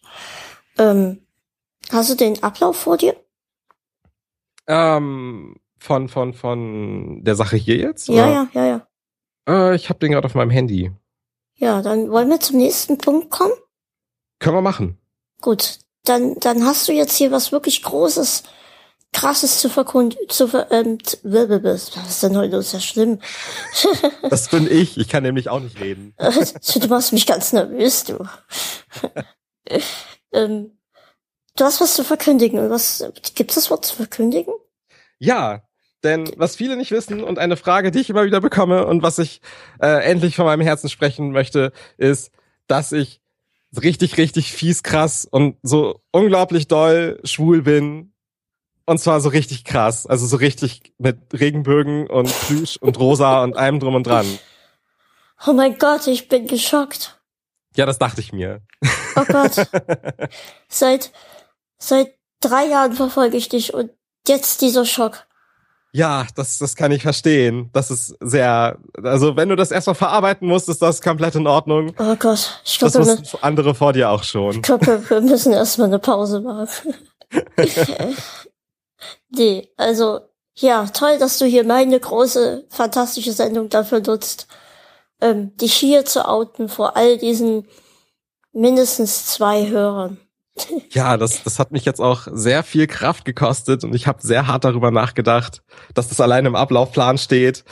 Ähm, 0.77 1.21
hast 1.91 2.09
du 2.09 2.15
den 2.15 2.41
Ablauf 2.41 2.77
vor 2.77 2.97
dir? 2.97 3.15
Ähm, 4.67 5.55
von, 5.77 6.07
von, 6.07 6.33
von 6.33 7.23
der 7.23 7.35
Sache 7.35 7.57
hier 7.57 7.77
jetzt? 7.77 8.07
Ja, 8.07 8.13
oder? 8.13 8.31
ja, 8.31 8.47
ja, 8.53 8.65
ja. 8.65 8.87
Äh, 9.47 9.75
ich 9.75 9.89
habe 9.89 9.99
den 9.99 10.11
gerade 10.11 10.25
auf 10.25 10.35
meinem 10.35 10.49
Handy. 10.49 10.91
Ja, 11.55 11.81
dann 11.81 12.09
wollen 12.09 12.29
wir 12.29 12.39
zum 12.39 12.57
nächsten 12.57 12.97
Punkt 12.97 13.29
kommen? 13.29 13.53
Können 14.39 14.55
wir 14.55 14.61
machen. 14.61 14.97
Gut, 15.41 15.79
dann, 16.05 16.35
dann 16.39 16.65
hast 16.65 16.87
du 16.87 16.93
jetzt 16.93 17.15
hier 17.15 17.31
was 17.31 17.51
wirklich 17.51 17.83
Großes 17.83 18.43
krasses 19.13 19.59
zu 19.59 19.69
verkunden, 19.69 20.17
zu 20.29 20.47
ver, 20.47 20.71
ähm, 20.71 20.97
was 21.23 21.95
ist 21.95 22.23
denn 22.23 22.37
heute 22.37 22.57
ist 22.57 22.73
ja 22.73 22.79
schlimm. 22.79 23.19
das 24.29 24.49
bin 24.49 24.69
ich, 24.71 24.97
ich 24.97 25.09
kann 25.09 25.23
nämlich 25.23 25.49
auch 25.49 25.59
nicht 25.59 25.79
reden. 25.79 26.13
du 26.17 26.87
machst 26.87 27.13
mich 27.13 27.25
ganz 27.25 27.53
nervös, 27.53 28.05
du. 28.05 28.25
ähm, 30.31 30.77
du 31.57 31.63
hast 31.63 31.81
was 31.81 31.95
zu 31.95 32.03
verkündigen. 32.03 32.69
Was, 32.69 33.03
gibt 33.35 33.51
es 33.51 33.55
das 33.55 33.69
Wort 33.69 33.85
zu 33.85 33.95
verkündigen? 33.95 34.53
Ja, 35.19 35.63
denn 36.03 36.31
was 36.37 36.55
viele 36.55 36.77
nicht 36.77 36.91
wissen 36.91 37.23
und 37.23 37.37
eine 37.37 37.57
Frage, 37.57 37.91
die 37.91 37.99
ich 37.99 38.09
immer 38.09 38.25
wieder 38.25 38.41
bekomme 38.41 38.87
und 38.87 39.03
was 39.03 39.19
ich 39.19 39.41
äh, 39.79 40.03
endlich 40.03 40.35
von 40.35 40.45
meinem 40.45 40.61
Herzen 40.61 40.89
sprechen 40.89 41.31
möchte, 41.31 41.73
ist, 41.97 42.31
dass 42.67 42.91
ich 42.91 43.21
richtig, 43.79 44.17
richtig 44.17 44.51
fies 44.51 44.83
krass 44.83 45.27
und 45.29 45.57
so 45.61 46.01
unglaublich 46.11 46.67
doll 46.67 47.19
schwul 47.23 47.61
bin 47.61 48.13
und 48.85 48.99
zwar 48.99 49.21
so 49.21 49.29
richtig 49.29 49.63
krass. 49.63 50.05
Also 50.05 50.25
so 50.25 50.37
richtig 50.37 50.93
mit 50.97 51.17
Regenbögen 51.33 52.07
und 52.07 52.33
Plüsch 52.47 52.77
und 52.77 52.99
Rosa 52.99 53.43
und 53.43 53.55
allem 53.55 53.79
drum 53.79 53.95
und 53.95 54.07
dran. 54.07 54.25
Oh 55.47 55.53
mein 55.53 55.77
Gott, 55.77 56.07
ich 56.07 56.27
bin 56.27 56.47
geschockt. 56.47 57.19
Ja, 57.75 57.85
das 57.85 57.99
dachte 57.99 58.21
ich 58.21 58.33
mir. 58.33 58.61
Oh 59.15 59.23
Gott. 59.25 59.67
seit, 60.67 61.11
seit 61.77 62.13
drei 62.41 62.65
Jahren 62.65 62.93
verfolge 62.93 63.37
ich 63.37 63.49
dich 63.49 63.73
und 63.73 63.91
jetzt 64.27 64.61
dieser 64.61 64.85
Schock. 64.85 65.25
Ja, 65.93 66.25
das, 66.35 66.57
das 66.57 66.75
kann 66.75 66.91
ich 66.91 67.01
verstehen. 67.01 67.69
Das 67.73 67.91
ist 67.91 68.15
sehr, 68.21 68.77
also 69.03 69.35
wenn 69.35 69.49
du 69.49 69.55
das 69.55 69.71
erstmal 69.71 69.95
verarbeiten 69.95 70.47
musst, 70.47 70.69
ist 70.69 70.81
das 70.81 71.01
komplett 71.01 71.35
in 71.35 71.47
Ordnung. 71.47 71.93
Oh 71.97 72.15
Gott, 72.15 72.61
ich 72.63 72.79
glaube, 72.79 72.97
das 72.97 73.07
wussten 73.07 73.37
andere 73.41 73.75
vor 73.75 73.91
dir 73.91 74.09
auch 74.09 74.23
schon. 74.23 74.55
Ich 74.55 74.61
glaube, 74.61 75.03
wir 75.09 75.21
müssen 75.21 75.51
erstmal 75.51 75.87
eine 75.87 75.99
Pause 75.99 76.41
machen. 76.41 76.93
Nee, 79.29 79.69
also 79.77 80.19
ja, 80.55 80.85
toll, 80.87 81.17
dass 81.17 81.37
du 81.37 81.45
hier 81.45 81.63
meine 81.63 81.99
große, 81.99 82.67
fantastische 82.69 83.31
Sendung 83.31 83.69
dafür 83.69 84.01
nutzt, 84.01 84.47
ähm, 85.21 85.55
dich 85.57 85.73
hier 85.73 86.05
zu 86.05 86.27
outen 86.27 86.69
vor 86.69 86.97
all 86.97 87.17
diesen 87.17 87.67
mindestens 88.53 89.27
zwei 89.27 89.67
Hörern. 89.69 90.17
Ja, 90.91 91.15
das, 91.15 91.43
das 91.43 91.59
hat 91.59 91.71
mich 91.71 91.85
jetzt 91.85 92.01
auch 92.01 92.27
sehr 92.29 92.63
viel 92.63 92.85
Kraft 92.85 93.23
gekostet 93.23 93.85
und 93.85 93.95
ich 93.95 94.05
habe 94.05 94.21
sehr 94.21 94.47
hart 94.47 94.65
darüber 94.65 94.91
nachgedacht, 94.91 95.63
dass 95.93 96.09
das 96.09 96.19
allein 96.19 96.45
im 96.45 96.55
Ablaufplan 96.55 97.17
steht. 97.17 97.63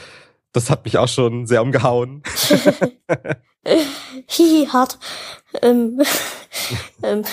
Das 0.53 0.69
hat 0.69 0.85
mich 0.85 0.97
auch 0.97 1.09
schon 1.09 1.45
sehr 1.45 1.61
umgehauen. 1.61 2.23
Hihi, 4.27 4.67
hart. 4.67 4.97
Ähm, 5.61 6.01
ähm, 7.03 7.25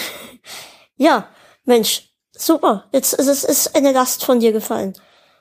ja, 0.97 1.29
Mensch, 1.65 2.11
super. 2.39 2.85
Jetzt 2.93 3.13
ist 3.15 3.29
es 3.29 3.45
ist 3.45 3.77
eine 3.77 3.93
Last 3.93 4.25
von 4.25 4.41
dir 4.41 4.53
gefallen. 4.53 4.95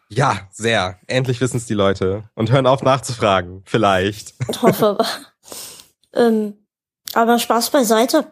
Ja, 0.09 0.41
sehr. 0.51 0.99
Endlich 1.07 1.41
wissen 1.41 1.57
es 1.57 1.65
die 1.65 1.73
Leute 1.73 2.29
und 2.35 2.51
hören 2.51 2.67
auf 2.67 2.83
nachzufragen. 2.83 3.63
Vielleicht. 3.65 4.33
Ich 4.49 4.61
hoffe 4.61 4.87
aber. 4.87 5.05
ähm, 6.13 6.65
aber 7.13 7.39
Spaß 7.39 7.69
beiseite. 7.71 8.31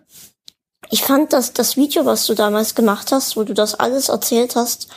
Ich 0.89 1.03
fand, 1.03 1.33
dass 1.33 1.53
das 1.53 1.77
Video, 1.77 2.05
was 2.05 2.25
du 2.25 2.35
damals 2.35 2.75
gemacht 2.75 3.11
hast, 3.11 3.35
wo 3.35 3.43
du 3.43 3.53
das 3.53 3.75
alles 3.75 4.09
erzählt 4.09 4.55
hast, 4.55 4.89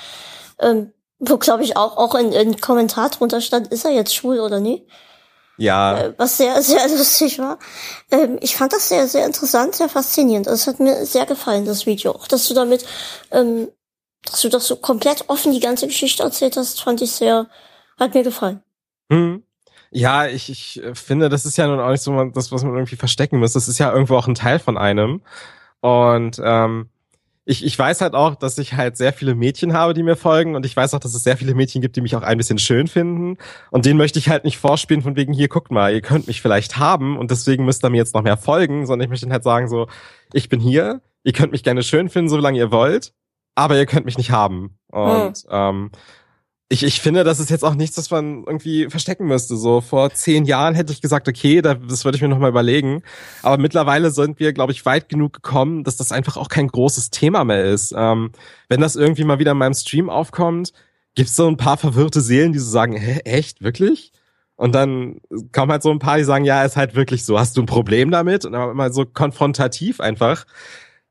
ähm, 0.58 0.92
wo 1.18 1.38
glaube 1.38 1.64
ich 1.64 1.76
auch 1.76 1.96
auch 1.96 2.14
in, 2.14 2.32
in 2.32 2.60
Kommentar 2.60 3.08
drunter 3.10 3.40
stand, 3.40 3.68
ist 3.68 3.84
er 3.84 3.92
jetzt 3.92 4.14
schwul 4.14 4.40
oder 4.40 4.60
nie? 4.60 4.86
Ja. 5.57 5.98
Äh, 5.98 6.14
was 6.16 6.36
sehr, 6.36 6.61
sehr 6.62 6.88
lustig 6.96 7.38
war. 7.38 7.59
Ähm, 8.11 8.38
ich 8.40 8.57
fand 8.57 8.72
das 8.72 8.88
sehr, 8.88 9.09
sehr 9.09 9.26
interessant, 9.26 9.74
sehr 9.74 9.88
faszinierend. 9.88 10.46
Es 10.46 10.66
hat 10.66 10.80
mir 10.80 11.07
sehr 11.07 11.26
gefallen, 11.26 11.64
das 11.64 11.86
Video. 11.86 12.12
Auch, 12.12 12.28
dass 12.28 12.48
du 12.48 12.54
damit, 12.54 12.84
ähm, 13.30 13.68
dass 14.24 14.42
du 14.42 14.48
das 14.48 14.66
so 14.66 14.76
komplett 14.76 15.28
offen 15.28 15.52
die 15.52 15.61
ganze 15.61 15.86
Geschichte 15.86 16.22
erzählt 16.22 16.57
hast, 16.57 16.82
fand 16.82 17.00
ich 17.02 17.12
sehr, 17.12 17.46
hat 17.98 18.14
mir 18.14 18.22
gefallen. 18.22 18.62
Hm. 19.11 19.42
Ja, 19.90 20.26
ich, 20.26 20.50
ich 20.50 20.82
finde, 20.94 21.28
das 21.28 21.46
ist 21.46 21.57
ja 21.57 21.66
nun 21.66 21.80
auch 21.80 21.90
nicht 21.90 22.02
so 22.02 22.24
das, 22.24 22.52
was 22.52 22.64
man 22.64 22.74
irgendwie 22.74 22.96
verstecken 22.96 23.38
muss. 23.38 23.52
Das 23.52 23.68
ist 23.68 23.78
ja 23.78 23.92
irgendwo 23.92 24.16
auch 24.16 24.26
ein 24.26 24.34
Teil 24.34 24.59
von 24.59 24.76
einem. 24.76 25.22
Und 25.80 26.40
ähm, 26.42 26.90
ich, 27.49 27.64
ich 27.64 27.78
weiß 27.78 28.01
halt 28.01 28.14
auch, 28.14 28.34
dass 28.34 28.59
ich 28.59 28.74
halt 28.74 28.97
sehr 28.97 29.12
viele 29.12 29.36
Mädchen 29.36 29.72
habe, 29.72 29.94
die 29.94 30.03
mir 30.03 30.16
folgen. 30.16 30.57
Und 30.57 30.66
ich 30.66 30.76
weiß 30.76 30.94
auch, 30.94 30.99
dass 30.99 31.14
es 31.14 31.22
sehr 31.22 31.36
viele 31.36 31.55
Mädchen 31.55 31.80
gibt, 31.80 31.94
die 31.94 32.01
mich 32.01 32.16
auch 32.16 32.22
ein 32.22 32.38
bisschen 32.38 32.59
schön 32.59 32.88
finden. 32.88 33.38
Und 33.70 33.86
denen 33.86 33.99
möchte 33.99 34.18
ich 34.18 34.28
halt 34.28 34.44
nicht 34.44 34.59
vorspielen 34.59 35.01
von 35.01 35.14
wegen, 35.14 35.32
hier 35.32 35.47
guckt 35.47 35.70
mal, 35.70 35.94
ihr 35.94 36.01
könnt 36.01 36.26
mich 36.26 36.42
vielleicht 36.42 36.76
haben. 36.76 37.16
Und 37.16 37.30
deswegen 37.30 37.64
müsst 37.64 37.84
ihr 37.84 37.90
mir 37.90 37.99
jetzt 37.99 38.14
noch 38.14 38.22
mehr 38.22 38.36
folgen, 38.36 38.84
sondern 38.84 39.05
ich 39.05 39.11
möchte 39.11 39.26
ihnen 39.26 39.32
halt 39.32 39.44
sagen 39.44 39.68
so, 39.68 39.86
ich 40.32 40.49
bin 40.49 40.59
hier, 40.59 41.03
ihr 41.22 41.32
könnt 41.32 41.53
mich 41.53 41.62
gerne 41.62 41.84
schön 41.84 42.09
finden, 42.09 42.28
solange 42.28 42.59
ihr 42.59 42.72
wollt, 42.72 43.12
aber 43.55 43.76
ihr 43.76 43.86
könnt 43.86 44.07
mich 44.07 44.18
nicht 44.18 44.32
haben. 44.32 44.76
Und 44.90 45.36
hm. 45.36 45.44
ähm, 45.49 45.90
ich, 46.68 46.82
ich 46.82 47.00
finde, 47.00 47.22
das 47.22 47.38
ist 47.38 47.50
jetzt 47.50 47.64
auch 47.64 47.74
nichts, 47.74 47.96
was 47.96 48.10
man 48.10 48.42
irgendwie 48.44 48.90
verstecken 48.90 49.26
müsste. 49.26 49.56
So 49.56 49.80
vor 49.80 50.10
zehn 50.10 50.44
Jahren 50.44 50.74
hätte 50.74 50.92
ich 50.92 51.00
gesagt, 51.00 51.28
okay, 51.28 51.62
das 51.62 52.04
würde 52.04 52.16
ich 52.16 52.22
mir 52.22 52.28
nochmal 52.28 52.50
überlegen. 52.50 53.02
Aber 53.42 53.56
mittlerweile 53.56 54.10
sind 54.10 54.40
wir, 54.40 54.52
glaube 54.52 54.72
ich, 54.72 54.84
weit 54.84 55.08
genug 55.08 55.32
gekommen, 55.34 55.84
dass 55.84 55.96
das 55.96 56.10
einfach 56.10 56.36
auch 56.36 56.48
kein 56.48 56.66
großes 56.66 57.10
Thema 57.10 57.44
mehr 57.44 57.64
ist. 57.66 57.94
Ähm, 57.96 58.32
wenn 58.68 58.80
das 58.80 58.96
irgendwie 58.96 59.24
mal 59.24 59.38
wieder 59.38 59.52
in 59.52 59.58
meinem 59.58 59.74
Stream 59.74 60.10
aufkommt, 60.10 60.72
gibt's 61.14 61.36
so 61.36 61.46
ein 61.46 61.56
paar 61.56 61.76
verwirrte 61.76 62.20
Seelen, 62.20 62.52
die 62.52 62.58
so 62.58 62.70
sagen, 62.70 62.96
hä, 62.96 63.20
echt, 63.24 63.62
wirklich? 63.62 64.12
Und 64.56 64.74
dann 64.74 65.20
kommen 65.52 65.70
halt 65.70 65.82
so 65.82 65.90
ein 65.90 65.98
paar, 66.00 66.16
die 66.16 66.24
sagen, 66.24 66.44
ja, 66.44 66.64
ist 66.64 66.76
halt 66.76 66.96
wirklich 66.96 67.24
so. 67.24 67.38
Hast 67.38 67.56
du 67.56 67.62
ein 67.62 67.66
Problem 67.66 68.10
damit? 68.10 68.44
Und 68.44 68.52
dann 68.52 68.70
immer 68.70 68.90
so 68.92 69.04
konfrontativ 69.04 70.00
einfach 70.00 70.46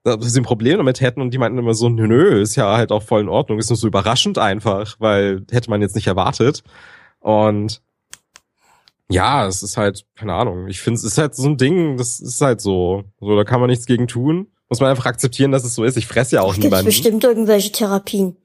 dass 0.06 0.34
sie 0.34 0.40
ein 0.40 0.46
Problem 0.46 0.78
damit 0.78 1.02
hätten 1.02 1.20
und 1.20 1.32
die 1.34 1.40
meinten 1.40 1.58
immer 1.58 1.74
so, 1.74 1.90
nö, 1.90 2.08
nö, 2.08 2.40
ist 2.40 2.56
ja 2.56 2.78
halt 2.78 2.92
auch 2.92 3.02
voll 3.02 3.22
in 3.22 3.30
Ordnung, 3.30 3.58
ist 3.58 3.70
nur 3.70 3.78
so 3.78 3.88
überraschend 3.88 4.38
einfach, 4.38 4.96
weil 5.00 5.44
hätte 5.50 5.70
man 5.70 5.82
jetzt 5.82 5.96
nicht 5.96 6.06
erwartet. 6.06 6.64
Und 7.20 7.82
ja, 9.10 9.48
es 9.48 9.64
ist 9.64 9.78
halt, 9.78 10.06
keine 10.16 10.34
Ahnung, 10.34 10.68
ich 10.68 10.80
finde, 10.80 11.00
es 11.00 11.04
ist 11.04 11.18
halt 11.18 11.36
so 11.36 11.48
ein 11.48 11.58
Ding, 11.58 11.98
das 11.98 12.20
ist 12.20 12.40
halt 12.42 12.62
so. 12.62 13.04
So, 13.20 13.36
da 13.36 13.44
kann 13.44 13.60
man 13.60 13.70
nichts 13.70 13.88
gegen 13.88 14.08
tun. 14.08 14.52
Muss 14.70 14.80
man 14.80 14.90
einfach 14.90 15.06
akzeptieren, 15.06 15.52
dass 15.52 15.64
es 15.64 15.76
so 15.76 15.84
ist. 15.84 15.98
Ich 15.98 16.08
fresse 16.08 16.36
ja 16.36 16.42
auch 16.42 16.56
niemanden. 16.56 16.86
Gibt's 16.86 17.02
bestimmt 17.02 17.24
irgendwelche 17.24 17.72
Therapien. 17.72 18.38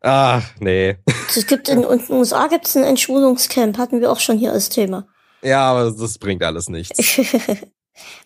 Ach, 0.00 0.42
nee. 0.58 0.96
Es 1.28 1.46
gibt 1.46 1.68
in, 1.68 1.82
in 1.82 1.98
den 1.98 2.16
USA 2.16 2.48
gibt's 2.48 2.76
ein 2.76 2.82
Entschulungscamp, 2.82 3.78
hatten 3.78 4.00
wir 4.00 4.10
auch 4.10 4.20
schon 4.20 4.36
hier 4.36 4.52
als 4.52 4.68
Thema. 4.68 5.06
Ja, 5.42 5.70
aber 5.70 5.90
das 5.90 6.18
bringt 6.18 6.42
alles 6.42 6.68
nichts. 6.68 6.98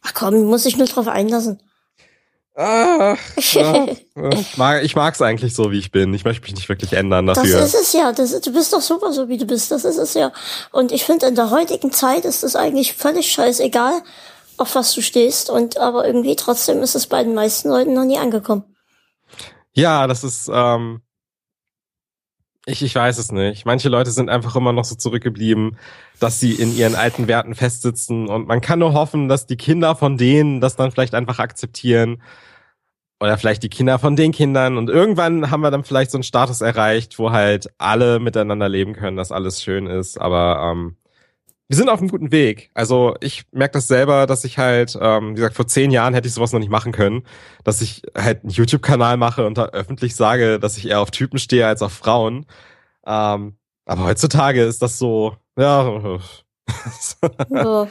Ach 0.02 0.14
komm, 0.14 0.44
muss 0.44 0.66
ich 0.66 0.76
nur 0.76 0.86
drauf 0.86 1.08
einlassen. 1.08 1.60
Ah, 2.58 3.16
ja, 3.52 3.86
ich, 4.32 4.56
mag, 4.56 4.82
ich 4.82 4.96
mag's 4.96 5.20
eigentlich 5.20 5.54
so, 5.54 5.70
wie 5.72 5.78
ich 5.78 5.90
bin. 5.90 6.14
Ich 6.14 6.24
möchte 6.24 6.42
mich 6.42 6.54
nicht 6.54 6.70
wirklich 6.70 6.94
ändern 6.94 7.26
dafür. 7.26 7.58
Das 7.58 7.74
ist 7.74 7.80
es 7.88 7.92
ja. 7.92 8.12
Das, 8.12 8.40
du 8.40 8.50
bist 8.50 8.72
doch 8.72 8.80
super, 8.80 9.12
so 9.12 9.28
wie 9.28 9.36
du 9.36 9.44
bist. 9.44 9.70
Das 9.70 9.84
ist 9.84 9.98
es 9.98 10.14
ja. 10.14 10.32
Und 10.72 10.90
ich 10.90 11.04
finde, 11.04 11.26
in 11.26 11.34
der 11.34 11.50
heutigen 11.50 11.92
Zeit 11.92 12.24
ist 12.24 12.42
es 12.42 12.56
eigentlich 12.56 12.94
völlig 12.94 13.30
scheißegal, 13.30 14.02
auf 14.56 14.74
was 14.74 14.94
du 14.94 15.02
stehst. 15.02 15.50
Und 15.50 15.76
aber 15.76 16.06
irgendwie 16.06 16.34
trotzdem 16.34 16.82
ist 16.82 16.94
es 16.94 17.06
bei 17.06 17.22
den 17.22 17.34
meisten 17.34 17.68
Leuten 17.68 17.92
noch 17.92 18.04
nie 18.04 18.18
angekommen. 18.18 18.64
Ja, 19.74 20.06
das 20.06 20.24
ist. 20.24 20.48
Ähm, 20.50 21.02
ich, 22.66 22.82
ich 22.82 22.94
weiß 22.94 23.18
es 23.18 23.30
nicht. 23.32 23.64
Manche 23.64 23.88
Leute 23.88 24.10
sind 24.10 24.28
einfach 24.28 24.56
immer 24.56 24.72
noch 24.72 24.84
so 24.84 24.96
zurückgeblieben, 24.96 25.78
dass 26.18 26.40
sie 26.40 26.52
in 26.52 26.76
ihren 26.76 26.96
alten 26.96 27.28
Werten 27.28 27.54
festsitzen. 27.54 28.28
Und 28.28 28.48
man 28.48 28.60
kann 28.60 28.80
nur 28.80 28.92
hoffen, 28.92 29.28
dass 29.28 29.46
die 29.46 29.56
Kinder 29.56 29.94
von 29.94 30.18
denen 30.18 30.60
das 30.60 30.76
dann 30.76 30.90
vielleicht 30.90 31.14
einfach 31.14 31.38
akzeptieren 31.38 32.20
oder 33.20 33.38
vielleicht 33.38 33.62
die 33.62 33.68
Kinder 33.68 33.98
von 33.98 34.16
den 34.16 34.32
Kindern 34.32 34.76
und 34.76 34.90
irgendwann 34.90 35.50
haben 35.50 35.62
wir 35.62 35.70
dann 35.70 35.84
vielleicht 35.84 36.10
so 36.10 36.18
einen 36.18 36.22
Status 36.22 36.60
erreicht, 36.60 37.18
wo 37.18 37.30
halt 37.30 37.70
alle 37.78 38.18
miteinander 38.20 38.68
leben 38.68 38.92
können, 38.92 39.16
dass 39.16 39.32
alles 39.32 39.62
schön 39.62 39.86
ist, 39.86 40.20
aber 40.20 40.70
ähm, 40.70 40.96
wir 41.68 41.76
sind 41.76 41.88
auf 41.88 41.98
einem 41.98 42.08
guten 42.10 42.30
Weg. 42.30 42.70
Also 42.74 43.16
ich 43.20 43.44
merke 43.50 43.72
das 43.74 43.88
selber, 43.88 44.26
dass 44.26 44.44
ich 44.44 44.58
halt, 44.58 44.96
ähm, 45.00 45.32
wie 45.32 45.36
gesagt, 45.36 45.56
vor 45.56 45.66
zehn 45.66 45.90
Jahren 45.90 46.14
hätte 46.14 46.28
ich 46.28 46.34
sowas 46.34 46.52
noch 46.52 46.60
nicht 46.60 46.70
machen 46.70 46.92
können, 46.92 47.24
dass 47.64 47.80
ich 47.80 48.02
halt 48.16 48.42
einen 48.42 48.50
YouTube-Kanal 48.50 49.16
mache 49.16 49.46
und 49.46 49.58
da 49.58 49.66
öffentlich 49.66 50.14
sage, 50.14 50.60
dass 50.60 50.76
ich 50.76 50.88
eher 50.88 51.00
auf 51.00 51.10
Typen 51.10 51.38
stehe 51.38 51.66
als 51.66 51.82
auf 51.82 51.92
Frauen. 51.92 52.46
Ähm, 53.06 53.56
aber 53.84 54.04
heutzutage 54.04 54.62
ist 54.64 54.82
das 54.82 54.98
so, 54.98 55.36
ja. 55.58 56.18
ja. 57.50 57.88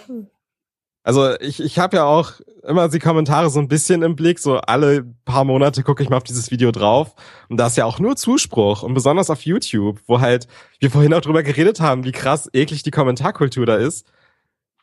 Also 1.05 1.39
ich, 1.39 1.61
ich 1.61 1.77
habe 1.77 1.97
ja 1.97 2.05
auch 2.05 2.31
immer 2.63 2.89
die 2.89 2.97
Kommentare 2.97 3.51
so 3.51 3.59
ein 3.59 3.67
bisschen 3.67 4.01
im 4.01 4.15
Blick. 4.15 4.39
So 4.39 4.57
alle 4.57 5.03
paar 5.23 5.43
Monate 5.43 5.83
gucke 5.83 6.01
ich 6.01 6.09
mal 6.09 6.17
auf 6.17 6.23
dieses 6.23 6.49
Video 6.49 6.71
drauf. 6.71 7.13
Und 7.47 7.57
da 7.57 7.67
ist 7.67 7.77
ja 7.77 7.85
auch 7.85 7.99
nur 7.99 8.15
Zuspruch. 8.15 8.81
Und 8.81 8.95
besonders 8.95 9.29
auf 9.29 9.45
YouTube, 9.45 10.01
wo 10.07 10.19
halt 10.19 10.47
wir 10.79 10.89
vorhin 10.89 11.13
auch 11.13 11.21
drüber 11.21 11.43
geredet 11.43 11.79
haben, 11.79 12.05
wie 12.05 12.11
krass 12.11 12.49
eklig 12.53 12.81
die 12.81 12.89
Kommentarkultur 12.89 13.67
da 13.67 13.75
ist. 13.75 14.07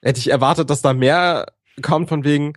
Hätte 0.01 0.21
ich 0.21 0.31
erwartet, 0.31 0.71
dass 0.71 0.81
da 0.81 0.93
mehr 0.93 1.47
kommt 1.83 2.09
von 2.09 2.23
wegen, 2.23 2.53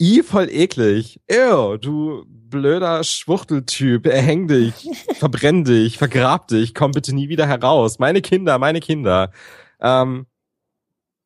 i 0.00 0.22
voll 0.22 0.48
eklig. 0.48 1.20
Ew, 1.30 1.76
du 1.76 2.24
blöder 2.26 3.04
Schwuchteltyp, 3.04 4.06
erhäng 4.06 4.48
dich, 4.48 4.88
verbrenn 5.18 5.64
dich, 5.64 5.98
vergrab 5.98 6.48
dich, 6.48 6.74
komm 6.74 6.92
bitte 6.92 7.14
nie 7.14 7.28
wieder 7.28 7.46
heraus. 7.46 7.98
Meine 7.98 8.22
Kinder, 8.22 8.58
meine 8.58 8.80
Kinder. 8.80 9.30
Ähm, 9.78 10.24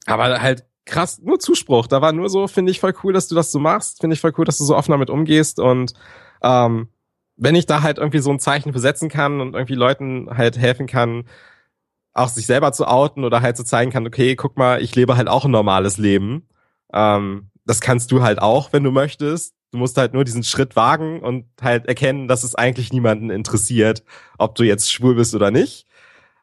aber 0.06 0.42
halt 0.42 0.64
krass, 0.84 1.20
nur 1.22 1.38
Zuspruch. 1.38 1.86
Da 1.86 2.02
war 2.02 2.12
nur 2.12 2.28
so, 2.28 2.46
finde 2.46 2.70
ich 2.70 2.80
voll 2.80 2.94
cool, 3.02 3.12
dass 3.12 3.28
du 3.28 3.34
das 3.34 3.50
so 3.52 3.58
machst. 3.58 4.00
Finde 4.00 4.14
ich 4.14 4.20
voll 4.20 4.32
cool, 4.38 4.44
dass 4.44 4.58
du 4.58 4.64
so 4.64 4.76
offen 4.76 4.92
damit 4.92 5.10
umgehst. 5.10 5.58
Und 5.58 5.94
ähm, 6.42 6.88
wenn 7.36 7.54
ich 7.54 7.66
da 7.66 7.82
halt 7.82 7.98
irgendwie 7.98 8.20
so 8.20 8.30
ein 8.30 8.40
Zeichen 8.40 8.72
besetzen 8.72 9.08
kann 9.08 9.40
und 9.40 9.54
irgendwie 9.54 9.74
Leuten 9.74 10.28
halt 10.36 10.58
helfen 10.58 10.86
kann, 10.86 11.24
auch 12.12 12.28
sich 12.28 12.46
selber 12.46 12.72
zu 12.72 12.86
outen 12.86 13.24
oder 13.24 13.42
halt 13.42 13.56
zu 13.56 13.62
so 13.62 13.68
zeigen 13.68 13.90
kann, 13.90 14.06
okay, 14.06 14.36
guck 14.36 14.56
mal, 14.56 14.80
ich 14.80 14.94
lebe 14.94 15.16
halt 15.16 15.28
auch 15.28 15.44
ein 15.44 15.50
normales 15.50 15.98
Leben. 15.98 16.48
Ähm, 16.92 17.50
das 17.64 17.80
kannst 17.80 18.12
du 18.12 18.22
halt 18.22 18.40
auch, 18.40 18.72
wenn 18.72 18.84
du 18.84 18.90
möchtest. 18.90 19.54
Du 19.72 19.78
musst 19.78 19.96
halt 19.98 20.14
nur 20.14 20.22
diesen 20.22 20.44
Schritt 20.44 20.76
wagen 20.76 21.20
und 21.20 21.46
halt 21.60 21.86
erkennen, 21.86 22.28
dass 22.28 22.44
es 22.44 22.54
eigentlich 22.54 22.92
niemanden 22.92 23.30
interessiert, 23.30 24.04
ob 24.38 24.54
du 24.54 24.62
jetzt 24.62 24.92
schwul 24.92 25.16
bist 25.16 25.34
oder 25.34 25.50
nicht. 25.50 25.86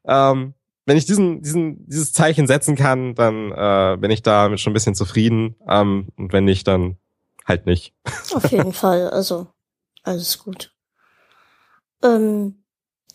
Ähm, 0.06 0.56
wenn 0.86 0.98
ich 0.98 1.06
diesen, 1.06 1.42
diesen, 1.42 1.88
dieses 1.88 2.14
Zeichen 2.14 2.48
setzen 2.48 2.76
kann, 2.76 3.16
dann 3.16 3.52
äh, 3.52 3.98
bin 3.98 4.12
ich 4.12 4.24
damit 4.24 4.60
schon 4.60 4.72
ein 4.72 4.74
bisschen 4.74 4.96
zufrieden. 4.96 5.56
Ähm, 5.68 6.10
und 6.18 6.34
wenn 6.34 6.46
nicht, 6.46 6.68
dann 6.68 6.98
halt 7.46 7.66
nicht. 7.66 7.94
Auf 8.34 8.52
jeden 8.52 8.74
Fall, 8.74 9.10
also 9.10 9.48
alles 10.04 10.40
gut. 10.40 10.74
Ähm, 12.04 12.62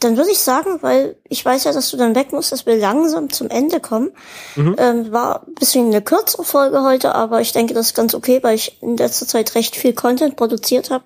dann 0.01 0.17
würde 0.17 0.31
ich 0.31 0.39
sagen, 0.39 0.79
weil 0.83 1.17
ich 1.25 1.45
weiß 1.45 1.65
ja, 1.65 1.73
dass 1.73 1.91
du 1.91 1.97
dann 1.97 2.15
weg 2.15 2.33
musst, 2.33 2.53
dass 2.53 2.67
wir 2.67 2.77
langsam 2.77 3.31
zum 3.31 3.49
Ende 3.49 3.81
kommen. 3.81 4.11
Mhm. 4.55 4.77
Ähm, 4.79 5.13
war 5.13 5.47
ein 5.47 5.55
bisschen 5.55 5.87
eine 5.87 6.03
kürzere 6.03 6.45
Folge 6.45 6.83
heute, 6.83 7.15
aber 7.15 7.41
ich 7.41 7.53
denke, 7.53 7.73
das 7.73 7.87
ist 7.87 7.95
ganz 7.95 8.15
okay, 8.15 8.43
weil 8.43 8.57
ich 8.57 8.81
in 8.83 8.97
letzter 8.97 9.27
Zeit 9.27 9.55
recht 9.55 9.75
viel 9.75 9.95
Content 9.95 10.37
produziert 10.37 10.91
habe. 10.91 11.05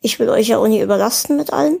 Ich 0.00 0.18
will 0.18 0.30
euch 0.30 0.48
ja 0.48 0.58
auch 0.58 0.68
nie 0.68 0.80
überlasten 0.80 1.36
mit 1.36 1.52
allem. 1.52 1.80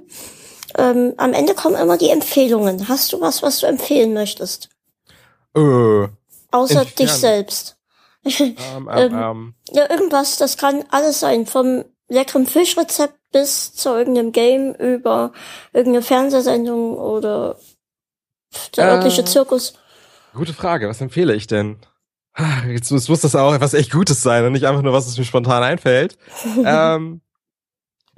Ähm, 0.76 1.14
am 1.16 1.32
Ende 1.32 1.54
kommen 1.54 1.76
immer 1.76 1.98
die 1.98 2.10
Empfehlungen. 2.10 2.88
Hast 2.88 3.12
du 3.12 3.20
was, 3.20 3.42
was 3.42 3.60
du 3.60 3.66
empfehlen 3.66 4.12
möchtest? 4.12 4.68
Äh, 5.54 5.60
Außer 5.60 6.82
entfernen. 6.82 6.94
dich 6.98 7.12
selbst. 7.12 7.76
Um, 8.22 8.86
um, 8.86 9.22
um. 9.22 9.54
Ja, 9.70 9.90
irgendwas, 9.90 10.36
das 10.36 10.58
kann 10.58 10.84
alles 10.90 11.20
sein. 11.20 11.46
Vom 11.46 11.84
leckeren 12.08 12.46
Fischrezept 12.46 13.14
bis 13.32 13.72
zu 13.72 13.90
irgendeinem 13.90 14.32
Game 14.32 14.74
über 14.74 15.32
irgendeine 15.72 16.02
Fernsehsendung 16.02 16.96
oder 16.98 17.56
der 18.76 18.84
äh, 18.84 18.90
örtliche 18.90 19.24
Zirkus. 19.24 19.74
Gute 20.34 20.52
Frage, 20.52 20.88
was 20.88 21.00
empfehle 21.00 21.34
ich 21.34 21.46
denn? 21.46 21.78
Jetzt, 22.68 22.90
jetzt 22.90 23.08
muss 23.08 23.20
das 23.20 23.34
auch 23.34 23.54
etwas 23.54 23.74
echt 23.74 23.90
Gutes 23.90 24.22
sein 24.22 24.44
und 24.44 24.52
nicht 24.52 24.66
einfach 24.66 24.82
nur, 24.82 24.92
was 24.92 25.06
es 25.06 25.18
mir 25.18 25.24
spontan 25.24 25.62
einfällt. 25.62 26.16
ähm, 26.64 27.20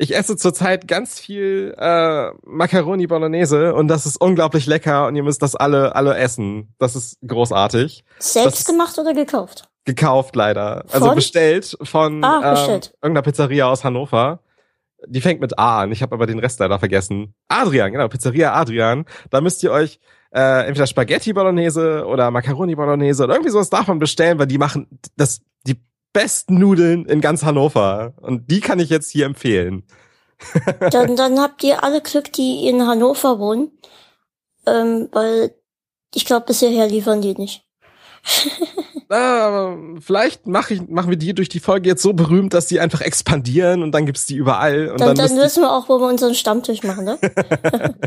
ich 0.02 0.16
esse 0.16 0.36
zurzeit 0.36 0.88
ganz 0.88 1.20
viel 1.20 1.76
äh, 1.78 2.30
Macaroni 2.44 3.06
Bolognese 3.06 3.72
und 3.72 3.86
das 3.86 4.04
ist 4.04 4.16
unglaublich 4.16 4.66
lecker 4.66 5.06
und 5.06 5.14
ihr 5.14 5.22
müsst 5.22 5.42
das 5.42 5.54
alle 5.54 5.94
alle 5.94 6.16
essen. 6.16 6.74
Das 6.78 6.96
ist 6.96 7.18
großartig. 7.24 8.04
Selbst 8.18 8.58
das 8.58 8.64
gemacht 8.64 8.98
oder 8.98 9.14
gekauft? 9.14 9.68
Gekauft 9.84 10.34
leider. 10.34 10.78
Also 10.86 10.90
von? 10.90 11.02
Also 11.02 11.14
bestellt 11.14 11.78
von 11.82 12.24
ah, 12.24 12.50
bestellt. 12.50 12.90
Ähm, 12.94 12.98
irgendeiner 13.02 13.22
Pizzeria 13.22 13.68
aus 13.68 13.84
Hannover. 13.84 14.40
Die 15.06 15.20
fängt 15.20 15.40
mit 15.40 15.56
A 15.56 15.82
an. 15.82 15.92
Ich 15.92 16.02
habe 16.02 16.16
aber 16.16 16.26
den 16.26 16.40
Rest 16.40 16.58
leider 16.58 16.80
vergessen. 16.80 17.34
Adrian, 17.46 17.92
genau, 17.92 18.08
Pizzeria 18.08 18.54
Adrian. 18.54 19.04
Da 19.30 19.40
müsst 19.40 19.62
ihr 19.62 19.70
euch 19.70 20.00
äh, 20.34 20.66
entweder 20.66 20.88
Spaghetti 20.88 21.32
Bolognese 21.32 22.06
oder 22.06 22.32
Macaroni 22.32 22.74
Bolognese 22.74 23.22
oder 23.22 23.34
irgendwie 23.34 23.52
sowas 23.52 23.70
davon 23.70 24.00
bestellen, 24.00 24.40
weil 24.40 24.48
die 24.48 24.58
machen 24.58 24.88
das 25.16 25.42
die 25.64 25.80
besten 26.12 26.58
Nudeln 26.58 27.06
in 27.06 27.20
ganz 27.20 27.44
Hannover. 27.44 28.14
Und 28.20 28.50
die 28.50 28.60
kann 28.60 28.80
ich 28.80 28.90
jetzt 28.90 29.10
hier 29.10 29.26
empfehlen. 29.26 29.84
dann, 30.90 31.16
dann 31.16 31.40
habt 31.40 31.62
ihr 31.64 31.82
alle 31.82 32.00
Glück, 32.00 32.32
die 32.32 32.66
in 32.66 32.86
Hannover 32.86 33.38
wohnen. 33.38 33.70
Ähm, 34.66 35.08
weil 35.12 35.54
ich 36.14 36.24
glaube, 36.24 36.46
bisher 36.46 36.86
liefern 36.86 37.20
die 37.20 37.34
nicht. 37.34 37.64
ah, 39.08 39.76
vielleicht 40.00 40.46
mach 40.46 40.70
ich, 40.70 40.88
machen 40.88 41.10
wir 41.10 41.16
die 41.16 41.34
durch 41.34 41.48
die 41.48 41.58
Folge 41.58 41.88
jetzt 41.88 42.02
so 42.02 42.12
berühmt, 42.12 42.54
dass 42.54 42.68
sie 42.68 42.78
einfach 42.78 43.00
expandieren 43.00 43.82
und 43.82 43.92
dann 43.92 44.06
gibt's 44.06 44.26
die 44.26 44.36
überall. 44.36 44.90
Und 44.90 45.00
dann, 45.00 45.16
dann, 45.16 45.28
dann 45.28 45.44
wissen 45.44 45.62
wir 45.62 45.72
auch, 45.72 45.88
wo 45.88 45.98
wir 45.98 46.06
unseren 46.08 46.34
Stammtisch 46.34 46.84
machen, 46.84 47.04
ne? 47.04 47.18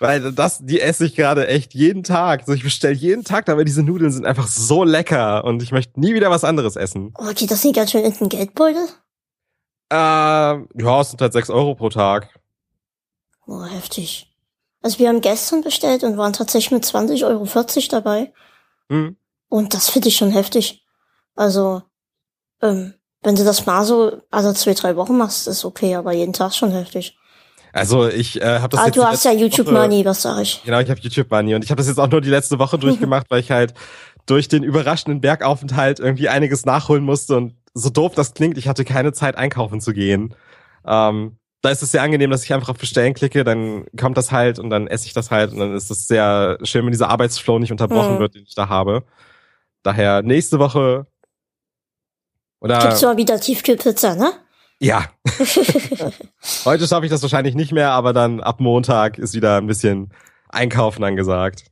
Weil 0.00 0.32
das, 0.32 0.58
die 0.64 0.80
esse 0.80 1.06
ich 1.06 1.16
gerade 1.16 1.48
echt 1.48 1.74
jeden 1.74 2.04
Tag. 2.04 2.44
So, 2.46 2.52
ich 2.52 2.62
bestelle 2.62 2.94
jeden 2.94 3.24
Tag, 3.24 3.48
aber 3.48 3.64
diese 3.64 3.82
Nudeln 3.82 4.12
sind 4.12 4.26
einfach 4.26 4.46
so 4.46 4.84
lecker 4.84 5.44
und 5.44 5.62
ich 5.62 5.72
möchte 5.72 5.98
nie 5.98 6.14
wieder 6.14 6.30
was 6.30 6.44
anderes 6.44 6.76
essen. 6.76 7.12
Oh, 7.18 7.32
geht 7.34 7.50
das 7.50 7.64
nicht 7.64 7.74
ganz 7.74 7.90
schön 7.90 8.04
in 8.04 8.12
den 8.12 8.28
Geldbeutel? 8.28 8.86
Äh, 9.90 9.96
ja, 9.96 11.00
es 11.00 11.10
sind 11.10 11.20
halt 11.20 11.32
sechs 11.32 11.50
Euro 11.50 11.74
pro 11.74 11.88
Tag. 11.88 12.28
Oh, 13.46 13.64
heftig. 13.64 14.32
Also 14.82 15.00
wir 15.00 15.08
haben 15.08 15.20
gestern 15.20 15.62
bestellt 15.62 16.04
und 16.04 16.16
waren 16.16 16.32
tatsächlich 16.32 16.70
mit 16.70 16.84
20,40 16.84 17.24
Euro 17.26 17.88
dabei. 17.90 18.32
Hm. 18.88 19.16
Und 19.48 19.74
das 19.74 19.88
finde 19.88 20.08
ich 20.08 20.16
schon 20.16 20.30
heftig. 20.30 20.84
Also, 21.34 21.82
ähm, 22.62 22.94
wenn 23.22 23.34
du 23.34 23.44
das 23.44 23.66
mal 23.66 23.84
so 23.84 24.22
alle 24.30 24.54
zwei, 24.54 24.74
drei 24.74 24.94
Wochen 24.94 25.16
machst, 25.16 25.48
ist 25.48 25.64
okay, 25.64 25.96
aber 25.96 26.12
jeden 26.12 26.32
Tag 26.32 26.54
schon 26.54 26.70
heftig. 26.70 27.17
Also 27.72 28.08
ich 28.08 28.40
äh, 28.40 28.60
habe 28.60 28.68
das 28.70 28.80
ah, 28.80 28.86
jetzt 28.86 28.96
du 28.96 29.04
hast 29.04 29.24
ja 29.24 29.32
YouTube 29.32 29.66
Woche, 29.66 29.74
Money, 29.74 30.04
was 30.04 30.22
sag 30.22 30.40
ich? 30.40 30.62
Genau, 30.64 30.80
ich 30.80 30.90
habe 30.90 31.00
YouTube 31.00 31.30
Money 31.30 31.54
und 31.54 31.64
ich 31.64 31.70
habe 31.70 31.78
das 31.78 31.88
jetzt 31.88 31.98
auch 31.98 32.08
nur 32.08 32.20
die 32.20 32.30
letzte 32.30 32.58
Woche 32.58 32.78
durchgemacht, 32.78 33.30
weil 33.30 33.40
ich 33.40 33.50
halt 33.50 33.74
durch 34.26 34.48
den 34.48 34.62
überraschenden 34.62 35.20
Bergaufenthalt 35.20 36.00
irgendwie 36.00 36.28
einiges 36.28 36.64
nachholen 36.64 37.04
musste 37.04 37.36
und 37.36 37.54
so 37.74 37.90
doof 37.90 38.14
das 38.14 38.34
klingt, 38.34 38.58
ich 38.58 38.68
hatte 38.68 38.84
keine 38.84 39.12
Zeit 39.12 39.36
einkaufen 39.36 39.80
zu 39.80 39.92
gehen. 39.92 40.34
Ähm, 40.86 41.38
da 41.62 41.70
ist 41.70 41.82
es 41.82 41.92
sehr 41.92 42.02
angenehm, 42.02 42.30
dass 42.30 42.44
ich 42.44 42.54
einfach 42.54 42.68
auf 42.68 42.78
Bestellen 42.78 43.14
klicke, 43.14 43.44
dann 43.44 43.86
kommt 43.98 44.16
das 44.16 44.30
halt 44.30 44.58
und 44.58 44.70
dann 44.70 44.86
esse 44.86 45.06
ich 45.06 45.12
das 45.12 45.30
halt 45.30 45.52
und 45.52 45.58
dann 45.58 45.74
ist 45.74 45.90
es 45.90 46.06
sehr 46.06 46.58
schön, 46.62 46.84
wenn 46.84 46.92
dieser 46.92 47.10
Arbeitsflow 47.10 47.58
nicht 47.58 47.72
unterbrochen 47.72 48.16
mhm. 48.16 48.18
wird, 48.20 48.34
den 48.34 48.44
ich 48.44 48.54
da 48.54 48.68
habe. 48.68 49.04
Daher 49.82 50.22
nächste 50.22 50.58
Woche 50.58 51.06
oder 52.60 52.80
gibt's 52.80 53.02
mal 53.02 53.16
wieder 53.16 53.40
Tiefkühlpizza, 53.40 54.14
ne? 54.14 54.32
Ja. 54.80 55.06
Heute 56.64 56.86
schaffe 56.86 57.04
ich 57.04 57.10
das 57.10 57.22
wahrscheinlich 57.22 57.54
nicht 57.54 57.72
mehr, 57.72 57.90
aber 57.90 58.12
dann 58.12 58.40
ab 58.40 58.60
Montag 58.60 59.18
ist 59.18 59.34
wieder 59.34 59.56
ein 59.56 59.66
bisschen 59.66 60.12
Einkaufen 60.48 61.02
angesagt. 61.04 61.64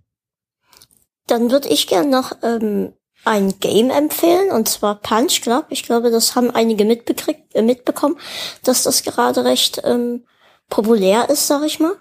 Dann 1.26 1.50
würde 1.50 1.68
ich 1.68 1.86
gern 1.86 2.10
noch 2.10 2.32
ähm, 2.42 2.92
ein 3.24 3.58
Game 3.60 3.90
empfehlen, 3.90 4.50
und 4.50 4.68
zwar 4.68 4.96
Punch 4.96 5.40
Club. 5.42 5.66
Ich 5.70 5.82
glaube, 5.82 6.10
das 6.10 6.36
haben 6.36 6.50
einige 6.50 6.84
mitbekriegt, 6.84 7.54
äh, 7.54 7.62
mitbekommen, 7.62 8.16
dass 8.62 8.82
das 8.84 9.02
gerade 9.02 9.44
recht 9.44 9.80
ähm, 9.84 10.24
populär 10.68 11.28
ist, 11.28 11.46
sag 11.46 11.64
ich 11.64 11.80
mal. 11.80 11.96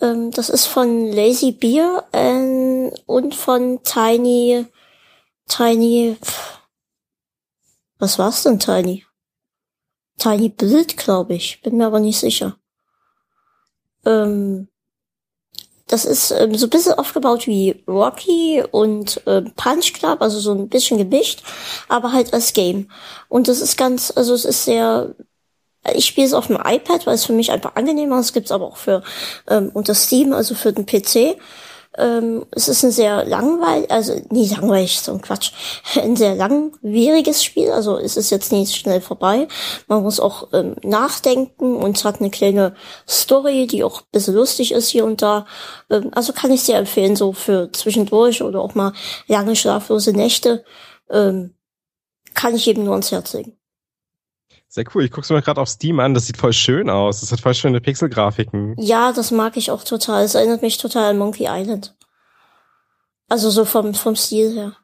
Ähm, 0.00 0.30
das 0.30 0.48
ist 0.48 0.66
von 0.66 1.12
Lazy 1.12 1.52
Beer 1.52 2.04
äh, 2.12 2.90
und 3.06 3.34
von 3.34 3.82
Tiny, 3.82 4.66
Tiny, 5.48 6.16
was 7.98 8.18
war's 8.18 8.42
denn 8.42 8.58
Tiny? 8.58 9.04
Tiny 10.18 10.48
Build, 10.48 10.96
glaube 10.96 11.34
ich. 11.34 11.60
Bin 11.62 11.76
mir 11.76 11.86
aber 11.86 12.00
nicht 12.00 12.18
sicher. 12.18 12.56
Ähm, 14.04 14.68
das 15.86 16.04
ist 16.04 16.30
ähm, 16.30 16.54
so 16.54 16.66
ein 16.66 16.70
bisschen 16.70 16.94
aufgebaut 16.94 17.46
wie 17.46 17.84
Rocky 17.86 18.64
und 18.70 19.24
äh, 19.26 19.42
Punch 19.42 19.92
Club, 19.92 20.22
also 20.22 20.40
so 20.40 20.52
ein 20.52 20.68
bisschen 20.68 20.98
gemischt, 20.98 21.42
aber 21.88 22.12
halt 22.12 22.32
als 22.32 22.52
Game. 22.52 22.90
Und 23.28 23.48
das 23.48 23.60
ist 23.60 23.76
ganz, 23.76 24.12
also 24.14 24.34
es 24.34 24.44
ist 24.44 24.64
sehr, 24.64 25.14
ich 25.94 26.06
spiele 26.06 26.26
es 26.26 26.32
auf 26.32 26.46
dem 26.46 26.56
iPad, 26.56 27.06
weil 27.06 27.14
es 27.14 27.26
für 27.26 27.34
mich 27.34 27.52
einfach 27.52 27.76
angenehmer 27.76 28.18
ist. 28.18 28.26
Es 28.26 28.32
gibt 28.32 28.46
es 28.46 28.52
aber 28.52 28.66
auch 28.66 28.78
für 28.78 29.02
ähm, 29.48 29.70
unter 29.74 29.94
Steam, 29.94 30.32
also 30.32 30.54
für 30.54 30.72
den 30.72 30.86
PC. 30.86 31.38
Ähm, 31.96 32.44
es 32.50 32.68
ist 32.68 32.82
ein 32.82 32.90
sehr 32.90 33.24
langweilig, 33.24 33.90
also 33.90 34.14
nie 34.30 34.48
langweilig, 34.48 35.00
so 35.00 35.12
ein 35.12 35.20
Quatsch, 35.20 35.52
ein 35.94 36.16
sehr 36.16 36.34
langwieriges 36.34 37.44
Spiel, 37.44 37.70
also 37.70 37.96
es 37.96 38.16
ist 38.16 38.30
jetzt 38.30 38.52
nicht 38.52 38.74
schnell 38.74 39.00
vorbei. 39.00 39.46
Man 39.86 40.02
muss 40.02 40.18
auch 40.18 40.48
ähm, 40.52 40.74
nachdenken 40.82 41.76
und 41.76 41.96
es 41.96 42.04
hat 42.04 42.20
eine 42.20 42.30
kleine 42.30 42.74
Story, 43.08 43.66
die 43.66 43.84
auch 43.84 44.00
ein 44.00 44.08
bisschen 44.12 44.34
lustig 44.34 44.72
ist 44.72 44.88
hier 44.88 45.04
und 45.04 45.22
da. 45.22 45.46
Ähm, 45.90 46.10
also 46.14 46.32
kann 46.32 46.50
ich 46.50 46.62
sehr 46.62 46.78
empfehlen, 46.78 47.16
so 47.16 47.32
für 47.32 47.70
zwischendurch 47.72 48.42
oder 48.42 48.60
auch 48.60 48.74
mal 48.74 48.92
lange 49.28 49.54
schlaflose 49.54 50.12
Nächte. 50.12 50.64
Ähm, 51.10 51.54
kann 52.34 52.56
ich 52.56 52.66
eben 52.66 52.84
nur 52.84 52.94
ans 52.94 53.12
Herz 53.12 53.32
legen. 53.34 53.56
Sehr 54.74 54.84
cool. 54.92 55.04
Ich 55.04 55.12
guck's 55.12 55.30
mir 55.30 55.40
gerade 55.40 55.60
auf 55.60 55.68
Steam 55.68 56.00
an. 56.00 56.14
Das 56.14 56.26
sieht 56.26 56.36
voll 56.36 56.52
schön 56.52 56.90
aus. 56.90 57.20
Das 57.20 57.30
hat 57.30 57.38
voll 57.38 57.54
schöne 57.54 57.80
Pixelgrafiken. 57.80 58.74
Ja, 58.76 59.12
das 59.12 59.30
mag 59.30 59.56
ich 59.56 59.70
auch 59.70 59.84
total. 59.84 60.24
Es 60.24 60.34
erinnert 60.34 60.62
mich 60.62 60.78
total 60.78 61.10
an 61.10 61.18
Monkey 61.18 61.46
Island. 61.48 61.94
Also 63.28 63.50
so 63.50 63.66
vom, 63.66 63.94
vom 63.94 64.16
Stil 64.16 64.52
her. 64.52 64.76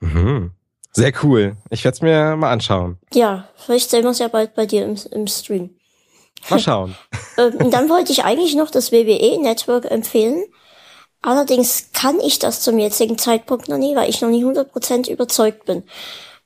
Mhm. 0.00 0.50
Sehr 0.92 1.14
cool. 1.22 1.56
Ich 1.70 1.82
werde 1.82 1.94
es 1.94 2.02
mir 2.02 2.36
mal 2.36 2.52
anschauen. 2.52 2.98
Ja, 3.14 3.48
vielleicht 3.56 3.88
sehen 3.88 4.02
wir 4.02 4.10
uns 4.10 4.18
ja 4.18 4.28
bald 4.28 4.54
bei 4.54 4.66
dir 4.66 4.84
im, 4.84 4.98
im 5.12 5.26
Stream. 5.26 5.70
Mal 6.50 6.60
schauen. 6.60 6.94
Ähm, 7.38 7.54
und 7.54 7.72
dann 7.72 7.88
wollte 7.88 8.10
ich 8.10 8.24
eigentlich 8.24 8.56
noch 8.56 8.68
das 8.68 8.90
WWE-Network 8.90 9.88
empfehlen. 9.88 10.44
Allerdings 11.22 11.90
kann 11.92 12.18
ich 12.18 12.40
das 12.40 12.62
zum 12.62 12.80
jetzigen 12.80 13.16
Zeitpunkt 13.16 13.68
noch 13.68 13.78
nie, 13.78 13.94
weil 13.94 14.10
ich 14.10 14.20
noch 14.20 14.28
nie 14.28 14.44
100% 14.44 15.08
überzeugt 15.08 15.64
bin. 15.66 15.84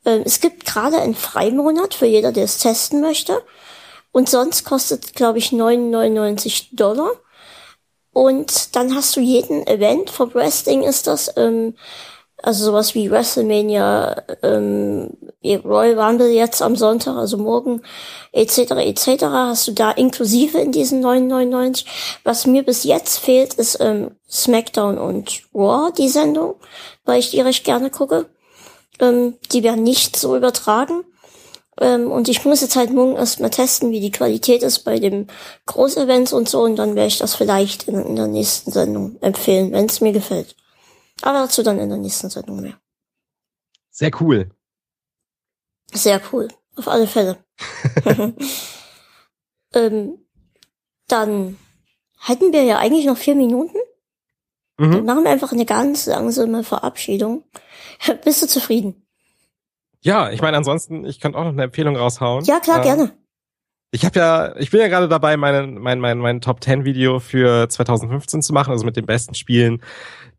Ähm, 0.05 0.23
es 0.25 0.41
gibt 0.41 0.67
gerade 0.67 0.99
einen 0.99 1.15
Freimonat 1.15 1.95
für 1.95 2.07
jeder, 2.07 2.33
der 2.33 2.45
es 2.45 2.59
testen 2.59 3.01
möchte. 3.01 3.43
Und 4.13 4.29
sonst 4.29 4.65
kostet, 4.65 5.15
glaube 5.15 5.39
ich, 5.39 5.51
9,99 5.51 6.77
Dollar. 6.77 7.11
Und 8.13 8.77
dann 8.77 8.95
hast 8.95 9.17
du 9.17 9.21
jeden 9.21 9.67
Event 9.67 10.11
vom 10.11 10.35
Wrestling 10.35 10.83
ist 10.83 11.07
das, 11.07 11.33
ähm, 11.37 11.75
also 12.43 12.67
sowas 12.67 12.95
wie 12.95 13.11
WrestleMania, 13.11 14.23
ähm, 14.43 15.17
Royal 15.65 15.99
Rumble 15.99 16.29
jetzt 16.29 16.61
am 16.61 16.77
Sonntag, 16.77 17.17
also 17.17 17.39
morgen, 17.39 17.83
etc., 18.33 18.73
etc., 18.73 19.25
hast 19.25 19.69
du 19.69 19.73
da 19.73 19.93
inklusive 19.93 20.59
in 20.59 20.73
diesen 20.73 21.03
9,99. 21.03 21.87
Was 22.25 22.47
mir 22.47 22.65
bis 22.65 22.85
jetzt 22.85 23.19
fehlt, 23.19 23.55
ist 23.55 23.79
ähm, 23.81 24.17
SmackDown 24.29 24.99
und 24.99 25.43
Raw, 25.55 25.91
die 25.97 26.09
Sendung, 26.09 26.57
weil 27.05 27.21
ich 27.21 27.31
die 27.31 27.41
recht 27.41 27.65
gerne 27.65 27.89
gucke. 27.91 28.27
Ähm, 29.03 29.37
die 29.51 29.63
werden 29.63 29.83
nicht 29.83 30.17
so 30.17 30.37
übertragen. 30.37 31.05
Ähm, 31.81 32.11
und 32.11 32.29
ich 32.29 32.45
muss 32.45 32.61
jetzt 32.61 32.77
halt 32.77 32.91
morgen 32.93 33.17
erstmal 33.17 33.51
testen, 33.51 33.91
wie 33.91 34.01
die 34.01 34.13
Qualität 34.13 34.63
ist 34.63 34.81
bei 34.81 34.99
dem 34.99 35.27
Großevents 35.67 36.33
und 36.33 36.49
so. 36.49 36.63
Und 36.63 36.77
dann 36.77 36.95
werde 36.95 37.09
ich 37.09 37.19
das 37.19 37.35
vielleicht 37.35 37.89
in, 37.89 38.01
in 38.01 38.17
der 38.17 38.29
nächsten 38.29 38.71
Sendung 38.71 39.21
empfehlen, 39.21 39.73
wenn 39.73 39.87
es 39.87 40.01
mir 40.01 40.13
gefällt. 40.13 40.55
Aber 41.23 41.41
dazu 41.41 41.63
dann 41.63 41.79
in 41.79 41.89
der 41.89 41.99
nächsten 41.99 42.31
Sendung 42.31 42.61
mehr. 42.61 42.79
Sehr 43.91 44.13
cool. 44.21 44.51
Sehr 45.93 46.21
cool. 46.33 46.49
Auf 46.77 46.89
alle 46.89 47.07
Fälle. 47.07 47.39
ähm, 49.75 50.19
dann 51.09 51.59
hätten 52.21 52.53
wir 52.53 52.63
ja 52.63 52.79
eigentlich 52.79 53.07
noch 53.07 53.19
vier 53.19 53.35
Minuten. 53.35 53.77
Mhm. 54.83 54.93
Dann 54.93 55.05
machen 55.05 55.25
wir 55.25 55.31
einfach 55.31 55.53
eine 55.53 55.65
ganz 55.65 56.07
langsame 56.07 56.65
Verabschiedung. 56.65 57.45
Bist 58.25 58.43
du 58.43 58.47
zufrieden? 58.47 59.07
Ja, 60.01 60.31
ich 60.31 60.43
meine, 60.43 60.57
ansonsten, 60.57 61.05
ich 61.05 61.21
könnte 61.21 61.39
auch 61.39 61.45
noch 61.45 61.53
eine 61.53 61.63
Empfehlung 61.63 61.97
raushauen. 61.97 62.45
Ja, 62.45 62.59
klar, 62.59 62.79
ähm, 62.79 62.83
gerne. 62.83 63.13
Ich 63.93 64.05
habe 64.05 64.19
ja, 64.19 64.57
ich 64.57 64.71
bin 64.71 64.81
ja 64.81 64.89
gerade 64.89 65.09
dabei, 65.09 65.37
mein, 65.37 65.75
mein, 65.75 66.01
mein, 66.01 66.19
mein 66.19 66.41
Top 66.41 66.65
10 66.65 66.85
Video 66.85 67.21
für 67.21 67.69
2015 67.69 68.43
zu 68.43 68.53
machen, 68.53 68.73
also 68.73 68.85
mit 68.85 68.97
den 68.97 69.07
besten 69.07 69.35
Spielen, 69.35 69.83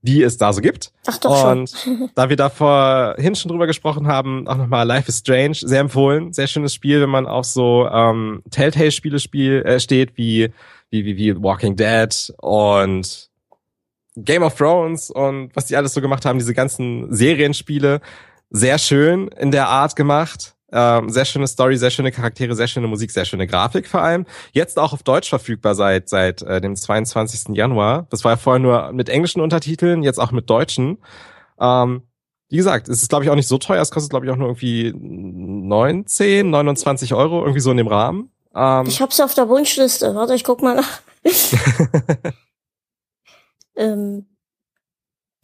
die 0.02 0.22
es 0.24 0.38
da 0.38 0.52
so 0.52 0.60
gibt. 0.60 0.92
Ach 1.06 1.18
doch 1.20 1.52
Und 1.52 1.70
schon. 1.70 2.10
da 2.16 2.30
wir 2.30 2.36
da 2.36 2.50
vorhin 2.50 3.36
schon 3.36 3.50
drüber 3.50 3.68
gesprochen 3.68 4.08
haben, 4.08 4.48
auch 4.48 4.58
nochmal 4.58 4.86
Life 4.86 5.08
is 5.08 5.20
Strange, 5.20 5.56
sehr 5.56 5.80
empfohlen, 5.80 6.34
sehr 6.34 6.48
schönes 6.48 6.74
Spiel, 6.74 7.00
wenn 7.02 7.12
man 7.12 7.28
auf 7.28 7.46
so 7.46 7.88
ähm, 7.88 8.42
Telltale-Spiele 8.50 9.20
spiel, 9.20 9.62
äh, 9.62 9.80
steht, 9.80 10.18
wie, 10.18 10.52
wie, 10.90 11.06
wie, 11.06 11.16
wie 11.16 11.42
Walking 11.42 11.78
Dead 11.78 12.34
und 12.42 13.30
Game 14.16 14.44
of 14.44 14.56
Thrones 14.56 15.10
und 15.10 15.56
was 15.56 15.66
die 15.66 15.76
alles 15.76 15.94
so 15.94 16.02
gemacht 16.02 16.26
haben, 16.26 16.40
diese 16.40 16.54
ganzen 16.54 17.14
Serienspiele, 17.14 18.02
sehr 18.50 18.78
schön 18.78 19.28
in 19.30 19.52
der 19.52 19.68
Art 19.68 19.96
gemacht. 19.96 20.56
Ähm, 20.72 21.10
sehr 21.10 21.26
schöne 21.26 21.46
Story, 21.46 21.78
sehr 21.78 21.92
schöne 21.92 22.12
Charaktere, 22.12 22.56
sehr 22.56 22.68
schöne 22.68 22.88
Musik, 22.88 23.12
sehr 23.12 23.26
schöne 23.26 23.46
Grafik 23.46 23.88
vor 23.88 24.02
allem. 24.02 24.26
Jetzt 24.54 24.80
auch 24.80 24.92
auf 24.92 25.04
Deutsch 25.04 25.30
verfügbar 25.30 25.76
seit 25.76 26.10
seit 26.10 26.42
äh, 26.42 26.62
dem 26.62 26.76
22. 26.76 27.56
Januar. 27.56 28.08
Das 28.10 28.24
war 28.24 28.34
ja 28.34 28.38
vorher 28.38 28.60
nur 28.60 28.92
mit 28.92 29.08
englischen 29.08 29.40
Untertiteln, 29.40 30.02
jetzt 30.02 30.20
auch 30.20 30.32
mit 30.32 30.50
deutschen. 30.50 30.98
Ähm, 31.60 32.02
wie 32.50 32.58
gesagt, 32.58 32.88
es 32.90 33.04
ist 33.04 33.10
glaube 33.10 33.24
ich 33.24 33.30
auch 33.30 33.36
nicht 33.36 33.48
so 33.48 33.60
teuer. 33.60 33.84
Es 33.84 33.92
kostet 33.92 34.10
glaube 34.10 34.26
ich 34.26 34.32
auch 34.32 34.36
nur 34.36 34.48
irgendwie 34.48 34.94
19, 34.96 36.50
29 36.50 37.14
Euro 37.14 37.42
irgendwie 37.42 37.60
so 37.60 37.70
in 37.70 37.78
dem 37.78 37.88
Rahmen. 37.88 38.32
Ähm, 38.56 38.88
ich 38.88 39.00
hab's 39.00 39.20
auf 39.20 39.36
der 39.36 39.48
Wunschliste. 39.50 40.16
Warte, 40.16 40.34
ich 40.34 40.44
guck 40.44 40.64
mal 40.64 40.76
nach. 40.76 41.02
ähm, 43.76 44.28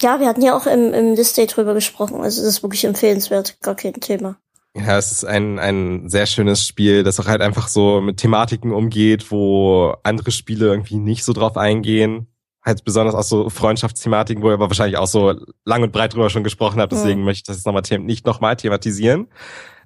ja, 0.02 0.20
wir 0.20 0.28
hatten 0.28 0.42
ja 0.42 0.56
auch 0.56 0.66
im, 0.66 0.94
im 0.94 1.16
Display 1.16 1.46
drüber 1.46 1.74
gesprochen. 1.74 2.22
Also 2.22 2.42
das 2.42 2.56
ist 2.56 2.64
wirklich 2.64 2.86
empfehlenswert, 2.86 3.60
gar 3.62 3.76
kein 3.76 3.94
Thema. 3.94 4.38
Ja, 4.76 4.98
es 4.98 5.12
ist 5.12 5.26
ein, 5.26 5.60
ein 5.60 6.10
sehr 6.10 6.26
schönes 6.26 6.66
Spiel, 6.66 7.04
das 7.04 7.20
auch 7.20 7.28
halt 7.28 7.42
einfach 7.42 7.68
so 7.68 8.02
mit 8.02 8.18
Thematiken 8.18 8.72
umgeht, 8.72 9.32
wo 9.32 9.96
andere 10.04 10.32
Spiele 10.32 10.68
irgendwie 10.68 10.98
nicht 10.98 11.24
so 11.24 11.34
drauf 11.34 11.58
eingehen. 11.58 12.28
Halt 12.64 12.84
besonders 12.84 13.16
auch 13.16 13.24
so 13.24 13.50
Freundschaftsthematiken, 13.50 14.44
wo 14.44 14.50
ihr 14.50 14.54
aber 14.54 14.70
wahrscheinlich 14.70 14.98
auch 14.98 15.08
so 15.08 15.34
lang 15.66 15.82
und 15.82 15.92
breit 15.92 16.14
drüber 16.14 16.30
schon 16.30 16.44
gesprochen 16.44 16.80
habt, 16.80 16.92
deswegen 16.92 17.22
mhm. 17.22 17.26
möchte 17.26 17.40
ich 17.40 17.44
das 17.44 17.58
jetzt 17.58 17.66
nochmal 17.66 17.84
nicht 18.00 18.26
nochmal 18.26 18.56
thematisieren. 18.58 19.28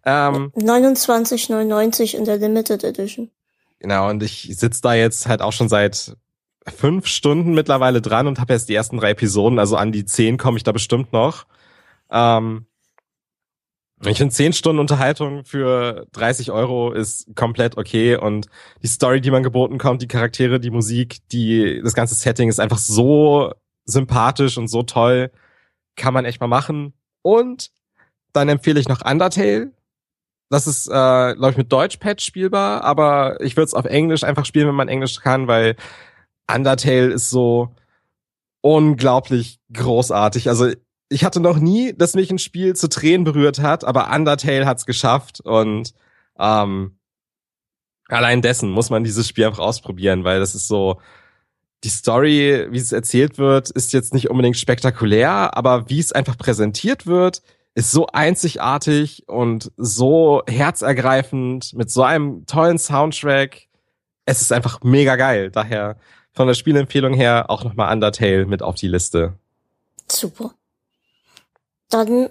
Ähm, 0.06 0.52
29,99 0.58 2.16
in 2.16 2.26
der 2.26 2.38
Limited 2.38 2.84
Edition. 2.84 3.32
Genau, 3.80 4.10
und 4.10 4.22
ich 4.22 4.50
sitze 4.58 4.82
da 4.82 4.94
jetzt 4.94 5.28
halt 5.28 5.42
auch 5.42 5.54
schon 5.54 5.70
seit 5.70 6.18
fünf 6.68 7.08
Stunden 7.08 7.54
mittlerweile 7.54 8.02
dran 8.02 8.28
und 8.28 8.40
habe 8.40 8.54
jetzt 8.54 8.70
die 8.70 8.76
ersten 8.76 8.98
drei 8.98 9.12
Episoden, 9.12 9.60
also 9.60 9.76
an 9.76 9.92
die 9.92 10.06
zehn 10.06 10.38
komme 10.38 10.58
ich 10.58 10.64
da 10.64 10.72
bestimmt 10.72 11.14
noch. 11.14 11.46
Ähm, 12.10 12.66
ich 14.06 14.18
finde, 14.18 14.34
zehn 14.34 14.54
Stunden 14.54 14.80
Unterhaltung 14.80 15.46
für 15.46 16.08
30 16.12 16.52
Euro 16.52 16.92
ist 16.92 17.36
komplett 17.36 17.78
okay 17.78 18.18
und 18.18 18.48
die 18.82 18.88
Story, 18.88 19.22
die 19.22 19.32
man 19.32 19.44
geboten 19.44 19.78
kommt, 19.78 20.02
die 20.02 20.08
Charaktere, 20.08 20.60
die 20.60 20.72
Musik, 20.72 21.20
die, 21.32 21.82
das 21.82 21.94
ganze 21.94 22.16
Setting 22.16 22.50
ist 22.50 22.60
einfach 22.60 22.80
so 22.80 23.54
sympathisch 23.86 24.58
und 24.58 24.68
so 24.68 24.84
toll. 24.84 25.32
Kann 25.96 26.14
man 26.14 26.26
echt 26.26 26.42
mal 26.42 26.48
machen. 26.48 26.94
Und 27.22 27.72
dann 28.34 28.50
empfehle 28.50 28.80
ich 28.80 28.90
noch 28.90 29.06
Undertale. 29.06 29.72
Das 30.50 30.68
ist, 30.68 30.88
äh, 30.88 30.92
glaube 30.92 31.52
ich, 31.52 31.58
mit 31.58 31.72
Deutschpad 31.72 32.22
spielbar, 32.22 32.84
aber 32.84 33.40
ich 33.42 33.56
würde 33.56 33.66
es 33.66 33.74
auf 33.74 33.86
Englisch 33.86 34.24
einfach 34.24 34.46
spielen, 34.46 34.68
wenn 34.68 34.76
man 34.76 34.90
Englisch 34.90 35.20
kann, 35.20 35.48
weil 35.48 35.76
Undertale 36.52 37.08
ist 37.08 37.30
so 37.30 37.76
unglaublich 38.62 39.60
großartig. 39.74 40.50
Also 40.50 40.72
ich 41.10 41.24
hatte 41.24 41.40
noch 41.40 41.58
nie, 41.58 41.94
dass 41.94 42.16
mich 42.16 42.32
ein 42.32 42.40
Spiel 42.40 42.76
zu 42.76 42.90
Tränen 42.90 43.24
berührt 43.24 43.60
hat, 43.60 43.84
aber 43.84 44.14
Undertale 44.14 44.66
hat's 44.66 44.86
geschafft 44.86 45.42
und 45.42 45.94
ähm, 46.40 46.98
allein 48.08 48.42
dessen 48.42 48.72
muss 48.72 48.90
man 48.90 49.04
dieses 49.04 49.28
Spiel 49.28 49.46
einfach 49.46 49.64
ausprobieren, 49.64 50.24
weil 50.24 50.40
das 50.40 50.56
ist 50.56 50.68
so, 50.68 51.00
die 51.84 51.90
Story, 51.90 52.68
wie 52.72 52.78
es 52.78 52.92
erzählt 52.92 53.38
wird, 53.38 53.70
ist 53.70 53.94
jetzt 53.94 54.14
nicht 54.14 54.30
unbedingt 54.30 54.58
spektakulär, 54.58 55.58
aber 55.58 55.90
wie 55.90 56.00
es 56.00 56.14
einfach 56.14 56.38
präsentiert 56.38 57.06
wird, 57.06 57.42
ist 57.76 57.92
so 57.92 58.08
einzigartig 58.08 59.28
und 59.28 59.72
so 59.78 60.44
herzergreifend 60.48 61.74
mit 61.74 61.92
so 61.92 62.04
einem 62.04 62.46
tollen 62.46 62.78
Soundtrack. 62.78 63.68
Es 64.26 64.42
ist 64.42 64.54
einfach 64.54 64.82
mega 64.84 65.16
geil. 65.16 65.52
Daher 65.52 65.98
von 66.34 66.48
der 66.48 66.56
Spielempfehlung 66.56 67.14
her 67.14 67.46
auch 67.50 67.64
nochmal 67.64 67.94
Undertale 67.94 68.46
mit 68.46 68.62
auf 68.62 68.76
die 68.76 68.88
Liste. 68.88 69.34
Super. 70.12 70.52
Dann 71.90 72.30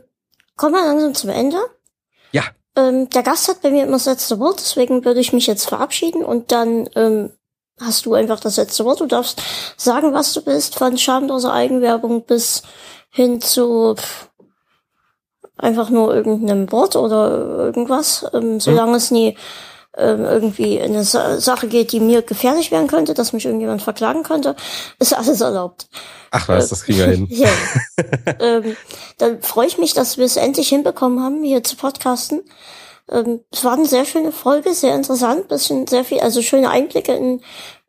kommen 0.56 0.74
wir 0.74 0.84
langsam 0.84 1.14
zum 1.14 1.30
Ende. 1.30 1.58
Ja. 2.32 2.44
Ähm, 2.76 3.08
der 3.10 3.22
Gast 3.22 3.48
hat 3.48 3.62
bei 3.62 3.70
mir 3.70 3.84
immer 3.84 3.92
das 3.92 4.06
letzte 4.06 4.38
Wort, 4.38 4.60
deswegen 4.60 5.04
würde 5.04 5.20
ich 5.20 5.32
mich 5.32 5.46
jetzt 5.46 5.68
verabschieden 5.68 6.24
und 6.24 6.52
dann 6.52 6.88
ähm, 6.96 7.30
hast 7.80 8.06
du 8.06 8.14
einfach 8.14 8.40
das 8.40 8.56
letzte 8.56 8.84
Wort. 8.84 9.00
Du 9.00 9.06
darfst 9.06 9.42
sagen, 9.76 10.12
was 10.12 10.32
du 10.32 10.42
bist, 10.42 10.76
von 10.76 10.98
schamloser 10.98 11.52
Eigenwerbung 11.52 12.24
bis 12.24 12.62
hin 13.10 13.40
zu 13.40 13.94
einfach 15.56 15.90
nur 15.90 16.14
irgendeinem 16.14 16.72
Wort 16.72 16.96
oder 16.96 17.30
irgendwas, 17.58 18.26
ähm, 18.32 18.58
solange 18.58 18.90
mhm. 18.90 18.96
es 18.96 19.10
nie 19.10 19.36
ähm, 19.96 20.24
irgendwie 20.24 20.80
eine 20.80 21.04
Sa 21.04 21.38
Sache 21.38 21.68
geht, 21.68 21.92
die 21.92 22.00
mir 22.00 22.22
gefährlich 22.22 22.70
werden 22.70 22.88
könnte, 22.88 23.14
dass 23.14 23.32
mich 23.32 23.44
irgendjemand 23.44 23.82
verklagen 23.82 24.22
könnte, 24.22 24.56
ist 24.98 25.14
alles 25.14 25.40
erlaubt. 25.40 25.88
Ach 26.30 26.48
was, 26.48 26.66
äh, 26.66 26.70
das 26.70 26.84
kriegen 26.84 26.98
wir 26.98 27.06
hin. 27.06 27.26
ja. 27.30 27.50
ähm, 28.40 28.76
dann 29.18 29.42
freue 29.42 29.66
ich 29.66 29.78
mich, 29.78 29.92
dass 29.92 30.16
wir 30.16 30.24
es 30.24 30.36
endlich 30.36 30.68
hinbekommen 30.68 31.22
haben, 31.22 31.44
hier 31.44 31.62
zu 31.62 31.76
podcasten. 31.76 32.42
Ähm, 33.10 33.40
es 33.52 33.64
war 33.64 33.74
eine 33.74 33.86
sehr 33.86 34.06
schöne 34.06 34.32
Folge, 34.32 34.72
sehr 34.72 34.94
interessant, 34.94 35.48
bisschen 35.48 35.86
sehr 35.86 36.04
viel, 36.04 36.20
also 36.20 36.40
schöne 36.40 36.70
Einblicke 36.70 37.12
in 37.12 37.42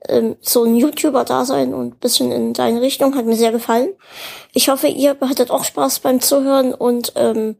ähm, 0.10 0.36
so 0.42 0.66
ein 0.66 0.76
YouTuber-Dasein 0.76 1.74
und 1.74 2.02
bisschen 2.02 2.32
in 2.34 2.54
deine 2.54 2.82
Richtung, 2.82 3.16
hat 3.16 3.26
mir 3.26 3.38
sehr 3.38 3.54
gefallen. 3.54 3.94
Ich 4.52 4.68
hoffe, 4.68 4.88
ihr 4.88 5.16
hattet 5.22 5.52
auch 5.52 5.64
Spaß 5.64 6.00
beim 6.00 6.20
Zuhören 6.20 6.74
und 6.74 7.14
ähm, 7.16 7.56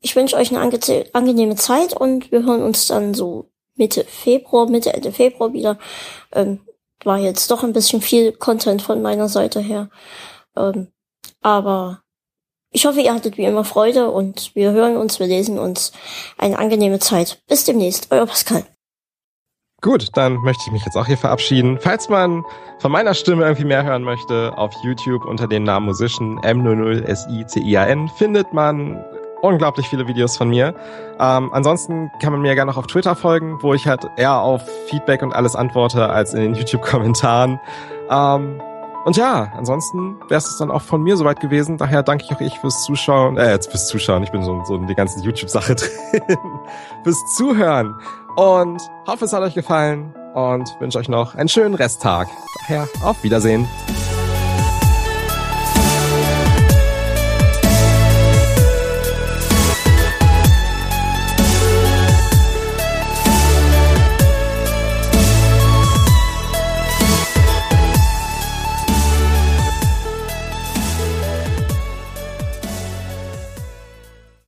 ich 0.00 0.16
wünsche 0.16 0.36
euch 0.36 0.54
eine 0.54 0.60
angenehme 1.12 1.56
Zeit 1.56 1.94
und 1.94 2.32
wir 2.32 2.44
hören 2.44 2.62
uns 2.62 2.86
dann 2.86 3.14
so 3.14 3.50
Mitte 3.76 4.04
Februar, 4.04 4.68
Mitte, 4.68 4.92
Ende 4.92 5.12
Februar 5.12 5.52
wieder. 5.52 5.78
Ähm, 6.32 6.60
war 7.04 7.18
jetzt 7.18 7.50
doch 7.50 7.62
ein 7.62 7.72
bisschen 7.72 8.00
viel 8.00 8.32
Content 8.32 8.82
von 8.82 9.02
meiner 9.02 9.28
Seite 9.28 9.60
her. 9.60 9.90
Ähm, 10.56 10.88
aber 11.42 12.02
ich 12.70 12.84
hoffe, 12.86 13.00
ihr 13.00 13.14
hattet 13.14 13.38
wie 13.38 13.44
immer 13.44 13.64
Freude 13.64 14.10
und 14.10 14.54
wir 14.54 14.72
hören 14.72 14.96
uns, 14.96 15.20
wir 15.20 15.26
lesen 15.26 15.58
uns. 15.58 15.92
Eine 16.36 16.58
angenehme 16.58 16.98
Zeit. 16.98 17.42
Bis 17.48 17.64
demnächst, 17.64 18.08
euer 18.10 18.26
Pascal. 18.26 18.64
Gut, 19.82 20.08
dann 20.14 20.34
möchte 20.38 20.64
ich 20.66 20.72
mich 20.72 20.84
jetzt 20.84 20.96
auch 20.96 21.06
hier 21.06 21.18
verabschieden. 21.18 21.78
Falls 21.80 22.08
man 22.08 22.44
von 22.78 22.90
meiner 22.90 23.14
Stimme 23.14 23.44
irgendwie 23.44 23.66
mehr 23.66 23.84
hören 23.84 24.02
möchte, 24.02 24.56
auf 24.56 24.74
YouTube 24.82 25.24
unter 25.24 25.46
dem 25.46 25.64
Namen 25.64 25.86
Musician 25.86 26.40
M00SICIAN 26.40 28.08
findet 28.16 28.52
man 28.52 29.04
unglaublich 29.46 29.88
viele 29.88 30.06
Videos 30.06 30.36
von 30.36 30.48
mir. 30.48 30.74
Ähm, 31.18 31.50
ansonsten 31.52 32.10
kann 32.20 32.32
man 32.32 32.42
mir 32.42 32.54
gerne 32.54 32.70
noch 32.70 32.78
auf 32.78 32.86
Twitter 32.86 33.14
folgen, 33.16 33.58
wo 33.62 33.74
ich 33.74 33.86
halt 33.86 34.06
eher 34.16 34.40
auf 34.40 34.62
Feedback 34.88 35.22
und 35.22 35.34
alles 35.34 35.54
antworte 35.54 36.08
als 36.08 36.34
in 36.34 36.40
den 36.40 36.54
YouTube-Kommentaren. 36.56 37.60
Ähm, 38.10 38.60
und 39.04 39.16
ja, 39.16 39.52
ansonsten 39.56 40.16
wäre 40.28 40.38
es 40.38 40.58
dann 40.58 40.70
auch 40.70 40.82
von 40.82 41.00
mir 41.00 41.16
soweit 41.16 41.38
gewesen. 41.38 41.78
Daher 41.78 42.02
danke 42.02 42.24
ich 42.24 42.34
auch 42.34 42.40
ich 42.40 42.58
fürs 42.58 42.82
Zuschauen, 42.82 43.36
äh, 43.36 43.52
jetzt 43.52 43.70
fürs 43.70 43.86
Zuschauen. 43.86 44.24
Ich 44.24 44.32
bin 44.32 44.42
so, 44.42 44.64
so 44.64 44.74
in 44.74 44.88
die 44.88 44.96
ganze 44.96 45.20
YouTube-Sache 45.20 45.74
drin. 45.76 46.38
fürs 47.04 47.36
Zuhören. 47.36 47.94
Und 48.34 48.82
hoffe, 49.06 49.26
es 49.26 49.32
hat 49.32 49.42
euch 49.42 49.54
gefallen 49.54 50.12
und 50.34 50.68
wünsche 50.80 50.98
euch 50.98 51.08
noch 51.08 51.36
einen 51.36 51.48
schönen 51.48 51.74
Resttag. 51.74 52.26
Daher 52.66 52.88
auf 53.02 53.22
Wiedersehen. 53.22 53.68